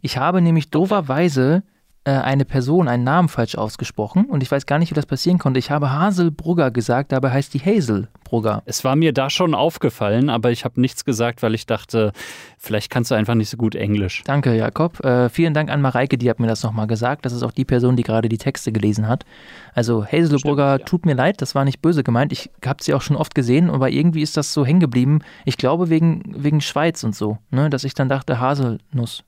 Ich 0.00 0.16
habe 0.16 0.40
nämlich 0.40 0.70
doverweise 0.70 1.62
äh, 2.04 2.12
eine 2.12 2.46
Person, 2.46 2.88
einen 2.88 3.04
Namen 3.04 3.28
falsch 3.28 3.56
ausgesprochen 3.56 4.24
und 4.24 4.42
ich 4.42 4.50
weiß 4.50 4.64
gar 4.64 4.78
nicht, 4.78 4.90
wie 4.90 4.94
das 4.94 5.04
passieren 5.04 5.38
konnte. 5.38 5.58
Ich 5.58 5.70
habe 5.70 5.92
Haselbrugger 5.92 6.70
gesagt, 6.70 7.12
dabei 7.12 7.30
heißt 7.30 7.52
die 7.52 7.58
Hazelbrugger. 7.58 8.62
Es 8.64 8.84
war 8.84 8.96
mir 8.96 9.12
da 9.12 9.28
schon 9.28 9.54
aufgefallen, 9.54 10.30
aber 10.30 10.50
ich 10.50 10.64
habe 10.64 10.80
nichts 10.80 11.04
gesagt, 11.04 11.42
weil 11.42 11.54
ich 11.54 11.66
dachte, 11.66 12.12
vielleicht 12.56 12.90
kannst 12.90 13.10
du 13.10 13.14
einfach 13.16 13.34
nicht 13.34 13.50
so 13.50 13.58
gut 13.58 13.74
Englisch. 13.74 14.22
Danke, 14.24 14.56
Jakob. 14.56 15.04
Äh, 15.04 15.28
vielen 15.28 15.52
Dank 15.52 15.70
an 15.70 15.82
Mareike, 15.82 16.16
die 16.16 16.30
hat 16.30 16.40
mir 16.40 16.46
das 16.46 16.62
nochmal 16.62 16.86
gesagt. 16.86 17.26
Das 17.26 17.34
ist 17.34 17.42
auch 17.42 17.52
die 17.52 17.66
Person, 17.66 17.96
die 17.96 18.02
gerade 18.02 18.30
die 18.30 18.38
Texte 18.38 18.72
gelesen 18.72 19.06
hat. 19.06 19.26
Also 19.74 20.02
Hazelbrugger, 20.02 20.76
Stimmt, 20.76 20.80
ja. 20.80 20.86
tut 20.86 21.04
mir 21.04 21.14
leid, 21.14 21.42
das 21.42 21.54
war 21.54 21.66
nicht 21.66 21.82
böse 21.82 22.02
gemeint. 22.02 22.32
Ich 22.32 22.50
habe 22.64 22.82
sie 22.82 22.94
auch 22.94 23.02
schon 23.02 23.16
oft 23.16 23.34
gesehen, 23.34 23.68
aber 23.68 23.90
irgendwie 23.90 24.22
ist 24.22 24.38
das 24.38 24.54
so 24.54 24.64
hängen 24.64 24.80
geblieben. 24.80 25.20
Ich 25.44 25.58
glaube 25.58 25.90
wegen, 25.90 26.22
wegen 26.34 26.62
Schweiz 26.62 27.04
und 27.04 27.14
so, 27.14 27.36
ne? 27.50 27.68
dass 27.68 27.84
ich 27.84 27.92
dann 27.92 28.08
dachte 28.08 28.40
Haselnuss. 28.40 29.22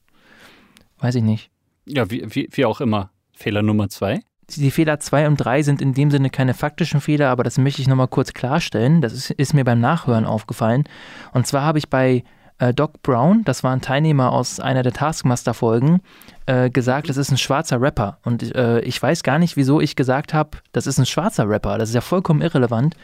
Weiß 0.98 1.16
ich 1.16 1.22
nicht. 1.22 1.51
Ja, 1.86 2.10
wie, 2.10 2.24
wie, 2.28 2.48
wie 2.50 2.64
auch 2.64 2.80
immer. 2.80 3.10
Fehler 3.32 3.62
Nummer 3.62 3.88
zwei. 3.88 4.20
Die 4.56 4.70
Fehler 4.70 5.00
2 5.00 5.28
und 5.28 5.36
3 5.36 5.62
sind 5.62 5.80
in 5.80 5.94
dem 5.94 6.10
Sinne 6.10 6.28
keine 6.28 6.52
faktischen 6.52 7.00
Fehler, 7.00 7.30
aber 7.30 7.42
das 7.42 7.58
möchte 7.58 7.80
ich 7.80 7.88
nochmal 7.88 8.08
kurz 8.08 8.34
klarstellen. 8.34 9.00
Das 9.00 9.12
ist, 9.12 9.30
ist, 9.30 9.54
mir 9.54 9.64
beim 9.64 9.80
Nachhören 9.80 10.26
aufgefallen. 10.26 10.84
Und 11.32 11.46
zwar 11.46 11.62
habe 11.62 11.78
ich 11.78 11.88
bei 11.88 12.24
äh, 12.58 12.74
Doc 12.74 13.02
Brown, 13.02 13.44
das 13.44 13.64
war 13.64 13.72
ein 13.72 13.80
Teilnehmer 13.80 14.32
aus 14.32 14.60
einer 14.60 14.82
der 14.82 14.92
Taskmaster-Folgen, 14.92 16.00
äh, 16.46 16.70
gesagt, 16.70 17.08
das 17.08 17.16
ist 17.16 17.30
ein 17.30 17.38
schwarzer 17.38 17.80
Rapper. 17.80 18.18
Und 18.24 18.54
äh, 18.54 18.80
ich 18.80 19.00
weiß 19.00 19.22
gar 19.22 19.38
nicht, 19.38 19.56
wieso 19.56 19.80
ich 19.80 19.96
gesagt 19.96 20.34
habe, 20.34 20.58
das 20.72 20.86
ist 20.86 20.98
ein 20.98 21.06
schwarzer 21.06 21.48
Rapper. 21.48 21.78
Das 21.78 21.88
ist 21.88 21.94
ja 21.94 22.00
vollkommen 22.00 22.42
irrelevant. 22.42 22.94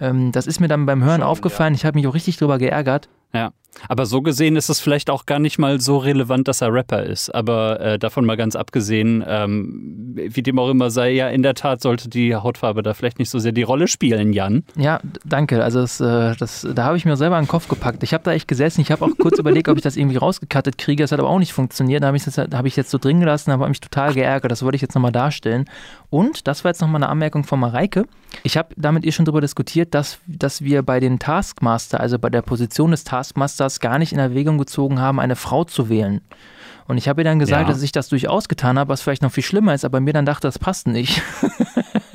Ähm, 0.00 0.32
das 0.32 0.46
ist 0.46 0.60
mir 0.60 0.68
dann 0.68 0.84
beim 0.84 1.02
Hören 1.02 1.20
Schon, 1.20 1.28
aufgefallen. 1.30 1.74
Ja. 1.74 1.78
Ich 1.78 1.84
habe 1.86 1.98
mich 1.98 2.06
auch 2.06 2.14
richtig 2.14 2.36
drüber 2.36 2.58
geärgert. 2.58 3.08
Ja, 3.32 3.52
aber 3.86 4.06
so 4.06 4.22
gesehen 4.22 4.56
ist 4.56 4.68
es 4.68 4.80
vielleicht 4.80 5.10
auch 5.10 5.26
gar 5.26 5.38
nicht 5.38 5.58
mal 5.58 5.80
so 5.80 5.98
relevant, 5.98 6.48
dass 6.48 6.60
er 6.60 6.72
Rapper 6.72 7.02
ist. 7.02 7.34
Aber 7.34 7.80
äh, 7.80 7.98
davon 7.98 8.24
mal 8.24 8.36
ganz 8.36 8.56
abgesehen, 8.56 9.24
ähm, 9.26 10.14
wie 10.16 10.42
dem 10.42 10.58
auch 10.58 10.70
immer 10.70 10.90
sei, 10.90 11.10
ja, 11.10 11.28
in 11.28 11.42
der 11.42 11.54
Tat 11.54 11.80
sollte 11.80 12.08
die 12.08 12.34
Hautfarbe 12.34 12.82
da 12.82 12.94
vielleicht 12.94 13.18
nicht 13.18 13.30
so 13.30 13.38
sehr 13.38 13.52
die 13.52 13.62
Rolle 13.62 13.88
spielen, 13.88 14.32
Jan. 14.32 14.64
Ja, 14.76 15.00
danke. 15.24 15.62
Also 15.62 15.80
das, 15.80 16.00
äh, 16.00 16.34
das, 16.36 16.66
da 16.74 16.84
habe 16.84 16.96
ich 16.96 17.04
mir 17.04 17.16
selber 17.16 17.36
einen 17.36 17.48
Kopf 17.48 17.68
gepackt. 17.68 18.02
Ich 18.02 18.14
habe 18.14 18.24
da 18.24 18.32
echt 18.32 18.48
gesessen. 18.48 18.80
Ich 18.80 18.90
habe 18.90 19.04
auch 19.04 19.16
kurz 19.18 19.38
überlegt, 19.38 19.68
ob 19.68 19.76
ich 19.76 19.82
das 19.82 19.96
irgendwie 19.96 20.16
rausgekattet 20.16 20.78
kriege. 20.78 21.02
Das 21.02 21.12
hat 21.12 21.20
aber 21.20 21.28
auch 21.28 21.38
nicht 21.38 21.52
funktioniert. 21.52 22.02
Da 22.02 22.08
habe 22.08 22.16
ich, 22.16 22.26
hab 22.26 22.66
ich 22.66 22.76
jetzt 22.76 22.90
so 22.90 22.98
drin 22.98 23.20
gelassen, 23.20 23.52
habe 23.52 23.68
mich 23.68 23.80
total 23.80 24.14
geärgert. 24.14 24.50
Das 24.50 24.62
wollte 24.62 24.76
ich 24.76 24.82
jetzt 24.82 24.94
nochmal 24.94 25.12
darstellen. 25.12 25.66
Und, 26.10 26.48
das 26.48 26.64
war 26.64 26.70
jetzt 26.70 26.80
nochmal 26.80 27.02
eine 27.02 27.10
Anmerkung 27.10 27.44
von 27.44 27.60
Mareike. 27.60 28.06
Ich 28.42 28.56
habe 28.56 28.68
damit 28.76 29.04
ihr 29.04 29.12
schon 29.12 29.24
darüber 29.24 29.40
diskutiert, 29.40 29.94
dass, 29.94 30.18
dass 30.26 30.62
wir 30.62 30.82
bei 30.82 31.00
den 31.00 31.18
Taskmaster, 31.18 32.00
also 32.00 32.18
bei 32.18 32.30
der 32.30 32.42
Position 32.42 32.90
des 32.90 33.04
Taskmasters, 33.04 33.67
gar 33.80 33.98
nicht 33.98 34.12
in 34.12 34.18
Erwägung 34.18 34.58
gezogen 34.58 35.00
haben, 35.00 35.20
eine 35.20 35.36
Frau 35.36 35.64
zu 35.64 35.88
wählen. 35.88 36.20
Und 36.86 36.96
ich 36.96 37.08
habe 37.08 37.20
ihr 37.20 37.24
dann 37.24 37.38
gesagt, 37.38 37.68
ja. 37.68 37.72
dass 37.72 37.82
ich 37.82 37.92
das 37.92 38.08
durchaus 38.08 38.48
getan 38.48 38.78
habe, 38.78 38.88
was 38.88 39.02
vielleicht 39.02 39.22
noch 39.22 39.32
viel 39.32 39.44
schlimmer 39.44 39.74
ist, 39.74 39.84
aber 39.84 40.00
mir 40.00 40.14
dann 40.14 40.24
dachte, 40.24 40.48
das 40.48 40.58
passt 40.58 40.86
nicht. 40.86 41.22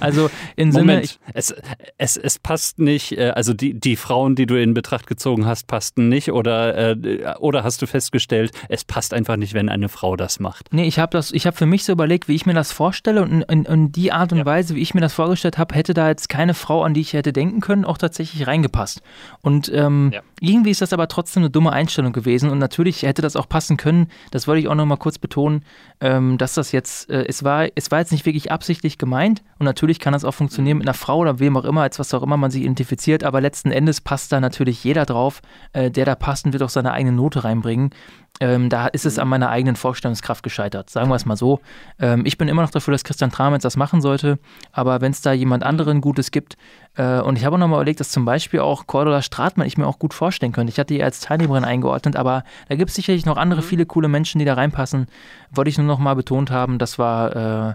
Also 0.00 0.30
in 0.56 0.70
Moment, 0.70 1.06
Sinne. 1.06 1.18
es, 1.34 1.54
es, 1.98 2.16
es 2.16 2.38
passt 2.38 2.78
nicht, 2.78 3.12
äh, 3.12 3.30
also 3.30 3.54
die, 3.54 3.78
die 3.78 3.96
Frauen, 3.96 4.34
die 4.34 4.46
du 4.46 4.60
in 4.60 4.74
Betracht 4.74 5.06
gezogen 5.06 5.46
hast, 5.46 5.66
passten 5.66 6.08
nicht 6.08 6.32
oder, 6.32 6.90
äh, 6.90 7.34
oder 7.38 7.64
hast 7.64 7.80
du 7.82 7.86
festgestellt, 7.86 8.52
es 8.68 8.84
passt 8.84 9.14
einfach 9.14 9.36
nicht, 9.36 9.54
wenn 9.54 9.68
eine 9.68 9.88
Frau 9.88 10.16
das 10.16 10.40
macht? 10.40 10.72
Nee, 10.72 10.86
ich 10.86 10.98
habe 10.98 11.10
das, 11.10 11.32
ich 11.32 11.46
habe 11.46 11.56
für 11.56 11.66
mich 11.66 11.84
so 11.84 11.92
überlegt, 11.92 12.28
wie 12.28 12.34
ich 12.34 12.46
mir 12.46 12.54
das 12.54 12.72
vorstelle 12.72 13.22
und 13.22 13.42
in, 13.42 13.64
in 13.64 13.92
die 13.92 14.12
Art 14.12 14.32
und 14.32 14.38
ja. 14.38 14.46
Weise, 14.46 14.74
wie 14.74 14.80
ich 14.80 14.94
mir 14.94 15.00
das 15.00 15.14
vorgestellt 15.14 15.58
habe, 15.58 15.74
hätte 15.74 15.94
da 15.94 16.08
jetzt 16.08 16.28
keine 16.28 16.54
Frau, 16.54 16.82
an 16.82 16.94
die 16.94 17.00
ich 17.00 17.12
hätte 17.12 17.32
denken 17.32 17.60
können, 17.60 17.84
auch 17.84 17.98
tatsächlich 17.98 18.46
reingepasst. 18.46 19.02
Und 19.40 19.70
ähm, 19.74 20.10
ja. 20.12 20.20
irgendwie 20.40 20.70
ist 20.70 20.82
das 20.82 20.92
aber 20.92 21.08
trotzdem 21.08 21.42
eine 21.42 21.50
dumme 21.50 21.72
Einstellung 21.72 22.12
gewesen 22.12 22.50
und 22.50 22.58
natürlich 22.58 23.02
hätte 23.02 23.22
das 23.22 23.36
auch 23.36 23.48
passen 23.48 23.76
können, 23.76 24.08
das 24.30 24.46
wollte 24.46 24.60
ich 24.60 24.68
auch 24.68 24.74
nochmal 24.74 24.98
kurz 24.98 25.18
betonen, 25.18 25.64
ähm, 26.00 26.38
dass 26.38 26.54
das 26.54 26.72
jetzt, 26.72 27.08
äh, 27.10 27.24
es 27.26 27.44
war, 27.44 27.68
es 27.74 27.90
war 27.90 28.00
jetzt 28.00 28.12
nicht 28.12 28.26
wirklich 28.26 28.50
absichtlich 28.50 28.98
gemeint 28.98 29.42
und 29.58 29.64
natürlich 29.64 29.98
kann 29.98 30.12
das 30.12 30.24
auch 30.24 30.34
funktionieren 30.34 30.78
mit 30.78 30.86
einer 30.86 30.94
Frau 30.94 31.18
oder 31.18 31.38
wem 31.38 31.56
auch 31.56 31.64
immer, 31.64 31.82
als 31.82 31.98
was 31.98 32.12
auch 32.14 32.22
immer 32.22 32.36
man 32.36 32.50
sich 32.50 32.62
identifiziert, 32.62 33.24
aber 33.24 33.40
letzten 33.40 33.70
Endes 33.70 34.00
passt 34.00 34.32
da 34.32 34.40
natürlich 34.40 34.82
jeder 34.84 35.06
drauf, 35.06 35.40
äh, 35.72 35.90
der 35.90 36.04
da 36.04 36.14
passt 36.14 36.46
und 36.46 36.52
wird 36.52 36.62
auch 36.62 36.68
seine 36.68 36.92
eigene 36.92 37.12
Note 37.12 37.44
reinbringen. 37.44 37.90
Ähm, 38.40 38.68
da 38.68 38.88
ist 38.88 39.06
es 39.06 39.20
an 39.20 39.28
meiner 39.28 39.48
eigenen 39.48 39.76
Vorstellungskraft 39.76 40.42
gescheitert, 40.42 40.90
sagen 40.90 41.08
wir 41.08 41.14
es 41.14 41.24
mal 41.24 41.36
so. 41.36 41.60
Ähm, 42.00 42.26
ich 42.26 42.36
bin 42.36 42.48
immer 42.48 42.62
noch 42.62 42.70
dafür, 42.70 42.90
dass 42.90 43.04
Christian 43.04 43.30
Tramitz 43.30 43.62
das 43.62 43.76
machen 43.76 44.00
sollte, 44.00 44.40
aber 44.72 45.00
wenn 45.00 45.12
es 45.12 45.20
da 45.20 45.32
jemand 45.32 45.62
anderen 45.62 46.00
Gutes 46.00 46.32
gibt, 46.32 46.56
äh, 46.96 47.20
und 47.20 47.38
ich 47.38 47.44
habe 47.44 47.54
auch 47.54 47.60
nochmal 47.60 47.78
überlegt, 47.78 48.00
dass 48.00 48.10
zum 48.10 48.24
Beispiel 48.24 48.58
auch 48.58 48.88
Cordula 48.88 49.22
Stratmann 49.22 49.68
ich 49.68 49.78
mir 49.78 49.86
auch 49.86 50.00
gut 50.00 50.14
vorstellen 50.14 50.50
könnte. 50.50 50.72
Ich 50.72 50.80
hatte 50.80 50.94
die 50.94 51.02
als 51.02 51.20
Teilnehmerin 51.20 51.64
eingeordnet, 51.64 52.16
aber 52.16 52.42
da 52.68 52.74
gibt 52.74 52.90
es 52.90 52.96
sicherlich 52.96 53.24
noch 53.24 53.36
andere, 53.36 53.60
mhm. 53.60 53.66
viele 53.66 53.86
coole 53.86 54.08
Menschen, 54.08 54.40
die 54.40 54.44
da 54.44 54.54
reinpassen. 54.54 55.06
Wollte 55.52 55.70
ich 55.70 55.78
nur 55.78 55.86
noch 55.86 56.00
mal 56.00 56.14
betont 56.14 56.50
haben, 56.50 56.78
das 56.78 56.98
war, 56.98 57.70
äh, 57.70 57.74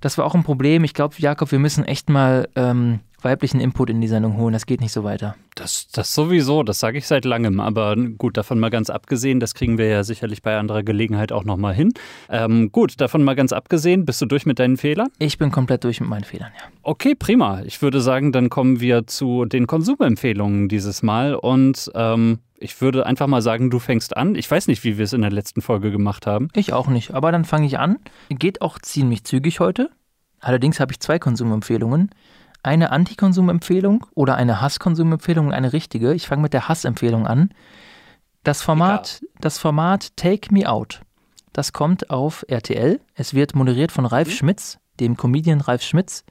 das 0.00 0.18
war 0.18 0.24
auch 0.24 0.34
ein 0.34 0.42
Problem. 0.42 0.82
Ich 0.82 0.94
glaube, 0.94 1.14
Jakob, 1.18 1.52
wir 1.52 1.60
müssen 1.60 1.84
echt 1.84 2.10
mal 2.10 2.48
ähm, 2.56 2.98
weiblichen 3.24 3.60
Input 3.60 3.90
in 3.90 4.00
die 4.00 4.08
Sendung 4.08 4.36
holen. 4.36 4.52
Das 4.52 4.66
geht 4.66 4.80
nicht 4.80 4.92
so 4.92 5.04
weiter. 5.04 5.36
Das, 5.54 5.88
das 5.88 6.14
sowieso, 6.14 6.62
das 6.62 6.80
sage 6.80 6.98
ich 6.98 7.06
seit 7.06 7.24
langem. 7.24 7.60
Aber 7.60 7.96
gut, 7.96 8.36
davon 8.36 8.58
mal 8.58 8.70
ganz 8.70 8.90
abgesehen, 8.90 9.40
das 9.40 9.54
kriegen 9.54 9.78
wir 9.78 9.88
ja 9.88 10.04
sicherlich 10.04 10.42
bei 10.42 10.58
anderer 10.58 10.82
Gelegenheit 10.82 11.32
auch 11.32 11.44
nochmal 11.44 11.74
hin. 11.74 11.92
Ähm, 12.28 12.70
gut, 12.72 13.00
davon 13.00 13.22
mal 13.22 13.34
ganz 13.34 13.52
abgesehen, 13.52 14.04
bist 14.04 14.20
du 14.20 14.26
durch 14.26 14.46
mit 14.46 14.58
deinen 14.58 14.76
Fehlern? 14.76 15.08
Ich 15.18 15.38
bin 15.38 15.50
komplett 15.50 15.84
durch 15.84 16.00
mit 16.00 16.08
meinen 16.08 16.24
Fehlern, 16.24 16.50
ja. 16.58 16.64
Okay, 16.82 17.14
prima. 17.14 17.62
Ich 17.62 17.82
würde 17.82 18.00
sagen, 18.00 18.32
dann 18.32 18.50
kommen 18.50 18.80
wir 18.80 19.06
zu 19.06 19.44
den 19.44 19.66
Konsumempfehlungen 19.66 20.68
dieses 20.68 21.02
Mal. 21.02 21.34
Und 21.34 21.90
ähm, 21.94 22.40
ich 22.58 22.80
würde 22.80 23.06
einfach 23.06 23.26
mal 23.26 23.42
sagen, 23.42 23.70
du 23.70 23.78
fängst 23.78 24.16
an. 24.16 24.34
Ich 24.34 24.50
weiß 24.50 24.68
nicht, 24.68 24.84
wie 24.84 24.98
wir 24.98 25.04
es 25.04 25.12
in 25.12 25.22
der 25.22 25.30
letzten 25.30 25.60
Folge 25.60 25.90
gemacht 25.90 26.26
haben. 26.26 26.48
Ich 26.54 26.72
auch 26.72 26.88
nicht, 26.88 27.12
aber 27.12 27.32
dann 27.32 27.44
fange 27.44 27.66
ich 27.66 27.78
an. 27.78 27.98
Geht 28.28 28.62
auch 28.62 28.78
ziemlich 28.78 29.24
zügig 29.24 29.60
heute. 29.60 29.90
Allerdings 30.40 30.78
habe 30.78 30.92
ich 30.92 31.00
zwei 31.00 31.18
Konsumempfehlungen 31.18 32.10
eine 32.64 32.90
Antikonsumempfehlung 32.90 34.06
oder 34.14 34.36
eine 34.36 34.60
Hasskonsumempfehlung 34.60 35.48
und 35.48 35.52
eine 35.52 35.72
richtige. 35.72 36.14
Ich 36.14 36.26
fange 36.26 36.42
mit 36.42 36.52
der 36.52 36.68
Hassempfehlung 36.68 37.26
an. 37.26 37.50
Das 38.42 38.62
Format, 38.62 39.22
das 39.40 39.58
Format 39.58 40.16
Take 40.16 40.52
Me 40.52 40.68
Out. 40.68 41.00
Das 41.52 41.72
kommt 41.72 42.10
auf 42.10 42.44
RTL. 42.48 43.00
Es 43.14 43.32
wird 43.32 43.54
moderiert 43.54 43.92
von 43.92 44.06
Ralf 44.06 44.28
mhm. 44.28 44.32
Schmitz, 44.32 44.78
dem 45.00 45.16
Comedian 45.16 45.60
Ralf 45.60 45.82
Schmitz. 45.82 46.24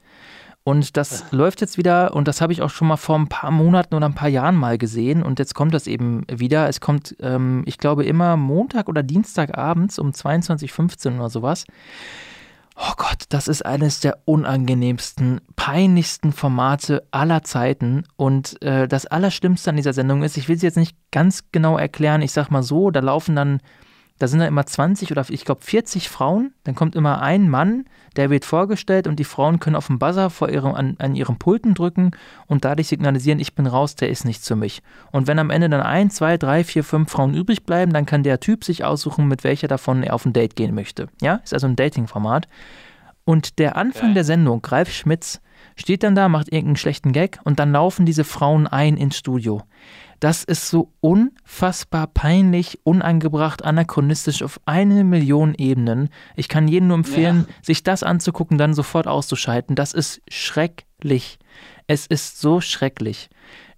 Und 0.64 0.96
das 0.96 1.24
Ach. 1.26 1.32
läuft 1.32 1.60
jetzt 1.60 1.76
wieder, 1.76 2.14
und 2.14 2.26
das 2.26 2.40
habe 2.40 2.52
ich 2.52 2.62
auch 2.62 2.70
schon 2.70 2.88
mal 2.88 2.96
vor 2.96 3.18
ein 3.18 3.28
paar 3.28 3.50
Monaten 3.50 3.94
oder 3.94 4.06
ein 4.06 4.14
paar 4.14 4.28
Jahren 4.28 4.56
mal 4.56 4.78
gesehen. 4.78 5.22
Und 5.22 5.38
jetzt 5.38 5.54
kommt 5.54 5.74
das 5.74 5.86
eben 5.86 6.24
wieder. 6.30 6.68
Es 6.68 6.80
kommt, 6.80 7.16
ähm, 7.20 7.62
ich 7.66 7.78
glaube, 7.78 8.04
immer 8.04 8.36
Montag 8.36 8.88
oder 8.88 9.02
Dienstag 9.02 9.56
abends 9.56 9.98
um 9.98 10.10
22.15 10.10 11.12
Uhr 11.12 11.18
oder 11.20 11.30
sowas. 11.30 11.66
Oh 12.76 12.92
Gott, 12.96 13.24
das 13.28 13.46
ist 13.46 13.64
eines 13.64 14.00
der 14.00 14.18
unangenehmsten, 14.24 15.40
peinlichsten 15.54 16.32
Formate 16.32 17.06
aller 17.12 17.42
Zeiten. 17.42 18.04
Und 18.16 18.60
äh, 18.62 18.88
das 18.88 19.06
Allerschlimmste 19.06 19.70
an 19.70 19.76
dieser 19.76 19.92
Sendung 19.92 20.22
ist, 20.24 20.36
ich 20.36 20.48
will 20.48 20.58
sie 20.58 20.66
jetzt 20.66 20.76
nicht 20.76 20.96
ganz 21.12 21.44
genau 21.52 21.78
erklären, 21.78 22.22
ich 22.22 22.32
sag 22.32 22.50
mal 22.50 22.64
so, 22.64 22.90
da 22.90 23.00
laufen 23.00 23.36
dann 23.36 23.60
da 24.24 24.28
sind 24.28 24.38
dann 24.38 24.48
immer 24.48 24.64
20 24.64 25.10
oder 25.10 25.22
ich 25.28 25.44
glaube 25.44 25.60
40 25.60 26.08
Frauen. 26.08 26.54
Dann 26.64 26.74
kommt 26.74 26.94
immer 26.94 27.20
ein 27.20 27.50
Mann, 27.50 27.84
der 28.16 28.30
wird 28.30 28.46
vorgestellt 28.46 29.06
und 29.06 29.16
die 29.16 29.24
Frauen 29.24 29.60
können 29.60 29.76
auf 29.76 29.88
den 29.88 29.98
Buzzer 29.98 30.30
vor 30.30 30.48
ihrem, 30.48 30.74
an, 30.74 30.96
an 30.98 31.14
ihren 31.14 31.38
Pulten 31.38 31.74
drücken 31.74 32.12
und 32.46 32.64
dadurch 32.64 32.88
signalisieren, 32.88 33.38
ich 33.38 33.54
bin 33.54 33.66
raus, 33.66 33.96
der 33.96 34.08
ist 34.08 34.24
nichts 34.24 34.48
für 34.48 34.56
mich. 34.56 34.82
Und 35.12 35.26
wenn 35.26 35.38
am 35.38 35.50
Ende 35.50 35.68
dann 35.68 35.82
ein, 35.82 36.08
zwei, 36.08 36.38
drei, 36.38 36.64
vier, 36.64 36.84
fünf 36.84 37.10
Frauen 37.10 37.34
übrig 37.34 37.64
bleiben, 37.64 37.92
dann 37.92 38.06
kann 38.06 38.22
der 38.22 38.40
Typ 38.40 38.64
sich 38.64 38.82
aussuchen, 38.82 39.28
mit 39.28 39.44
welcher 39.44 39.68
davon 39.68 40.02
er 40.02 40.14
auf 40.14 40.24
ein 40.24 40.32
Date 40.32 40.56
gehen 40.56 40.74
möchte. 40.74 41.08
Ja, 41.20 41.42
ist 41.44 41.52
also 41.52 41.66
ein 41.66 41.76
Dating-Format. 41.76 42.48
Und 43.26 43.58
der 43.58 43.76
Anfang 43.76 44.06
okay. 44.06 44.14
der 44.14 44.24
Sendung, 44.24 44.62
Greif 44.62 44.90
Schmitz, 44.90 45.42
steht 45.76 46.02
dann 46.02 46.14
da, 46.14 46.28
macht 46.28 46.48
irgendeinen 46.48 46.76
schlechten 46.76 47.12
Gag 47.12 47.38
und 47.44 47.58
dann 47.58 47.72
laufen 47.72 48.06
diese 48.06 48.24
Frauen 48.24 48.66
ein 48.66 48.96
ins 48.96 49.16
Studio. 49.16 49.62
Das 50.20 50.44
ist 50.44 50.70
so 50.70 50.92
unfassbar 51.00 52.06
peinlich, 52.06 52.80
unangebracht, 52.84 53.64
anachronistisch 53.64 54.42
auf 54.42 54.60
eine 54.64 55.04
Million 55.04 55.54
Ebenen. 55.54 56.08
Ich 56.36 56.48
kann 56.48 56.68
jedem 56.68 56.88
nur 56.88 56.96
empfehlen, 56.96 57.46
ja. 57.48 57.54
sich 57.62 57.82
das 57.82 58.02
anzugucken, 58.02 58.56
dann 58.56 58.74
sofort 58.74 59.06
auszuschalten. 59.06 59.76
Das 59.76 59.92
ist 59.92 60.22
schrecklich. 60.28 61.38
Es 61.86 62.06
ist 62.06 62.40
so 62.40 62.60
schrecklich. 62.60 63.28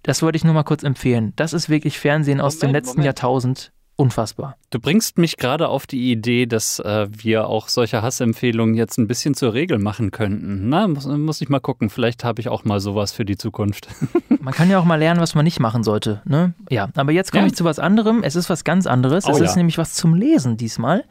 Das 0.03 0.21
wollte 0.21 0.37
ich 0.37 0.45
nur 0.45 0.53
mal 0.53 0.63
kurz 0.63 0.83
empfehlen. 0.83 1.33
Das 1.35 1.51
ist 1.51 1.67
wirklich 1.67 1.99
Fernsehen 1.99 2.39
aus 2.39 2.59
dem 2.59 2.71
letzten 2.71 2.99
Moment. 2.99 3.05
Jahrtausend 3.05 3.73
unfassbar. 3.97 4.55
Du 4.69 4.79
bringst 4.79 5.17
mich 5.17 5.37
gerade 5.37 5.67
auf 5.67 5.85
die 5.87 6.11
Idee, 6.11 6.45
dass 6.45 6.79
äh, 6.79 7.07
wir 7.11 7.47
auch 7.47 7.67
solche 7.67 8.01
Hassempfehlungen 8.01 8.75
jetzt 8.75 8.97
ein 8.97 9.07
bisschen 9.07 9.33
zur 9.33 9.53
Regel 9.53 9.79
machen 9.79 10.11
könnten. 10.11 10.69
Na, 10.69 10.87
muss, 10.87 11.05
muss 11.05 11.41
ich 11.41 11.49
mal 11.49 11.59
gucken. 11.59 11.89
Vielleicht 11.89 12.23
habe 12.23 12.39
ich 12.39 12.47
auch 12.47 12.63
mal 12.63 12.79
sowas 12.79 13.11
für 13.11 13.25
die 13.25 13.37
Zukunft. 13.37 13.89
man 14.39 14.53
kann 14.53 14.69
ja 14.69 14.79
auch 14.79 14.85
mal 14.85 14.95
lernen, 14.95 15.19
was 15.19 15.35
man 15.35 15.43
nicht 15.43 15.59
machen 15.59 15.83
sollte. 15.83 16.21
Ne? 16.25 16.53
Ja, 16.69 16.89
aber 16.95 17.11
jetzt 17.11 17.31
komme 17.31 17.43
ja. 17.43 17.47
ich 17.47 17.55
zu 17.55 17.65
was 17.65 17.79
anderem. 17.79 18.23
Es 18.23 18.35
ist 18.35 18.49
was 18.49 18.63
ganz 18.63 18.87
anderes. 18.87 19.25
Oh, 19.25 19.31
es 19.31 19.39
ja. 19.39 19.45
ist 19.45 19.55
nämlich 19.55 19.77
was 19.77 19.93
zum 19.93 20.13
Lesen 20.13 20.55
diesmal. 20.57 21.03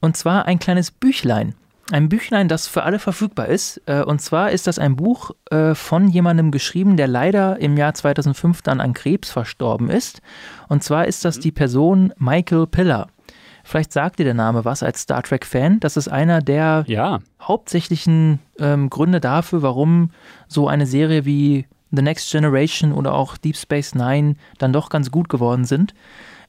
Und 0.00 0.16
zwar 0.16 0.44
ein 0.46 0.58
kleines 0.58 0.90
Büchlein 0.90 1.54
ein 1.90 2.08
Büchlein, 2.08 2.48
das 2.48 2.66
für 2.66 2.82
alle 2.82 2.98
verfügbar 2.98 3.48
ist. 3.48 3.80
Äh, 3.86 4.02
und 4.02 4.20
zwar 4.20 4.50
ist 4.50 4.66
das 4.66 4.78
ein 4.78 4.96
Buch 4.96 5.32
äh, 5.50 5.74
von 5.74 6.08
jemandem 6.08 6.50
geschrieben, 6.50 6.96
der 6.96 7.08
leider 7.08 7.58
im 7.60 7.76
Jahr 7.76 7.94
2005 7.94 8.62
dann 8.62 8.80
an 8.80 8.94
Krebs 8.94 9.30
verstorben 9.30 9.90
ist. 9.90 10.22
Und 10.68 10.82
zwar 10.82 11.06
ist 11.06 11.24
das 11.24 11.38
mhm. 11.38 11.40
die 11.42 11.52
Person 11.52 12.12
Michael 12.16 12.66
Piller. 12.66 13.08
Vielleicht 13.64 13.92
sagt 13.92 14.18
dir 14.18 14.24
der 14.24 14.34
Name 14.34 14.64
was 14.64 14.82
als 14.82 15.00
Star 15.00 15.22
Trek-Fan. 15.22 15.80
Das 15.80 15.96
ist 15.96 16.08
einer 16.08 16.40
der 16.42 16.84
ja. 16.86 17.20
hauptsächlichen 17.40 18.38
ähm, 18.58 18.90
Gründe 18.90 19.20
dafür, 19.20 19.62
warum 19.62 20.10
so 20.48 20.68
eine 20.68 20.86
Serie 20.86 21.24
wie 21.24 21.66
The 21.90 22.02
Next 22.02 22.30
Generation 22.30 22.92
oder 22.92 23.14
auch 23.14 23.38
Deep 23.38 23.56
Space 23.56 23.94
Nine 23.94 24.36
dann 24.58 24.72
doch 24.72 24.90
ganz 24.90 25.10
gut 25.10 25.28
geworden 25.30 25.64
sind. 25.64 25.94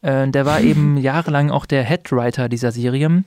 Äh, 0.02 0.28
der 0.30 0.46
war 0.46 0.60
eben 0.62 0.98
jahrelang 0.98 1.52
auch 1.52 1.66
der 1.66 1.84
Headwriter 1.84 2.50
dieser 2.50 2.72
Serie 2.72 3.24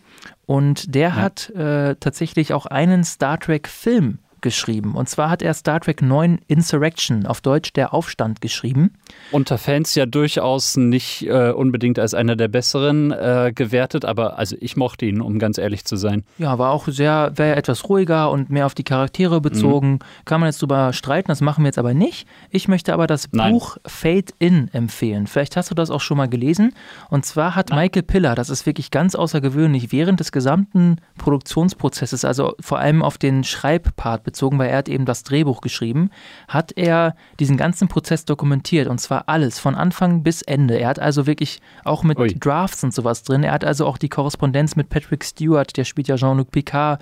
und 0.48 0.94
der 0.94 1.08
ja. 1.10 1.14
hat 1.16 1.50
äh, 1.50 1.94
tatsächlich 1.96 2.54
auch 2.54 2.64
einen 2.64 3.04
Star 3.04 3.38
Trek-Film 3.38 4.18
geschrieben. 4.40 4.94
Und 4.94 5.08
zwar 5.08 5.30
hat 5.30 5.42
er 5.42 5.54
Star 5.54 5.80
Trek 5.80 6.02
9 6.02 6.40
Insurrection, 6.46 7.26
auf 7.26 7.40
Deutsch 7.40 7.72
der 7.72 7.94
Aufstand, 7.94 8.40
geschrieben. 8.40 8.92
Unter 9.32 9.58
Fans 9.58 9.94
ja 9.94 10.06
durchaus 10.06 10.76
nicht 10.76 11.26
äh, 11.26 11.50
unbedingt 11.50 11.98
als 11.98 12.14
einer 12.14 12.36
der 12.36 12.48
besseren 12.48 13.10
äh, 13.10 13.52
gewertet, 13.54 14.04
aber 14.04 14.38
also 14.38 14.56
ich 14.60 14.76
mochte 14.76 15.06
ihn, 15.06 15.20
um 15.20 15.38
ganz 15.38 15.58
ehrlich 15.58 15.84
zu 15.84 15.96
sein. 15.96 16.24
Ja, 16.38 16.58
war 16.58 16.70
auch 16.70 16.88
sehr, 16.88 17.32
wäre 17.36 17.56
etwas 17.56 17.88
ruhiger 17.88 18.30
und 18.30 18.50
mehr 18.50 18.66
auf 18.66 18.74
die 18.74 18.84
Charaktere 18.84 19.40
bezogen. 19.40 19.92
Mhm. 19.92 19.98
Kann 20.24 20.40
man 20.40 20.48
jetzt 20.48 20.62
drüber 20.62 20.92
streiten, 20.92 21.28
das 21.28 21.40
machen 21.40 21.64
wir 21.64 21.68
jetzt 21.68 21.78
aber 21.78 21.94
nicht. 21.94 22.26
Ich 22.50 22.68
möchte 22.68 22.92
aber 22.92 23.06
das 23.06 23.28
Nein. 23.32 23.52
Buch 23.52 23.78
Fade 23.86 24.32
In 24.38 24.68
empfehlen. 24.72 25.26
Vielleicht 25.26 25.56
hast 25.56 25.70
du 25.70 25.74
das 25.74 25.90
auch 25.90 26.00
schon 26.00 26.16
mal 26.16 26.28
gelesen. 26.28 26.74
Und 27.10 27.24
zwar 27.24 27.54
hat 27.54 27.70
Nein. 27.70 27.80
Michael 27.80 28.02
Piller, 28.02 28.34
das 28.34 28.50
ist 28.50 28.66
wirklich 28.66 28.90
ganz 28.90 29.14
außergewöhnlich, 29.14 29.92
während 29.92 30.20
des 30.20 30.32
gesamten 30.32 30.96
Produktionsprozesses, 31.16 32.24
also 32.24 32.54
vor 32.60 32.78
allem 32.78 33.02
auf 33.02 33.18
den 33.18 33.44
Schreibpart 33.44 34.22
bezogen, 34.28 34.58
weil 34.58 34.68
er 34.68 34.78
hat 34.78 34.88
eben 34.88 35.06
das 35.06 35.22
Drehbuch 35.22 35.62
geschrieben, 35.62 36.10
hat 36.48 36.72
er 36.76 37.16
diesen 37.40 37.56
ganzen 37.56 37.88
Prozess 37.88 38.26
dokumentiert 38.26 38.88
und 38.88 39.00
zwar 39.00 39.24
alles 39.26 39.58
von 39.58 39.74
Anfang 39.74 40.22
bis 40.22 40.42
Ende. 40.42 40.78
Er 40.78 40.88
hat 40.88 40.98
also 40.98 41.26
wirklich 41.26 41.60
auch 41.84 42.02
mit 42.02 42.18
Ui. 42.18 42.34
Drafts 42.38 42.84
und 42.84 42.92
sowas 42.92 43.22
drin. 43.22 43.42
Er 43.42 43.52
hat 43.52 43.64
also 43.64 43.86
auch 43.86 43.96
die 43.96 44.10
Korrespondenz 44.10 44.76
mit 44.76 44.90
Patrick 44.90 45.24
Stewart, 45.24 45.74
der 45.76 45.84
spielt 45.84 46.08
ja 46.08 46.16
Jean-Luc 46.16 46.50
Picard, 46.50 47.00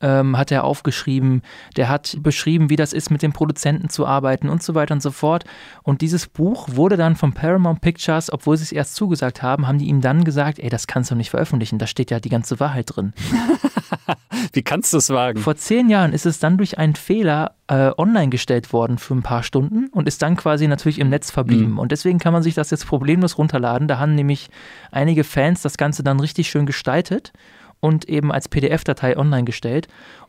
ähm, 0.00 0.38
hat 0.38 0.52
er 0.52 0.62
aufgeschrieben. 0.64 1.42
Der 1.76 1.88
hat 1.88 2.16
beschrieben, 2.20 2.70
wie 2.70 2.76
das 2.76 2.92
ist, 2.92 3.10
mit 3.10 3.22
den 3.22 3.32
Produzenten 3.32 3.88
zu 3.88 4.06
arbeiten 4.06 4.48
und 4.48 4.62
so 4.62 4.74
weiter 4.74 4.94
und 4.94 5.02
so 5.02 5.10
fort. 5.10 5.44
Und 5.82 6.00
dieses 6.00 6.28
Buch 6.28 6.68
wurde 6.70 6.96
dann 6.96 7.16
von 7.16 7.32
Paramount 7.32 7.80
Pictures, 7.80 8.32
obwohl 8.32 8.56
sie 8.56 8.64
es 8.64 8.72
erst 8.72 8.94
zugesagt 8.94 9.42
haben, 9.42 9.66
haben 9.66 9.78
die 9.78 9.86
ihm 9.86 10.00
dann 10.00 10.22
gesagt, 10.24 10.58
ey, 10.58 10.68
das 10.68 10.86
kannst 10.86 11.10
du 11.10 11.14
nicht 11.14 11.30
veröffentlichen, 11.30 11.78
da 11.78 11.86
steht 11.86 12.10
ja 12.10 12.20
die 12.20 12.28
ganze 12.28 12.60
Wahrheit 12.60 12.94
drin. 12.94 13.12
wie 14.52 14.62
kannst 14.62 14.92
du 14.92 14.98
es 14.98 15.10
wagen? 15.10 15.40
Vor 15.40 15.56
zehn 15.56 15.88
Jahren 15.88 16.12
ist 16.12 16.26
es 16.26 16.38
dann 16.38 16.56
durch 16.56 16.67
einen 16.76 16.96
Fehler 16.96 17.52
äh, 17.68 17.92
online 17.96 18.28
gestellt 18.28 18.72
worden 18.72 18.98
für 18.98 19.14
ein 19.14 19.22
paar 19.22 19.42
Stunden 19.42 19.88
und 19.88 20.06
ist 20.06 20.20
dann 20.20 20.36
quasi 20.36 20.68
natürlich 20.68 20.98
im 20.98 21.08
Netz 21.08 21.30
verblieben. 21.30 21.72
Mhm. 21.72 21.78
Und 21.78 21.92
deswegen 21.92 22.18
kann 22.18 22.34
man 22.34 22.42
sich 22.42 22.54
das 22.54 22.70
jetzt 22.70 22.86
problemlos 22.86 23.38
runterladen. 23.38 23.88
Da 23.88 23.98
haben 23.98 24.14
nämlich 24.14 24.50
einige 24.90 25.24
Fans 25.24 25.62
das 25.62 25.78
Ganze 25.78 26.02
dann 26.02 26.20
richtig 26.20 26.50
schön 26.50 26.66
gestaltet 26.66 27.32
und 27.80 28.08
eben 28.08 28.32
als 28.32 28.48
PDF-Datei 28.48 29.16
online 29.16 29.44
gestellt. 29.44 29.88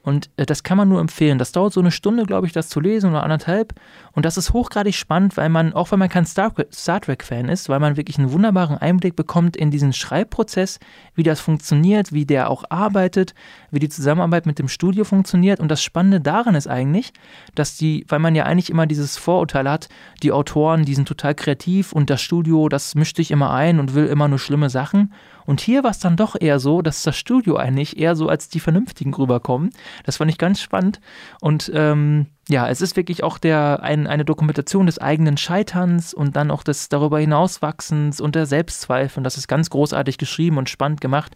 Und 0.10 0.32
äh, 0.38 0.46
das 0.48 0.64
kann 0.64 0.76
man 0.76 0.90
nur 0.90 1.00
empfehlen. 1.00 1.38
Das 1.38 1.52
dauert 1.52 1.72
so 1.72 1.80
eine 1.80 1.92
Stunde, 1.92 2.24
glaube 2.24 2.48
ich, 2.48 2.52
das 2.54 2.68
zu 2.68 2.80
lesen 2.80 3.12
oder 3.12 3.22
anderthalb. 3.22 3.76
Und 4.14 4.26
das 4.26 4.38
ist 4.38 4.54
hochgradig 4.54 4.96
spannend, 4.96 5.38
weil 5.38 5.50
man, 5.50 5.72
auch 5.74 5.92
wenn 5.92 6.00
man 6.00 6.10
kein 6.10 6.26
Star, 6.26 6.52
Star 6.74 7.00
Trek-Fan 7.00 7.48
ist, 7.48 7.70
weil 7.70 7.80
man 7.80 7.96
wirklich 7.96 8.18
einen 8.18 8.32
wunderbaren 8.32 8.76
Einblick 8.76 9.16
bekommt 9.16 9.56
in 9.56 9.70
diesen 9.70 9.94
Schreibprozess, 9.94 10.80
wie 11.14 11.22
das 11.22 11.40
funktioniert, 11.40 12.12
wie 12.12 12.26
der 12.26 12.50
auch 12.50 12.64
arbeitet, 12.72 13.36
wie 13.70 13.78
die 13.78 13.88
Zusammenarbeit 13.88 14.48
mit 14.48 14.58
dem 14.58 14.68
Studio 14.68 15.04
funktioniert. 15.04 15.60
Und 15.60 15.70
das 15.70 15.84
Spannende 15.84 16.20
daran 16.20 16.56
ist 16.56 16.68
eigentlich, 16.68 17.14
dass 17.54 17.78
die, 17.78 18.04
weil 18.08 18.20
man 18.20 18.34
ja 18.34 18.46
eigentlich 18.46 18.72
immer 18.72 18.88
dieses 18.88 19.16
Vorurteil 19.16 19.70
hat, 19.70 19.90
die 20.24 20.32
Autoren, 20.32 20.86
die 20.86 20.96
sind 20.96 21.08
total 21.08 21.36
kreativ 21.36 21.94
und 21.94 22.10
das 22.10 22.20
Studio, 22.20 22.68
das 22.68 22.96
mischt 22.96 23.18
sich 23.18 23.30
immer 23.30 23.52
ein 23.52 23.80
und 23.80 23.94
will 23.94 24.08
immer 24.08 24.28
nur 24.28 24.40
schlimme 24.40 24.72
Sachen. 24.72 25.14
Und 25.50 25.62
hier 25.62 25.84
war 25.84 25.90
es 25.90 25.98
dann 25.98 26.16
doch 26.16 26.36
eher 26.40 26.60
so, 26.60 26.84
dass 26.84 27.02
das 27.02 27.18
Studio 27.18 27.56
eigentlich 27.56 27.98
eher 27.98 28.16
so 28.16 28.28
als 28.30 28.50
die 28.50 28.60
Vernünftigen 28.60 29.12
rüberkommen. 29.16 29.72
Das 30.04 30.18
fand 30.18 30.32
ich 30.32 30.38
ganz 30.38 30.62
spannend. 30.62 31.00
Und 31.42 31.72
ähm, 31.74 32.28
ja, 32.50 32.68
es 32.68 32.82
ist 32.82 32.98
wirklich 32.98 33.24
auch 33.24 33.38
der, 33.38 33.84
ein, 33.84 34.08
eine 34.08 34.26
Dokumentation 34.26 34.88
des 34.88 34.98
eigenen 34.98 35.38
Scheiterns 35.38 36.16
und 36.16 36.36
dann 36.36 36.50
auch 36.50 36.64
des 36.64 36.90
darüber 36.90 37.20
hinauswachsens 37.20 38.20
und 38.20 38.34
der 38.34 38.48
Selbstzweifel. 38.48 39.20
Und 39.20 39.24
das 39.24 39.38
ist 39.38 39.48
ganz 39.48 39.70
großartig 39.70 40.18
geschrieben 40.18 40.58
und 40.58 40.68
spannend 40.68 41.00
gemacht. 41.00 41.36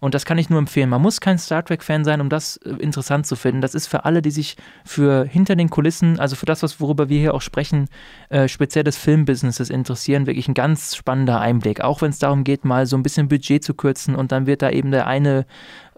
Und 0.00 0.14
das 0.14 0.24
kann 0.24 0.38
ich 0.38 0.48
nur 0.48 0.58
empfehlen. 0.58 0.88
Man 0.88 1.02
muss 1.02 1.20
kein 1.20 1.36
Star 1.36 1.62
Trek-Fan 1.62 2.04
sein, 2.04 2.22
um 2.22 2.30
das 2.30 2.56
äh, 2.56 2.70
interessant 2.76 3.26
zu 3.26 3.36
finden. 3.36 3.60
Das 3.60 3.74
ist 3.74 3.88
für 3.88 4.06
alle, 4.06 4.22
die 4.22 4.30
sich 4.30 4.56
für 4.86 5.26
hinter 5.26 5.54
den 5.54 5.68
Kulissen, 5.68 6.18
also 6.18 6.34
für 6.34 6.46
das, 6.46 6.62
was, 6.62 6.80
worüber 6.80 7.10
wir 7.10 7.18
hier 7.18 7.34
auch 7.34 7.42
sprechen, 7.42 7.88
äh, 8.30 8.48
speziell 8.48 8.84
des 8.84 8.96
Filmbusinesses 8.96 9.68
interessieren, 9.68 10.26
wirklich 10.26 10.48
ein 10.48 10.54
ganz 10.54 10.96
spannender 10.96 11.40
Einblick. 11.42 11.82
Auch 11.82 12.00
wenn 12.00 12.10
es 12.10 12.18
darum 12.18 12.42
geht, 12.42 12.64
mal 12.64 12.86
so 12.86 12.96
ein 12.96 13.02
bisschen 13.02 13.28
Budget 13.28 13.62
zu 13.62 13.74
kürzen 13.74 14.14
und 14.14 14.32
dann 14.32 14.46
wird 14.46 14.62
da 14.62 14.70
eben 14.70 14.92
der 14.92 15.06
eine 15.06 15.44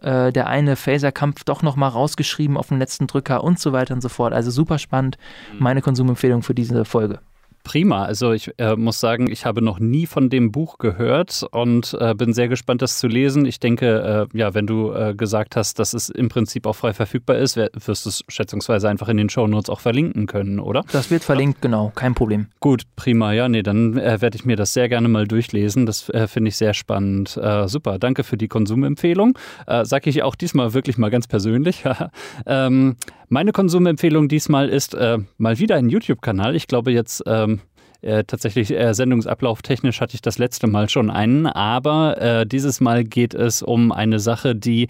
äh, 0.01 0.33
der 0.33 0.47
eine 0.47 0.77
Phaser-Kampf 0.77 1.45
doch 1.45 1.63
nochmal 1.63 1.91
rausgeschrieben 1.91 2.57
auf 2.57 2.69
den 2.69 2.79
letzten 2.79 3.07
Drücker 3.07 3.45
und 3.45 3.59
so 3.59 3.73
weiter 3.73 3.95
und 3.95 4.01
so 4.01 4.09
fort. 4.09 4.33
Also 4.33 4.51
super 4.51 4.79
spannend. 4.79 5.19
Mhm. 5.53 5.63
Meine 5.63 5.83
Konsumempfehlung 5.83 6.43
für 6.43 6.55
diese 6.55 6.85
Folge 6.85 7.21
prima. 7.67 8.05
Also 8.05 8.31
ich 8.31 8.53
äh, 8.59 8.77
muss 8.77 9.01
sagen, 9.01 9.29
ich 9.29 9.45
habe 9.45 9.61
noch 9.61 9.81
nie 9.81 10.07
von 10.07 10.31
dem 10.31 10.53
Buch 10.53 10.79
gehört 10.79 11.45
und 11.51 11.97
äh, 12.01 12.15
bin 12.15 12.33
sehr 12.33 12.47
gespannt, 12.47 12.81
das 12.81 12.99
zu 12.99 13.09
lesen. 13.09 13.45
Ich 13.45 13.59
denke, 13.59 14.29
äh, 14.33 14.39
ja, 14.39 14.55
wenn 14.55 14.69
du 14.69 14.93
äh, 14.93 15.15
gesagt 15.15 15.57
hast, 15.57 15.81
dass 15.81 15.93
es 15.93 16.09
im 16.09 16.29
Prinzip 16.29 16.65
auch 16.65 16.77
frei 16.77 16.95
verfügbar 16.95 17.39
ist, 17.39 17.57
wirst 17.57 18.07
du 18.07 18.11
es 18.11 18.23
schätzungsweise 18.29 18.89
einfach 18.89 19.09
in 19.09 19.17
den 19.17 19.29
Shownotes 19.29 19.69
auch 19.69 19.81
verlinken 19.81 20.27
können, 20.29 20.61
oder? 20.61 20.85
Das 20.93 21.11
wird 21.11 21.25
verlinkt, 21.25 21.61
genau, 21.61 21.91
kein 21.93 22.15
Problem. 22.15 22.47
Gut, 22.61 22.85
prima. 22.95 23.33
Ja, 23.33 23.49
nee, 23.49 23.65
dann 23.65 23.99
äh, 23.99 24.21
werde 24.21 24.37
ich 24.37 24.45
mir 24.45 24.55
das 24.55 24.73
sehr 24.73 24.89
gerne 24.89 25.09
mal 25.09 25.27
durchlesen. 25.27 25.87
Das 25.87 26.09
äh, 26.11 26.29
finde 26.29 26.51
ich 26.51 26.57
sehr 26.57 26.73
spannend. 26.73 27.39
super, 27.67 27.99
danke 27.99 28.23
für 28.23 28.37
die 28.37 28.49
Konsumempfehlung. 28.49 29.37
Sage 29.83 30.11
ich 30.11 30.23
auch 30.23 30.35
diesmal 30.35 30.75
wirklich 30.75 30.99
mal 30.99 31.11
ganz 31.11 31.27
persönlich. 31.27 31.85
ähm, 32.47 32.97
meine 33.29 33.53
Konsumempfehlung 33.53 34.29
diesmal 34.29 34.69
ist 34.69 34.95
äh, 34.95 35.19
mal 35.39 35.59
wieder 35.59 35.77
ein 35.77 35.89
YouTube-Kanal. 35.89 36.55
Ich 36.55 36.67
glaube 36.67 36.93
jetzt 36.93 37.23
ähm, 37.27 37.61
äh, 38.03 38.25
tatsächlich 38.25 38.71
äh, 38.71 38.95
Sendungsablauf 38.95 39.63
technisch 39.63 40.01
hatte 40.01 40.15
ich 40.15 40.23
das 40.23 40.39
letzte 40.39 40.67
Mal 40.67 40.89
schon 40.89 41.11
einen, 41.11 41.47
aber 41.47 42.21
äh, 42.21 42.47
dieses 42.47 42.81
Mal 42.81 43.05
geht 43.05 43.35
es 43.35 43.63
um 43.63 43.91
eine 43.91 44.21
Sache, 44.21 44.55
die 44.55 44.89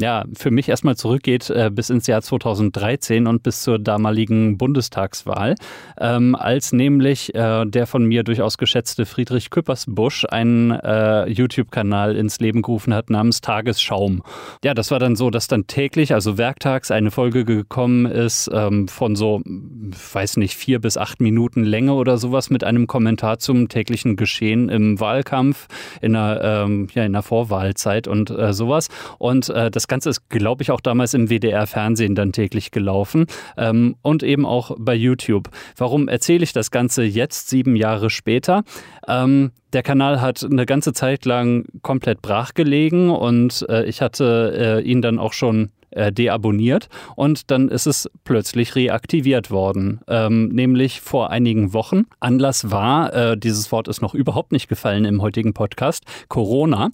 ja, 0.00 0.24
für 0.36 0.50
mich 0.50 0.68
erstmal 0.68 0.96
zurückgeht 0.96 1.50
äh, 1.50 1.70
bis 1.72 1.90
ins 1.90 2.06
Jahr 2.06 2.22
2013 2.22 3.26
und 3.26 3.42
bis 3.42 3.62
zur 3.62 3.78
damaligen 3.78 4.56
Bundestagswahl, 4.56 5.56
ähm, 5.98 6.34
als 6.34 6.72
nämlich 6.72 7.34
äh, 7.34 7.64
der 7.66 7.86
von 7.86 8.04
mir 8.04 8.22
durchaus 8.22 8.58
geschätzte 8.58 9.06
Friedrich 9.06 9.50
Küppersbusch 9.50 10.24
einen 10.30 10.70
äh, 10.70 11.28
YouTube-Kanal 11.28 12.16
ins 12.16 12.38
Leben 12.38 12.62
gerufen 12.62 12.94
hat 12.94 13.10
namens 13.10 13.40
Tagesschaum. 13.40 14.22
Ja, 14.62 14.74
das 14.74 14.90
war 14.90 14.98
dann 14.98 15.16
so, 15.16 15.30
dass 15.30 15.48
dann 15.48 15.66
täglich, 15.66 16.14
also 16.14 16.38
werktags, 16.38 16.90
eine 16.90 17.10
Folge 17.10 17.44
gekommen 17.44 18.06
ist 18.06 18.50
ähm, 18.52 18.88
von 18.88 19.16
so, 19.16 19.42
weiß 19.44 20.36
nicht, 20.36 20.56
vier 20.56 20.80
bis 20.80 20.96
acht 20.96 21.20
Minuten 21.20 21.64
Länge 21.64 21.94
oder 21.94 22.18
sowas 22.18 22.50
mit 22.50 22.62
einem 22.62 22.86
Kommentar 22.86 23.38
zum 23.38 23.68
täglichen 23.68 24.16
Geschehen 24.16 24.68
im 24.68 25.00
Wahlkampf 25.00 25.66
in 26.00 26.14
einer, 26.14 26.42
ähm, 26.42 26.88
ja, 26.94 27.04
in 27.04 27.12
der 27.12 27.22
Vorwahlzeit 27.22 28.06
und 28.06 28.30
äh, 28.30 28.52
sowas. 28.52 28.88
Und 29.18 29.48
äh, 29.48 29.70
das 29.88 29.94
Ganze 29.94 30.10
ist, 30.10 30.28
glaube 30.28 30.62
ich, 30.62 30.70
auch 30.70 30.82
damals 30.82 31.14
im 31.14 31.30
WDR-Fernsehen 31.30 32.14
dann 32.14 32.32
täglich 32.32 32.72
gelaufen 32.72 33.24
ähm, 33.56 33.96
und 34.02 34.22
eben 34.22 34.44
auch 34.44 34.76
bei 34.78 34.94
YouTube. 34.94 35.48
Warum 35.78 36.08
erzähle 36.08 36.44
ich 36.44 36.52
das 36.52 36.70
Ganze 36.70 37.04
jetzt, 37.04 37.48
sieben 37.48 37.74
Jahre 37.74 38.10
später? 38.10 38.64
Ähm, 39.06 39.50
der 39.72 39.82
Kanal 39.82 40.20
hat 40.20 40.44
eine 40.44 40.66
ganze 40.66 40.92
Zeit 40.92 41.24
lang 41.24 41.64
komplett 41.80 42.20
brach 42.20 42.52
gelegen 42.52 43.08
und 43.08 43.64
äh, 43.70 43.84
ich 43.84 44.02
hatte 44.02 44.82
äh, 44.82 44.86
ihn 44.86 45.00
dann 45.00 45.18
auch 45.18 45.32
schon 45.32 45.70
äh, 45.90 46.12
deabonniert 46.12 46.88
und 47.16 47.50
dann 47.50 47.68
ist 47.68 47.86
es 47.86 48.10
plötzlich 48.24 48.74
reaktiviert 48.74 49.50
worden, 49.50 50.00
ähm, 50.08 50.48
nämlich 50.48 51.00
vor 51.00 51.30
einigen 51.30 51.72
Wochen. 51.72 52.04
Anlass 52.20 52.70
war, 52.70 53.12
äh, 53.12 53.36
dieses 53.36 53.72
Wort 53.72 53.88
ist 53.88 54.02
noch 54.02 54.14
überhaupt 54.14 54.52
nicht 54.52 54.68
gefallen 54.68 55.04
im 55.04 55.22
heutigen 55.22 55.54
Podcast, 55.54 56.04
Corona, 56.28 56.90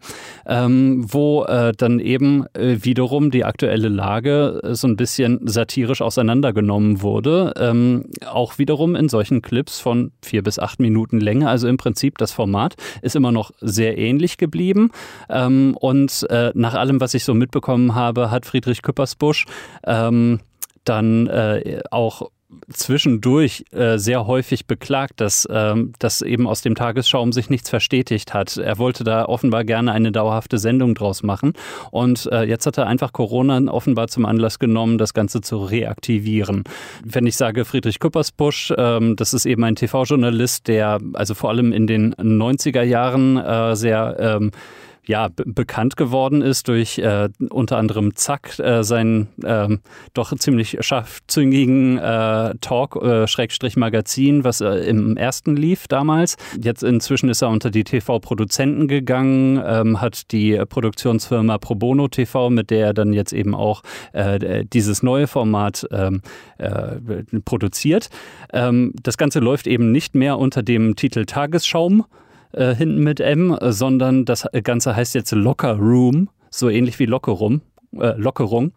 ähm, 0.47 1.05
wo 1.07 1.45
äh, 1.45 1.73
dann 1.77 2.01
eben 2.01 2.47
äh, 2.55 2.79
wiederum 2.83 3.31
die 3.31 3.45
aktuelle 3.45 3.89
Lage 3.89 4.61
äh, 4.63 4.75
so 4.75 4.87
ein 4.87 4.97
bisschen 4.97 5.41
satirisch 5.47 6.03
auseinandergenommen 6.03 7.03
wurde, 7.03 7.53
ähm, 7.59 8.07
auch 8.27 8.59
wiederum 8.59 8.95
in 8.95 9.09
solchen 9.09 9.43
Clips 9.43 9.81
von 9.81 10.13
vier 10.23 10.43
bis 10.43 10.59
acht 10.59 10.81
Minuten 10.81 11.21
Länge, 11.21 11.49
also 11.49 11.69
im 11.69 11.77
Prinzip 11.77 12.19
das 12.19 12.33
Format 12.33 12.75
ist 13.03 13.17
immer 13.17 13.33
noch 13.33 13.51
sehr 13.61 13.99
ähnlich 13.99 14.37
geblieben. 14.37 14.91
Ähm, 15.29 15.77
und 15.81 16.27
äh, 16.31 16.53
nach 16.55 16.75
allem, 16.75 17.01
was 17.01 17.15
ich 17.15 17.25
so 17.25 17.35
mitbekommen 17.35 17.95
habe, 17.95 18.31
hat 18.31 18.47
Friedrich 18.47 18.83
Küppersbusch 18.85 19.47
ähm, 19.85 20.41
dann 20.85 21.27
äh, 21.27 21.81
auch 21.91 22.31
zwischendurch 22.73 23.65
äh, 23.73 23.99
sehr 23.99 24.27
häufig 24.27 24.67
beklagt, 24.67 25.21
dass 25.21 25.47
ähm, 25.51 25.93
das 25.99 26.23
eben 26.23 26.47
aus 26.47 26.63
dem 26.63 26.75
Tagesschaum 26.75 27.33
sich 27.33 27.51
nichts 27.51 27.71
verstetigt 27.71 28.35
hat. 28.35 28.57
Er 28.57 28.79
wollte 28.79 29.05
da 29.05 29.25
offenbar 29.25 29.65
gerne 29.65 29.93
eine 29.93 30.13
dauerhafte 30.13 30.59
Sendung 30.59 30.95
draus 30.95 31.23
machen 31.23 31.53
und 31.91 32.29
äh, 32.33 32.45
jetzt 32.45 32.67
hat 32.67 32.79
er 32.79 32.87
einfach 32.87 33.13
Corona 33.13 33.61
offenbar 33.73 34.09
zum 34.09 34.27
Anlass 34.27 34.59
genommen, 34.59 34.99
das 34.99 35.15
Ganze 35.15 35.41
zu 35.41 35.59
reaktivieren. 35.59 36.65
Wenn 37.05 37.27
ich 37.27 37.37
sage 37.37 37.65
Friedrich 37.65 37.99
Küppersbusch, 37.99 38.73
ähm, 38.77 39.17
das 39.17 39.35
ist 39.35 39.47
eben 39.47 39.65
ein 39.65 39.77
TV-Journalist, 39.77 40.69
der 40.69 41.01
also 41.15 41.35
vor 41.35 41.51
allem 41.51 41.73
in 41.73 41.87
den 41.87 42.15
90er 42.15 42.83
Jahren 42.83 43.37
äh, 43.37 43.77
sehr 43.77 44.17
ähm, 44.19 44.51
ja, 45.07 45.29
bekannt 45.35 45.97
geworden 45.97 46.43
ist 46.43 46.69
durch 46.69 46.99
äh, 46.99 47.29
unter 47.51 47.77
anderem 47.79 48.15
Zack, 48.17 48.59
äh, 48.59 48.83
seinen 48.83 49.29
ähm, 49.45 49.81
doch 50.15 50.35
ziemlich 50.37 50.79
scharfzüngigen 50.81 51.99
äh, 51.99 52.55
Talk, 52.61 52.97
äh, 53.03 53.27
Schrägstrich 53.27 53.77
Magazin, 53.77 54.45
was 54.45 54.61
äh, 54.61 54.77
im 54.89 55.17
ersten 55.17 55.57
lief 55.57 55.89
damals. 55.89 56.37
Jetzt 56.61 56.83
inzwischen 56.83 57.29
ist 57.29 57.43
er 57.43 57.51
unter 57.51 57.71
die 57.71 57.85
TV-Produzenten 57.85 58.89
gegangen, 58.89 59.63
ähm, 59.65 60.01
hat 60.01 60.33
die 60.33 60.61
Produktionsfirma 60.69 61.59
Pro 61.59 61.75
Bono 61.75 62.09
TV, 62.09 62.51
mit 62.51 62.71
der 62.71 62.87
er 62.87 62.95
dann 62.95 63.13
jetzt 63.13 63.33
eben 63.33 63.55
auch 63.55 63.83
äh, 64.13 64.65
dieses 64.65 65.03
neue 65.03 65.27
Format 65.27 65.87
ähm, 65.91 66.23
äh, 66.59 66.97
produziert. 67.45 68.09
Ähm, 68.53 68.93
das 69.03 69.19
Ganze 69.19 69.41
läuft 69.41 69.67
eben 69.67 69.93
nicht 69.93 70.15
mehr 70.15 70.39
unter 70.39 70.63
dem 70.63 70.97
Titel 70.97 71.25
Tagesschaum, 71.25 72.05
äh, 72.55 72.75
hinten 72.75 73.03
mit 73.03 73.21
M, 73.21 73.57
sondern 73.61 74.25
das 74.25 74.47
Ganze 74.63 74.97
heißt 74.97 75.15
jetzt 75.15 75.33
Locker 75.33 75.77
Room, 75.77 76.31
so 76.51 76.69
ähnlich 76.69 76.99
wie 76.99 77.07
Lockerum. 77.07 77.63
Äh, 77.99 78.15
Lockerung, 78.17 78.73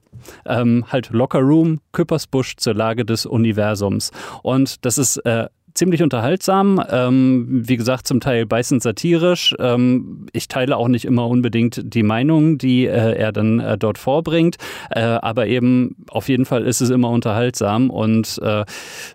ähm, 0.45 0.85
halt 0.89 1.09
Locker 1.09 1.39
Room, 1.39 1.79
Küppersbusch 1.91 2.57
zur 2.57 2.75
Lage 2.75 3.03
des 3.03 3.25
Universums. 3.25 4.11
Und 4.43 4.85
das 4.85 4.97
ist 4.97 5.17
äh, 5.25 5.47
ziemlich 5.77 6.03
unterhaltsam. 6.03 6.81
Ähm, 6.89 7.45
wie 7.49 7.77
gesagt, 7.77 8.07
zum 8.07 8.19
Teil 8.19 8.45
beißend 8.45 8.81
satirisch. 8.81 9.55
Ähm, 9.59 10.25
ich 10.33 10.47
teile 10.47 10.75
auch 10.77 10.87
nicht 10.87 11.05
immer 11.05 11.27
unbedingt 11.27 11.81
die 11.83 12.03
Meinung, 12.03 12.57
die 12.57 12.85
äh, 12.85 13.15
er 13.15 13.31
dann 13.31 13.59
äh, 13.59 13.77
dort 13.77 13.97
vorbringt. 13.97 14.57
Äh, 14.89 15.01
aber 15.01 15.47
eben 15.47 15.95
auf 16.09 16.29
jeden 16.29 16.45
Fall 16.45 16.65
ist 16.65 16.81
es 16.81 16.89
immer 16.89 17.09
unterhaltsam 17.09 17.89
und 17.89 18.39
äh, 18.41 18.65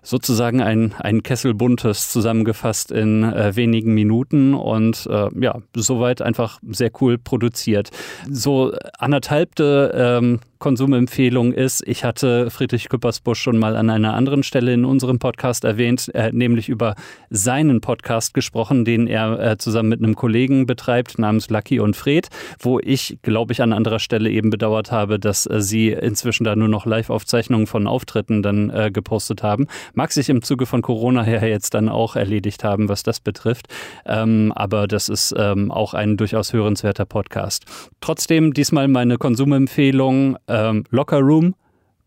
sozusagen 0.01 0.61
ein, 0.61 0.93
ein 0.99 1.23
Kessel 1.23 1.53
Buntes 1.53 2.09
zusammengefasst 2.09 2.91
in 2.91 3.23
äh, 3.23 3.55
wenigen 3.55 3.93
Minuten 3.93 4.53
und 4.53 5.07
äh, 5.09 5.27
ja, 5.39 5.59
soweit 5.75 6.21
einfach 6.21 6.59
sehr 6.69 6.91
cool 7.01 7.17
produziert. 7.17 7.89
So 8.29 8.73
anderthalbte 8.97 9.91
ähm, 9.95 10.39
Konsumempfehlung 10.63 11.51
ist, 11.51 11.85
ich 11.85 12.05
hatte 12.05 12.49
Friedrich 12.49 12.87
Küppersbusch 12.87 13.41
schon 13.41 13.57
mal 13.57 13.75
an 13.75 13.89
einer 13.89 14.13
anderen 14.13 14.43
Stelle 14.43 14.73
in 14.73 14.85
unserem 14.85 15.19
Podcast 15.19 15.65
erwähnt, 15.65 16.09
äh, 16.15 16.31
nämlich 16.53 16.69
über 16.69 16.95
seinen 17.29 17.81
Podcast 17.81 18.33
gesprochen, 18.33 18.85
den 18.85 19.07
er 19.07 19.39
äh, 19.39 19.57
zusammen 19.57 19.89
mit 19.89 19.99
einem 19.99 20.15
Kollegen 20.15 20.65
betreibt, 20.65 21.17
namens 21.19 21.49
Lucky 21.49 21.79
und 21.79 21.95
Fred, 21.95 22.29
wo 22.59 22.79
ich, 22.79 23.17
glaube 23.23 23.53
ich, 23.53 23.61
an 23.61 23.73
anderer 23.73 23.99
Stelle 23.99 24.29
eben 24.29 24.49
bedauert 24.49 24.91
habe, 24.91 25.19
dass 25.19 25.45
äh, 25.45 25.61
sie 25.61 25.89
inzwischen 25.89 26.43
da 26.43 26.55
nur 26.55 26.67
noch 26.67 26.85
Live-Aufzeichnungen 26.85 27.67
von 27.67 27.87
Auftritten 27.87 28.43
dann 28.43 28.69
äh, 28.69 28.91
gepostet 28.91 29.43
haben. 29.43 29.67
Mag 29.93 30.11
sich 30.11 30.29
im 30.29 30.43
Zuge 30.43 30.65
von 30.65 30.81
Corona 30.81 31.23
her 31.23 31.47
jetzt 31.47 31.73
dann 31.73 31.89
auch 31.89 32.15
erledigt 32.15 32.63
haben, 32.63 32.87
was 32.87 33.03
das 33.03 33.19
betrifft. 33.19 33.67
Ähm, 34.05 34.51
aber 34.55 34.87
das 34.87 35.09
ist 35.09 35.33
ähm, 35.37 35.71
auch 35.71 35.93
ein 35.93 36.17
durchaus 36.17 36.53
hörenswerter 36.53 37.05
Podcast. 37.05 37.65
Trotzdem 37.99 38.53
diesmal 38.53 38.87
meine 38.87 39.17
Konsumempfehlung 39.17 40.37
ähm, 40.47 40.83
Locker 40.91 41.19
Room, 41.19 41.55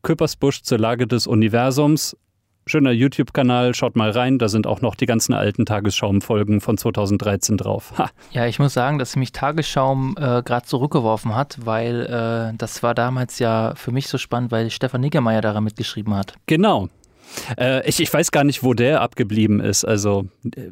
Küppersbusch 0.02 0.62
zur 0.62 0.78
Lage 0.78 1.08
des 1.08 1.26
Universums. 1.26 2.16
Schöner 2.68 2.90
YouTube-Kanal, 2.90 3.76
schaut 3.76 3.94
mal 3.94 4.10
rein, 4.10 4.40
da 4.40 4.48
sind 4.48 4.66
auch 4.66 4.80
noch 4.80 4.96
die 4.96 5.06
ganzen 5.06 5.34
alten 5.34 5.66
Tagesschaum-Folgen 5.66 6.60
von 6.60 6.76
2013 6.76 7.58
drauf. 7.58 7.92
Ha. 7.96 8.10
Ja, 8.32 8.46
ich 8.46 8.58
muss 8.58 8.74
sagen, 8.74 8.98
dass 8.98 9.14
mich 9.14 9.30
Tagesschaum 9.30 10.16
äh, 10.18 10.42
gerade 10.42 10.66
zurückgeworfen 10.66 11.36
hat, 11.36 11.58
weil 11.64 12.06
äh, 12.06 12.56
das 12.58 12.82
war 12.82 12.94
damals 12.94 13.38
ja 13.38 13.74
für 13.76 13.92
mich 13.92 14.08
so 14.08 14.18
spannend, 14.18 14.50
weil 14.50 14.70
Stefan 14.70 15.00
Niggemeier 15.00 15.42
daran 15.42 15.62
mitgeschrieben 15.62 16.12
hat. 16.14 16.34
Genau, 16.46 16.88
äh, 17.58 17.88
ich, 17.88 18.00
ich 18.00 18.12
weiß 18.12 18.30
gar 18.30 18.44
nicht, 18.44 18.62
wo 18.62 18.74
der 18.74 19.00
abgeblieben 19.00 19.60
ist. 19.60 19.84
Also 19.84 20.26
äh, 20.44 20.70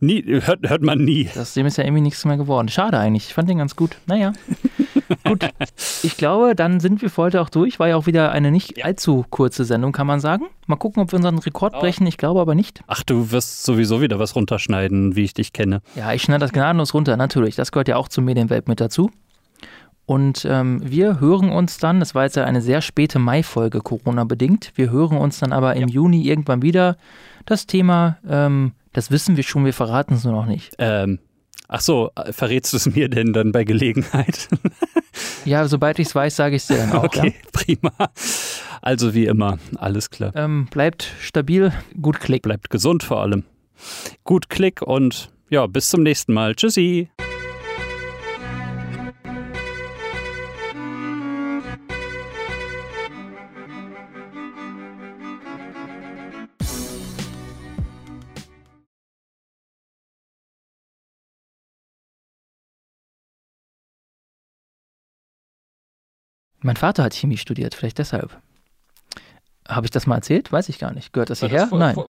nie, 0.00 0.24
hört, 0.42 0.68
hört 0.68 0.82
man 0.82 0.98
nie. 0.98 1.28
Aus 1.38 1.54
dem 1.54 1.66
ist 1.66 1.76
ja 1.76 1.84
irgendwie 1.84 2.02
nichts 2.02 2.24
mehr 2.24 2.36
geworden. 2.36 2.68
Schade 2.68 2.98
eigentlich. 2.98 3.28
Ich 3.28 3.34
fand 3.34 3.48
den 3.48 3.58
ganz 3.58 3.76
gut. 3.76 3.96
Naja. 4.06 4.32
gut. 5.24 5.48
Ich 6.02 6.16
glaube, 6.16 6.54
dann 6.54 6.80
sind 6.80 7.02
wir 7.02 7.10
für 7.10 7.22
heute 7.22 7.40
auch 7.40 7.48
durch. 7.48 7.78
War 7.78 7.88
ja 7.88 7.96
auch 7.96 8.06
wieder 8.06 8.32
eine 8.32 8.50
nicht 8.50 8.78
ja. 8.78 8.84
allzu 8.84 9.24
kurze 9.30 9.64
Sendung, 9.64 9.92
kann 9.92 10.06
man 10.06 10.20
sagen. 10.20 10.46
Mal 10.66 10.76
gucken, 10.76 11.02
ob 11.02 11.12
wir 11.12 11.16
unseren 11.16 11.38
Rekord 11.38 11.74
brechen. 11.74 12.06
Ich 12.06 12.18
glaube 12.18 12.40
aber 12.40 12.54
nicht. 12.54 12.82
Ach, 12.86 13.02
du 13.02 13.30
wirst 13.30 13.64
sowieso 13.64 14.00
wieder 14.00 14.18
was 14.18 14.36
runterschneiden, 14.36 15.16
wie 15.16 15.24
ich 15.24 15.34
dich 15.34 15.52
kenne. 15.52 15.80
Ja, 15.94 16.12
ich 16.12 16.22
schneide 16.22 16.40
das 16.40 16.52
gnadenlos 16.52 16.94
runter, 16.94 17.16
natürlich. 17.16 17.56
Das 17.56 17.72
gehört 17.72 17.88
ja 17.88 17.96
auch 17.96 18.08
zur 18.08 18.24
Medienwelt 18.24 18.68
mit 18.68 18.80
dazu. 18.80 19.10
Und 20.06 20.46
ähm, 20.48 20.82
wir 20.84 21.18
hören 21.20 21.50
uns 21.50 21.78
dann, 21.78 21.98
das 22.00 22.14
war 22.14 22.24
jetzt 22.24 22.36
ja 22.36 22.44
eine 22.44 22.60
sehr 22.60 22.82
späte 22.82 23.18
Mai-Folge, 23.18 23.80
Corona-bedingt, 23.80 24.72
wir 24.74 24.90
hören 24.90 25.16
uns 25.16 25.38
dann 25.38 25.52
aber 25.52 25.74
im 25.76 25.88
ja. 25.88 25.94
Juni 25.94 26.22
irgendwann 26.22 26.60
wieder. 26.60 26.98
Das 27.46 27.66
Thema, 27.66 28.18
ähm, 28.28 28.72
das 28.92 29.10
wissen 29.10 29.36
wir 29.36 29.44
schon, 29.44 29.64
wir 29.64 29.72
verraten 29.72 30.14
es 30.14 30.24
nur 30.24 30.34
noch 30.34 30.46
nicht. 30.46 30.74
Ähm, 30.78 31.20
ach 31.68 31.80
so, 31.80 32.10
verrätst 32.30 32.72
du 32.72 32.76
es 32.76 32.86
mir 32.86 33.08
denn 33.08 33.32
dann 33.32 33.52
bei 33.52 33.64
Gelegenheit? 33.64 34.48
ja, 35.44 35.66
sobald 35.68 35.98
ich 35.98 36.08
es 36.08 36.14
weiß, 36.14 36.36
sage 36.36 36.56
ich 36.56 36.62
es 36.62 36.68
dir 36.68 36.76
dann 36.76 36.92
auch. 36.92 37.04
Okay, 37.04 37.34
ja? 37.36 37.50
prima. 37.52 37.92
Also 38.82 39.14
wie 39.14 39.26
immer, 39.26 39.58
alles 39.76 40.10
klar. 40.10 40.32
Ähm, 40.34 40.66
bleibt 40.70 41.12
stabil, 41.20 41.72
gut 42.00 42.20
Klick. 42.20 42.42
Bleibt 42.42 42.70
gesund 42.70 43.02
vor 43.02 43.22
allem. 43.22 43.44
Gut 44.24 44.48
Klick 44.48 44.82
und 44.82 45.30
ja, 45.50 45.66
bis 45.66 45.90
zum 45.90 46.02
nächsten 46.02 46.32
Mal. 46.32 46.54
Tschüssi. 46.54 47.08
Mein 66.64 66.76
Vater 66.76 67.02
hat 67.02 67.12
Chemie 67.12 67.36
studiert, 67.36 67.74
vielleicht 67.74 67.98
deshalb. 67.98 68.40
Habe 69.68 69.86
ich 69.86 69.90
das 69.90 70.06
mal 70.06 70.16
erzählt? 70.16 70.50
Weiß 70.50 70.70
ich 70.70 70.78
gar 70.78 70.94
nicht. 70.94 71.12
Gehört 71.12 71.28
das 71.28 71.40
hierher? 71.40 71.68
Nein. 71.70 71.94